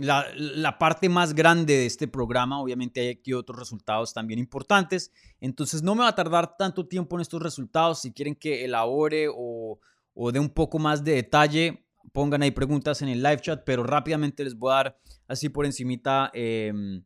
la, 0.00 0.78
parte 0.78 1.08
más 1.08 1.34
grande 1.34 1.74
de 1.74 1.86
este 1.86 2.08
programa. 2.08 2.60
Obviamente, 2.60 3.00
hay 3.00 3.08
aquí 3.08 3.32
otros 3.32 3.58
resultados 3.58 4.12
también 4.12 4.38
importantes. 4.38 5.12
Entonces, 5.40 5.82
no 5.82 5.94
me 5.94 6.02
va 6.02 6.08
a 6.08 6.14
tardar 6.14 6.56
tanto 6.56 6.86
tiempo 6.86 7.16
en 7.16 7.22
estos 7.22 7.42
resultados. 7.42 8.00
Si 8.00 8.12
quieren 8.12 8.34
que 8.34 8.64
elabore 8.64 9.28
o, 9.28 9.78
o 10.14 10.32
dé 10.32 10.40
un 10.40 10.50
poco 10.50 10.78
más 10.78 11.04
de 11.04 11.12
detalle, 11.12 11.86
pongan 12.12 12.42
ahí 12.42 12.50
preguntas 12.50 13.02
en 13.02 13.08
el 13.08 13.22
live 13.22 13.40
chat, 13.40 13.62
pero 13.64 13.82
rápidamente 13.82 14.44
les 14.44 14.56
voy 14.56 14.72
a 14.72 14.76
dar 14.76 14.98
así 15.28 15.48
por 15.48 15.66
encimita. 15.66 16.30
Em, 16.34 17.04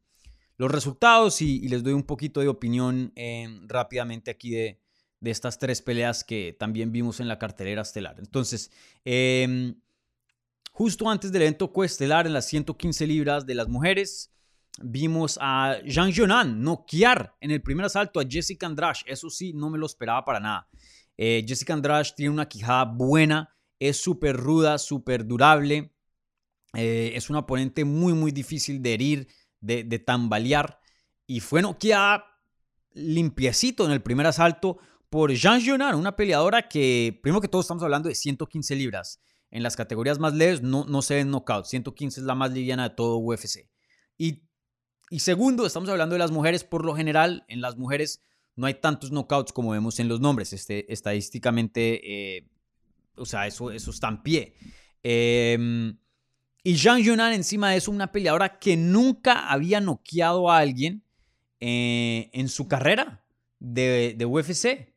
los 0.56 0.70
resultados 0.70 1.42
y, 1.42 1.68
les 1.68 1.82
doy 1.82 1.92
un 1.92 2.04
poquito 2.04 2.40
de 2.40 2.48
opinión 2.48 3.12
em, 3.16 3.66
rápidamente 3.68 4.30
aquí 4.30 4.50
de, 4.50 4.80
estas 5.22 5.58
tres 5.58 5.80
peleas 5.80 6.22
que 6.22 6.54
también 6.58 6.92
vimos 6.92 7.18
en 7.18 7.28
la 7.28 7.38
cartelera 7.38 7.80
estelar. 7.80 8.16
Entonces, 8.18 8.70
em, 9.06 9.74
justo 10.74 11.08
antes 11.08 11.30
del 11.30 11.42
evento 11.42 11.72
coestelar 11.72 12.26
en 12.26 12.32
las 12.32 12.48
115 12.48 13.06
libras 13.06 13.46
de 13.46 13.54
las 13.54 13.68
mujeres, 13.68 14.32
vimos 14.82 15.38
a 15.40 15.78
Jean 15.84 16.12
Jonan 16.12 16.60
noquear 16.62 17.36
en 17.40 17.52
el 17.52 17.62
primer 17.62 17.86
asalto 17.86 18.18
a 18.18 18.24
Jessica 18.28 18.66
Andrade. 18.66 18.98
Eso 19.06 19.30
sí, 19.30 19.52
no 19.52 19.70
me 19.70 19.78
lo 19.78 19.86
esperaba 19.86 20.24
para 20.24 20.40
nada. 20.40 20.68
Eh, 21.16 21.44
Jessica 21.46 21.74
Andrade 21.74 22.10
tiene 22.16 22.30
una 22.30 22.48
quijada 22.48 22.84
buena, 22.86 23.54
es 23.78 23.98
súper 23.98 24.36
ruda, 24.36 24.78
súper 24.78 25.24
durable. 25.24 25.94
Eh, 26.74 27.12
es 27.14 27.30
una 27.30 27.38
oponente 27.38 27.84
muy, 27.84 28.12
muy 28.12 28.32
difícil 28.32 28.82
de 28.82 28.94
herir 28.94 29.28
de, 29.60 29.84
tambalear 30.00 30.80
y 31.24 31.38
fue 31.38 31.62
noqueada 31.62 32.24
limpiecito 32.94 33.86
en 33.86 33.92
el 33.92 34.02
primer 34.02 34.26
asalto 34.26 34.78
por 35.08 35.32
Jean 35.32 35.64
Jonan, 35.64 35.94
una 35.94 36.16
peleadora 36.16 36.68
que, 36.68 37.16
primero 37.22 37.40
que 37.40 37.46
todo, 37.46 37.60
estamos 37.60 37.84
hablando 37.84 38.08
de 38.08 38.16
115 38.16 38.74
libras. 38.74 39.20
En 39.54 39.62
las 39.62 39.76
categorías 39.76 40.18
más 40.18 40.34
leves 40.34 40.62
no, 40.62 40.84
no 40.84 41.00
se 41.00 41.14
ven 41.14 41.30
knockouts. 41.30 41.68
115 41.68 42.20
es 42.20 42.26
la 42.26 42.34
más 42.34 42.50
liviana 42.52 42.88
de 42.88 42.94
todo 42.96 43.18
UFC. 43.18 43.70
Y, 44.18 44.42
y 45.10 45.20
segundo, 45.20 45.64
estamos 45.64 45.88
hablando 45.88 46.14
de 46.14 46.18
las 46.18 46.32
mujeres. 46.32 46.64
Por 46.64 46.84
lo 46.84 46.96
general, 46.96 47.44
en 47.46 47.60
las 47.60 47.76
mujeres 47.76 48.20
no 48.56 48.66
hay 48.66 48.74
tantos 48.74 49.10
knockouts 49.10 49.52
como 49.52 49.70
vemos 49.70 50.00
en 50.00 50.08
los 50.08 50.20
nombres. 50.20 50.52
Este, 50.52 50.92
estadísticamente, 50.92 52.36
eh, 52.36 52.48
o 53.16 53.24
sea, 53.24 53.46
eso, 53.46 53.70
eso 53.70 53.92
está 53.92 54.08
en 54.08 54.22
pie. 54.24 54.54
Eh, 55.04 55.94
y 56.66 56.74
Jean 56.74 57.00
Yunan 57.00 57.34
encima 57.34 57.70
de 57.70 57.76
eso, 57.76 57.90
una 57.90 58.10
peleadora 58.10 58.58
que 58.58 58.76
nunca 58.76 59.50
había 59.50 59.80
noqueado 59.80 60.50
a 60.50 60.58
alguien 60.58 61.04
eh, 61.60 62.30
en 62.32 62.48
su 62.48 62.66
carrera 62.66 63.22
de, 63.60 64.16
UFC. 64.26 64.92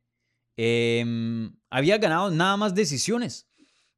Em, 0.55 1.53
había 1.70 1.97
ganado 1.97 2.32
nada 2.32 2.55
más 2.58 2.74
decisiones. 2.74 3.47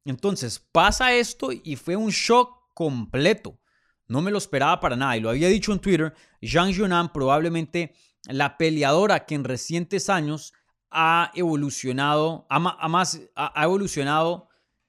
Entonces 0.04 0.58
pasa 0.58 1.14
esto 1.14 1.50
y 1.52 1.76
fue 1.76 1.96
un 1.96 2.10
shock 2.10 2.72
completo. 2.74 3.58
No 4.06 4.22
me 4.22 4.30
lo 4.30 4.38
esperaba 4.38 4.80
para 4.80 4.96
nada. 4.96 5.16
Y 5.16 5.20
lo 5.20 5.30
había 5.30 5.48
dicho 5.48 5.72
en 5.72 5.78
Twitter, 5.78 6.14
Jean 6.40 6.70
Yunan 6.70 7.12
probablemente 7.12 7.94
la 8.26 8.56
peleadora 8.56 9.26
que 9.26 9.34
en 9.34 9.44
recientes 9.44 10.10
años 10.10 10.52
ha 10.90 11.30
evolucionado, 11.34 12.46
ha, 12.50 13.64
evolucionado 13.64 14.48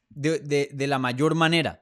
de 0.09 0.87
la 0.87 0.97
mayor 0.97 1.35
manera 1.35 1.81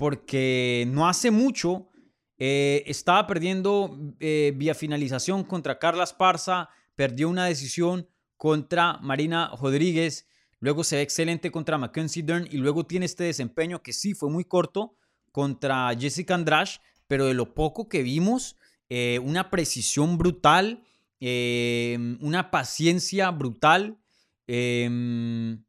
porque 0.00 0.86
no 0.88 1.06
hace 1.06 1.30
mucho 1.30 1.90
eh, 2.38 2.84
estaba 2.86 3.26
perdiendo 3.26 4.14
eh, 4.18 4.54
vía 4.56 4.74
finalización 4.74 5.44
contra 5.44 5.78
Carla 5.78 6.04
Esparza, 6.04 6.70
perdió 6.96 7.28
una 7.28 7.44
decisión 7.44 8.08
contra 8.38 8.96
Marina 9.02 9.52
Rodríguez, 9.60 10.26
luego 10.60 10.84
se 10.84 10.96
ve 10.96 11.02
excelente 11.02 11.50
contra 11.50 11.78
Mackenzie 11.78 12.22
Dern 12.22 12.46
y 12.50 12.58
luego 12.58 12.86
tiene 12.86 13.06
este 13.06 13.24
desempeño 13.24 13.82
que 13.82 13.92
sí 13.92 14.14
fue 14.14 14.30
muy 14.30 14.44
corto 14.44 14.94
contra 15.32 15.94
Jessica 15.98 16.34
Andrade, 16.34 16.70
pero 17.06 17.26
de 17.26 17.34
lo 17.34 17.54
poco 17.54 17.88
que 17.88 18.02
vimos, 18.02 18.56
eh, 18.88 19.18
una 19.22 19.50
precisión 19.50 20.18
brutal, 20.18 20.84
una 21.20 22.50
paciencia 22.50 23.30
brutal. 23.30 23.98
Em, 24.46 25.62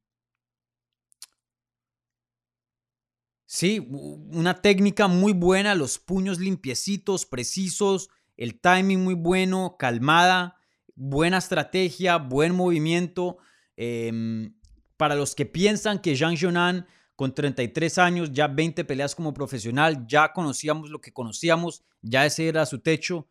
Sí, 3.53 3.85
una 3.89 4.61
técnica 4.61 5.09
muy 5.09 5.33
buena, 5.33 5.75
los 5.75 5.99
puños 5.99 6.39
limpiecitos, 6.39 7.25
precisos, 7.25 8.07
el 8.37 8.61
timing 8.61 9.03
muy 9.03 9.13
bueno, 9.13 9.75
calmada, 9.77 10.55
buena 10.95 11.37
estrategia, 11.39 12.15
buen 12.15 12.55
movimiento. 12.55 13.39
Em, 13.75 14.53
para 15.01 15.15
los 15.15 15.33
que 15.33 15.47
piensan 15.47 15.99
que 15.99 16.13
Jean 16.13 16.37
Jonan 16.39 16.85
con 17.15 17.33
33 17.33 17.97
años, 17.97 18.31
ya 18.31 18.47
20 18.47 18.85
peleas 18.85 19.15
como 19.15 19.33
profesional, 19.33 20.05
ya 20.05 20.31
conocíamos 20.31 20.91
lo 20.91 21.01
que 21.01 21.11
conocíamos, 21.11 21.83
ya 22.03 22.23
ese 22.23 22.47
era 22.47 22.67
su 22.67 22.77
techo, 22.77 23.27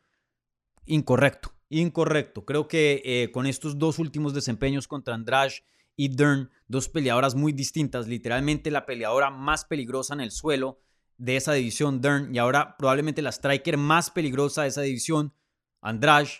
incorrecto, 0.84 1.52
incorrecto. 1.68 2.44
Creo 2.44 2.66
que 2.66 3.02
eh, 3.04 3.30
con 3.30 3.46
estos 3.46 3.78
dos 3.78 4.00
últimos 4.00 4.34
desempeños 4.34 4.88
contra 4.88 5.14
Andrade 5.14 5.62
y 5.94 6.08
Dern, 6.08 6.50
dos 6.66 6.88
peleadoras 6.88 7.36
muy 7.36 7.52
distintas, 7.52 8.08
literalmente 8.08 8.72
la 8.72 8.84
peleadora 8.84 9.30
más 9.30 9.64
peligrosa 9.64 10.12
en 10.14 10.22
el 10.22 10.32
suelo 10.32 10.80
de 11.18 11.36
esa 11.36 11.52
división, 11.52 12.00
Dern, 12.00 12.34
y 12.34 12.38
ahora 12.38 12.76
probablemente 12.78 13.22
la 13.22 13.30
striker 13.30 13.76
más 13.76 14.10
peligrosa 14.10 14.62
de 14.62 14.68
esa 14.70 14.82
división, 14.82 15.32
Andrade. 15.80 16.30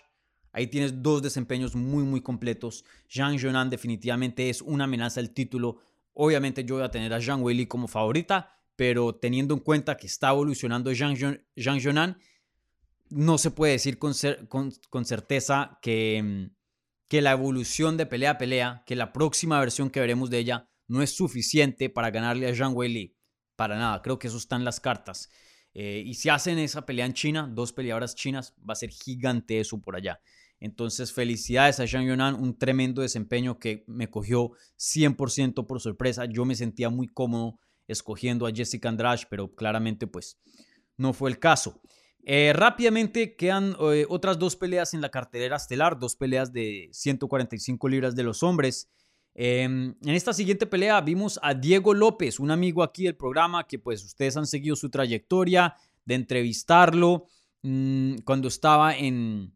Ahí 0.51 0.67
tienes 0.67 1.01
dos 1.01 1.21
desempeños 1.21 1.75
muy, 1.75 2.03
muy 2.03 2.21
completos. 2.21 2.83
Jean 3.09 3.39
Jonan 3.39 3.69
definitivamente 3.69 4.49
es 4.49 4.61
una 4.61 4.83
amenaza 4.83 5.19
al 5.19 5.31
título. 5.31 5.79
Obviamente 6.13 6.65
yo 6.65 6.75
voy 6.75 6.83
a 6.83 6.91
tener 6.91 7.13
a 7.13 7.19
Jean 7.19 7.41
Weili 7.41 7.67
como 7.67 7.87
favorita, 7.87 8.53
pero 8.75 9.15
teniendo 9.15 9.53
en 9.53 9.61
cuenta 9.61 9.97
que 9.97 10.07
está 10.07 10.29
evolucionando 10.29 10.91
Jean, 10.91 11.15
Jean 11.55 11.79
Jonan, 11.81 12.17
no 13.09 13.37
se 13.37 13.51
puede 13.51 13.73
decir 13.73 13.97
con, 13.97 14.13
con 14.47 15.05
certeza 15.05 15.79
que, 15.81 16.49
que 17.07 17.21
la 17.21 17.31
evolución 17.31 17.97
de 17.97 18.05
pelea 18.05 18.31
a 18.31 18.37
pelea, 18.37 18.83
que 18.85 18.95
la 18.95 19.11
próxima 19.11 19.59
versión 19.59 19.89
que 19.89 19.99
veremos 19.99 20.29
de 20.29 20.39
ella 20.39 20.69
no 20.87 21.01
es 21.01 21.15
suficiente 21.15 21.89
para 21.89 22.09
ganarle 22.09 22.49
a 22.49 22.55
Zhang 22.55 22.75
Weili. 22.75 23.17
Para 23.55 23.77
nada, 23.77 24.01
creo 24.01 24.17
que 24.17 24.27
eso 24.27 24.37
está 24.37 24.55
en 24.55 24.65
las 24.65 24.79
cartas. 24.79 25.29
Eh, 25.73 26.03
y 26.05 26.13
si 26.15 26.29
hacen 26.29 26.57
esa 26.59 26.85
pelea 26.85 27.05
en 27.05 27.13
China, 27.13 27.49
dos 27.51 27.71
peleadoras 27.73 28.15
chinas, 28.15 28.53
va 28.59 28.73
a 28.73 28.75
ser 28.75 28.89
gigante 28.89 29.59
eso 29.59 29.79
por 29.79 29.95
allá. 29.95 30.21
Entonces, 30.59 31.11
felicidades 31.11 31.79
a 31.79 31.87
Zhang 31.87 32.05
Yunan, 32.05 32.35
un 32.35 32.57
tremendo 32.57 33.01
desempeño 33.01 33.57
que 33.57 33.83
me 33.87 34.09
cogió 34.09 34.51
100% 34.77 35.65
por 35.65 35.81
sorpresa. 35.81 36.25
Yo 36.25 36.45
me 36.45 36.55
sentía 36.55 36.89
muy 36.89 37.07
cómodo 37.07 37.57
escogiendo 37.87 38.45
a 38.45 38.51
Jessica 38.51 38.89
Andrade, 38.89 39.23
pero 39.29 39.53
claramente 39.55 40.05
pues 40.07 40.37
no 40.97 41.13
fue 41.13 41.31
el 41.31 41.39
caso. 41.39 41.81
Eh, 42.23 42.53
rápidamente 42.53 43.35
quedan 43.35 43.75
eh, 43.91 44.05
otras 44.07 44.37
dos 44.37 44.55
peleas 44.55 44.93
en 44.93 45.01
la 45.01 45.09
cartelera 45.09 45.55
estelar, 45.55 45.97
dos 45.97 46.15
peleas 46.15 46.53
de 46.53 46.89
145 46.91 47.89
libras 47.89 48.15
de 48.15 48.23
los 48.23 48.43
hombres. 48.43 48.89
Em, 49.33 49.95
en 50.03 50.15
esta 50.15 50.33
siguiente 50.33 50.65
pelea 50.65 50.99
vimos 51.01 51.39
a 51.41 51.53
Diego 51.53 51.93
López, 51.93 52.39
un 52.39 52.51
amigo 52.51 52.83
aquí 52.83 53.03
del 53.05 53.15
programa 53.15 53.65
que 53.65 53.79
pues 53.79 54.03
ustedes 54.03 54.35
han 54.35 54.45
seguido 54.45 54.75
su 54.75 54.89
trayectoria 54.89 55.75
de 56.05 56.15
entrevistarlo 56.15 57.27
mm, 57.61 58.17
cuando 58.25 58.49
estaba 58.49 58.95
en, 58.95 59.53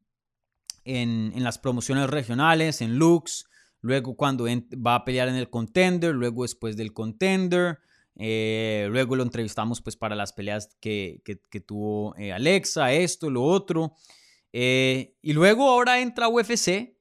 en, 0.86 1.44
las 1.44 1.58
promociones 1.58 2.10
regionales, 2.10 2.82
en 2.82 2.98
Lux, 2.98 3.50
luego 3.82 4.16
cuando 4.16 4.46
va 4.46 4.96
a 4.96 5.06
pelear 5.06 5.28
en 5.28 5.36
el 5.36 5.50
contender, 5.50 6.16
luego 6.16 6.44
después 6.44 6.78
del 6.78 6.94
contender. 6.94 7.80
Eh, 8.18 8.88
luego 8.92 9.18
lo 9.18 9.24
entrevistamos 9.24 9.82
pues 9.82 9.98
para 9.98 10.16
las 10.16 10.32
peleas 10.32 10.78
que, 10.80 11.22
tuvo 11.66 12.16
eh, 12.18 12.32
Alexa, 12.32 12.94
esto, 12.94 13.30
lo 13.30 13.44
otro. 13.44 13.94
Eh, 14.54 15.16
y 15.22 15.34
luego 15.34 15.70
ahora 15.70 16.00
entra 16.00 16.30
UFC, 16.30 16.95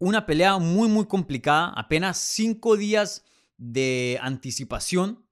una 0.00 0.26
pelea 0.26 0.58
muy 0.58 0.88
muy 0.88 1.06
complicada, 1.06 1.72
apenas 1.76 2.18
cinco 2.18 2.76
días 2.76 3.24
de 3.56 4.18
anticipación. 4.20 5.24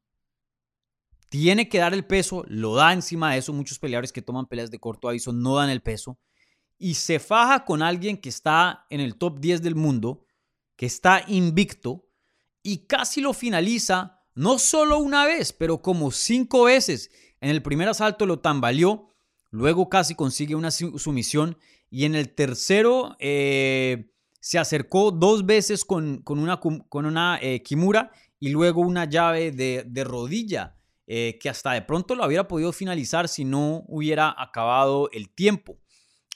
Tiene 1.30 1.68
que 1.68 1.78
dar 1.78 1.94
el 1.94 2.06
peso, 2.06 2.44
lo 2.46 2.74
da 2.74 2.92
encima 2.92 3.32
de 3.32 3.38
eso. 3.38 3.52
Muchos 3.52 3.78
peleadores 3.78 4.12
que 4.12 4.22
toman 4.22 4.46
peleas 4.46 4.70
de 4.70 4.78
corto 4.78 5.08
aviso 5.08 5.32
no 5.32 5.56
dan 5.56 5.70
el 5.70 5.82
peso. 5.82 6.18
Y 6.78 6.94
se 6.94 7.18
faja 7.18 7.64
con 7.64 7.82
alguien 7.82 8.18
que 8.18 8.28
está 8.28 8.86
en 8.88 9.00
el 9.00 9.16
top 9.16 9.40
10 9.40 9.62
del 9.62 9.74
mundo, 9.74 10.24
que 10.76 10.86
está 10.86 11.24
invicto 11.26 12.06
y 12.62 12.86
casi 12.86 13.20
lo 13.20 13.32
finaliza 13.32 14.22
no 14.34 14.58
solo 14.58 14.98
una 14.98 15.24
vez, 15.24 15.52
pero 15.52 15.82
como 15.82 16.10
cinco 16.10 16.64
veces. 16.64 17.10
En 17.40 17.50
el 17.50 17.62
primer 17.62 17.88
asalto 17.88 18.26
lo 18.26 18.40
tambaleó, 18.40 19.08
luego 19.50 19.88
casi 19.88 20.14
consigue 20.14 20.54
una 20.54 20.70
sumisión 20.70 21.56
y 21.90 22.04
en 22.04 22.14
el 22.14 22.34
tercero 22.34 23.16
eh, 23.18 24.12
se 24.40 24.58
acercó 24.58 25.10
dos 25.10 25.44
veces 25.46 25.84
con, 25.84 26.22
una, 26.26 26.60
con 26.60 27.06
una 27.06 27.38
eh, 27.40 27.62
Kimura 27.62 28.12
y 28.40 28.50
luego 28.50 28.80
una 28.80 29.04
llave 29.04 29.52
de, 29.52 30.04
rodilla. 30.04 30.74
Eh, 31.10 31.38
que 31.40 31.48
hasta 31.48 31.72
de 31.72 31.80
pronto 31.80 32.14
lo 32.14 32.26
hubiera 32.26 32.46
podido 32.46 32.70
finalizar 32.70 33.28
si 33.28 33.42
no 33.42 33.82
hubiera 33.88 34.34
acabado 34.36 35.08
el 35.12 35.30
tiempo. 35.30 35.78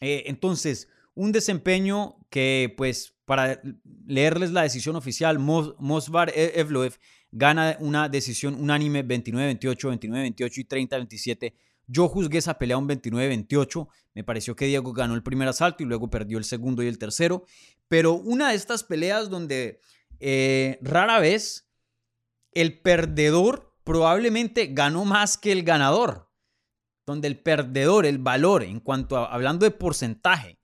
entonces, 0.01 0.89
un 1.15 1.31
desempeño 1.31 2.17
que, 2.31 2.73
pues, 2.77 3.15
para 3.27 3.61
leerles 4.07 4.53
la 4.53 4.63
decisión 4.63 4.97
oficial, 4.97 5.39
Mosvar 5.39 6.31
e-, 6.35 6.59
Evloev 6.59 6.99
gana 7.31 7.77
una 7.81 8.09
decisión 8.09 8.55
unánime 8.55 9.05
29-28, 9.07 9.99
29-28 10.01 10.59
y 10.59 10.65
30-27. 10.65 11.55
Yo 11.87 12.09
juzgué 12.09 12.39
esa 12.39 12.59
pelea 12.59 12.79
un 12.79 12.89
29-28. 12.89 13.89
Me 14.15 14.25
pareció 14.25 14.57
que 14.57 14.67
Diego 14.67 14.93
ganó 14.93 15.15
el 15.15 15.23
primer 15.23 15.49
asalto 15.49 15.83
y 15.83 15.87
luego 15.87 16.11
perdió 16.11 16.39
el 16.39 16.45
segundo 16.45 16.83
y 16.83 16.87
el 16.87 16.99
tercero. 16.99 17.45
Pero 17.89 18.15
una 18.15 18.51
de 18.51 18.57
estas 18.57 18.85
peleas 18.85 19.31
donde 19.31 19.81
eh, 20.21 20.79
rara 20.83 21.19
vez 21.19 21.69
el 22.53 22.81
perdedor 22.81 23.75
probablemente 23.85 24.69
ganó 24.69 25.05
más 25.05 25.37
que 25.37 25.53
el 25.53 25.63
ganador. 25.63 26.31
Donde 27.05 27.27
el 27.29 27.41
perdedor, 27.41 28.07
el 28.07 28.19
valor, 28.19 28.63
en 28.63 28.79
cuanto 28.79 29.17
a 29.17 29.27
hablando 29.27 29.65
de 29.65 29.73
porcentaje, 29.73 30.61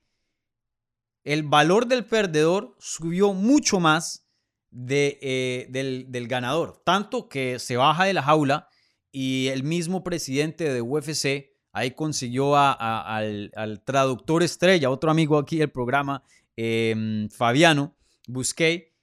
el 1.25 1.43
valor 1.43 1.87
del 1.87 2.07
perdedor 2.07 2.77
subió 2.79 3.35
mucho 3.35 3.81
más 3.81 4.29
de, 4.71 5.19
eh, 5.21 5.67
del, 5.71 6.29
ganador. 6.29 6.81
Tanto 6.85 7.29
que 7.29 7.59
se 7.59 7.77
baja 7.77 8.05
de 8.05 8.15
la 8.15 8.23
jaula 8.23 8.69
y 9.13 9.49
el 9.49 9.63
mismo 9.63 10.05
presidente 10.05 10.73
de 10.73 10.83
UFC 10.83 11.51
ahí 11.73 11.93
consiguió 11.93 12.57
al, 12.57 13.83
traductor 13.85 14.43
estrella, 14.43 14.91
otro 14.91 15.11
amigo 15.11 15.39
aquí 15.39 15.59
del 15.59 15.71
programa, 15.71 16.23
em, 16.57 17.29
Fabiano 17.31 17.97
Busqué, 18.27 18.95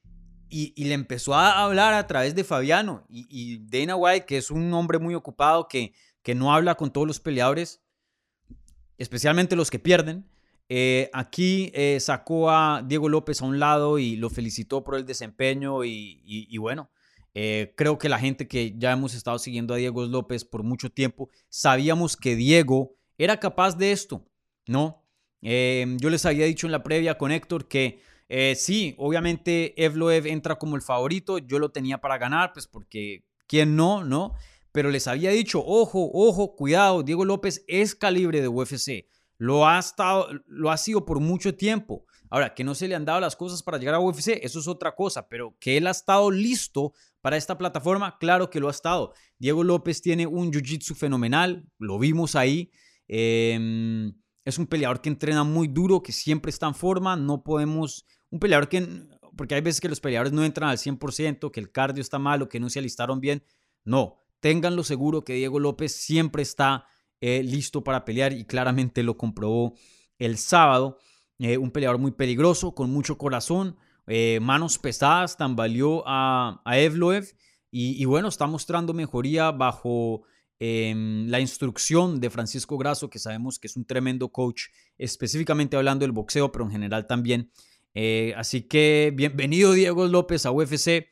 y, 0.49 0.85
le 0.85 0.93
empezó 0.93 1.33
a 1.33 1.63
hablar 1.63 1.93
a 1.93 2.07
través 2.07 2.35
de 2.35 2.43
Fabiano. 2.43 3.05
Y, 3.09 3.57
Dana 3.67 3.95
White, 3.95 4.25
que 4.25 4.37
es 4.37 4.51
un 4.51 4.73
hombre 4.73 4.99
muy 4.99 5.15
ocupado, 5.15 5.67
que, 5.67 5.93
que 6.21 6.35
no 6.35 6.53
habla 6.53 6.75
con 6.75 6.91
todos 6.91 7.07
los 7.07 7.19
peleadores, 7.19 7.81
especialmente 8.97 9.55
los 9.55 9.69
que 9.69 9.79
pierden, 9.79 10.29
eh, 10.67 11.11
aquí 11.13 11.71
eh, 11.75 11.99
sacó 11.99 12.49
a 12.49 12.81
Diego 12.83 13.07
López 13.07 13.41
a 13.41 13.45
un 13.45 13.59
lado 13.59 13.99
y 13.99 14.15
lo 14.15 14.29
felicitó 14.29 14.83
por 14.83 14.95
el 14.95 15.05
desempeño 15.05 15.83
y, 15.83 16.57
bueno, 16.57 16.89
eh, 17.35 17.73
creo 17.77 17.99
que 17.99 18.09
la 18.09 18.17
gente 18.17 18.47
que 18.47 18.73
ya 18.75 18.91
hemos 18.91 19.13
estado 19.13 19.37
siguiendo 19.37 19.75
a 19.75 19.77
Diego 19.77 20.03
López 20.05 20.43
por 20.43 20.63
mucho 20.63 20.89
tiempo, 20.89 21.29
sabíamos 21.49 22.17
que 22.17 22.35
Diego 22.35 22.95
era 23.19 23.39
capaz 23.39 23.77
de 23.77 23.91
esto, 23.91 24.25
¿no? 24.67 25.01
yo 25.41 26.09
les 26.09 26.25
había 26.25 26.47
dicho 26.47 26.65
en 26.65 26.71
la 26.71 26.81
previa 26.81 27.19
con 27.19 27.31
Héctor 27.31 27.67
que 27.67 28.01
sí, 28.55 28.95
obviamente 28.97 29.79
Evloev 29.85 30.25
entra 30.25 30.55
como 30.55 30.75
el 30.75 30.81
favorito, 30.81 31.37
yo 31.37 31.59
lo 31.59 31.69
tenía 31.69 31.99
para 31.99 32.17
ganar, 32.17 32.51
pues 32.51 32.65
porque 32.65 33.25
¿quién 33.45 33.75
no, 33.75 34.03
no? 34.03 34.33
Pero 34.71 34.89
les 34.89 35.05
había 35.07 35.29
dicho, 35.29 35.63
ojo, 35.63 36.09
ojo, 36.11 36.55
cuidado, 36.55 37.03
Diego 37.03 37.25
López 37.25 37.63
es 37.67 37.93
calibre 37.93 38.41
de 38.41 38.47
UFC 38.47 39.05
lo 39.37 39.67
ha, 39.67 39.79
estado, 39.79 40.29
lo 40.47 40.71
ha 40.71 40.77
sido 40.77 41.05
por 41.05 41.19
mucho 41.19 41.55
tiempo. 41.55 42.05
Ahora, 42.29 42.53
que 42.53 42.63
no 42.63 42.75
se 42.75 42.87
le 42.87 42.95
han 42.95 43.05
dado 43.05 43.19
las 43.19 43.35
cosas 43.35 43.61
para 43.63 43.77
llegar 43.77 43.95
a 43.95 43.99
UFC, 43.99 44.39
eso 44.41 44.59
es 44.59 44.67
otra 44.67 44.95
cosa, 44.95 45.27
pero 45.27 45.55
que 45.59 45.77
él 45.77 45.87
ha 45.87 45.91
estado 45.91 46.31
listo 46.31 46.93
para 47.25 47.37
esta 47.37 47.57
plataforma, 47.57 48.19
claro 48.19 48.51
que 48.51 48.59
lo 48.59 48.67
ha 48.67 48.71
estado. 48.71 49.11
Diego 49.39 49.63
López 49.63 49.99
tiene 49.99 50.27
un 50.27 50.51
jiu-jitsu 50.51 50.93
fenomenal, 50.93 51.67
lo 51.79 51.97
vimos 51.97 52.35
ahí. 52.35 52.69
Em, 53.07 54.13
es 54.43 54.59
un 54.59 54.67
peleador 54.67 55.01
que 55.01 55.09
entrena 55.09 55.43
muy 55.43 55.67
duro, 55.67 56.03
que 56.03 56.11
siempre 56.11 56.51
está 56.51 56.67
en 56.67 56.75
forma. 56.75 57.15
No 57.15 57.43
podemos. 57.43 58.05
Un 58.29 58.39
peleador 58.39 58.69
que. 58.69 59.07
Porque 59.35 59.55
hay 59.55 59.61
veces 59.61 59.81
que 59.81 59.89
los 59.89 60.01
peleadores 60.01 60.33
no 60.33 60.45
entran 60.45 60.69
al 60.69 60.77
100%, 60.77 61.49
que 61.49 61.59
el 61.59 61.71
cardio 61.71 61.99
está 61.99 62.19
malo, 62.19 62.47
que 62.47 62.59
no 62.59 62.69
se 62.69 62.77
alistaron 62.77 63.19
bien. 63.19 63.43
No, 63.83 64.19
ténganlo 64.39 64.83
seguro 64.83 65.23
que 65.23 65.33
Diego 65.33 65.59
López 65.59 65.95
siempre 65.95 66.43
está 66.43 66.85
eh, 67.21 67.41
listo 67.41 67.83
para 67.83 68.05
pelear 68.05 68.33
y 68.33 68.45
claramente 68.45 69.01
lo 69.01 69.17
comprobó 69.17 69.73
el 70.19 70.37
sábado. 70.37 70.99
Eh, 71.39 71.57
un 71.57 71.71
peleador 71.71 71.97
muy 71.97 72.11
peligroso, 72.11 72.75
con 72.75 72.91
mucho 72.91 73.17
corazón, 73.17 73.77
eh, 74.07 74.39
manos 74.41 74.77
pesadas, 74.77 75.37
tambaleó 75.37 76.03
a, 76.05 76.61
a 76.65 76.79
Evloev 76.79 77.33
y, 77.71 78.05
bueno, 78.05 78.29
está 78.29 78.47
mostrando 78.47 78.93
mejoría 78.93 79.51
bajo 79.51 80.23
em, 80.59 81.27
la 81.27 81.41
instrucción 81.41 82.21
de 82.21 82.29
Francisco 82.29 82.77
Grasso, 82.77 83.09
que 83.09 83.19
sabemos 83.19 83.59
que 83.59 83.67
es 83.67 83.75
un 83.75 83.83
tremendo 83.83 84.29
coach, 84.29 84.67
específicamente 84.97 85.75
hablando 85.75 86.03
del 86.03 86.13
boxeo, 86.13 86.53
pero 86.53 86.63
en 86.63 86.71
general 86.71 87.05
también. 87.05 87.51
así 88.37 88.61
que 88.61 89.11
bienvenido 89.13 89.73
Diego 89.73 90.07
López 90.07 90.45
a 90.45 90.51
UFC, 90.51 91.09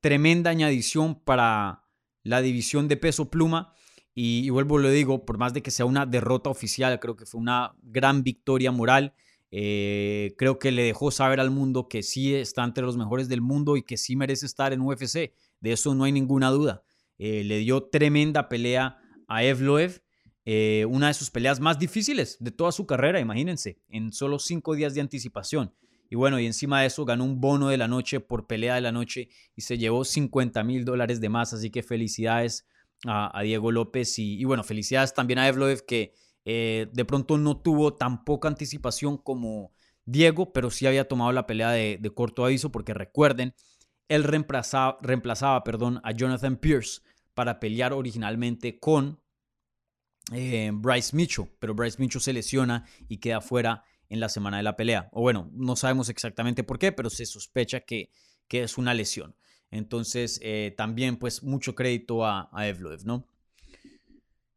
tremenda 0.00 0.48
añadición 0.48 1.20
para 1.22 1.84
la 2.22 2.42
división 2.42 2.88
de 2.88 2.96
peso 2.96 3.30
pluma. 3.30 3.74
Y, 4.14 4.50
vuelvo, 4.50 4.78
lo 4.78 4.90
digo, 4.90 5.24
por 5.24 5.38
más 5.38 5.54
de 5.54 5.62
que 5.62 5.70
sea 5.70 5.86
una 5.86 6.04
derrota 6.06 6.50
oficial, 6.50 6.98
creo 7.00 7.16
que 7.16 7.26
fue 7.26 7.40
una 7.40 7.74
gran 7.82 8.22
victoria 8.22 8.72
moral. 8.72 9.14
Eh, 9.52 10.34
creo 10.38 10.58
que 10.58 10.70
le 10.70 10.82
dejó 10.82 11.10
saber 11.10 11.40
al 11.40 11.50
mundo 11.50 11.88
que 11.88 12.02
sí 12.02 12.34
está 12.34 12.64
entre 12.64 12.84
los 12.84 12.96
mejores 12.96 13.28
del 13.28 13.40
mundo 13.40 13.76
y 13.76 13.82
que 13.82 13.96
sí 13.96 14.16
merece 14.16 14.46
estar 14.46 14.72
en 14.72 14.80
UFC. 14.80 15.32
De 15.60 15.72
eso 15.72 15.94
no 15.94 16.04
hay 16.04 16.12
ninguna 16.12 16.50
duda. 16.50 16.82
Eh, 17.18 17.44
le 17.44 17.58
dio 17.58 17.82
tremenda 17.84 18.48
pelea 18.48 18.98
a 19.28 19.44
Evloev, 19.44 20.02
eh, 20.44 20.86
una 20.88 21.08
de 21.08 21.14
sus 21.14 21.30
peleas 21.30 21.60
más 21.60 21.78
difíciles 21.78 22.36
de 22.40 22.50
toda 22.50 22.72
su 22.72 22.86
carrera, 22.86 23.20
imagínense, 23.20 23.78
en 23.88 24.12
solo 24.12 24.38
cinco 24.38 24.74
días 24.74 24.94
de 24.94 25.02
anticipación. 25.02 25.74
Y 26.08 26.16
bueno, 26.16 26.40
y 26.40 26.46
encima 26.46 26.80
de 26.80 26.88
eso 26.88 27.04
ganó 27.04 27.24
un 27.24 27.40
bono 27.40 27.68
de 27.68 27.76
la 27.76 27.86
noche 27.86 28.18
por 28.18 28.48
pelea 28.48 28.74
de 28.74 28.80
la 28.80 28.90
noche 28.90 29.28
y 29.54 29.62
se 29.62 29.78
llevó 29.78 30.04
50 30.04 30.64
mil 30.64 30.84
dólares 30.84 31.20
de 31.20 31.28
más. 31.28 31.52
Así 31.52 31.70
que 31.70 31.84
felicidades 31.84 32.66
a, 33.06 33.40
Diego 33.42 33.70
López 33.70 34.18
y, 34.18 34.42
bueno, 34.44 34.64
felicidades 34.64 35.14
también 35.14 35.38
a 35.38 35.46
Evloev 35.46 35.84
que 35.86 36.14
eh, 36.44 36.88
de 36.92 37.04
pronto 37.04 37.38
no 37.38 37.60
tuvo 37.60 37.94
tan 37.94 38.24
poca 38.24 38.48
anticipación 38.48 39.18
como 39.18 39.72
Diego, 40.04 40.52
pero 40.52 40.70
sí 40.70 40.86
había 40.86 41.08
tomado 41.08 41.32
la 41.32 41.46
pelea 41.46 41.70
de, 41.70 42.12
corto 42.14 42.44
aviso 42.44 42.72
porque 42.72 42.94
recuerden, 42.94 43.54
él 44.08 44.24
reemplazaba, 44.24 44.98
reemplazaba 45.02 45.62
perdón, 45.62 46.00
a 46.02 46.12
Jonathan 46.12 46.56
Pierce 46.56 47.02
para 47.34 47.60
pelear 47.60 47.92
originalmente 47.92 48.78
con 48.78 49.20
eh, 50.32 50.70
Bryce 50.72 51.14
Mitchell, 51.14 51.50
pero 51.58 51.74
Bryce 51.74 51.98
Mitchell 51.98 52.20
se 52.20 52.32
lesiona 52.32 52.86
y 53.08 53.18
queda 53.18 53.40
fuera 53.40 53.84
en 54.08 54.20
la 54.20 54.28
semana 54.28 54.56
de 54.56 54.62
la 54.62 54.76
pelea. 54.76 55.08
O 55.12 55.20
bueno, 55.20 55.50
no 55.52 55.76
sabemos 55.76 56.08
exactamente 56.08 56.64
por 56.64 56.78
qué, 56.78 56.92
pero 56.92 57.10
se 57.10 57.26
sospecha 57.26 57.80
que, 57.80 58.10
que 58.48 58.62
es 58.62 58.78
una 58.78 58.94
lesión. 58.94 59.36
Entonces, 59.70 60.40
eh, 60.42 60.74
también 60.76 61.16
pues 61.16 61.44
mucho 61.44 61.76
crédito 61.76 62.24
a, 62.24 62.48
a 62.52 62.66
Evloev, 62.66 63.04
¿no? 63.04 63.26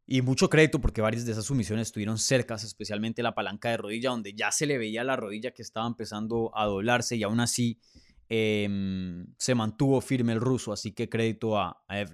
Y 0.06 0.20
mucho 0.20 0.50
crédito 0.50 0.80
porque 0.80 1.00
varias 1.00 1.24
de 1.24 1.32
esas 1.32 1.46
sumisiones 1.46 1.88
estuvieron 1.88 2.18
cercas, 2.18 2.62
especialmente 2.62 3.22
la 3.22 3.34
palanca 3.34 3.70
de 3.70 3.78
rodilla, 3.78 4.10
donde 4.10 4.34
ya 4.34 4.52
se 4.52 4.66
le 4.66 4.76
veía 4.76 5.02
la 5.02 5.16
rodilla 5.16 5.52
que 5.52 5.62
estaba 5.62 5.86
empezando 5.86 6.50
a 6.54 6.66
doblarse 6.66 7.16
y 7.16 7.22
aún 7.22 7.40
así 7.40 7.80
em, 8.28 9.26
se 9.38 9.54
mantuvo 9.54 10.00
firme 10.02 10.34
el 10.34 10.40
ruso, 10.40 10.72
así 10.72 10.92
que 10.92 11.08
crédito 11.08 11.58
a, 11.58 11.82
a. 11.88 12.04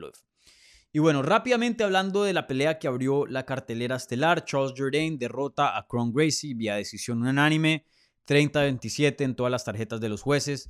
Y 0.92 0.98
bueno, 0.98 1.22
rápidamente 1.22 1.84
hablando 1.84 2.24
de 2.24 2.32
la 2.32 2.46
pelea 2.46 2.78
que 2.78 2.88
abrió 2.88 3.26
la 3.26 3.44
cartelera 3.44 3.96
estelar, 3.96 4.44
Charles 4.44 4.72
Jourdain 4.76 5.18
derrota 5.18 5.76
a 5.76 5.86
Cron 5.86 6.12
Gracie 6.12 6.54
vía 6.54 6.76
decisión 6.76 7.22
unánime, 7.22 7.86
30-27 8.26 9.22
en 9.22 9.34
todas 9.34 9.50
las 9.50 9.64
tarjetas 9.64 10.00
de 10.00 10.08
los 10.08 10.22
jueces. 10.22 10.68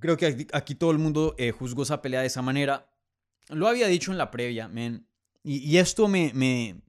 Creo 0.00 0.16
que 0.16 0.46
aquí, 0.52 0.74
todo 0.74 0.90
el 0.90 0.98
mundo 0.98 1.34
eh, 1.38 1.50
juzgó 1.50 1.82
esa 1.82 2.00
pelea 2.00 2.20
de 2.20 2.28
esa 2.28 2.40
manera. 2.40 2.90
Lo 3.48 3.68
había 3.68 3.88
dicho 3.88 4.12
en 4.12 4.18
la 4.18 4.30
previa, 4.30 4.68
men. 4.68 5.06
Y, 5.42 5.78
esto 5.78 6.08
me, 6.08 6.32
me, 6.34 6.82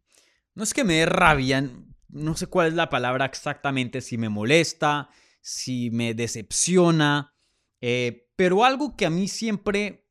No 0.55 0.63
es 0.63 0.73
que 0.73 0.83
me 0.83 0.95
dé 0.95 1.05
rabia, 1.05 1.69
no 2.09 2.35
sé 2.35 2.47
cuál 2.47 2.67
es 2.67 2.73
la 2.73 2.89
palabra 2.89 3.25
exactamente, 3.25 4.01
si 4.01 4.17
me 4.17 4.29
molesta, 4.29 5.09
si 5.41 5.89
me 5.91 6.13
decepciona, 6.13 7.33
eh, 7.81 8.29
pero 8.35 8.65
algo 8.65 8.95
que 8.95 9.05
a 9.05 9.09
mí 9.09 9.27
siempre 9.27 10.07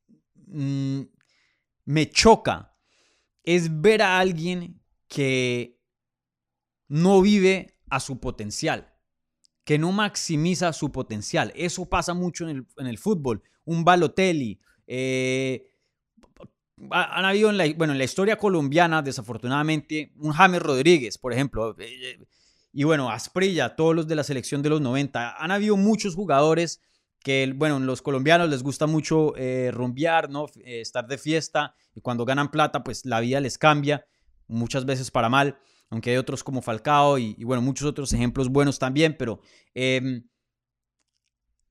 mm, 0.47 1.01
me 1.85 2.11
choca 2.11 2.77
es 3.43 3.81
ver 3.81 4.03
a 4.03 4.19
alguien 4.19 4.81
que 5.09 5.81
no 6.89 7.21
vive 7.21 7.79
a 7.91 8.01
su 8.01 8.21
potencial 8.21 8.99
que 9.69 9.79
no 9.79 9.93
maximiza 9.93 10.73
su 10.73 10.91
potencial. 10.91 11.53
Eso 11.55 11.85
pasa 11.91 12.15
mucho 12.15 12.49
en 12.49 12.67
el, 12.87 12.97
fútbol. 12.97 13.43
Un 13.67 13.85
Balotelli. 13.85 14.59
Eh, 14.87 15.68
han 16.91 17.25
habido 17.25 17.51
en 17.51 17.57
la, 17.57 17.67
bueno, 17.77 17.93
en 17.93 17.99
la 17.99 18.05
historia 18.05 18.37
colombiana, 18.37 19.03
desafortunadamente, 19.03 20.13
un 20.17 20.33
James 20.33 20.63
Rodríguez, 20.63 21.19
por 21.19 21.33
ejemplo. 21.33 21.77
Eh, 21.79 22.19
Y 22.73 22.85
bueno, 22.85 23.11
Asprilla, 23.11 23.75
todos 23.77 23.95
los 23.97 24.07
de 24.07 24.15
la 24.15 24.23
selección 24.23 24.63
de 24.63 24.69
los 24.69 24.81
90. 24.81 25.37
Han 25.43 25.51
habido 25.51 25.77
muchos 25.77 26.15
jugadores 26.15 26.81
que, 27.21 27.53
bueno, 27.57 27.81
los 27.81 28.03
colombianos 28.03 28.49
les 28.49 28.63
gusta 28.63 28.87
mucho 28.87 29.35
eh, 29.37 29.71
rumbear, 29.73 30.31
¿no? 30.31 30.47
Eh, 30.65 30.81
estar 30.83 31.07
de 31.09 31.19
fiesta 31.19 31.75
y 31.95 32.01
cuando 32.01 32.25
ganan 32.25 32.51
plata, 32.51 32.85
pues 32.85 33.05
la 33.05 33.21
vida 33.21 33.41
les 33.41 33.59
cambia, 33.59 34.07
muchas 34.47 34.85
veces 34.85 35.11
para 35.11 35.29
mal, 35.29 35.59
aunque 35.91 36.11
hay 36.11 36.17
otros 36.19 36.45
como 36.45 36.63
Falcao 36.63 37.19
y, 37.19 37.43
bueno, 37.43 37.63
muchos 37.63 37.87
otros 37.89 38.13
ejemplos 38.13 38.49
buenos 38.49 38.79
también, 38.79 39.17
pero 39.19 39.41
em, 39.75 40.23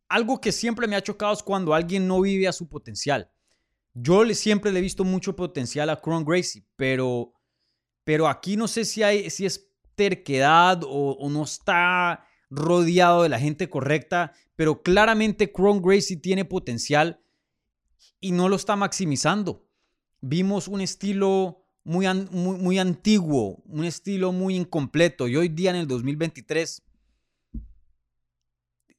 algo 0.09 0.41
que 0.41 0.51
siempre 0.51 0.87
me 0.87 0.95
ha 0.95 1.01
chocado 1.01 1.33
es 1.33 1.43
cuando 1.43 1.73
alguien 1.73 2.07
no 2.07 2.21
vive 2.21 2.47
a 2.47 2.53
su 2.53 2.67
potencial. 2.67 3.29
Yo 3.99 4.23
le, 4.23 4.35
siempre 4.35 4.71
le 4.71 4.77
he 4.77 4.81
visto 4.83 5.03
mucho 5.03 5.35
potencial 5.35 5.89
a 5.89 5.99
Cron 5.99 6.23
Gracie, 6.23 6.63
pero, 6.75 7.33
pero 8.03 8.27
aquí 8.27 8.55
no 8.55 8.67
sé 8.67 8.85
si, 8.85 9.01
hay, 9.01 9.27
si 9.31 9.47
es 9.47 9.71
terquedad 9.95 10.81
o, 10.85 11.27
no 11.31 11.43
está 11.43 12.23
rodeado 12.51 13.23
de 13.23 13.29
la 13.29 13.39
gente 13.39 13.67
correcta, 13.69 14.33
pero 14.55 14.83
claramente 14.83 15.51
Cron 15.51 15.81
Gracie 15.81 16.15
tiene 16.15 16.45
potencial 16.45 17.19
y 18.19 18.33
no 18.33 18.49
lo 18.49 18.55
está 18.55 18.75
maximizando. 18.75 19.65
Vimos 20.21 20.67
un 20.67 20.81
estilo 20.81 21.65
muy, 21.83 22.05
muy, 22.29 22.57
muy, 22.59 22.77
antiguo, 22.77 23.63
un 23.65 23.83
estilo 23.83 24.31
muy 24.31 24.55
incompleto 24.55 25.27
y 25.27 25.37
hoy 25.37 25.49
día 25.49 25.71
en 25.71 25.77
el 25.77 25.87
2023 25.87 26.83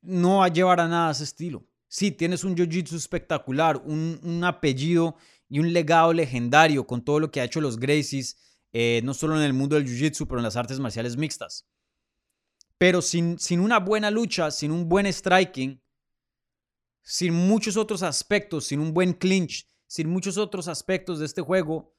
no 0.02 0.38
va 0.38 0.46
a 0.46 0.48
llevar 0.48 0.80
a 0.80 0.88
nada 0.88 1.12
ese 1.12 1.22
estilo. 1.22 1.67
Sí, 1.88 2.10
tienes 2.10 2.44
un 2.44 2.54
jiu-jitsu 2.54 2.94
espectacular, 2.94 3.78
un, 3.84 4.20
un, 4.22 4.44
apellido 4.44 5.16
y 5.48 5.58
un 5.58 5.72
legado 5.72 6.12
legendario 6.12 6.86
con 6.86 7.02
todo 7.02 7.18
lo 7.18 7.30
que 7.30 7.40
ha 7.40 7.44
hecho 7.44 7.62
los 7.62 7.78
Gracies, 7.78 8.36
eh, 8.72 9.00
no 9.04 9.14
solo 9.14 9.36
en 9.36 9.42
el 9.42 9.54
mundo 9.54 9.74
del 9.74 9.86
jiu-jitsu, 9.86 10.26
pero 10.26 10.38
en 10.38 10.44
las 10.44 10.56
artes 10.56 10.78
marciales 10.78 11.16
mixtas. 11.16 11.66
Pero 12.76 13.00
sin, 13.00 13.38
sin 13.38 13.60
una 13.60 13.78
buena 13.78 14.10
lucha, 14.10 14.50
sin 14.50 14.70
un 14.70 14.86
buen 14.86 15.06
striking, 15.06 15.82
sin 17.02 17.32
muchos 17.32 17.78
otros 17.78 18.02
aspectos, 18.02 18.66
sin 18.66 18.80
un 18.80 18.92
buen 18.92 19.14
clinch, 19.14 19.66
sin 19.86 20.10
muchos 20.10 20.36
otros 20.36 20.68
aspectos 20.68 21.18
de 21.18 21.24
este 21.24 21.40
juego, 21.40 21.96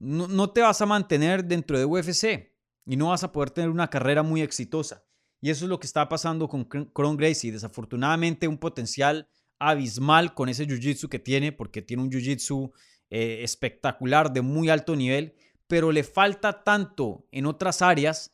no, 0.00 0.26
no, 0.26 0.50
te 0.50 0.60
vas 0.60 0.80
a 0.80 0.86
mantener 0.86 1.44
dentro 1.44 1.78
de 1.78 1.84
UFC 1.84 2.52
y 2.84 2.96
no 2.96 3.10
vas 3.10 3.22
a 3.22 3.30
poder 3.30 3.50
tener 3.50 3.70
una 3.70 3.88
carrera 3.88 4.24
muy 4.24 4.42
exitosa. 4.42 5.04
Y 5.40 5.50
eso 5.50 5.64
es 5.64 5.68
lo 5.68 5.80
que 5.80 5.86
está 5.86 6.08
pasando 6.08 6.48
con 6.48 6.64
Cron 6.64 7.16
Gracie. 7.16 7.52
Desafortunadamente, 7.52 8.46
un 8.46 8.58
potencial 8.58 9.28
abismal 9.58 10.34
con 10.34 10.48
ese 10.48 10.66
jiu-jitsu 10.66 11.08
que 11.08 11.18
tiene, 11.18 11.52
porque 11.52 11.82
tiene 11.82 12.02
un 12.02 12.10
jiu-jitsu 12.10 12.72
eh, 13.10 13.40
espectacular 13.42 14.32
de 14.32 14.42
muy 14.42 14.68
alto 14.70 14.96
nivel, 14.96 15.34
pero 15.66 15.92
le 15.92 16.02
falta 16.02 16.62
tanto 16.62 17.26
en 17.30 17.46
otras 17.46 17.82
áreas 17.82 18.32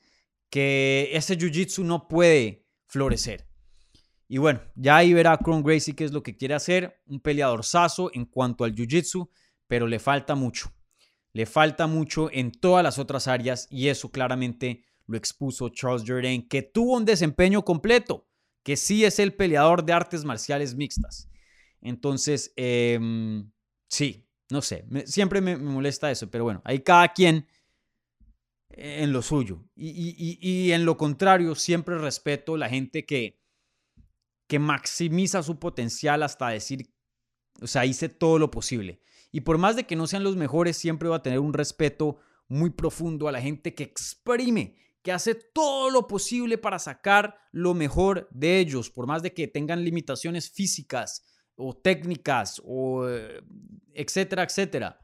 que 0.51 1.11
ese 1.13 1.37
jiu-jitsu 1.37 1.85
no 1.85 2.09
puede 2.09 2.67
florecer. 2.87 3.47
Y 4.29 4.39
bueno, 4.39 4.61
ya 4.75 4.97
ahí 4.97 5.13
verá 5.13 5.37
Cron 5.39 5.63
Gracie 5.63 5.95
qué 5.95 6.05
es 6.05 6.13
lo 6.13 6.23
que 6.23 6.37
quiere 6.37 6.55
hacer, 6.55 7.01
un 7.07 7.21
peleador 7.21 7.65
saso 7.65 8.11
en 8.13 8.25
cuanto 8.25 8.65
al 8.65 8.75
jiu-jitsu, 8.75 9.29
pero 9.67 9.87
le 9.87 9.99
falta 9.99 10.35
mucho. 10.35 10.73
Le 11.33 11.47
falta 11.47 11.87
mucho 11.87 12.31
en 12.33 12.51
todas 12.51 12.83
las 12.83 12.99
otras 12.99 13.29
áreas 13.29 13.69
y 13.71 13.89
eso 13.89 14.11
claramente 14.11 14.85
lo 15.07 15.17
expuso 15.17 15.69
Charles 15.69 16.05
Jourdain, 16.07 16.47
que 16.49 16.63
tuvo 16.63 16.97
un 16.97 17.05
desempeño 17.05 17.65
completo, 17.65 18.27
que 18.63 18.77
sí 18.77 19.05
es 19.05 19.19
el 19.19 19.35
peleador 19.35 19.85
de 19.85 19.93
artes 19.93 20.25
marciales 20.25 20.75
mixtas. 20.75 21.29
Entonces, 21.81 22.53
em, 22.57 23.51
sí, 23.89 24.29
no 24.51 24.63
sé, 24.63 24.85
siempre 25.07 25.41
me, 25.41 25.57
molesta 25.57 26.11
eso, 26.11 26.31
pero 26.31 26.45
bueno, 26.45 26.63
ahí 26.65 26.81
cada 26.81 27.13
quien 27.13 27.47
en 28.71 29.13
lo 29.13 29.23
suyo. 29.23 29.65
Y, 29.75 30.71
en 30.73 30.85
lo 30.85 30.97
contrario, 30.97 31.55
siempre 31.55 31.99
respeto 31.99 32.57
la 32.57 32.69
gente 32.69 33.07
que, 33.07 33.41
que 34.49 34.59
maximiza 34.59 35.43
su 35.43 35.59
potencial 35.59 36.23
hasta 36.23 36.49
decir, 36.49 36.93
o 37.61 37.67
sea, 37.67 37.87
hice 37.87 38.09
todo 38.09 38.39
lo 38.39 38.51
posible. 38.51 39.01
Y 39.33 39.41
por 39.41 39.59
más 39.59 39.77
de 39.77 39.85
que 39.85 39.97
no 39.97 40.07
sean 40.07 40.25
los 40.25 40.37
mejores, 40.37 40.77
siempre 40.77 41.09
va 41.09 41.17
a 41.17 41.23
tener 41.23 41.41
un 41.41 41.53
respeto 41.53 42.19
muy 42.49 42.71
profundo 42.71 43.29
a 43.29 43.33
la 43.33 43.41
gente 43.41 43.75
que 43.75 43.83
exprime, 43.83 44.77
que 45.07 45.13
hace 45.13 45.35
todo 45.35 45.89
lo 45.89 46.07
posible 46.07 46.59
para 46.59 46.79
sacar 46.79 47.39
lo 47.53 47.73
mejor 47.73 48.29
de 48.31 48.59
ellos, 48.59 48.91
por 48.91 49.07
más 49.07 49.23
de 49.23 49.33
que 49.33 49.49
tengan 49.49 49.85
limitaciones 49.85 50.51
físicas 50.51 51.25
o 51.55 51.75
técnicas 51.75 52.61
o 52.65 53.09
eh, 53.09 53.41
etcétera, 53.95 54.43
etcétera 54.43 55.01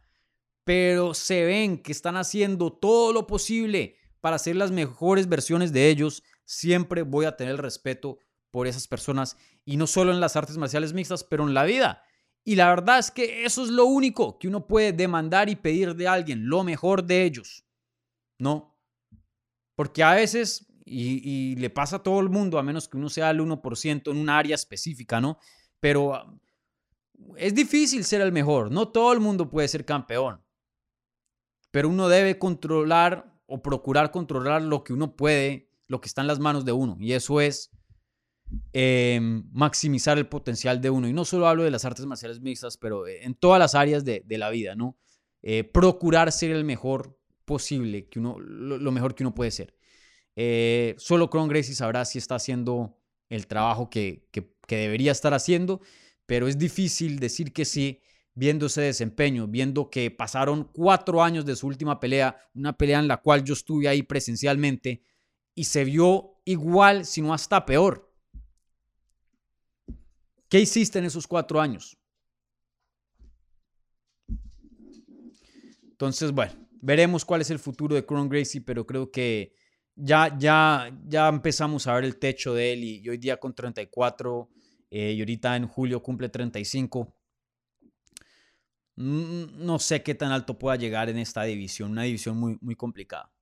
pero 0.64 1.14
se 1.14 1.44
ven 1.44 1.78
que 1.78 1.92
están 1.92 2.16
haciendo 2.16 2.72
todo 2.72 3.12
lo 3.12 3.26
posible 3.26 3.96
para 4.20 4.38
ser 4.38 4.56
las 4.56 4.70
mejores 4.70 5.28
versiones 5.28 5.72
de 5.72 5.88
ellos, 5.88 6.22
siempre 6.44 7.02
voy 7.02 7.26
a 7.26 7.36
tener 7.36 7.52
el 7.52 7.58
respeto 7.58 8.18
por 8.50 8.66
esas 8.66 8.86
personas 8.86 9.36
y 9.64 9.76
no 9.76 9.86
solo 9.86 10.12
en 10.12 10.20
las 10.20 10.36
artes 10.36 10.58
marciales 10.58 10.92
mixtas, 10.92 11.24
pero 11.24 11.46
en 11.46 11.54
la 11.54 11.64
vida. 11.64 12.04
Y 12.44 12.56
la 12.56 12.68
verdad 12.68 12.98
es 12.98 13.10
que 13.10 13.44
eso 13.44 13.64
es 13.64 13.70
lo 13.70 13.86
único 13.86 14.38
que 14.38 14.48
uno 14.48 14.66
puede 14.66 14.92
demandar 14.92 15.48
y 15.48 15.56
pedir 15.56 15.94
de 15.96 16.08
alguien, 16.08 16.48
lo 16.48 16.62
mejor 16.62 17.04
de 17.04 17.24
ellos. 17.24 17.64
¿No? 18.38 18.71
Porque 19.82 20.02
a 20.02 20.14
veces, 20.14 20.66
y, 20.84 21.56
le 21.56 21.70
pasa 21.70 21.96
a 21.96 22.02
todo 22.02 22.20
el 22.20 22.28
mundo, 22.28 22.58
a 22.58 22.62
menos 22.62 22.88
que 22.88 22.96
uno 22.96 23.08
sea 23.08 23.30
el 23.30 23.40
1% 23.40 24.10
en 24.10 24.16
un 24.16 24.28
área 24.30 24.54
específica, 24.54 25.20
¿no? 25.20 25.38
Pero 25.80 26.38
es 27.36 27.54
difícil 27.54 28.04
ser 28.04 28.20
el 28.20 28.32
mejor, 28.32 28.70
no 28.70 28.88
todo 28.88 29.12
el 29.12 29.20
mundo 29.20 29.48
puede 29.50 29.68
ser 29.68 29.84
campeón 29.84 30.42
pero 31.72 31.88
uno 31.88 32.08
debe 32.08 32.38
controlar 32.38 33.34
o 33.46 33.60
procurar 33.60 34.12
controlar 34.12 34.62
lo 34.62 34.84
que 34.84 34.92
uno 34.92 35.16
puede, 35.16 35.68
lo 35.88 36.00
que 36.00 36.06
está 36.06 36.20
en 36.20 36.28
las 36.28 36.38
manos 36.38 36.64
de 36.64 36.72
uno, 36.72 36.96
y 37.00 37.14
eso 37.14 37.40
es 37.40 37.72
em, 38.72 39.44
maximizar 39.50 40.18
el 40.18 40.28
potencial 40.28 40.80
de 40.80 40.90
uno. 40.90 41.08
Y 41.08 41.12
no 41.12 41.24
solo 41.24 41.48
hablo 41.48 41.64
de 41.64 41.70
las 41.70 41.84
artes 41.84 42.06
marciales 42.06 42.40
mixtas, 42.40 42.76
pero 42.76 43.08
en 43.08 43.34
todas 43.34 43.58
las 43.58 43.74
áreas 43.74 44.04
de, 44.04 44.22
la 44.28 44.50
vida, 44.50 44.74
¿no? 44.76 44.96
Eh, 45.42 45.64
procurar 45.64 46.30
ser 46.30 46.50
el 46.50 46.64
mejor 46.64 47.18
posible, 47.44 48.08
que 48.08 48.18
uno, 48.18 48.38
lo, 48.38 48.92
mejor 48.92 49.14
que 49.14 49.22
uno 49.22 49.34
puede 49.34 49.50
ser. 49.50 49.74
Eh, 50.36 50.94
solo 50.98 51.28
Cron 51.30 51.48
Gracie 51.48 51.74
sabrá 51.74 52.04
si 52.04 52.18
está 52.18 52.36
haciendo 52.36 52.98
el 53.28 53.46
trabajo 53.46 53.90
que, 53.90 54.28
que, 54.30 54.54
que 54.66 54.76
debería 54.76 55.12
estar 55.12 55.34
haciendo, 55.34 55.80
pero 56.26 56.48
es 56.48 56.58
difícil 56.58 57.18
decir 57.18 57.52
que 57.52 57.64
sí 57.64 58.00
viendo 58.34 58.66
ese 58.66 58.82
desempeño, 58.82 59.46
viendo 59.46 59.90
que 59.90 60.10
pasaron 60.10 60.64
cuatro 60.72 61.22
años 61.22 61.44
de 61.44 61.56
su 61.56 61.66
última 61.66 62.00
pelea, 62.00 62.36
una 62.54 62.76
pelea 62.76 62.98
en 62.98 63.08
la 63.08 63.18
cual 63.18 63.44
yo 63.44 63.54
estuve 63.54 63.88
ahí 63.88 64.02
presencialmente 64.02 65.02
y 65.54 65.64
se 65.64 65.84
vio 65.84 66.40
igual, 66.44 67.04
si 67.04 67.20
no 67.20 67.34
hasta 67.34 67.64
peor. 67.66 68.10
¿Qué 70.48 70.60
hiciste 70.60 70.98
en 70.98 71.06
esos 71.06 71.26
cuatro 71.26 71.60
años? 71.60 71.96
Entonces, 75.90 76.32
bueno, 76.32 76.52
veremos 76.82 77.24
cuál 77.24 77.40
es 77.40 77.50
el 77.50 77.58
futuro 77.58 77.94
de 77.94 78.04
Cron 78.04 78.28
Gracie, 78.28 78.60
pero 78.60 78.86
creo 78.86 79.10
que 79.10 79.54
ya, 79.94 80.36
ya, 80.38 80.94
ya 81.06 81.28
empezamos 81.28 81.86
a 81.86 81.94
ver 81.94 82.04
el 82.04 82.18
techo 82.18 82.52
de 82.52 82.74
él 82.74 82.84
y, 82.84 83.08
hoy 83.08 83.16
día 83.16 83.38
con 83.38 83.54
34 83.54 84.50
eh, 84.90 85.12
y 85.12 85.20
ahorita 85.20 85.56
en 85.56 85.66
julio 85.66 86.02
cumple 86.02 86.28
35 86.28 87.16
no 88.94 89.78
sé 89.78 90.02
qué 90.02 90.14
tan 90.14 90.32
alto 90.32 90.58
pueda 90.58 90.76
llegar 90.76 91.08
en 91.08 91.16
esta 91.16 91.44
división, 91.44 91.92
una 91.92 92.02
división 92.02 92.36
muy, 92.36 92.58
muy 92.60 92.76
complicada. 92.76 93.32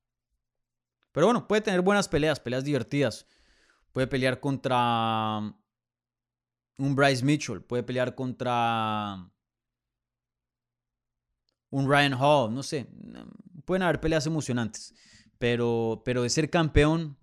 Pero 1.13 1.27
bueno, 1.27 1.49
puede 1.49 1.61
tener 1.61 1.81
buenas 1.81 2.09
peleas, 2.09 2.39
peleas 2.39 2.65
divertidas. 2.65 3.27
Puede 3.93 4.07
pelear 4.07 4.39
contra 4.39 5.39
un 6.79 6.95
Bryce 6.95 7.25
Mitchell, 7.25 7.63
puede 7.63 7.83
pelear 7.83 8.15
contra 8.15 9.29
un 11.71 11.89
Ryan 11.89 12.15
Hall, 12.15 12.55
no 12.55 12.63
sé. 12.63 12.87
Pueden 13.65 13.83
haber 13.83 14.01
peleas 14.01 14.27
emocionantes, 14.27 14.95
pero, 15.39 16.03
pero 16.05 16.23
de 16.23 16.31
ser 16.31 16.51
campeón, 16.51 17.19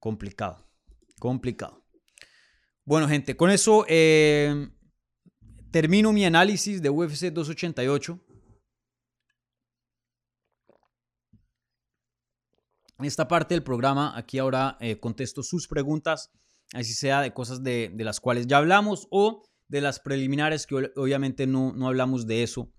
complicado, 0.00 0.66
complicado. 1.18 1.84
Bueno, 2.84 3.08
gente, 3.08 3.36
con 3.36 3.50
eso 3.50 3.84
eh, 3.88 4.68
termino 5.70 6.12
mi 6.12 6.24
análisis 6.24 6.82
de 6.82 6.90
UFC 6.90 7.32
288. 7.32 8.20
En 12.98 13.04
esta 13.06 13.26
parte 13.26 13.54
del 13.54 13.62
programa, 13.62 14.16
aquí 14.16 14.38
ahora 14.38 14.76
eh, 14.80 15.00
contesto 15.00 15.42
sus 15.42 15.66
preguntas, 15.66 16.30
así 16.72 16.92
sea 16.92 17.20
de 17.22 17.34
cosas 17.34 17.62
de, 17.62 17.92
las 17.96 18.20
cuales 18.20 18.46
ya 18.46 18.58
hablamos 18.58 19.08
o 19.10 19.42
de 19.68 19.80
las 19.80 19.98
preliminares 19.98 20.66
que 20.66 20.92
obviamente 20.96 21.46
no, 21.46 21.72
no 21.72 21.88
hablamos 21.88 22.26
de 22.26 22.42
eso. 22.42 22.72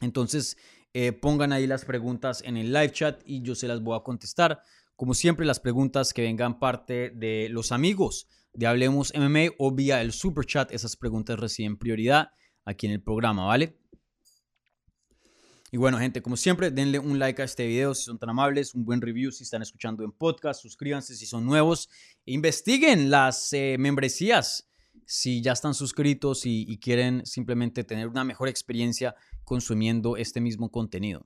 Entonces, 0.00 0.56
eh, 0.92 1.12
pongan 1.12 1.52
ahí 1.52 1.66
las 1.66 1.84
preguntas 1.84 2.42
en 2.42 2.56
el 2.56 2.72
live 2.72 2.92
chat 2.92 3.22
y 3.24 3.42
yo 3.42 3.54
se 3.54 3.68
las 3.68 3.82
voy 3.82 3.98
a 3.98 4.02
contestar. 4.02 4.60
Como 4.94 5.14
siempre, 5.14 5.44
las 5.44 5.60
preguntas 5.60 6.14
que 6.14 6.22
vengan 6.22 6.58
parte 6.58 7.10
de 7.10 7.48
los 7.50 7.70
amigos 7.72 8.28
de 8.54 8.66
Hablemos 8.66 9.12
MMA 9.14 9.54
o 9.58 9.74
vía 9.74 10.00
el 10.00 10.12
super 10.12 10.46
chat. 10.46 10.72
Esas 10.72 10.96
preguntas 10.96 11.38
reciben 11.38 11.76
prioridad 11.76 12.30
aquí 12.64 12.86
en 12.86 12.92
el 12.92 13.02
programa, 13.02 13.44
¿vale? 13.44 13.78
Y 15.70 15.76
bueno, 15.78 15.98
gente, 15.98 16.22
como 16.22 16.36
siempre, 16.36 16.70
denle 16.70 16.98
un 16.98 17.18
like 17.18 17.42
a 17.42 17.44
este 17.44 17.66
video 17.66 17.94
si 17.94 18.04
son 18.04 18.18
tan 18.18 18.30
amables, 18.30 18.74
un 18.74 18.84
buen 18.84 19.00
review 19.00 19.30
si 19.32 19.44
están 19.44 19.62
escuchando 19.62 20.04
en 20.04 20.12
podcast, 20.12 20.62
suscríbanse 20.62 21.16
si 21.16 21.26
son 21.26 21.44
nuevos, 21.44 21.90
e 22.24 22.32
investiguen 22.32 23.10
las 23.10 23.52
eh, 23.52 23.76
membresías 23.78 24.70
si 25.04 25.42
ya 25.42 25.52
están 25.52 25.74
suscritos 25.74 26.46
y, 26.46 26.64
y 26.66 26.78
quieren 26.78 27.26
simplemente 27.26 27.84
tener 27.84 28.08
una 28.08 28.24
mejor 28.24 28.48
experiencia 28.48 29.14
consumiendo 29.46 30.16
este 30.16 30.40
mismo 30.40 30.70
contenido. 30.70 31.24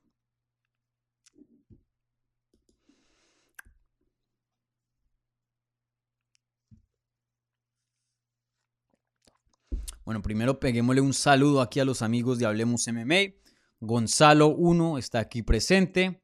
Bueno, 10.05 10.23
primero 10.23 10.61
peguémosle 10.61 11.01
un 11.01 11.15
saludo 11.15 11.63
aquí 11.63 11.81
a 11.81 11.85
los 11.85 12.03
amigos 12.03 12.39
de 12.39 12.45
Hablemos 12.45 12.87
MMA. 12.87 13.35
Gonzalo 13.81 14.49
1 14.49 14.99
está 14.99 15.21
aquí 15.21 15.43
presente. 15.43 16.23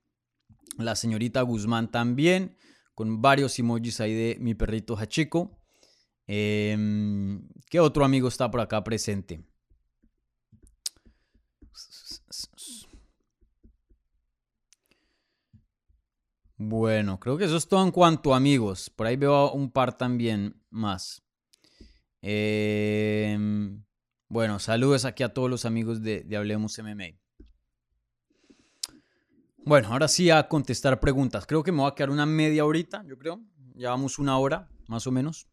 La 0.77 0.97
señorita 0.97 1.41
Guzmán 1.41 1.91
también, 1.91 2.59
con 2.95 3.23
varios 3.23 3.59
emojis 3.59 4.01
ahí 4.01 4.13
de 4.13 4.37
mi 4.39 4.55
perrito 4.55 4.99
Hachico. 4.99 5.59
Em, 6.27 7.49
¿Qué 7.71 7.81
otro 7.81 8.05
amigo 8.05 8.29
está 8.29 8.51
por 8.51 8.61
acá 8.61 8.85
presente? 8.85 9.45
Bueno, 16.59 17.21
creo 17.21 17.37
que 17.37 17.45
eso 17.45 17.57
es 17.57 17.69
todo 17.69 17.85
en 17.85 17.91
cuanto 17.91 18.33
a 18.33 18.39
amigos. 18.39 18.89
Por 18.89 19.07
ahí 19.07 19.17
veo 19.17 19.53
un 19.53 19.71
par 19.71 19.97
también 19.97 20.63
más. 20.71 21.23
Em, 22.23 23.85
bueno, 24.29 24.59
saludos 24.59 25.05
aquí 25.05 25.23
a 25.23 25.35
todos 25.35 25.51
los 25.51 25.65
amigos 25.67 26.03
de, 26.03 26.27
Hablemos 26.37 26.79
MMA. 26.79 27.19
Bueno, 29.59 29.89
ahora 29.89 30.09
sí 30.09 30.31
a 30.31 30.49
contestar 30.49 30.99
preguntas. 30.99 31.47
Creo 31.47 31.63
que 31.63 31.73
me 31.73 31.83
va 31.83 31.89
a 31.89 31.95
quedar 31.95 32.11
una 32.11 32.25
media 32.25 32.65
horita, 32.65 33.05
yo 33.07 33.19
creo. 33.19 33.43
Llevamos 33.75 34.19
una 34.19 34.39
hora, 34.39 34.71
más 34.89 35.07
o 35.07 35.13
menos. 35.13 35.49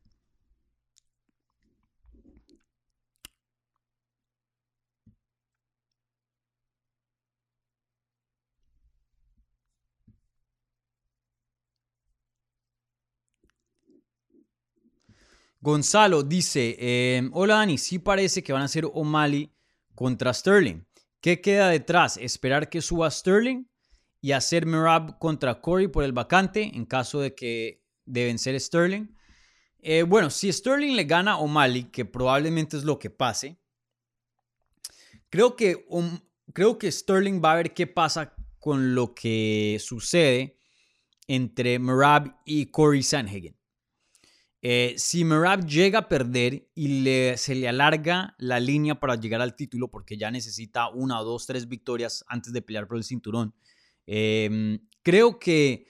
Gonzalo 15.64 16.24
dice, 16.24 16.76
em, 16.78 17.32
hola 17.34 17.56
Dani, 17.56 17.78
sí 17.78 17.98
parece 17.98 18.44
que 18.44 18.52
van 18.52 18.64
a 18.64 18.68
ser 18.68 18.84
O'Malley 18.84 19.50
contra 19.96 20.34
Sterling. 20.34 20.86
¿Qué 21.22 21.40
queda 21.40 21.70
detrás? 21.70 22.18
¿Esperar 22.18 22.70
que 22.70 22.82
suba 22.82 23.10
Sterling 23.10 23.64
y 24.20 24.34
hacer 24.34 24.66
Merab 24.66 25.18
contra 25.20 25.62
Corey 25.62 25.88
por 25.88 26.04
el 26.04 26.12
vacante 26.12 26.70
en 26.76 26.86
caso 26.86 27.22
de 27.22 27.34
que 27.34 27.82
deben 28.04 28.40
ser 28.40 28.60
Sterling? 28.60 29.16
Eh, 29.80 30.04
bueno, 30.04 30.30
si 30.30 30.52
Sterling 30.52 30.98
le 30.98 31.06
gana 31.06 31.32
a 31.32 31.38
O'Malley, 31.38 31.86
que 31.86 32.04
probablemente 32.04 32.76
es 32.76 32.84
lo 32.84 33.00
que 33.00 33.10
pase, 33.10 33.58
creo 35.30 35.56
que, 35.56 35.88
creo 36.52 36.78
que 36.78 36.92
Sterling 36.92 37.42
va 37.42 37.54
a 37.54 37.56
ver 37.56 37.74
qué 37.74 37.88
pasa 37.88 38.36
con 38.60 38.96
lo 38.96 39.16
que 39.16 39.78
sucede 39.80 40.60
entre 41.26 41.80
Merab 41.80 42.36
y 42.44 42.66
Corey 42.66 43.02
Sanhagen. 43.02 43.63
Eh, 44.66 44.96
si 44.98 45.26
Merab 45.26 45.66
llega 45.66 46.00
a 46.00 46.08
perder 46.08 46.70
y 46.74 47.04
se 47.36 47.54
le 47.54 47.68
alarga 47.68 48.34
la 48.38 48.62
línea 48.62 48.98
para 48.98 49.16
llegar 49.16 49.42
al 49.42 49.58
título, 49.58 49.92
porque 49.92 50.18
ya 50.18 50.32
necesita 50.32 50.88
una, 50.88 51.20
dos, 51.20 51.46
tres 51.46 51.68
victorias 51.68 52.24
antes 52.30 52.54
de 52.54 52.62
pelear 52.62 52.88
por 52.88 52.96
el 52.96 53.04
cinturón, 53.04 53.54
em, 54.08 54.80
creo 55.02 55.38
que 55.38 55.86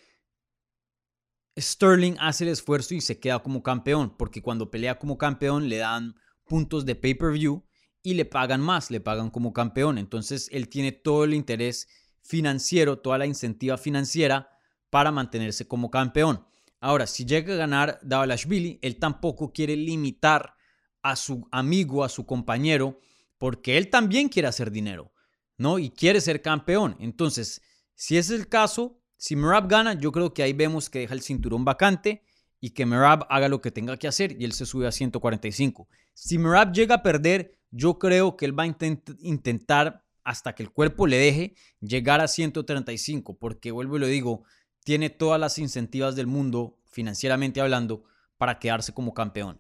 Sterling 1.56 2.16
hace 2.20 2.46
el 2.46 2.50
esfuerzo 2.50 2.96
y 2.96 3.02
se 3.02 3.20
queda 3.20 3.44
como 3.44 3.62
campeón, 3.62 4.18
porque 4.18 4.42
cuando 4.42 4.72
pelea 4.72 4.98
como 4.98 5.20
campeón 5.20 5.70
le 5.70 5.78
dan 5.78 6.16
puntos 6.48 6.84
de 6.84 6.96
pay-per-view 6.96 7.64
y 8.02 8.16
le 8.16 8.26
pagan 8.26 8.60
más, 8.60 8.90
le 8.90 9.00
pagan 9.00 9.30
como 9.30 9.54
campeón. 9.54 10.00
Entonces 10.00 10.50
él 10.52 10.68
tiene 10.68 10.92
todo 10.92 11.26
el 11.26 11.36
interés 11.36 11.88
financiero, 12.22 12.98
toda 12.98 13.20
la 13.20 13.28
incentiva 13.28 13.78
financiera 13.78 14.50
para 14.90 15.12
mantenerse 15.12 15.68
como 15.68 15.92
campeón. 15.92 16.44
Ahora, 16.84 17.08
si 17.08 17.24
llega 17.24 17.54
a 17.54 17.56
ganar 17.56 17.98
Davalashvili, 18.04 18.80
él 18.82 19.00
tampoco 19.00 19.54
quiere 19.54 19.78
limitar 19.78 20.54
a 21.02 21.16
su 21.16 21.48
amigo, 21.50 22.04
a 22.04 22.10
su 22.10 22.26
compañero, 22.26 23.00
porque 23.38 23.78
él 23.78 23.90
también 23.90 24.28
quiere 24.28 24.50
hacer 24.50 24.70
dinero, 24.70 25.14
¿no? 25.58 25.80
Y 25.80 25.92
quiere 25.92 26.20
ser 26.20 26.42
campeón. 26.42 26.98
Entonces, 27.00 27.62
si 27.96 28.18
es 28.18 28.30
el 28.32 28.50
caso, 28.50 29.00
si 29.16 29.38
Merab 29.38 29.70
gana, 29.70 29.94
yo 29.94 30.12
creo 30.12 30.34
que 30.34 30.44
ahí 30.44 30.52
vemos 30.52 30.90
que 30.90 31.00
deja 31.00 31.14
el 31.14 31.22
cinturón 31.22 31.64
vacante 31.64 32.22
y 32.60 32.72
que 32.72 32.86
Merab 32.86 33.28
haga 33.30 33.48
lo 33.48 33.62
que 33.62 33.72
tenga 33.72 33.96
que 33.96 34.10
hacer 34.10 34.36
y 34.38 34.44
él 34.44 34.52
se 34.52 34.66
sube 34.66 34.86
a 34.86 34.92
145. 34.92 35.88
Si 36.14 36.38
Merab 36.38 36.74
llega 36.74 36.96
a 36.96 37.02
perder, 37.02 37.58
yo 37.72 37.98
creo 37.98 38.36
que 38.36 38.44
él 38.44 38.60
va 38.60 38.64
a 38.64 38.76
intentar 39.22 40.04
hasta 40.26 40.54
que 40.54 40.64
el 40.64 40.72
cuerpo 40.72 41.08
le 41.08 41.16
deje 41.16 41.56
llegar 41.80 42.20
a 42.20 42.28
135, 42.28 43.38
porque 43.38 43.72
vuelvo 43.72 43.96
y 43.96 44.00
lo 44.02 44.08
digo, 44.08 44.44
tiene 44.84 45.10
todas 45.10 45.40
las 45.40 45.58
incentivas 45.58 46.16
del 46.16 46.28
mundo, 46.28 46.80
financieramente 46.86 47.62
hablando, 47.62 48.04
para 48.38 48.60
quedarse 48.60 48.94
como 48.94 49.14
campeón. 49.14 49.60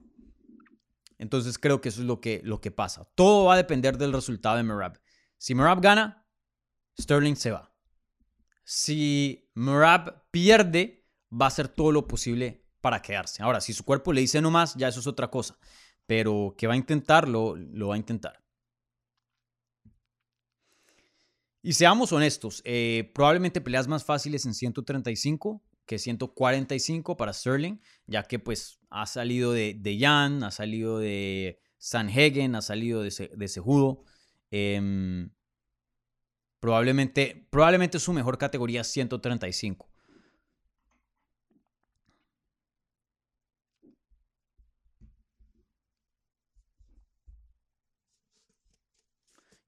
Entonces 1.18 1.58
creo 1.58 1.80
que 1.80 1.90
eso 1.90 2.02
es 2.02 2.08
lo 2.08 2.20
que, 2.20 2.42
lo 2.44 2.60
que 2.60 2.72
pasa. 2.72 3.08
Todo 3.16 3.46
va 3.46 3.54
a 3.54 3.58
depender 3.58 3.98
del 3.98 4.14
resultado 4.14 4.58
de 4.58 4.64
Merab. 4.64 5.00
Si 5.38 5.56
Merab 5.56 5.82
gana, 5.82 6.28
Sterling 7.00 7.36
se 7.36 7.52
va. 7.52 7.74
Si 8.66 9.50
Merab 9.54 10.30
pierde, 10.32 11.08
va 11.32 11.46
a 11.46 11.48
hacer 11.48 11.68
todo 11.68 11.92
lo 11.92 12.08
posible 12.08 12.66
para 12.82 13.02
quedarse. 13.02 13.42
Ahora, 13.42 13.62
si 13.62 13.74
su 13.74 13.86
cuerpo 13.86 14.12
le 14.12 14.22
dice 14.22 14.42
no 14.42 14.52
más, 14.52 14.76
ya 14.76 14.90
eso 14.90 15.00
es 15.00 15.08
otra 15.08 15.30
cosa. 15.30 15.58
Pero 16.06 16.56
que 16.58 16.68
va 16.68 16.74
a 16.74 16.78
intentarlo, 16.78 17.56
lo 17.56 17.88
va 17.88 17.96
a 17.96 17.98
intentar. 17.98 18.43
Y 21.66 21.74
seamos 21.74 22.12
honestos, 22.12 22.62
eh, 22.66 23.10
probablemente 23.16 23.62
peleas 23.62 23.88
más 23.88 24.04
fáciles 24.04 24.46
en 24.46 24.54
135 24.54 25.64
que 25.86 25.98
145 25.98 27.18
para 27.18 27.32
Sterling, 27.34 27.80
ya 28.06 28.24
que 28.24 28.38
pues 28.38 28.80
ha 28.90 29.06
salido 29.06 29.54
de, 29.54 29.74
de 29.74 29.98
Jan, 29.98 30.44
ha 30.44 30.52
salido 30.52 31.00
de 31.00 31.60
Sanhagen, 31.78 32.56
ha 32.56 32.62
salido 32.62 33.02
de, 33.02 33.32
de 33.34 33.48
Sejudo. 33.48 34.04
Em, 34.52 35.30
probablemente, 36.60 37.48
probablemente 37.50 38.00
su 38.00 38.14
mejor 38.14 38.38
categoría 38.38 38.82
es 38.82 38.88
135. 38.88 39.93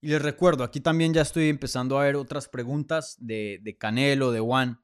Y 0.05 0.09
les 0.09 0.21
recuerdo, 0.21 0.63
aquí 0.63 0.81
también 0.81 1.15
ya 1.15 1.23
estoy 1.23 1.49
empezando 1.49 1.97
a 1.97 2.03
ver 2.03 2.15
otras 2.15 2.47
preguntas 2.47 3.17
de, 3.19 3.59
de 3.63 3.75
Canelo, 3.75 4.31
de 4.31 4.39
Juan. 4.39 4.79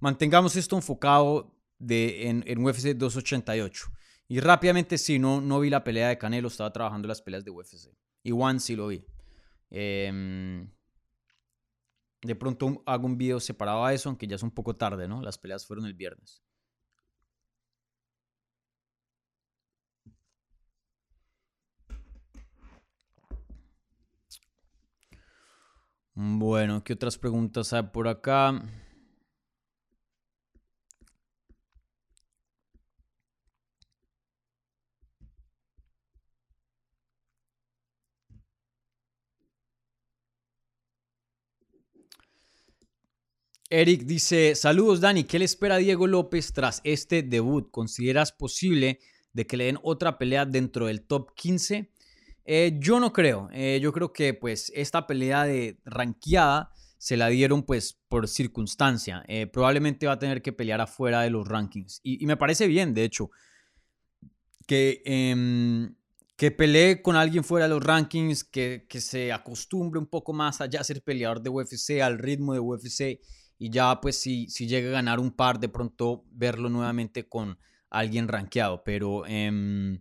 Mantengamos 0.00 0.54
esto 0.54 0.76
enfocado 0.76 1.56
de, 1.78 2.28
en, 2.28 2.44
en, 2.46 2.62
UFC 2.62 2.88
288. 2.94 3.90
Y 4.28 4.38
rápidamente, 4.40 4.98
sí, 4.98 5.18
no, 5.18 5.40
no 5.40 5.60
vi 5.60 5.70
la 5.70 5.82
pelea 5.82 6.08
de 6.08 6.18
Canelo, 6.18 6.48
estaba 6.48 6.74
trabajando 6.74 7.08
las 7.08 7.22
peleas 7.22 7.42
de 7.42 7.50
UFC. 7.50 7.88
Y 8.22 8.32
Juan 8.32 8.60
sí 8.60 8.76
lo 8.76 8.88
vi. 8.88 9.02
Eh, 9.70 10.68
de 12.20 12.34
pronto 12.36 12.82
hago 12.84 13.06
un 13.06 13.16
video 13.16 13.40
separado 13.40 13.82
a 13.86 13.94
eso, 13.94 14.10
aunque 14.10 14.26
ya 14.26 14.36
es 14.36 14.42
un 14.42 14.50
poco 14.50 14.76
tarde, 14.76 15.08
¿no? 15.08 15.22
Las 15.22 15.38
peleas 15.38 15.66
fueron 15.66 15.86
el 15.86 15.94
viernes. 15.94 16.42
Bueno, 26.22 26.84
¿qué 26.84 26.92
otras 26.92 27.16
preguntas 27.16 27.72
hay 27.72 27.84
por 27.84 28.06
acá? 28.06 28.62
Eric 43.70 44.02
dice, 44.02 44.54
saludos 44.56 45.00
Dani, 45.00 45.24
¿qué 45.24 45.38
le 45.38 45.46
espera 45.46 45.76
a 45.76 45.78
Diego 45.78 46.06
López 46.06 46.52
tras 46.52 46.82
este 46.84 47.22
debut? 47.22 47.70
¿Consideras 47.70 48.30
posible 48.32 48.98
de 49.32 49.46
que 49.46 49.56
le 49.56 49.64
den 49.64 49.78
otra 49.82 50.18
pelea 50.18 50.44
dentro 50.44 50.84
del 50.84 51.00
top 51.00 51.34
15? 51.34 51.90
Eh, 52.52 52.78
yo 52.80 52.98
no 52.98 53.12
creo. 53.12 53.48
Eh, 53.52 53.78
yo 53.80 53.92
creo 53.92 54.12
que 54.12 54.34
pues 54.34 54.72
esta 54.74 55.06
pelea 55.06 55.44
de 55.44 55.78
ranqueada 55.84 56.72
se 56.98 57.16
la 57.16 57.28
dieron 57.28 57.62
pues 57.62 57.96
por 58.08 58.26
circunstancia. 58.26 59.22
Eh, 59.28 59.46
probablemente 59.46 60.08
va 60.08 60.14
a 60.14 60.18
tener 60.18 60.42
que 60.42 60.52
pelear 60.52 60.80
afuera 60.80 61.20
de 61.20 61.30
los 61.30 61.46
rankings. 61.46 62.00
Y, 62.02 62.26
me 62.26 62.36
parece 62.36 62.66
bien, 62.66 62.92
de 62.92 63.04
hecho, 63.04 63.30
que, 64.66 65.00
em, 65.04 65.94
que 66.34 66.50
pelee 66.50 67.02
con 67.02 67.14
alguien 67.14 67.44
fuera 67.44 67.68
de 67.68 67.74
los 67.74 67.84
rankings, 67.84 68.42
que, 68.42 68.84
que 68.88 69.00
se 69.00 69.32
acostumbre 69.32 70.00
un 70.00 70.06
poco 70.08 70.32
más 70.32 70.60
allá 70.60 70.80
a 70.80 70.84
ser 70.84 71.04
peleador 71.04 71.42
de 71.42 71.50
UFC, 71.50 72.02
al 72.02 72.18
ritmo 72.18 72.52
de 72.52 72.58
UFC, 72.58 73.20
y 73.58 73.70
ya 73.70 74.00
pues 74.00 74.16
si, 74.16 74.48
si 74.48 74.66
llega 74.66 74.88
a 74.88 74.92
ganar 74.94 75.20
un 75.20 75.30
par, 75.30 75.60
de 75.60 75.68
pronto 75.68 76.24
verlo 76.32 76.68
nuevamente 76.68 77.28
con 77.28 77.60
alguien 77.90 78.26
rankeado. 78.26 78.82
Pero 78.82 79.22
eh, 79.28 80.00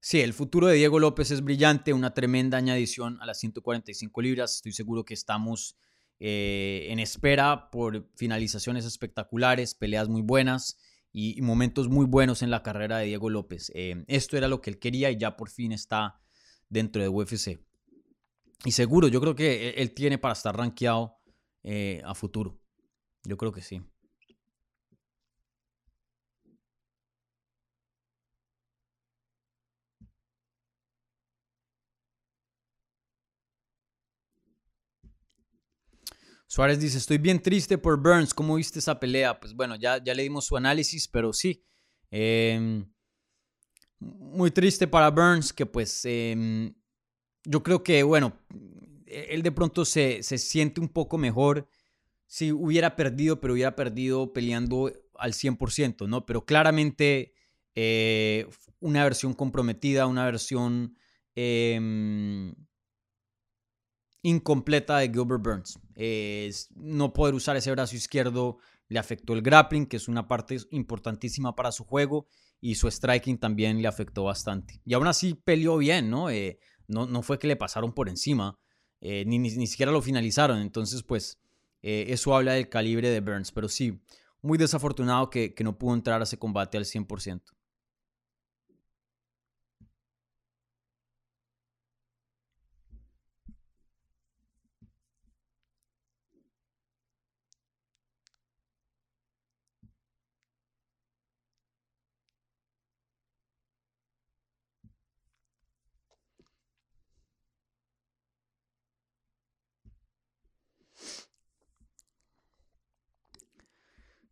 sí, 0.00 0.20
el 0.20 0.32
futuro 0.32 0.66
de 0.66 0.76
Diego 0.76 0.98
López 0.98 1.30
es 1.30 1.42
brillante, 1.42 1.92
una 1.92 2.14
tremenda 2.14 2.58
añadición 2.58 3.18
a 3.20 3.26
las 3.26 3.38
145 3.38 4.22
libras. 4.22 4.56
Estoy 4.56 4.72
seguro 4.72 5.04
que 5.04 5.14
estamos 5.14 5.76
eh, 6.18 6.86
en 6.90 6.98
espera 6.98 7.70
por 7.70 8.08
finalizaciones 8.16 8.84
espectaculares, 8.84 9.74
peleas 9.74 10.08
muy 10.08 10.22
buenas 10.22 10.78
y, 11.12 11.40
momentos 11.42 11.88
muy 11.88 12.06
buenos 12.06 12.42
en 12.42 12.50
la 12.50 12.62
carrera 12.62 12.98
de 12.98 13.06
Diego 13.06 13.30
López. 13.30 13.72
Eh, 13.74 14.04
esto 14.06 14.36
era 14.36 14.48
lo 14.48 14.60
que 14.60 14.70
él 14.70 14.78
quería 14.78 15.10
y 15.10 15.16
ya 15.16 15.36
por 15.36 15.48
fin 15.48 15.72
está 15.72 16.20
dentro 16.68 17.02
de 17.02 17.08
UFC. 17.08 17.58
Y 18.64 18.72
seguro, 18.72 19.08
yo 19.08 19.20
creo 19.20 19.34
que 19.34 19.70
él 19.70 19.94
tiene 19.94 20.18
para 20.18 20.32
estar 20.32 20.54
rankeado 20.54 21.16
eh, 21.62 22.02
a 22.04 22.14
futuro. 22.14 22.60
Yo 23.24 23.36
creo 23.36 23.52
que 23.52 23.62
sí. 23.62 23.80
Suárez 36.50 36.80
dice, 36.80 36.98
estoy 36.98 37.18
bien 37.18 37.40
triste 37.40 37.78
por 37.78 37.96
Burns, 38.02 38.34
¿cómo 38.34 38.56
viste 38.56 38.80
esa 38.80 38.98
pelea? 38.98 39.38
Pues 39.38 39.54
bueno, 39.54 39.76
ya, 39.76 40.02
ya 40.02 40.12
le 40.14 40.24
dimos 40.24 40.46
su 40.46 40.56
análisis, 40.56 41.06
pero 41.06 41.32
sí. 41.32 41.62
Em, 42.10 42.92
muy 44.00 44.50
triste 44.50 44.88
para 44.88 45.10
Burns, 45.10 45.52
que 45.52 45.64
pues 45.64 46.04
em, 46.06 46.74
yo 47.44 47.62
creo 47.62 47.84
que, 47.84 48.02
bueno, 48.02 48.36
él 49.06 49.44
de 49.44 49.52
pronto 49.52 49.84
se, 49.84 50.24
se, 50.24 50.38
siente 50.38 50.80
un 50.80 50.88
poco 50.88 51.18
mejor 51.18 51.68
si 52.26 52.50
hubiera 52.50 52.96
perdido, 52.96 53.40
pero 53.40 53.52
hubiera 53.52 53.76
perdido 53.76 54.32
peleando 54.32 54.92
al 55.14 55.34
100%, 55.34 56.08
¿no? 56.08 56.26
Pero 56.26 56.44
claramente 56.44 57.32
eh, 57.76 58.48
una 58.80 59.04
versión 59.04 59.34
comprometida, 59.34 60.08
una 60.08 60.24
versión... 60.24 60.96
Eh, 61.36 62.52
incompleta 64.22 64.98
de 64.98 65.08
Gilbert 65.08 65.42
Burns. 65.42 65.78
Es 66.02 66.68
no 66.74 67.12
poder 67.12 67.34
usar 67.34 67.56
ese 67.56 67.70
brazo 67.70 67.94
izquierdo 67.94 68.58
le 68.90 68.98
afectó 68.98 69.32
el 69.34 69.40
grappling, 69.40 69.86
que 69.86 69.96
es 69.96 70.08
una 70.08 70.26
parte 70.26 70.58
importantísima 70.72 71.54
para 71.54 71.72
su 71.72 71.84
juego, 71.84 72.26
y 72.60 72.74
su 72.74 72.90
striking 72.90 73.38
también 73.38 73.80
le 73.80 73.88
afectó 73.88 74.24
bastante. 74.24 74.82
Y 74.84 74.94
aún 74.94 75.06
así 75.06 75.34
peleó 75.34 75.78
bien, 75.78 76.10
¿no? 76.10 76.28
Eh, 76.28 76.58
no, 76.88 77.06
no, 77.06 77.22
fue 77.22 77.38
que 77.38 77.46
le 77.46 77.56
pasaron 77.56 77.94
por 77.94 78.08
encima, 78.08 78.58
eh, 79.00 79.24
ni, 79.26 79.38
ni, 79.38 79.66
siquiera 79.68 79.92
lo 79.92 80.02
finalizaron. 80.02 80.58
Entonces, 80.58 81.04
pues, 81.04 81.38
eh, 81.82 82.06
eso 82.08 82.34
habla 82.34 82.54
del 82.54 82.68
calibre 82.68 83.10
de 83.10 83.20
Burns. 83.20 83.52
Pero 83.52 83.68
sí, 83.68 84.02
muy 84.42 84.58
desafortunado 84.58 85.30
que, 85.30 85.54
que 85.54 85.62
no 85.62 85.78
pudo 85.78 85.94
entrar 85.94 86.20
a 86.20 86.24
ese 86.24 86.38
combate 86.38 86.76
al 86.76 86.84
100%. 86.84 87.42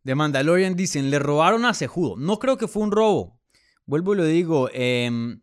De 0.03 0.15
Mandalorian 0.15 0.75
dicen, 0.75 1.09
le 1.09 1.19
robaron 1.19 1.65
a 1.65 1.73
Sejudo. 1.73 2.15
No 2.17 2.39
creo 2.39 2.57
que 2.57 2.67
fue 2.67 2.83
un 2.83 2.91
robo. 2.91 3.39
Vuelvo 3.85 4.13
y 4.13 4.17
lo 4.17 4.25
digo, 4.25 4.69
em, 4.71 5.41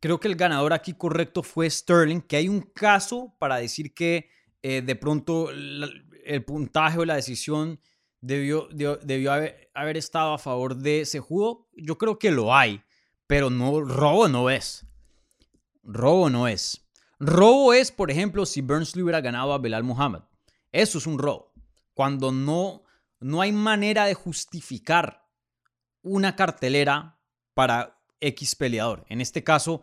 creo 0.00 0.20
que 0.20 0.28
el 0.28 0.36
ganador 0.36 0.72
aquí 0.72 0.94
correcto 0.94 1.42
fue 1.42 1.70
Sterling, 1.70 2.20
que 2.20 2.36
hay 2.36 2.48
un 2.48 2.60
caso 2.60 3.34
para 3.38 3.56
decir 3.56 3.94
que 3.94 4.28
eh, 4.62 4.82
de 4.82 4.96
pronto 4.96 5.50
el 5.50 6.44
puntaje 6.44 6.98
o 6.98 7.04
la 7.04 7.14
decisión 7.14 7.80
debió, 8.20 8.68
debió 8.68 9.32
haber, 9.32 9.96
estado 9.96 10.34
a 10.34 10.38
favor 10.38 10.76
de 10.76 11.04
Sejudo. 11.04 11.68
Yo 11.76 11.96
creo 11.98 12.18
que 12.18 12.30
lo 12.30 12.54
hay, 12.54 12.82
pero 13.26 13.50
no, 13.50 13.80
robo 13.80 14.28
no 14.28 14.50
es. 14.50 14.86
Robo 15.82 16.28
no 16.28 16.48
es. 16.48 16.84
Robo 17.18 17.72
es, 17.72 17.90
por 17.90 18.10
ejemplo, 18.10 18.46
si 18.46 18.60
Burns 18.60 18.94
le 18.94 19.02
hubiera 19.02 19.20
ganado 19.20 19.52
a 19.52 19.58
Belal 19.58 19.84
Muhammad. 19.84 20.24
Eso 20.70 20.98
es 20.98 21.06
un 21.06 21.18
robo. 21.18 21.52
Cuando 21.94 22.30
no 22.30 22.82
no 23.20 23.40
hay 23.40 23.52
manera 23.52 24.06
de 24.06 24.14
justificar 24.14 25.26
una 26.02 26.36
cartelera 26.36 27.20
para 27.54 28.00
X 28.20 28.54
peleador. 28.56 29.04
En 29.08 29.20
este 29.20 29.44
caso, 29.44 29.82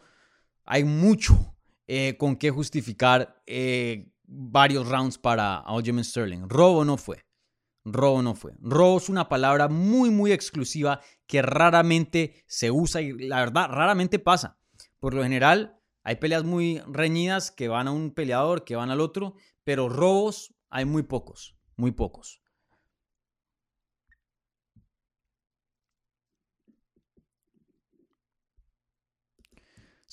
hay 0.64 0.84
mucho 0.84 1.56
eh, 1.88 2.16
con 2.18 2.36
qué 2.36 2.50
justificar 2.50 3.42
eh, 3.46 4.12
varios 4.24 4.88
rounds 4.88 5.18
para 5.18 5.58
Aljamain 5.58 6.04
Sterling. 6.04 6.50
Robo 6.50 6.84
no 6.86 6.98
fue. 6.98 7.26
Robo 7.84 8.22
no 8.24 8.34
fue. 8.34 8.54
Robo 8.60 8.98
es 8.98 9.10
una 9.10 9.30
palabra 9.30 9.68
muy, 9.68 10.10
muy 10.10 10.32
exclusiva 10.32 11.02
que 11.28 11.42
raramente 11.42 12.44
se 12.48 12.72
usa 12.72 13.02
y 13.02 13.12
la 13.14 13.40
verdad, 13.40 13.70
raramente 13.70 14.18
pasa. 14.18 14.58
Por 15.00 15.14
lo 15.14 15.22
general, 15.22 15.80
hay 16.04 16.16
peleas 16.16 16.44
muy 16.44 16.82
reñidas 16.88 17.52
que 17.52 17.68
van 17.68 17.88
a 17.88 17.92
un 17.92 18.12
peleador, 18.12 18.64
que 18.64 18.76
van 18.76 18.90
al 18.90 19.02
otro, 19.02 19.36
pero 19.64 19.90
robos 19.90 20.56
hay 20.70 20.86
muy 20.86 21.04
pocos, 21.04 21.56
muy 21.76 21.92
pocos. 21.92 22.42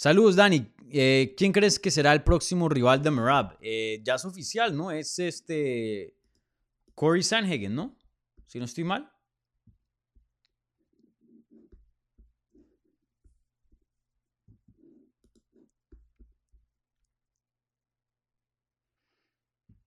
Saludos, 0.02 0.34
Dani. 0.34 0.66
Eh, 0.90 1.32
¿Quién 1.38 1.52
crees 1.52 1.78
que 1.78 1.92
será 1.92 2.12
el 2.12 2.24
próximo 2.24 2.68
rival 2.68 3.00
de 3.04 3.12
Merab? 3.12 3.56
Eh, 3.60 4.00
ya 4.02 4.16
es 4.16 4.24
oficial, 4.24 4.76
¿no? 4.76 4.90
Es 4.90 5.20
este. 5.20 6.16
Corey 6.96 7.22
Sanhagen, 7.22 7.72
¿no? 7.72 7.96
Si 8.46 8.58
no 8.58 8.64
estoy 8.64 8.82
mal. 8.82 9.12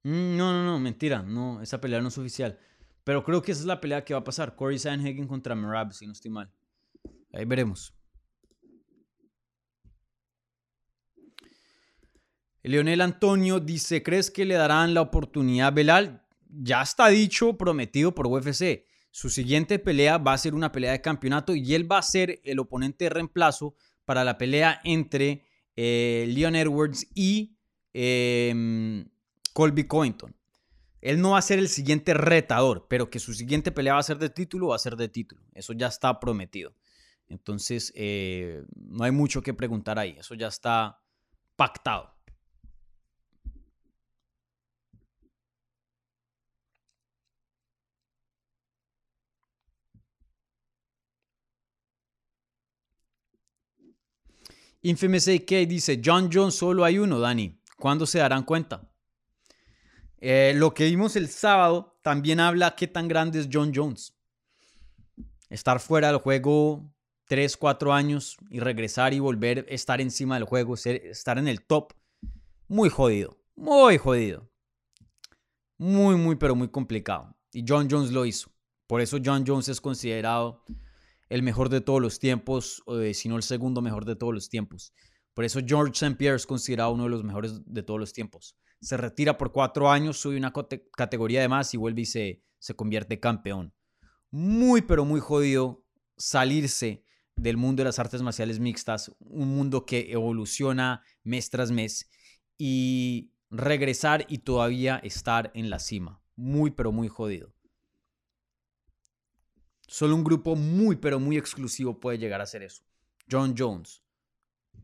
Mm, 0.04 0.38
no, 0.38 0.54
no, 0.54 0.64
no, 0.64 0.80
mentira. 0.80 1.24
No, 1.24 1.62
esa 1.62 1.82
pelea 1.82 2.00
no 2.00 2.08
es 2.08 2.18
oficial. 2.18 2.58
Pero 3.04 3.22
creo 3.22 3.42
que 3.42 3.52
esa 3.52 3.62
es 3.62 3.68
la 3.68 3.82
pelea 3.82 4.06
que 4.06 4.14
va 4.14 4.22
a 4.22 4.24
pasar. 4.24 4.56
Corey 4.56 4.80
Sanhagen 4.80 5.28
contra 5.28 5.56
Merab, 5.56 5.92
si 5.92 6.06
no 6.08 6.14
estoy 6.14 6.32
mal. 6.32 6.50
Ahí 7.34 7.44
veremos. 7.44 7.94
Leonel 12.68 13.02
Antonio 13.02 13.60
dice, 13.60 14.02
¿crees 14.02 14.32
que 14.32 14.44
le 14.44 14.56
darán 14.56 14.94
la 14.94 15.02
oportunidad 15.02 15.68
a 15.68 15.72
Belal? 15.72 16.24
Ya 16.50 16.82
está 16.82 17.10
dicho, 17.10 17.58
prometido 17.58 18.16
por 18.16 18.28
UFC. 18.28 18.86
Su 19.12 19.30
siguiente 19.30 19.78
pelea 19.78 20.18
va 20.18 20.34
a 20.34 20.38
ser 20.38 20.56
una 20.56 20.72
pelea 20.72 20.92
de 20.92 21.02
campeonato 21.02 21.56
y 21.56 21.76
él 21.76 21.90
va 21.90 22.00
a 22.00 22.02
ser 22.02 22.42
el 22.44 22.60
oponente 22.60 23.06
de 23.06 23.10
reemplazo 23.12 23.76
para 24.04 24.24
la 24.24 24.38
pelea 24.38 24.82
entre 24.84 25.44
eh, 25.76 26.26
Leon 26.28 26.56
Edwards 26.56 27.08
y 27.14 27.56
em, 27.94 29.08
Colby 29.54 29.86
Covington. 29.86 30.36
Él 31.02 31.22
no 31.22 31.32
va 31.32 31.38
a 31.38 31.44
ser 31.44 31.60
el 31.60 31.70
siguiente 31.70 32.16
retador, 32.16 32.88
pero 32.90 33.12
que 33.12 33.20
su 33.20 33.34
siguiente 33.34 33.72
pelea 33.72 33.94
va 33.94 34.00
a 34.00 34.04
ser 34.04 34.18
de 34.18 34.30
título, 34.30 34.70
va 34.70 34.76
a 34.76 34.80
ser 34.80 34.96
de 34.96 35.08
título. 35.08 35.44
Eso 35.54 35.74
ya 35.74 35.88
está 35.88 36.20
prometido. 36.20 36.74
Entonces, 37.28 37.94
eh, 37.96 38.64
no 38.76 39.04
hay 39.04 39.12
mucho 39.12 39.44
que 39.44 39.54
preguntar 39.54 40.00
ahí. 40.00 40.16
Eso 40.18 40.34
ya 40.34 40.48
está 40.48 41.00
pactado. 41.56 42.15
Infamous 54.86 55.28
AK 55.28 55.68
dice, 55.68 56.00
John 56.04 56.30
Jones 56.32 56.54
solo 56.54 56.86
hay 56.86 57.00
uno, 57.00 57.20
Dani. 57.20 57.60
¿Cuándo 57.76 58.06
se 58.06 58.20
darán 58.20 58.44
cuenta? 58.44 58.88
Eh, 60.20 60.54
lo 60.56 60.76
que 60.76 60.86
vimos 60.86 61.16
el 61.16 61.28
sábado 61.28 61.98
también 62.04 62.40
habla 62.40 62.76
qué 62.76 62.86
tan 62.86 63.08
grande 63.08 63.40
es 63.40 63.50
John 63.52 63.72
Jones. 63.74 64.16
Estar 65.50 65.80
fuera 65.80 66.10
del 66.10 66.18
juego 66.18 66.94
3, 67.26 67.58
4 67.58 67.94
años 67.94 68.38
y 68.52 68.60
regresar 68.60 69.16
y 69.16 69.20
volver 69.20 69.66
a 69.68 69.74
estar 69.74 70.02
encima 70.02 70.36
del 70.36 70.44
juego, 70.44 70.76
estar 70.76 71.40
en 71.40 71.48
el 71.48 71.66
top. 71.66 71.94
Muy 72.68 72.90
jodido, 72.90 73.40
muy 73.56 73.98
jodido. 73.98 74.48
Muy, 75.80 76.16
muy, 76.16 76.36
pero 76.36 76.54
muy 76.56 76.68
complicado. 76.68 77.36
Y 77.52 77.66
John 77.68 77.88
Jones 77.90 78.12
lo 78.12 78.24
hizo. 78.24 78.52
Por 78.86 79.02
eso 79.02 79.18
John 79.24 79.44
Jones 79.48 79.68
es 79.68 79.82
considerado 79.82 80.64
el 81.36 81.44
mejor 81.44 81.68
de 81.68 81.82
todos 81.82 82.02
los 82.02 82.18
tiempos, 82.18 82.82
eh, 82.88 83.14
si 83.14 83.28
no 83.28 83.36
el 83.36 83.44
segundo 83.44 83.82
mejor 83.82 84.06
de 84.06 84.16
todos 84.16 84.34
los 84.34 84.48
tiempos. 84.48 84.94
Por 85.34 85.44
eso 85.44 85.60
George 85.66 85.92
St. 85.92 86.16
Pierre 86.16 86.38
es 86.38 86.48
considerado 86.48 86.94
uno 86.94 87.04
de 87.04 87.10
los 87.10 87.26
mejores 87.26 87.62
de 87.66 87.84
todos 87.84 88.00
los 88.00 88.14
tiempos. 88.14 88.58
Se 88.80 88.96
retira 88.96 89.38
por 89.38 89.52
cuatro 89.52 89.92
años, 89.92 90.18
sube 90.18 90.38
una 90.38 90.54
categoría 90.96 91.42
de 91.42 91.50
más 91.50 91.74
y 91.74 91.78
vuelve 91.78 92.04
y 92.04 92.06
se, 92.06 92.42
se 92.58 92.74
convierte 92.74 93.20
campeón. 93.20 93.74
Muy, 94.32 94.82
pero 94.82 95.04
muy 95.04 95.20
jodido 95.20 95.84
salirse 96.16 97.04
del 97.36 97.58
mundo 97.58 97.82
de 97.82 97.86
las 97.90 98.00
artes 98.00 98.22
marciales 98.22 98.62
mixtas, 98.62 99.14
un 99.20 99.50
mundo 99.50 99.86
que 99.86 100.14
evoluciona 100.14 101.04
mes 101.24 101.50
tras 101.50 101.70
mes 101.70 102.10
y 102.58 103.34
regresar 103.50 104.26
y 104.30 104.38
todavía 104.38 105.02
estar 105.04 105.52
en 105.54 105.70
la 105.70 105.80
cima. 105.80 106.22
Muy, 106.38 106.72
pero 106.72 106.94
muy 106.94 107.10
jodido. 107.10 107.54
Solo 109.88 110.16
un 110.16 110.24
grupo 110.24 110.56
muy, 110.56 110.96
pero 110.96 111.20
muy 111.20 111.38
exclusivo 111.38 112.00
puede 112.00 112.18
llegar 112.18 112.42
a 112.42 112.46
hacer 112.46 112.64
eso. 112.64 112.84
John 113.30 113.56
Jones, 113.58 114.04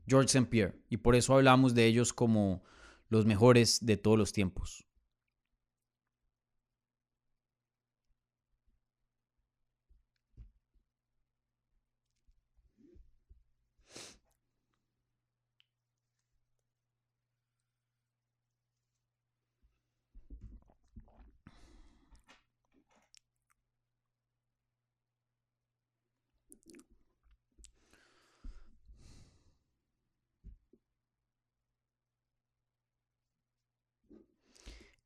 George 0.07 0.28
St. 0.28 0.49
Pierre. 0.49 0.76
Y 0.90 0.98
por 0.98 1.15
eso 1.15 1.36
hablamos 1.36 1.73
de 1.73 1.86
ellos 1.86 2.14
como 2.14 2.64
los 3.10 3.26
mejores 3.26 3.86
de 3.86 3.98
todos 3.98 4.18
los 4.18 4.32
tiempos. 4.32 4.86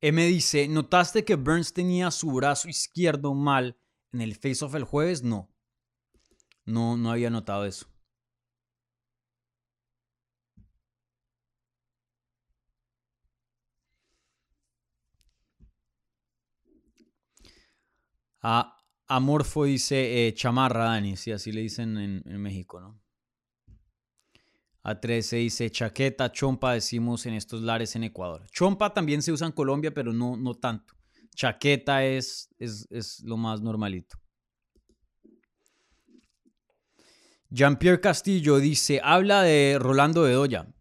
M 0.08 0.24
dice, 0.24 0.68
¿notaste 0.68 1.24
que 1.24 1.34
Burns 1.34 1.72
tenía 1.72 2.12
su 2.12 2.30
brazo 2.30 2.68
izquierdo 2.68 3.34
mal 3.34 3.76
en 4.12 4.20
el 4.20 4.36
face-off 4.36 4.76
el 4.76 4.84
jueves? 4.84 5.24
No. 5.24 5.52
No, 6.64 6.96
no 6.96 7.10
había 7.10 7.28
notado 7.28 7.64
eso. 7.64 7.88
Amorfo 19.08 19.64
dice 19.64 20.28
eh, 20.28 20.34
chamarra, 20.34 20.84
Dani, 20.84 21.16
si 21.16 21.32
así 21.32 21.50
le 21.50 21.62
dicen 21.62 21.96
en 21.98 22.40
México, 22.40 22.80
¿no? 22.80 23.00
A13 24.86 25.38
dice 25.38 25.68
chaqueta, 25.68 26.30
chompa, 26.30 26.74
decimos 26.74 27.26
en 27.26 27.34
estos 27.34 27.60
lares 27.60 27.96
en 27.96 28.04
Ecuador. 28.04 28.46
Chompa 28.52 28.94
también 28.94 29.20
se 29.20 29.32
usa 29.32 29.48
en 29.48 29.52
Colombia, 29.52 29.92
pero 29.92 30.12
no, 30.12 30.36
no 30.36 30.54
tanto. 30.54 30.94
Chaqueta 31.34 32.04
es, 32.04 32.48
es, 32.60 33.20
lo 33.24 33.36
más 33.36 33.60
normalito. 33.60 34.16
Jean-Pierre 37.50 38.00
Castillo 38.00 38.58
dice, 38.58 39.00
habla 39.02 39.42
de 39.42 39.76
Rolando 39.80 40.22
Bedoya. 40.22 40.72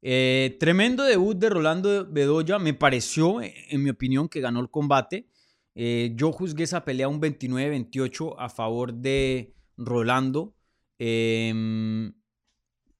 Eh, 0.00 0.56
tremendo 0.58 1.04
debut 1.04 1.36
de 1.36 1.50
Rolando 1.50 2.10
Bedoya. 2.10 2.58
Me 2.58 2.72
pareció, 2.72 3.42
en 3.42 3.82
mi 3.82 3.90
opinión, 3.90 4.30
que 4.30 4.40
ganó 4.40 4.60
el 4.60 4.70
combate. 4.70 5.28
Eh, 5.74 6.12
yo 6.14 6.32
juzgué 6.32 6.64
esa 6.64 6.82
pelea 6.82 7.08
un 7.08 7.20
29-28 7.20 8.36
a 8.38 8.48
favor 8.48 8.94
de 8.94 9.54
Rolando. 9.76 10.56
Eh, 10.98 12.10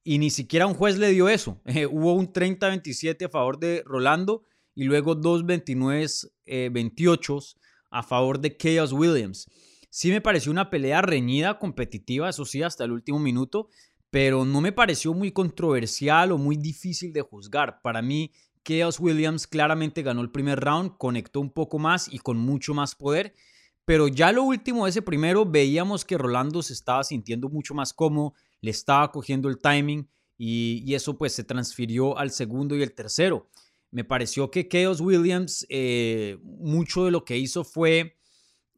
y 0.03 0.17
ni 0.17 0.29
siquiera 0.29 0.67
un 0.67 0.73
juez 0.73 0.97
le 0.97 1.09
dio 1.09 1.29
eso. 1.29 1.61
Eh, 1.65 1.85
hubo 1.85 2.13
un 2.13 2.31
30-27 2.31 3.25
a 3.25 3.29
favor 3.29 3.59
de 3.59 3.83
Rolando 3.85 4.43
y 4.75 4.85
luego 4.85 5.15
dos 5.15 5.43
29-28 5.43 6.29
eh, 6.45 7.59
a 7.91 8.03
favor 8.03 8.39
de 8.39 8.55
Chaos 8.55 8.93
Williams. 8.93 9.47
Sí 9.89 10.09
me 10.09 10.21
pareció 10.21 10.51
una 10.51 10.69
pelea 10.69 11.01
reñida, 11.01 11.59
competitiva, 11.59 12.29
eso 12.29 12.45
sí, 12.45 12.63
hasta 12.63 12.85
el 12.85 12.91
último 12.91 13.19
minuto, 13.19 13.67
pero 14.09 14.45
no 14.45 14.61
me 14.61 14.71
pareció 14.71 15.13
muy 15.13 15.31
controversial 15.31 16.31
o 16.31 16.37
muy 16.37 16.55
difícil 16.55 17.11
de 17.11 17.21
juzgar. 17.21 17.81
Para 17.81 18.01
mí, 18.01 18.31
Chaos 18.63 18.99
Williams 18.99 19.47
claramente 19.47 20.01
ganó 20.01 20.21
el 20.21 20.31
primer 20.31 20.59
round, 20.59 20.97
conectó 20.97 21.41
un 21.41 21.51
poco 21.51 21.79
más 21.79 22.07
y 22.11 22.19
con 22.19 22.37
mucho 22.37 22.73
más 22.73 22.95
poder. 22.95 23.35
Pero 23.83 24.07
ya 24.07 24.31
lo 24.31 24.43
último 24.43 24.85
de 24.85 24.91
ese 24.91 25.01
primero 25.01 25.45
veíamos 25.45 26.05
que 26.05 26.17
Rolando 26.17 26.61
se 26.61 26.73
estaba 26.73 27.03
sintiendo 27.03 27.49
mucho 27.49 27.73
más 27.73 27.93
cómodo, 27.93 28.33
le 28.61 28.71
estaba 28.71 29.11
cogiendo 29.11 29.49
el 29.49 29.57
timing 29.57 30.07
y, 30.37 30.93
eso 30.93 31.17
pues 31.17 31.33
se 31.33 31.43
transfirió 31.43 32.17
al 32.17 32.31
segundo 32.31 32.75
y 32.75 32.81
el 32.81 32.93
tercero. 32.93 33.49
Me 33.91 34.03
pareció 34.03 34.49
que 34.49 34.67
Chaos 34.67 35.01
Williams 35.01 35.65
eh, 35.69 36.37
mucho 36.43 37.05
de 37.05 37.11
lo 37.11 37.25
que 37.25 37.37
hizo 37.37 37.63
fue 37.63 38.17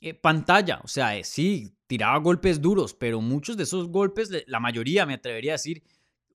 eh, 0.02 0.14
pantalla, 0.14 0.82
o 0.84 0.88
sea, 0.88 1.16
eh, 1.18 1.24
sí, 1.24 1.78
tiraba 1.88 2.18
golpes 2.18 2.60
duros, 2.60 2.94
pero 2.94 3.22
muchos 3.22 3.56
de 3.56 3.64
esos 3.64 3.88
golpes, 3.90 4.30
la 4.48 4.60
mayoría 4.60 5.06
me 5.06 5.14
atrevería 5.14 5.54
a 5.54 5.56
decir, 5.56 5.84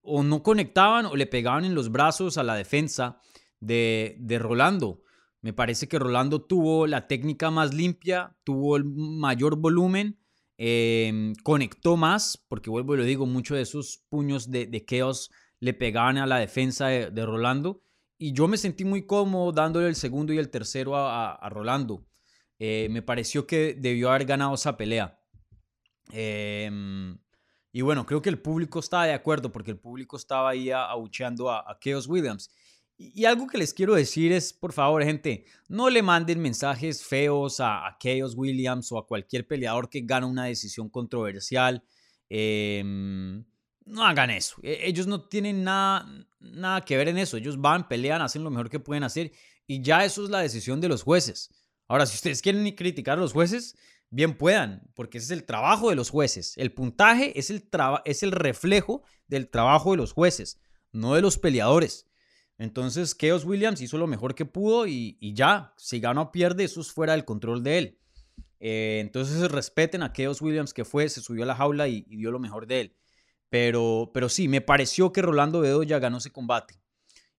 o 0.01 0.23
no 0.23 0.43
conectaban 0.43 1.05
o 1.07 1.17
le 1.17 1.27
pegaban 1.27 1.65
en 1.65 1.75
los 1.75 1.91
brazos 1.91 2.39
a 2.39 2.43
la 2.43 2.55
defensa 2.55 3.21
de, 3.61 4.17
de 4.21 4.39
Rolando. 4.39 5.03
Me 5.43 5.53
parece 5.53 5.89
que 5.89 5.99
Rolando 5.99 6.41
tuvo 6.43 6.87
la 6.87 7.07
técnica 7.07 7.51
más 7.51 7.75
limpia, 7.75 8.37
tuvo 8.45 8.77
el 8.77 8.85
mayor 8.85 9.57
volumen 9.57 10.19
Em, 10.61 11.35
conectó 11.45 11.97
más, 11.97 12.37
porque 12.49 12.69
vuelvo 12.69 12.95
y 12.95 12.99
lo 12.99 13.05
digo, 13.05 13.27
muchos 13.27 13.57
de 13.57 13.63
esos 13.63 14.05
puños 14.09 14.51
de, 14.51 14.67
de 14.67 14.85
Chaos 14.85 15.31
le 15.61 15.73
pegaban 15.73 16.19
a 16.19 16.27
la 16.27 16.39
defensa 16.39 16.89
de, 16.89 17.27
Rolando. 17.27 17.83
Y 18.19 18.33
yo 18.33 18.49
me 18.49 18.59
sentí 18.59 18.85
muy 18.85 19.07
cómodo 19.07 19.53
dándole 19.53 19.87
el 19.87 19.95
segundo 19.95 20.33
y 20.33 20.39
el 20.39 20.51
tercero 20.51 20.97
a, 20.97 21.49
Rolando. 21.49 22.05
Eh, 22.59 22.89
me 22.91 23.03
pareció 23.03 23.47
que 23.47 23.77
debió 23.79 24.11
haber 24.11 24.25
ganado 24.27 24.55
esa 24.55 24.77
pelea. 24.77 25.21
Em, 26.11 27.17
y 27.71 27.83
bueno, 27.83 28.05
creo 28.05 28.21
que 28.21 28.31
el 28.31 28.41
público 28.41 28.81
estaba 28.81 29.07
de 29.07 29.13
acuerdo 29.13 29.53
porque 29.53 29.71
el 29.71 29.79
público 29.79 30.17
estaba 30.17 30.51
ahí 30.51 30.73
abucheando 30.73 31.51
a, 31.51 31.61
a 31.61 31.79
Chaos 31.79 32.09
Williams. 32.09 32.51
Y 33.01 33.25
algo 33.27 33.47
que 33.47 33.59
les 33.59 33.73
quiero 33.73 33.95
decir 33.95 34.33
es, 34.33 34.53
por 34.53 34.73
favor, 34.73 35.05
gente, 35.05 35.45
no 35.69 35.89
le 35.89 36.03
manden 36.03 36.41
mensajes 36.41 37.05
feos 37.05 37.61
a, 37.61 37.97
Chaos 38.01 38.35
Williams 38.37 38.91
o 38.91 38.99
a 38.99 39.07
cualquier 39.07 39.47
peleador 39.47 39.89
que 39.89 40.01
gana 40.01 40.27
una 40.27 40.47
decisión 40.47 40.89
controversial. 40.91 41.85
Em, 42.29 43.45
no 43.85 44.05
hagan 44.05 44.31
eso. 44.31 44.57
E, 44.65 44.81
ellos 44.89 45.07
no 45.07 45.29
tienen 45.29 45.63
nada, 45.63 46.07
nada 46.41 46.81
que 46.81 46.97
ver 46.97 47.07
en 47.07 47.19
eso. 47.19 47.37
Ellos 47.37 47.61
van, 47.61 47.87
pelean, 47.87 48.21
hacen 48.21 48.43
lo 48.43 48.51
mejor 48.51 48.69
que 48.69 48.81
pueden 48.81 49.05
hacer 49.05 49.31
y 49.69 49.81
ya 49.81 50.05
eso 50.05 50.25
es 50.25 50.31
la 50.31 50.41
decisión 50.41 50.81
de 50.81 50.89
los 50.89 51.05
jueces. 51.05 51.51
Ahora, 51.87 52.05
si 52.05 52.17
ustedes 52.17 52.43
quieren 52.43 52.69
criticar 52.75 53.19
a 53.19 53.21
los 53.21 53.33
jueces, 53.33 53.77
bien 54.11 54.37
puedan, 54.37 54.91
porque 54.95 55.19
ese 55.19 55.27
es 55.27 55.39
el 55.39 55.45
trabajo 55.45 55.91
de 55.91 55.95
los 55.95 56.11
jueces. 56.11 56.55
El 56.57 56.73
puntaje 56.73 57.39
es 57.39 57.51
el, 57.51 57.69
es 58.05 58.23
el 58.25 58.33
reflejo 58.33 59.03
del 59.29 59.49
trabajo 59.49 59.93
de 59.93 59.99
los 59.99 60.13
jueces, 60.13 60.59
no 60.91 61.15
de 61.15 61.23
los 61.23 61.39
peleadores. 61.39 62.08
Entonces, 62.59 63.15
Chaos 63.15 63.45
Williams 63.45 63.81
hizo 63.81 63.99
lo 63.99 64.09
mejor 64.09 64.35
que 64.35 64.45
pudo 64.45 64.87
y, 64.89 65.17
ya, 65.21 65.73
si 65.77 66.01
gana 66.01 66.23
o 66.23 66.33
pierde, 66.33 66.65
eso 66.65 66.81
es 66.81 66.91
fuera 66.91 67.13
del 67.13 67.25
control 67.25 67.63
de 67.63 67.79
él. 67.79 67.99
Eh, 68.59 68.99
entonces, 69.01 69.49
respeten 69.51 70.03
a 70.03 70.13
Chaos 70.13 70.43
Williams 70.43 70.75
que 70.75 70.85
fue, 70.85 71.09
se 71.09 71.21
subió 71.21 71.45
a 71.45 71.47
la 71.47 71.55
jaula 71.55 71.87
y, 71.87 72.03
dio 72.09 72.33
lo 72.33 72.41
mejor 72.41 72.67
de 72.67 72.81
él. 72.81 72.97
Pero, 73.49 74.11
pero 74.13 74.29
sí, 74.29 74.49
me 74.49 74.61
pareció 74.61 75.13
que 75.13 75.23
Rolando 75.23 75.61
Bedoya 75.61 76.01
ganó 76.01 76.19
ese 76.19 76.33
combate. 76.33 76.75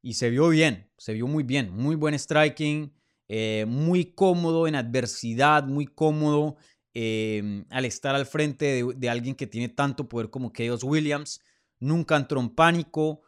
Y 0.02 0.14
se 0.14 0.30
vio 0.30 0.48
bien, 0.48 0.90
se 0.98 1.14
vio 1.14 1.28
muy 1.28 1.44
bien, 1.44 1.70
muy 1.76 1.96
buen 1.96 2.18
striking, 2.18 2.94
eh, 3.28 3.66
muy 3.68 4.14
cómodo 4.14 4.68
en 4.68 4.76
adversidad, 4.76 5.66
muy 5.66 5.86
cómodo 5.86 6.56
eh, 6.94 7.66
al 7.70 7.84
estar 7.84 8.16
al 8.16 8.26
frente 8.26 8.66
de, 8.66 8.94
de, 8.96 9.10
alguien 9.10 9.36
que 9.36 9.46
tiene 9.46 9.68
tanto 9.68 10.08
poder 10.08 10.30
como 10.30 10.54
Chaos 10.54 10.86
Williams. 10.86 11.42
Nunca 11.82 12.16
entró 12.16 12.40
en 12.40 12.50
pánico 12.50 13.22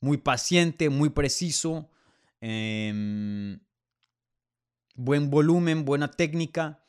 muy 0.00 0.18
paciente, 0.18 0.90
muy 0.90 1.10
preciso, 1.10 1.90
em, 2.40 3.58
buen 4.94 5.30
volumen, 5.30 5.84
buena 5.84 6.10
técnica. 6.10 6.82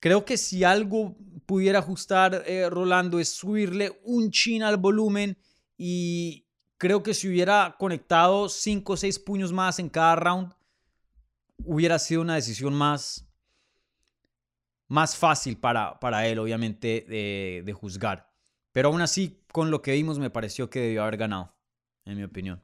Creo 0.00 0.24
que 0.24 0.36
si 0.36 0.64
algo 0.64 1.16
pudiera 1.46 1.78
ajustar 1.78 2.42
eh, 2.46 2.68
Rolando 2.68 3.20
es 3.20 3.28
subirle 3.28 4.00
un 4.04 4.30
chin 4.30 4.62
al 4.62 4.76
volumen 4.76 5.38
y 5.76 6.46
creo 6.78 7.02
que 7.02 7.14
si 7.14 7.28
hubiera 7.28 7.76
conectado 7.78 8.48
5 8.48 8.92
o 8.92 8.96
6 8.96 9.18
puños 9.20 9.52
más 9.52 9.78
en 9.78 9.88
cada 9.88 10.16
round, 10.16 10.52
hubiera 11.64 11.98
sido 11.98 12.22
una 12.22 12.34
decisión 12.34 12.74
más, 12.74 13.28
más 14.88 15.16
fácil 15.16 15.56
para, 15.56 16.00
para 16.00 16.26
él, 16.26 16.40
obviamente, 16.40 17.06
de, 17.08 17.62
de 17.64 17.72
juzgar. 17.72 18.32
Pero 18.72 18.88
aún 18.88 19.02
así, 19.02 19.44
con 19.52 19.70
lo 19.70 19.82
que 19.82 19.92
vimos, 19.92 20.18
me 20.18 20.30
pareció 20.30 20.68
que 20.70 20.80
debió 20.80 21.02
haber 21.02 21.18
ganado 21.18 21.51
en 22.04 22.16
mi 22.16 22.24
opinión. 22.24 22.62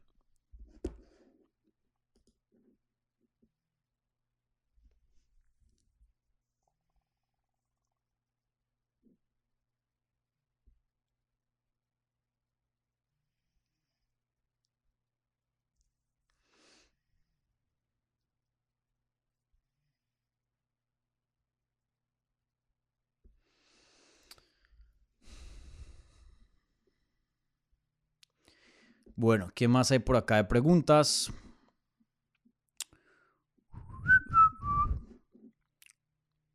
Bueno, 29.20 29.50
¿qué 29.52 29.66
más 29.66 29.90
hay 29.90 29.98
por 29.98 30.16
acá 30.16 30.36
de 30.36 30.44
preguntas? 30.44 31.32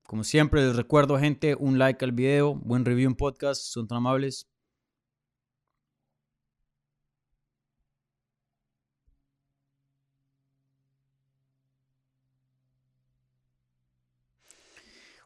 Como 0.04 0.24
siempre, 0.24 0.66
les 0.66 0.78
recuerdo, 0.78 1.20
gente, 1.20 1.56
un 1.56 1.78
like 1.78 2.06
al 2.06 2.14
video, 2.14 2.56
buen 2.56 2.86
review 2.86 3.10
en 3.10 3.16
podcast, 3.16 3.64
son 3.64 3.86
tan 3.86 3.98
amables. 3.98 4.48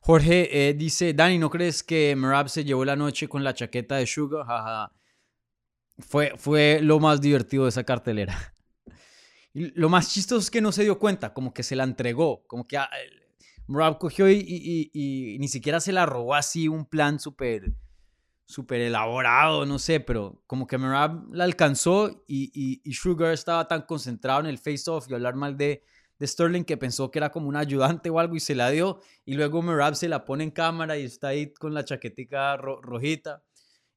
Jorge 0.01 0.69
eh, 0.69 0.73
dice, 0.73 1.14
Dani, 1.14 1.38
¿no 1.38 1.51
crees 1.51 1.84
que 1.84 2.15
Merab 2.15 2.49
se 2.49 2.64
llevó 2.64 2.84
la 2.84 2.95
noche 2.95 3.30
con 3.30 3.43
la 3.43 3.53
chaqueta 3.53 3.97
de 3.97 4.07
Sugar? 4.07 4.43
Jaja. 4.43 4.91
Fue, 5.99 6.34
fue 6.38 6.80
lo 6.82 6.99
más 6.99 7.22
divertido 7.22 7.64
de 7.64 7.69
esa 7.69 7.84
cartelera. 7.84 8.56
Lo 9.53 9.90
más 9.90 10.14
chistoso 10.14 10.40
es 10.40 10.52
que 10.52 10.61
no 10.61 10.72
se 10.72 10.84
dio 10.84 10.99
cuenta, 10.99 11.34
como 11.34 11.53
que 11.53 11.64
se 11.64 11.76
la 11.76 11.84
entregó, 11.84 12.45
como 12.45 12.68
que 12.68 12.78
ah, 12.78 12.90
Merab 13.68 13.98
cogió 13.98 14.30
y, 14.30 14.91
y, 14.94 15.38
ni 15.40 15.48
siquiera 15.48 15.80
se 15.80 15.91
la 15.91 16.06
robó 16.06 16.36
así 16.36 16.68
un 16.68 16.86
plan 16.86 17.19
súper 17.19 17.74
súper 18.45 18.80
elaborado, 18.80 19.65
no 19.65 19.78
sé, 19.78 19.99
pero 19.99 20.41
como 20.48 20.68
que 20.68 20.78
Merab 20.78 21.34
la 21.34 21.44
alcanzó 21.44 22.24
y, 22.28 22.80
y, 22.82 22.94
Sugar 22.94 23.34
estaba 23.34 23.68
tan 23.68 23.82
concentrado 23.82 24.40
en 24.40 24.45
el 24.45 24.57
face-off 24.57 25.07
y 25.10 25.14
hablar 25.14 25.36
mal 25.36 25.57
de, 25.57 25.84
de 26.18 26.28
Sterling 26.28 26.64
que 26.64 26.78
pensó 26.78 27.11
que 27.11 27.19
era 27.19 27.30
como 27.30 27.49
un 27.49 27.57
ayudante 27.57 28.10
o 28.10 28.19
algo 28.19 28.38
y 28.38 28.40
se 28.40 28.56
la 28.56 28.69
dio. 28.69 29.02
Y 29.26 29.34
luego 29.34 29.61
Merab 29.61 29.95
se 29.95 30.07
la 30.07 30.24
pone 30.24 30.45
en 30.45 30.52
cámara 30.52 30.98
y 30.98 31.03
está 31.03 31.30
ahí 31.30 31.53
con 31.53 31.74
la 31.74 31.84
chaquetica 31.84 32.56
rojita. 32.56 33.44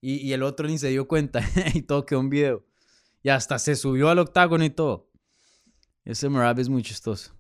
Y, 0.01 0.33
el 0.33 0.43
otro 0.43 0.67
ni 0.67 0.79
se 0.79 0.89
dio 0.89 1.07
cuenta 1.07 1.41
y 1.75 1.83
todo 1.83 2.07
quedó 2.07 2.21
un 2.21 2.31
video. 2.31 2.65
Y 3.23 3.29
hasta 3.29 3.59
se 3.59 3.77
subió 3.77 4.09
al 4.09 4.19
octágono 4.19 4.65
y 4.65 4.71
todo. 4.71 5.11
Ese 6.05 6.29
Merab 6.31 6.59
es 6.59 6.69
muy 6.69 6.83
chistoso. 6.83 7.35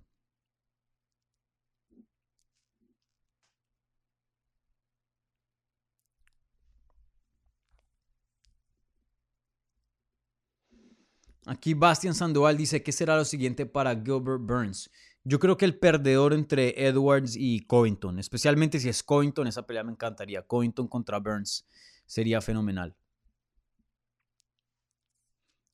Aquí 11.46 11.72
Bastian 11.74 12.14
Sandoval 12.14 12.56
dice, 12.56 12.82
¿qué 12.82 12.92
será 12.92 13.16
lo 13.16 13.24
siguiente 13.24 13.64
para 13.64 13.94
Gilbert 13.94 14.42
Burns? 14.42 14.90
Yo 15.24 15.38
creo 15.38 15.56
que 15.56 15.64
el 15.64 15.78
perdedor 15.78 16.32
entre 16.34 16.86
Edwards 16.86 17.34
y 17.36 17.60
Covington, 17.60 18.18
especialmente 18.18 18.78
si 18.78 18.88
es 18.88 19.02
Covington, 19.02 19.46
esa 19.46 19.66
pelea 19.66 19.82
me 19.82 19.92
encantaría. 19.92 20.42
Covington 20.42 20.86
contra 20.86 21.18
Burns 21.18 21.66
sería 22.10 22.40
fenomenal. 22.40 22.96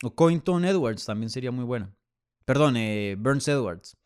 O 0.02 0.14
Covington 0.14 0.66
Edwards 0.66 1.06
también 1.06 1.30
sería 1.30 1.50
muy 1.50 1.64
buena. 1.64 1.94
Perdón, 2.44 2.76
eh, 2.76 3.16
Burns 3.18 3.48
Edwards. 3.48 3.96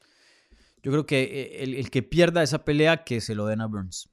Yo 0.81 0.93
creo 0.93 1.07
que 1.07 1.23
eh, 1.23 1.65
el, 1.65 1.75
el 1.75 1.91
que 1.91 2.05
pierda 2.05 2.45
esa 2.45 2.65
pelea, 2.65 3.03
que 3.03 3.21
se 3.21 3.35
lo 3.35 3.47
den 3.47 3.61
a 3.61 3.67
Burns. 3.67 4.09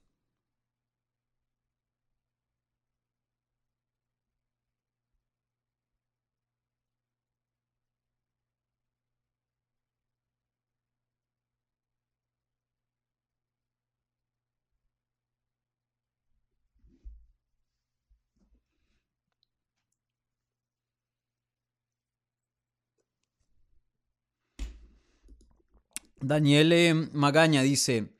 Daniel 26.27 27.09
Magaña 27.13 27.61
dice, 27.61 28.13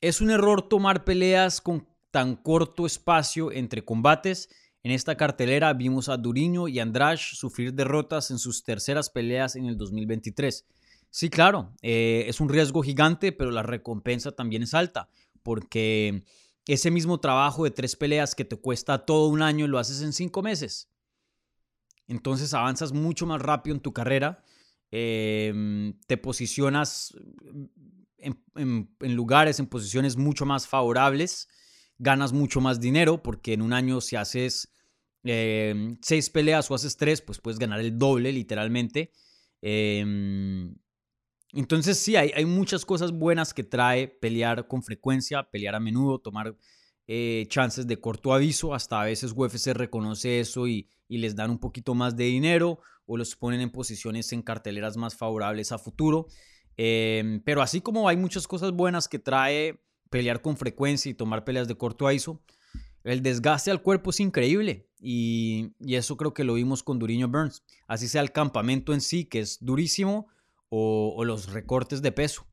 es 0.00 0.20
un 0.20 0.30
error 0.30 0.68
tomar 0.68 1.04
peleas 1.04 1.60
con 1.60 1.88
tan 2.10 2.36
corto 2.36 2.86
espacio 2.86 3.50
entre 3.50 3.84
combates. 3.84 4.48
En 4.82 4.92
esta 4.92 5.16
cartelera 5.16 5.72
vimos 5.72 6.08
a 6.08 6.16
Duriño 6.16 6.68
y 6.68 6.78
Andrade 6.78 7.16
sufrir 7.16 7.72
derrotas 7.74 8.30
en 8.30 8.38
sus 8.38 8.62
terceras 8.62 9.10
peleas 9.10 9.56
en 9.56 9.66
el 9.66 9.76
2023. 9.76 10.66
Sí, 11.10 11.30
claro, 11.30 11.72
eh, 11.82 12.24
es 12.28 12.40
un 12.40 12.48
riesgo 12.48 12.82
gigante, 12.82 13.32
pero 13.32 13.50
la 13.50 13.62
recompensa 13.62 14.32
también 14.32 14.62
es 14.62 14.74
alta, 14.74 15.08
porque 15.42 16.24
ese 16.66 16.90
mismo 16.90 17.20
trabajo 17.20 17.64
de 17.64 17.70
tres 17.70 17.96
peleas 17.96 18.34
que 18.34 18.44
te 18.44 18.56
cuesta 18.56 19.06
todo 19.06 19.28
un 19.28 19.40
año 19.40 19.66
lo 19.66 19.78
haces 19.78 20.02
en 20.02 20.12
cinco 20.12 20.42
meses. 20.42 20.90
Entonces 22.06 22.52
avanzas 22.54 22.92
mucho 22.92 23.26
más 23.26 23.40
rápido 23.40 23.74
en 23.74 23.82
tu 23.82 23.92
carrera 23.92 24.44
Em, 24.90 25.98
te 26.06 26.16
posicionas 26.16 27.14
en, 28.18 28.88
lugares, 29.00 29.58
en 29.58 29.66
posiciones 29.66 30.16
mucho 30.16 30.46
más 30.46 30.66
favorables, 30.66 31.48
ganas 31.98 32.32
mucho 32.32 32.60
más 32.60 32.80
dinero, 32.80 33.22
porque 33.22 33.52
en 33.52 33.62
un 33.62 33.72
año 33.72 34.00
si 34.00 34.16
haces 34.16 34.74
em, 35.24 35.98
seis 36.02 36.30
peleas 36.30 36.70
o 36.70 36.74
haces 36.74 36.96
tres, 36.96 37.20
pues 37.20 37.40
puedes 37.40 37.58
ganar 37.58 37.80
el 37.80 37.98
doble 37.98 38.32
literalmente. 38.32 39.12
Em, 39.60 40.74
entonces 41.52 41.98
sí, 41.98 42.16
hay, 42.16 42.30
hay, 42.34 42.44
muchas 42.44 42.84
cosas 42.84 43.12
buenas 43.12 43.54
que 43.54 43.64
trae 43.64 44.08
pelear 44.08 44.68
con 44.68 44.82
frecuencia, 44.82 45.42
pelear 45.50 45.74
a 45.74 45.80
menudo, 45.80 46.18
tomar 46.20 46.56
eh, 47.08 47.46
chances 47.48 47.86
de 47.86 48.00
corto 48.00 48.32
aviso, 48.32 48.74
hasta 48.74 49.00
a 49.00 49.04
veces 49.04 49.32
UFC 49.34 49.68
reconoce 49.68 50.40
eso 50.40 50.66
y, 50.66 50.88
les 51.08 51.36
dan 51.36 51.50
un 51.50 51.58
poquito 51.58 51.94
más 51.94 52.16
de 52.16 52.24
dinero 52.24 52.80
o 53.06 53.16
los 53.16 53.36
ponen 53.36 53.60
en 53.60 53.70
posiciones 53.70 54.32
en 54.32 54.42
carteleras 54.42 54.96
más 54.96 55.14
favorables 55.14 55.70
a 55.70 55.78
futuro. 55.78 56.26
Em, 56.76 57.40
pero 57.44 57.62
así 57.62 57.80
como 57.80 58.08
hay 58.08 58.16
muchas 58.16 58.48
cosas 58.48 58.72
buenas 58.72 59.06
que 59.06 59.20
trae 59.20 59.80
pelear 60.10 60.42
con 60.42 60.56
frecuencia 60.56 61.10
y 61.10 61.14
tomar 61.14 61.44
peleas 61.44 61.68
de 61.68 61.76
corto 61.76 62.06
aizo, 62.06 62.42
el 63.04 63.22
desgaste 63.22 63.70
al 63.70 63.82
cuerpo 63.82 64.10
es 64.10 64.18
increíble 64.18 64.88
y, 65.00 65.74
eso 65.86 66.16
creo 66.16 66.34
que 66.34 66.42
lo 66.42 66.54
vimos 66.54 66.82
con 66.82 66.98
Duriño 66.98 67.28
Burns. 67.28 67.62
Así 67.86 68.08
sea 68.08 68.20
el 68.20 68.32
campamento 68.32 68.92
en 68.92 69.00
sí, 69.00 69.24
que 69.24 69.38
es 69.38 69.58
durísimo, 69.60 70.26
o, 70.68 71.24
los 71.24 71.52
recortes 71.52 72.02
de 72.02 72.10
peso. 72.10 72.46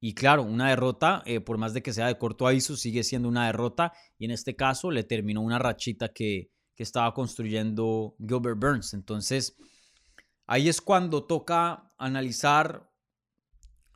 Y 0.00 0.14
claro, 0.14 0.42
una 0.42 0.68
derrota, 0.68 1.22
eh, 1.26 1.40
por 1.40 1.58
más 1.58 1.72
de 1.74 1.82
que 1.82 1.92
sea 1.92 2.06
de 2.06 2.18
corto 2.18 2.46
aizo, 2.46 2.76
sigue 2.76 3.02
siendo 3.02 3.28
una 3.28 3.46
derrota 3.46 3.92
y 4.18 4.26
en 4.26 4.30
este 4.30 4.54
caso 4.54 4.90
le 4.90 5.04
terminó 5.04 5.40
una 5.40 5.58
rachita 5.58 6.08
que, 6.12 6.50
que 6.74 6.82
estaba 6.82 7.12
construyendo 7.14 8.14
Gilbert 8.18 8.58
Burns. 8.58 8.92
Entonces, 8.94 9.56
Ahí 10.46 10.68
es 10.68 10.80
cuando 10.80 11.24
toca 11.24 11.92
analizar 11.98 12.92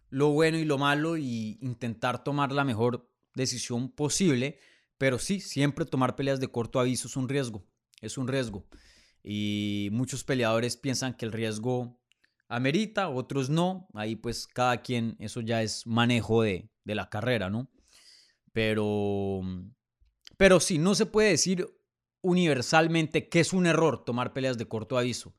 lo 0.09 0.31
bueno 0.31 0.59
y 0.59 0.65
lo 0.65 0.79
malo 0.79 1.17
y 1.17 1.59
intentar 1.61 2.25
tomar 2.25 2.51
la 2.51 2.65
mejor 2.65 3.09
decisión 3.35 3.91
posible. 3.91 4.59
Pero 4.99 5.19
sí, 5.19 5.41
siempre 5.41 5.85
tomar 5.85 6.17
peleas 6.17 6.41
de 6.41 6.49
corto 6.49 6.81
aviso 6.81 7.07
es 7.07 7.17
un 7.17 7.29
riesgo. 7.29 7.65
Es 8.01 8.19
un 8.19 8.27
riesgo. 8.27 8.67
Y 9.23 9.91
muchos 9.93 10.25
peleadores 10.25 10.77
piensan 10.77 11.15
que 11.15 11.25
el 11.25 11.33
riesgo 11.33 12.00
amerita, 12.51 13.09
otros 13.09 13.49
no. 13.49 13.89
Ahí 13.95 14.17
pues 14.17 14.47
cada 14.47 14.83
quien, 14.83 15.17
eso 15.19 15.41
ya 15.41 15.63
es 15.63 15.87
manejo 15.87 16.43
de, 16.43 16.69
de 16.85 16.95
la 16.95 17.09
carrera, 17.09 17.49
¿no? 17.49 17.71
Pero, 18.53 19.41
pero 20.37 20.61
sí, 20.61 20.79
no 20.79 20.95
se 20.95 21.07
puede 21.07 21.31
decir 21.31 21.67
universalmente 22.21 23.29
que 23.29 23.41
es 23.41 23.53
un 23.53 23.67
error 23.67 24.05
tomar 24.05 24.33
peleas 24.33 24.59
de 24.59 24.69
corto 24.69 24.99
aviso 24.99 25.35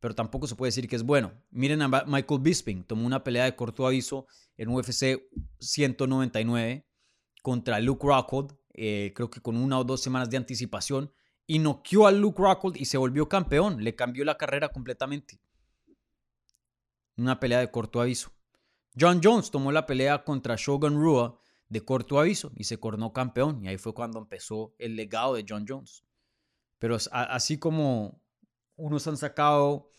pero 0.00 0.14
tampoco 0.14 0.46
se 0.46 0.54
puede 0.54 0.68
decir 0.68 0.88
que 0.88 0.96
es 0.96 1.02
bueno. 1.02 1.32
Miren 1.50 1.82
a 1.82 1.88
Michael 2.06 2.40
Bisping, 2.40 2.84
tomó 2.84 3.06
una 3.06 3.24
pelea 3.24 3.44
de 3.44 3.56
corto 3.56 3.86
aviso 3.86 4.26
en 4.56 4.68
UFC 4.68 5.28
199 5.58 6.86
contra 7.42 7.80
Luke 7.80 8.06
Rockhold, 8.06 8.56
eh, 8.74 9.12
creo 9.14 9.30
que 9.30 9.40
con 9.40 9.56
una 9.56 9.78
o 9.78 9.84
dos 9.84 10.02
semanas 10.02 10.30
de 10.30 10.36
anticipación, 10.36 11.12
y 11.46 11.58
noqueó 11.58 12.06
a 12.06 12.12
Luke 12.12 12.40
Rockhold 12.40 12.76
y 12.76 12.84
se 12.84 12.98
volvió 12.98 13.28
campeón, 13.28 13.82
le 13.82 13.96
cambió 13.96 14.24
la 14.24 14.36
carrera 14.36 14.68
completamente. 14.68 15.40
Una 17.18 17.38
pelea 17.38 17.58
de 17.58 17.70
corto 17.70 18.00
aviso. 18.00 18.32
John 18.98 19.20
Jones 19.22 19.50
tomó 19.50 19.70
la 19.72 19.86
pelea 19.86 20.24
contra 20.24 20.56
Shogun 20.56 20.94
Rua 20.94 21.38
de 21.68 21.84
corto 21.84 22.18
aviso 22.18 22.52
y 22.56 22.64
se 22.64 22.80
coronó 22.80 23.12
campeón, 23.12 23.62
y 23.62 23.68
ahí 23.68 23.76
fue 23.76 23.92
cuando 23.92 24.18
empezó 24.18 24.74
el 24.78 24.96
legado 24.96 25.34
de 25.34 25.44
John 25.46 25.66
Jones. 25.68 26.04
Pero 26.78 26.96
así 27.10 27.58
como 27.58 28.22
unos 28.76 29.06
han 29.06 29.16
sacado 29.16 29.90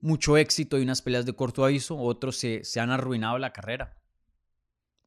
mucho 0.00 0.36
éxito 0.36 0.78
y 0.78 0.82
unas 0.82 1.02
peleas 1.02 1.26
de 1.26 1.34
corto 1.34 1.64
aviso, 1.64 1.98
otros 1.98 2.36
se, 2.36 2.62
han 2.80 2.90
arruinado 2.90 3.38
la 3.38 3.52
carrera. 3.52 3.96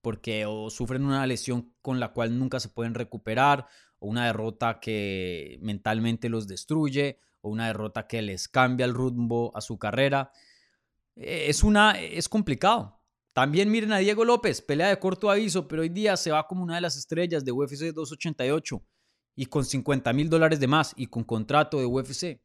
Porque 0.01 0.45
o 0.45 0.69
sufren 0.69 1.05
una 1.05 1.25
lesión 1.25 1.73
con 1.81 1.99
la 1.99 2.11
cual 2.11 2.37
nunca 2.37 2.59
se 2.59 2.69
pueden 2.69 2.93
recuperar, 2.93 3.67
o 3.99 4.07
una 4.07 4.25
derrota 4.25 4.79
que 4.79 5.57
mentalmente 5.61 6.27
los 6.27 6.47
destruye, 6.47 7.19
o 7.41 7.49
una 7.49 7.67
derrota 7.67 8.07
que 8.07 8.21
les 8.21 8.47
cambia 8.47 8.85
el 8.85 8.93
rumbo 8.93 9.55
a 9.55 9.61
su 9.61 9.77
carrera. 9.79 10.31
E, 11.15 11.49
es, 11.49 11.63
una, 11.63 11.99
es 11.99 12.29
complicado. 12.29 12.99
También 13.33 13.71
miren 13.71 13.93
a 13.93 13.99
Diego 13.99 14.25
López, 14.25 14.61
pelea 14.61 14.89
de 14.89 14.99
corto 14.99 15.29
aviso, 15.29 15.67
pero 15.67 15.83
hoy 15.83 15.89
día 15.89 16.17
se 16.17 16.31
va 16.31 16.47
como 16.47 16.63
una 16.63 16.75
de 16.75 16.81
las 16.81 16.97
estrellas 16.97 17.45
de 17.45 17.51
UFC 17.51 17.93
288 17.93 18.83
y 19.35 19.45
con 19.45 19.63
50 19.63 20.11
mil 20.13 20.29
dólares 20.29 20.59
de 20.59 20.67
más 20.67 20.93
y 20.97 21.07
con 21.07 21.23
contrato 21.23 21.79
de 21.79 21.85
UFC. 21.85 22.41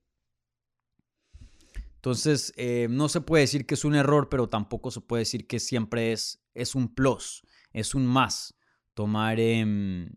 Entonces, 1.97 2.53
eh, 2.57 2.87
no 2.89 3.09
se 3.09 3.21
puede 3.21 3.43
decir 3.43 3.67
que 3.67 3.75
es 3.75 3.85
un 3.85 3.97
error, 3.97 4.29
pero 4.29 4.49
tampoco 4.49 4.93
se 4.93 5.01
puede 5.01 5.23
decir 5.23 5.49
que 5.49 5.59
siempre 5.59 6.13
es, 6.13 6.41
es 6.55 6.77
un 6.77 6.95
plus, 6.95 7.43
es 7.73 7.97
un 7.97 8.07
más 8.07 8.55
tomar, 8.95 9.41
em, 9.41 10.09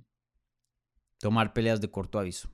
tomar 1.18 1.52
peleas 1.52 1.82
de 1.82 1.90
corto 1.90 2.20
aviso. 2.20 2.50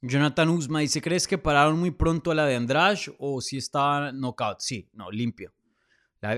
Jonathan 0.00 0.48
Usma 0.50 0.80
dice, 0.80 1.02
¿crees 1.02 1.26
que 1.26 1.38
pararon 1.38 1.78
muy 1.78 1.90
pronto 1.90 2.30
a 2.30 2.34
la 2.34 2.46
de 2.46 2.56
Andrade 2.56 3.00
o 3.18 3.40
si 3.40 3.58
estaba 3.58 4.12
knockout? 4.12 4.60
Sí, 4.60 4.88
no, 4.92 5.10
limpio. 5.10 5.52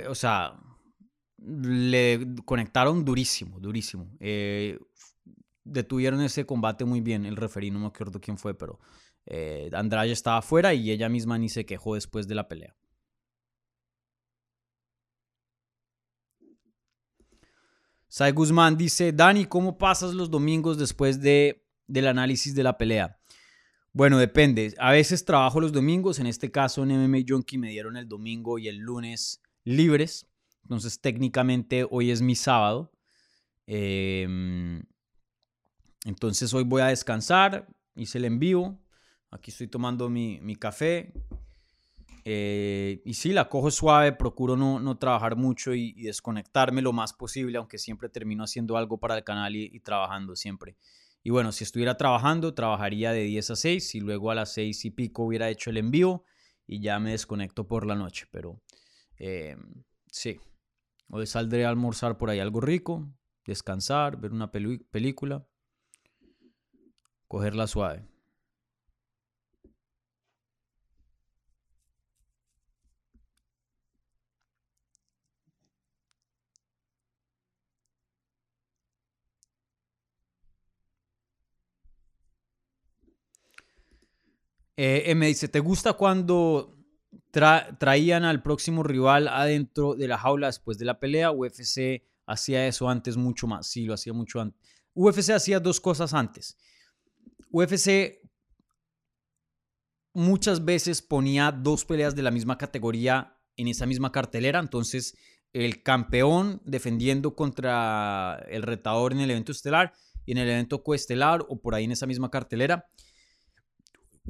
o 0.09 0.15
sea, 0.15 0.59
le 1.39 2.35
conectaron 2.45 3.05
durísimo, 3.05 3.61
durísimo. 3.61 4.11
Eh, 4.19 4.78
detuvieron 5.65 6.23
ese 6.23 6.47
combate 6.47 6.85
muy 6.85 7.01
bien, 7.01 7.27
el 7.27 7.37
referí, 7.37 7.70
no 7.70 7.81
me 7.81 7.87
acuerdo 7.87 8.20
quién 8.20 8.39
fue, 8.39 8.55
pero 8.57 8.81
eh, 9.27 9.70
Andrade 9.73 10.12
estaba 10.12 10.39
afuera 10.39 10.73
y 10.74 10.91
ella 10.91 11.09
misma 11.09 11.39
ni 11.39 11.49
se 11.49 11.66
quejó 11.66 11.95
después 11.95 12.27
de 12.28 12.35
la 12.35 12.49
pelea. 12.49 12.74
Sai 18.09 18.32
Guzmán 18.32 18.77
dice, 18.77 19.12
Dani, 19.12 19.45
¿cómo 19.47 19.78
pasas 19.78 20.15
los 20.15 20.31
domingos 20.31 20.78
después 20.78 21.20
de, 21.20 21.65
del 21.87 22.09
análisis 22.09 22.55
de 22.55 22.65
la 22.65 22.77
pelea? 22.77 23.19
Bueno, 23.93 24.19
depende. 24.19 24.73
A 24.79 24.93
veces 24.93 25.25
trabajo 25.25 25.61
los 25.61 25.73
domingos. 25.73 26.19
En 26.21 26.27
este 26.27 26.51
caso, 26.51 26.85
en 26.85 26.91
MMA 26.91 27.25
Junkie 27.27 27.59
me 27.59 27.71
dieron 27.71 27.97
el 27.97 28.09
domingo 28.09 28.59
y 28.59 28.69
el 28.69 28.77
lunes 28.77 29.43
libres. 29.65 30.27
Entonces, 30.62 31.01
técnicamente, 31.01 31.87
hoy 31.91 32.11
es 32.11 32.23
mi 32.23 32.37
sábado. 32.37 32.93
Em, 33.67 34.83
entonces, 36.05 36.55
hoy 36.55 36.62
voy 36.65 36.83
a 36.83 36.87
descansar. 36.87 37.67
Hice 37.97 38.19
el 38.19 38.27
envío. 38.27 38.79
Aquí 39.31 39.51
estoy 39.51 39.67
tomando 39.67 40.09
mi, 40.09 40.57
café. 40.57 41.12
Eh, 42.25 43.03
y 43.05 43.15
sí, 43.15 43.33
la 43.33 43.49
cojo 43.49 43.73
suave. 43.73 44.12
Procuro 44.12 44.57
no, 44.57 44.99
trabajar 44.99 45.35
mucho 45.35 45.75
y, 45.75 45.95
desconectarme 45.95 46.81
lo 46.81 46.93
más 46.93 47.12
posible, 47.12 47.59
aunque 47.59 47.79
siempre 47.79 48.09
termino 48.09 48.45
haciendo 48.45 48.77
algo 48.77 48.99
para 48.99 49.17
el 49.17 49.25
canal 49.25 49.57
y 49.57 49.81
trabajando 49.81 50.37
siempre. 50.37 50.77
Y 51.22 51.30
bueno, 51.30 51.52
si 51.52 51.64
estuviera 51.64 51.97
trabajando, 51.97 52.55
trabajaría 52.55 53.12
de 53.12 53.24
10 53.24 53.51
a 53.51 53.56
6 53.56 53.94
y 53.94 54.01
luego 54.01 54.30
a 54.30 54.34
las 54.34 54.52
6 54.55 54.84
y 54.86 54.90
pico 54.90 55.24
hubiera 55.24 55.51
hecho 55.51 55.70
el 55.70 55.76
envío 55.76 56.24
y 56.66 56.80
ya 56.80 56.98
me 56.98 57.10
desconecto 57.10 57.66
por 57.66 57.86
la 57.86 57.94
noche. 57.94 58.26
Pero 58.30 58.62
eh, 59.18 59.56
sí, 60.06 60.40
hoy 61.09 61.26
saldré 61.26 61.66
a 61.66 61.68
almorzar 61.68 62.16
por 62.16 62.30
ahí 62.30 62.40
algo 62.40 62.60
rico, 62.60 63.12
descansar, 63.44 64.18
ver 64.18 64.32
una 64.32 64.51
película, 64.51 65.47
cogerla 67.28 67.66
suave. 67.66 68.10
Eh, 84.82 85.15
me 85.15 85.27
dice, 85.27 85.47
¿te 85.47 85.61
gusta 85.61 85.93
cuando 85.93 86.74
traían 87.31 88.24
al 88.24 88.43
próximo 88.43 88.82
rival 88.82 89.28
adentro 89.28 89.94
de 89.94 90.09
la 90.09 90.16
jaula 90.16 90.47
después 90.47 90.78
de 90.78 90.86
la 90.86 90.98
pelea? 90.98 91.32
UFC 91.32 92.02
hacía 92.24 92.66
eso 92.66 92.89
antes 92.89 93.19
mucho 93.19 93.47
más. 93.47 93.66
Sí, 93.66 93.85
lo 93.85 93.93
hacía 93.93 94.15
mucho 94.15 94.40
antes. 94.40 94.59
UFC 94.94 95.32
hacía 95.32 95.61
dos 95.61 95.82
cosas 95.82 96.15
antes. 96.15 96.57
UFC 97.51 98.27
muchas 100.15 100.65
veces 100.65 101.02
ponía 101.02 101.52
dos 101.52 101.85
peleas 101.85 102.16
de 102.16 102.23
la 102.23 102.31
misma 102.31 102.57
categoría 102.57 103.36
en 103.59 103.69
esa 103.69 103.85
misma 103.85 104.11
cartelera. 104.11 104.61
Entonces, 104.61 105.15
el 105.52 105.82
campeón 105.82 106.62
defendiendo 106.65 107.36
contra 107.36 108.47
el 108.48 108.62
retador 108.62 109.12
en 109.12 109.20
el 109.20 109.31
evento 109.31 109.52
estelar 109.52 109.93
y 110.24 110.32
en 110.32 110.39
el 110.39 110.48
evento 110.48 110.82
coestelar 110.82 111.44
o 111.51 111.61
por 111.61 111.74
ahí 111.74 111.85
en 111.85 111.93
esa 111.93 112.07
misma 112.07 112.31
cartelera 112.31 112.89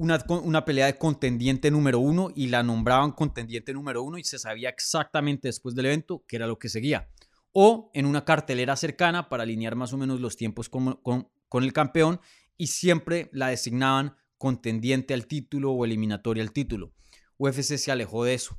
una, 0.00 0.64
pelea 0.64 0.86
de 0.86 0.96
contendiente 0.96 1.70
número 1.70 1.98
uno 1.98 2.30
y 2.34 2.46
la 2.46 2.62
nombraban 2.62 3.12
contendiente 3.12 3.74
número 3.74 4.02
uno 4.02 4.16
y 4.16 4.24
se 4.24 4.38
sabía 4.38 4.70
exactamente 4.70 5.48
después 5.48 5.74
del 5.74 5.86
evento 5.86 6.24
qué 6.26 6.36
era 6.36 6.46
lo 6.46 6.58
que 6.58 6.70
seguía. 6.70 7.10
O 7.52 7.90
en 7.92 8.06
una 8.06 8.24
cartelera 8.24 8.76
cercana 8.76 9.28
para 9.28 9.42
alinear 9.42 9.76
más 9.76 9.92
o 9.92 9.98
menos 9.98 10.20
los 10.20 10.36
tiempos 10.36 10.70
con, 10.70 11.00
con 11.02 11.64
el 11.64 11.72
campeón 11.74 12.20
y 12.56 12.68
siempre 12.68 13.28
la 13.32 13.48
designaban 13.48 14.16
contendiente 14.38 15.12
al 15.12 15.26
título 15.26 15.72
o 15.72 15.84
eliminatoria 15.84 16.42
al 16.42 16.52
título. 16.52 16.94
UFC 17.36 17.76
se 17.76 17.92
alejó 17.92 18.24
de 18.24 18.34
eso. 18.34 18.58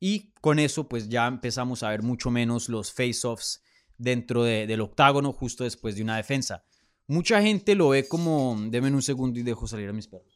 Y 0.00 0.32
con 0.40 0.58
eso 0.58 0.88
pues 0.88 1.08
ya 1.08 1.28
empezamos 1.28 1.84
a 1.84 1.90
ver 1.90 2.02
mucho 2.02 2.32
menos 2.32 2.68
los 2.68 2.92
face-offs 2.92 3.62
dentro 3.98 4.42
del 4.42 4.80
octágono 4.80 5.32
justo 5.32 5.62
después 5.62 5.94
de 5.94 6.02
una 6.02 6.16
defensa. 6.16 6.64
Mucha 7.06 7.40
gente 7.40 7.76
lo 7.76 7.90
ve 7.90 8.08
como, 8.08 8.56
denme 8.68 8.90
un 8.90 9.02
segundo 9.02 9.38
y 9.38 9.44
dejo 9.44 9.68
salir 9.68 9.88
a 9.88 9.92
mis 9.92 10.08
perros. 10.08 10.31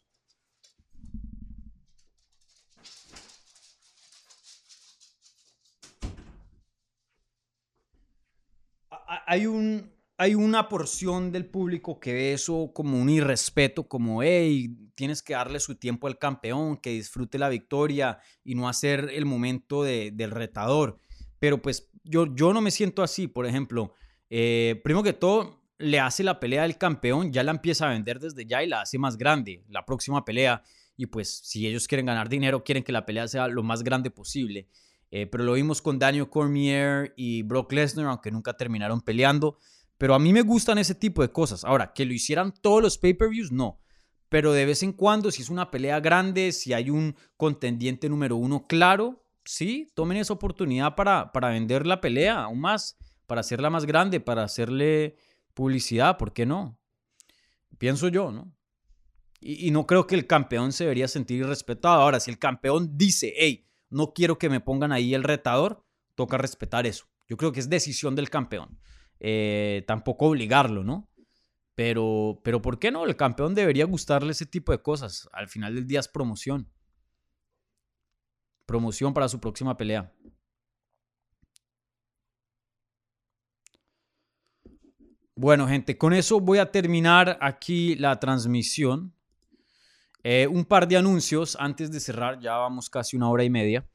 Hay, 9.27 9.47
un, 9.47 9.93
hay 10.17 10.35
una 10.35 10.69
porción 10.69 11.33
del 11.33 11.47
público 11.47 12.01
que 12.01 12.15
ve 12.15 12.33
eso 12.33 12.71
como 12.73 12.99
un 13.01 13.11
irrespeto, 13.11 13.89
como, 13.89 14.23
hey, 14.23 14.75
tienes 14.95 15.23
que 15.23 15.35
darle 15.35 15.61
su 15.61 15.75
tiempo 15.75 16.07
al 16.07 16.19
campeón, 16.19 16.77
que 16.79 16.91
disfrute 16.91 17.39
la 17.39 17.49
victoria 17.49 18.19
y 18.45 18.55
no 18.55 18.69
hacer 18.69 19.11
el 19.13 19.27
momento 19.27 19.83
del 19.83 20.31
retador. 20.31 20.99
Pero 21.39 21.61
pues 21.61 21.91
yo, 22.05 22.35
yo 22.35 22.53
no 22.53 22.61
me 22.61 22.71
siento 22.71 23.03
así, 23.03 23.27
por 23.27 23.47
ejemplo. 23.47 23.93
Eh, 24.31 24.81
primero 24.83 25.03
que 25.03 25.13
todo, 25.13 25.63
le 25.79 26.01
hace 26.01 26.25
la 26.25 26.41
pelea 26.41 26.63
del 26.63 26.79
campeón, 26.79 27.33
ya 27.33 27.43
la 27.43 27.51
empieza 27.51 27.87
a 27.87 27.91
vender 27.91 28.19
desde 28.19 28.47
ya 28.47 28.63
y 28.63 28.69
la 28.69 28.81
hace 28.83 28.99
más 28.99 29.17
grande, 29.17 29.65
la 29.69 29.85
próxima 29.85 30.25
pelea. 30.25 30.63
Y 30.97 31.07
pues 31.07 31.29
si 31.29 31.67
ellos 31.67 31.87
quieren 31.87 32.07
ganar 32.07 32.29
dinero, 32.29 32.65
quieren 32.65 32.83
que 32.83 32.93
la 32.93 33.05
pelea 33.05 33.29
sea 33.29 33.49
lo 33.49 33.63
más 33.63 33.83
grande 33.83 34.11
posible. 34.11 34.69
Eh, 35.11 35.27
pero 35.27 35.45
lo 35.45 35.53
vimos 35.53 35.83
con 35.83 35.99
Daniel 35.99 36.29
Cormier 36.29 37.15
y 37.17 37.43
Brock 37.43 37.73
Lesnar, 37.73 38.07
aunque 38.07 38.31
nunca 38.31 38.57
terminaron 38.57 39.01
peleando. 39.01 39.57
Pero 39.99 40.15
a 40.15 40.19
mí 40.19 40.33
me 40.33 40.43
gustan 40.43 40.79
ese 40.79 40.95
tipo 40.95 41.23
de 41.23 41.33
cosas. 41.33 41.65
Ahora, 41.65 41.93
que 41.95 42.05
lo 42.05 42.13
hicieran 42.13 42.53
todos 42.61 42.83
los 42.83 42.99
pay-per-views, 42.99 43.53
no. 43.53 43.81
Pero 44.29 44.53
de 44.53 44.67
vez 44.67 44.83
en 44.83 44.93
cuando, 44.93 45.31
si 45.31 45.43
es 45.43 45.51
una 45.51 45.71
pelea 45.71 46.01
grande, 46.01 46.53
si 46.53 46.73
hay 46.73 46.91
un 46.91 47.15
contendiente 47.37 48.09
número 48.09 48.37
uno 48.37 48.67
claro, 48.67 49.25
sí, 49.45 49.91
tomen 49.95 50.19
esa 50.19 50.33
oportunidad 50.33 50.97
para, 50.97 51.33
para 51.33 51.51
vender 51.51 51.87
la 51.87 52.01
pelea 52.01 52.43
aún 52.43 52.61
más, 52.61 52.99
para 53.27 53.41
hacerla 53.41 53.71
más 53.71 53.87
grande, 53.87 54.21
para 54.21 54.43
hacerle 54.43 55.17
publicidad, 55.55 56.19
¿por 56.19 56.33
qué 56.33 56.45
no? 56.45 56.79
Pienso 57.79 58.09
yo, 58.09 58.33
¿no? 58.33 58.53
Y, 59.41 59.69
y 59.69 59.71
no 59.71 59.87
creo 59.87 60.07
que 60.07 60.17
el 60.17 60.27
campeón 60.27 60.73
se 60.73 60.85
debería 60.85 61.07
sentir 61.09 61.47
respetado. 61.47 62.03
Ahora, 62.03 62.19
si 62.19 62.31
el 62.31 62.39
campeón 62.39 62.99
dice, 62.99 63.33
hey, 63.37 63.67
no 63.91 64.13
quiero 64.13 64.39
que 64.39 64.51
me 64.51 64.61
pongan 64.61 64.93
ahí 64.93 65.15
el 65.15 65.25
retador, 65.25 65.85
toca 66.15 66.39
respetar 66.39 66.87
eso. 66.87 67.07
Yo 67.29 67.37
creo 67.37 67.53
que 67.53 67.61
es 67.61 67.69
decisión 67.69 68.15
del 68.15 68.31
campeón. 68.31 68.79
Eh, 69.21 69.85
tampoco 69.87 70.27
obligarlo, 70.27 70.85
¿no? 70.85 71.11
Pero, 71.75 72.41
pero 72.43 72.63
¿por 72.63 72.79
qué 72.79 72.91
no? 72.91 73.05
El 73.05 73.17
campeón 73.17 73.55
debería 73.55 73.85
gustarle 73.85 74.33
ese 74.33 74.47
tipo 74.47 74.73
de 74.73 74.83
cosas. 74.83 75.29
Al 75.33 75.49
final 75.49 75.75
del 75.75 75.87
día 75.87 76.01
es 76.01 76.09
promoción. 76.09 76.71
Promoción 78.67 79.15
para 79.15 79.29
su 79.29 79.41
próxima 79.41 79.77
pelea. 79.77 80.13
Bueno, 85.39 85.69
gente, 85.69 85.99
con 85.99 86.15
eso 86.15 86.41
voy 86.41 86.59
a 86.59 86.73
terminar 86.73 87.37
aquí 87.43 87.95
la 87.97 88.19
transmisión. 88.19 89.16
Eh, 90.29 90.49
un 90.49 90.65
par 90.65 90.89
de 90.89 90.97
anuncios 90.97 91.57
antes 91.61 91.93
de 91.93 92.01
cerrar, 92.01 92.41
ya 92.41 92.57
vamos 92.57 92.91
casi 92.91 93.17
una 93.17 93.31
hora 93.31 93.45
y 93.45 93.49
media. 93.49 93.89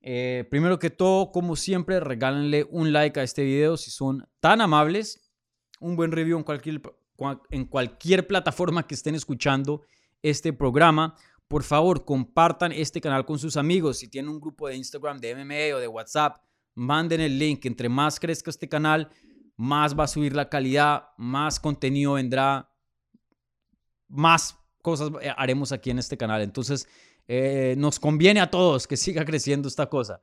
Eh, 0.00 0.44
primero 0.50 0.76
que 0.80 0.90
todo, 0.90 1.30
como 1.30 1.54
siempre, 1.54 2.00
regálenle 2.00 2.66
un 2.72 2.92
like 2.92 3.20
a 3.20 3.22
este 3.22 3.44
video 3.44 3.76
si 3.76 3.92
son 3.92 4.28
tan 4.40 4.60
amables. 4.60 5.30
Un 5.78 5.94
buen 5.94 6.10
review 6.10 6.36
en 6.36 6.42
cualquier, 6.42 6.82
en 7.50 7.64
cualquier 7.66 8.26
plataforma 8.26 8.88
que 8.88 8.96
estén 8.96 9.14
escuchando 9.14 9.82
este 10.20 10.52
programa. 10.52 11.14
por 11.46 11.62
favor, 11.62 12.04
compartan 12.04 12.72
este 12.72 13.00
canal 13.00 13.24
con 13.24 13.38
sus 13.38 13.56
amigos. 13.56 13.98
Si 13.98 14.08
tienen 14.08 14.32
un 14.32 14.40
grupo 14.40 14.66
de 14.66 14.74
Instagram, 14.74 15.20
de 15.20 15.32
MMA 15.36 15.76
o 15.76 15.78
de 15.78 15.86
WhatsApp, 15.86 16.42
manden 16.74 17.20
el 17.20 17.38
link. 17.38 17.64
Entre 17.66 17.88
más 17.88 18.18
crezca 18.18 18.50
este 18.50 18.68
canal, 18.68 19.10
más 19.56 19.96
va 19.96 20.04
a 20.04 20.08
subir 20.08 20.34
la 20.34 20.48
calidad, 20.48 21.10
más 21.18 21.60
contenido 21.60 22.14
vendrá, 22.14 22.68
más 24.08 24.58
cosas 24.90 25.10
eh, 25.22 25.32
haremos 25.36 25.72
aquí 25.72 25.90
en 25.90 25.98
este 25.98 26.16
canal. 26.16 26.42
Entonces, 26.42 26.88
eh, 27.26 27.74
nos 27.78 27.98
conviene 28.00 28.40
a 28.40 28.50
todos 28.50 28.86
que 28.86 28.96
siga 29.04 29.24
creciendo 29.24 29.68
esta 29.68 29.88
cosa. 29.88 30.22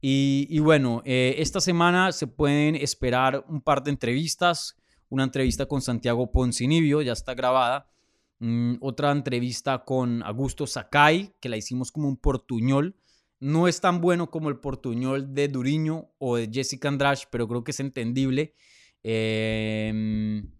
Y, 0.00 0.58
bueno, 0.60 1.02
eh, 1.04 1.36
esta 1.38 1.60
semana 1.60 2.12
se 2.12 2.26
pueden 2.26 2.74
esperar 2.74 3.44
un 3.48 3.60
par 3.60 3.82
de 3.82 3.90
entrevistas. 3.90 4.76
Una 5.08 5.24
entrevista 5.24 5.66
con 5.66 5.82
Santiago 5.82 6.30
Poncinibio, 6.30 7.02
ya 7.02 7.12
está 7.12 7.34
grabada. 7.34 7.90
Mm, 8.38 8.74
otra 8.80 9.12
entrevista 9.12 9.84
con 9.84 10.22
Augusto 10.22 10.66
Sakai, 10.66 11.34
que 11.40 11.48
la 11.48 11.56
hicimos 11.56 11.90
como 11.90 12.08
un 12.08 12.16
portuñol. 12.16 12.96
No 13.40 13.68
es 13.68 13.80
tan 13.80 14.00
bueno 14.00 14.30
como 14.30 14.48
el 14.48 14.58
portuñol 14.58 15.34
de 15.34 15.48
Duriño 15.48 16.10
o 16.18 16.36
de 16.36 16.50
Jessica 16.52 16.88
Andrade, 16.88 17.22
pero 17.30 17.48
creo 17.48 17.64
que 17.64 17.72
es 17.72 17.80
entendible. 17.80 18.54
Em, 19.02 20.50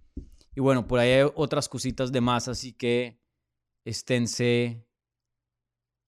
y 0.54 0.60
bueno, 0.60 0.86
por 0.86 1.00
ahí 1.00 1.10
hay 1.10 1.30
otras 1.34 1.68
cositas 1.68 2.12
de 2.12 2.20
más, 2.20 2.48
así 2.48 2.72
que 2.72 3.23
esténse 3.84 4.86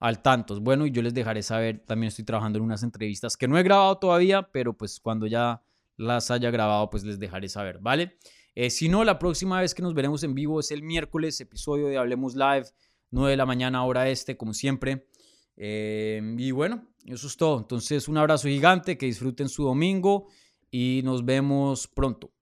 al 0.00 0.22
tanto. 0.22 0.60
Bueno, 0.60 0.86
y 0.86 0.90
yo 0.90 1.02
les 1.02 1.14
dejaré 1.14 1.42
saber, 1.42 1.84
también 1.84 2.08
estoy 2.08 2.24
trabajando 2.24 2.58
en 2.58 2.64
unas 2.64 2.82
entrevistas 2.82 3.36
que 3.36 3.48
no 3.48 3.58
he 3.58 3.62
grabado 3.62 3.98
todavía, 3.98 4.42
pero 4.50 4.76
pues 4.76 5.00
cuando 5.00 5.26
ya 5.26 5.62
las 5.96 6.30
haya 6.30 6.50
grabado, 6.50 6.90
pues 6.90 7.04
les 7.04 7.18
dejaré 7.18 7.48
saber, 7.48 7.78
¿vale? 7.80 8.18
Eh, 8.54 8.70
si 8.70 8.88
no, 8.88 9.04
la 9.04 9.18
próxima 9.18 9.60
vez 9.60 9.74
que 9.74 9.82
nos 9.82 9.94
veremos 9.94 10.22
en 10.22 10.34
vivo 10.34 10.60
es 10.60 10.70
el 10.70 10.82
miércoles, 10.82 11.40
episodio 11.40 11.88
de 11.88 11.98
Hablemos 11.98 12.34
Live, 12.34 12.66
9 13.10 13.30
de 13.30 13.36
la 13.36 13.46
mañana, 13.46 13.84
hora 13.84 14.08
este, 14.08 14.36
como 14.36 14.54
siempre. 14.54 15.08
Eh, 15.56 16.20
y 16.38 16.50
bueno, 16.50 16.86
eso 17.04 17.26
es 17.26 17.36
todo. 17.36 17.58
Entonces, 17.58 18.08
un 18.08 18.18
abrazo 18.18 18.48
gigante, 18.48 18.98
que 18.98 19.06
disfruten 19.06 19.48
su 19.48 19.64
domingo 19.64 20.28
y 20.70 21.02
nos 21.04 21.24
vemos 21.24 21.86
pronto. 21.88 22.32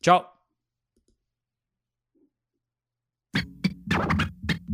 Chao. 0.00 0.41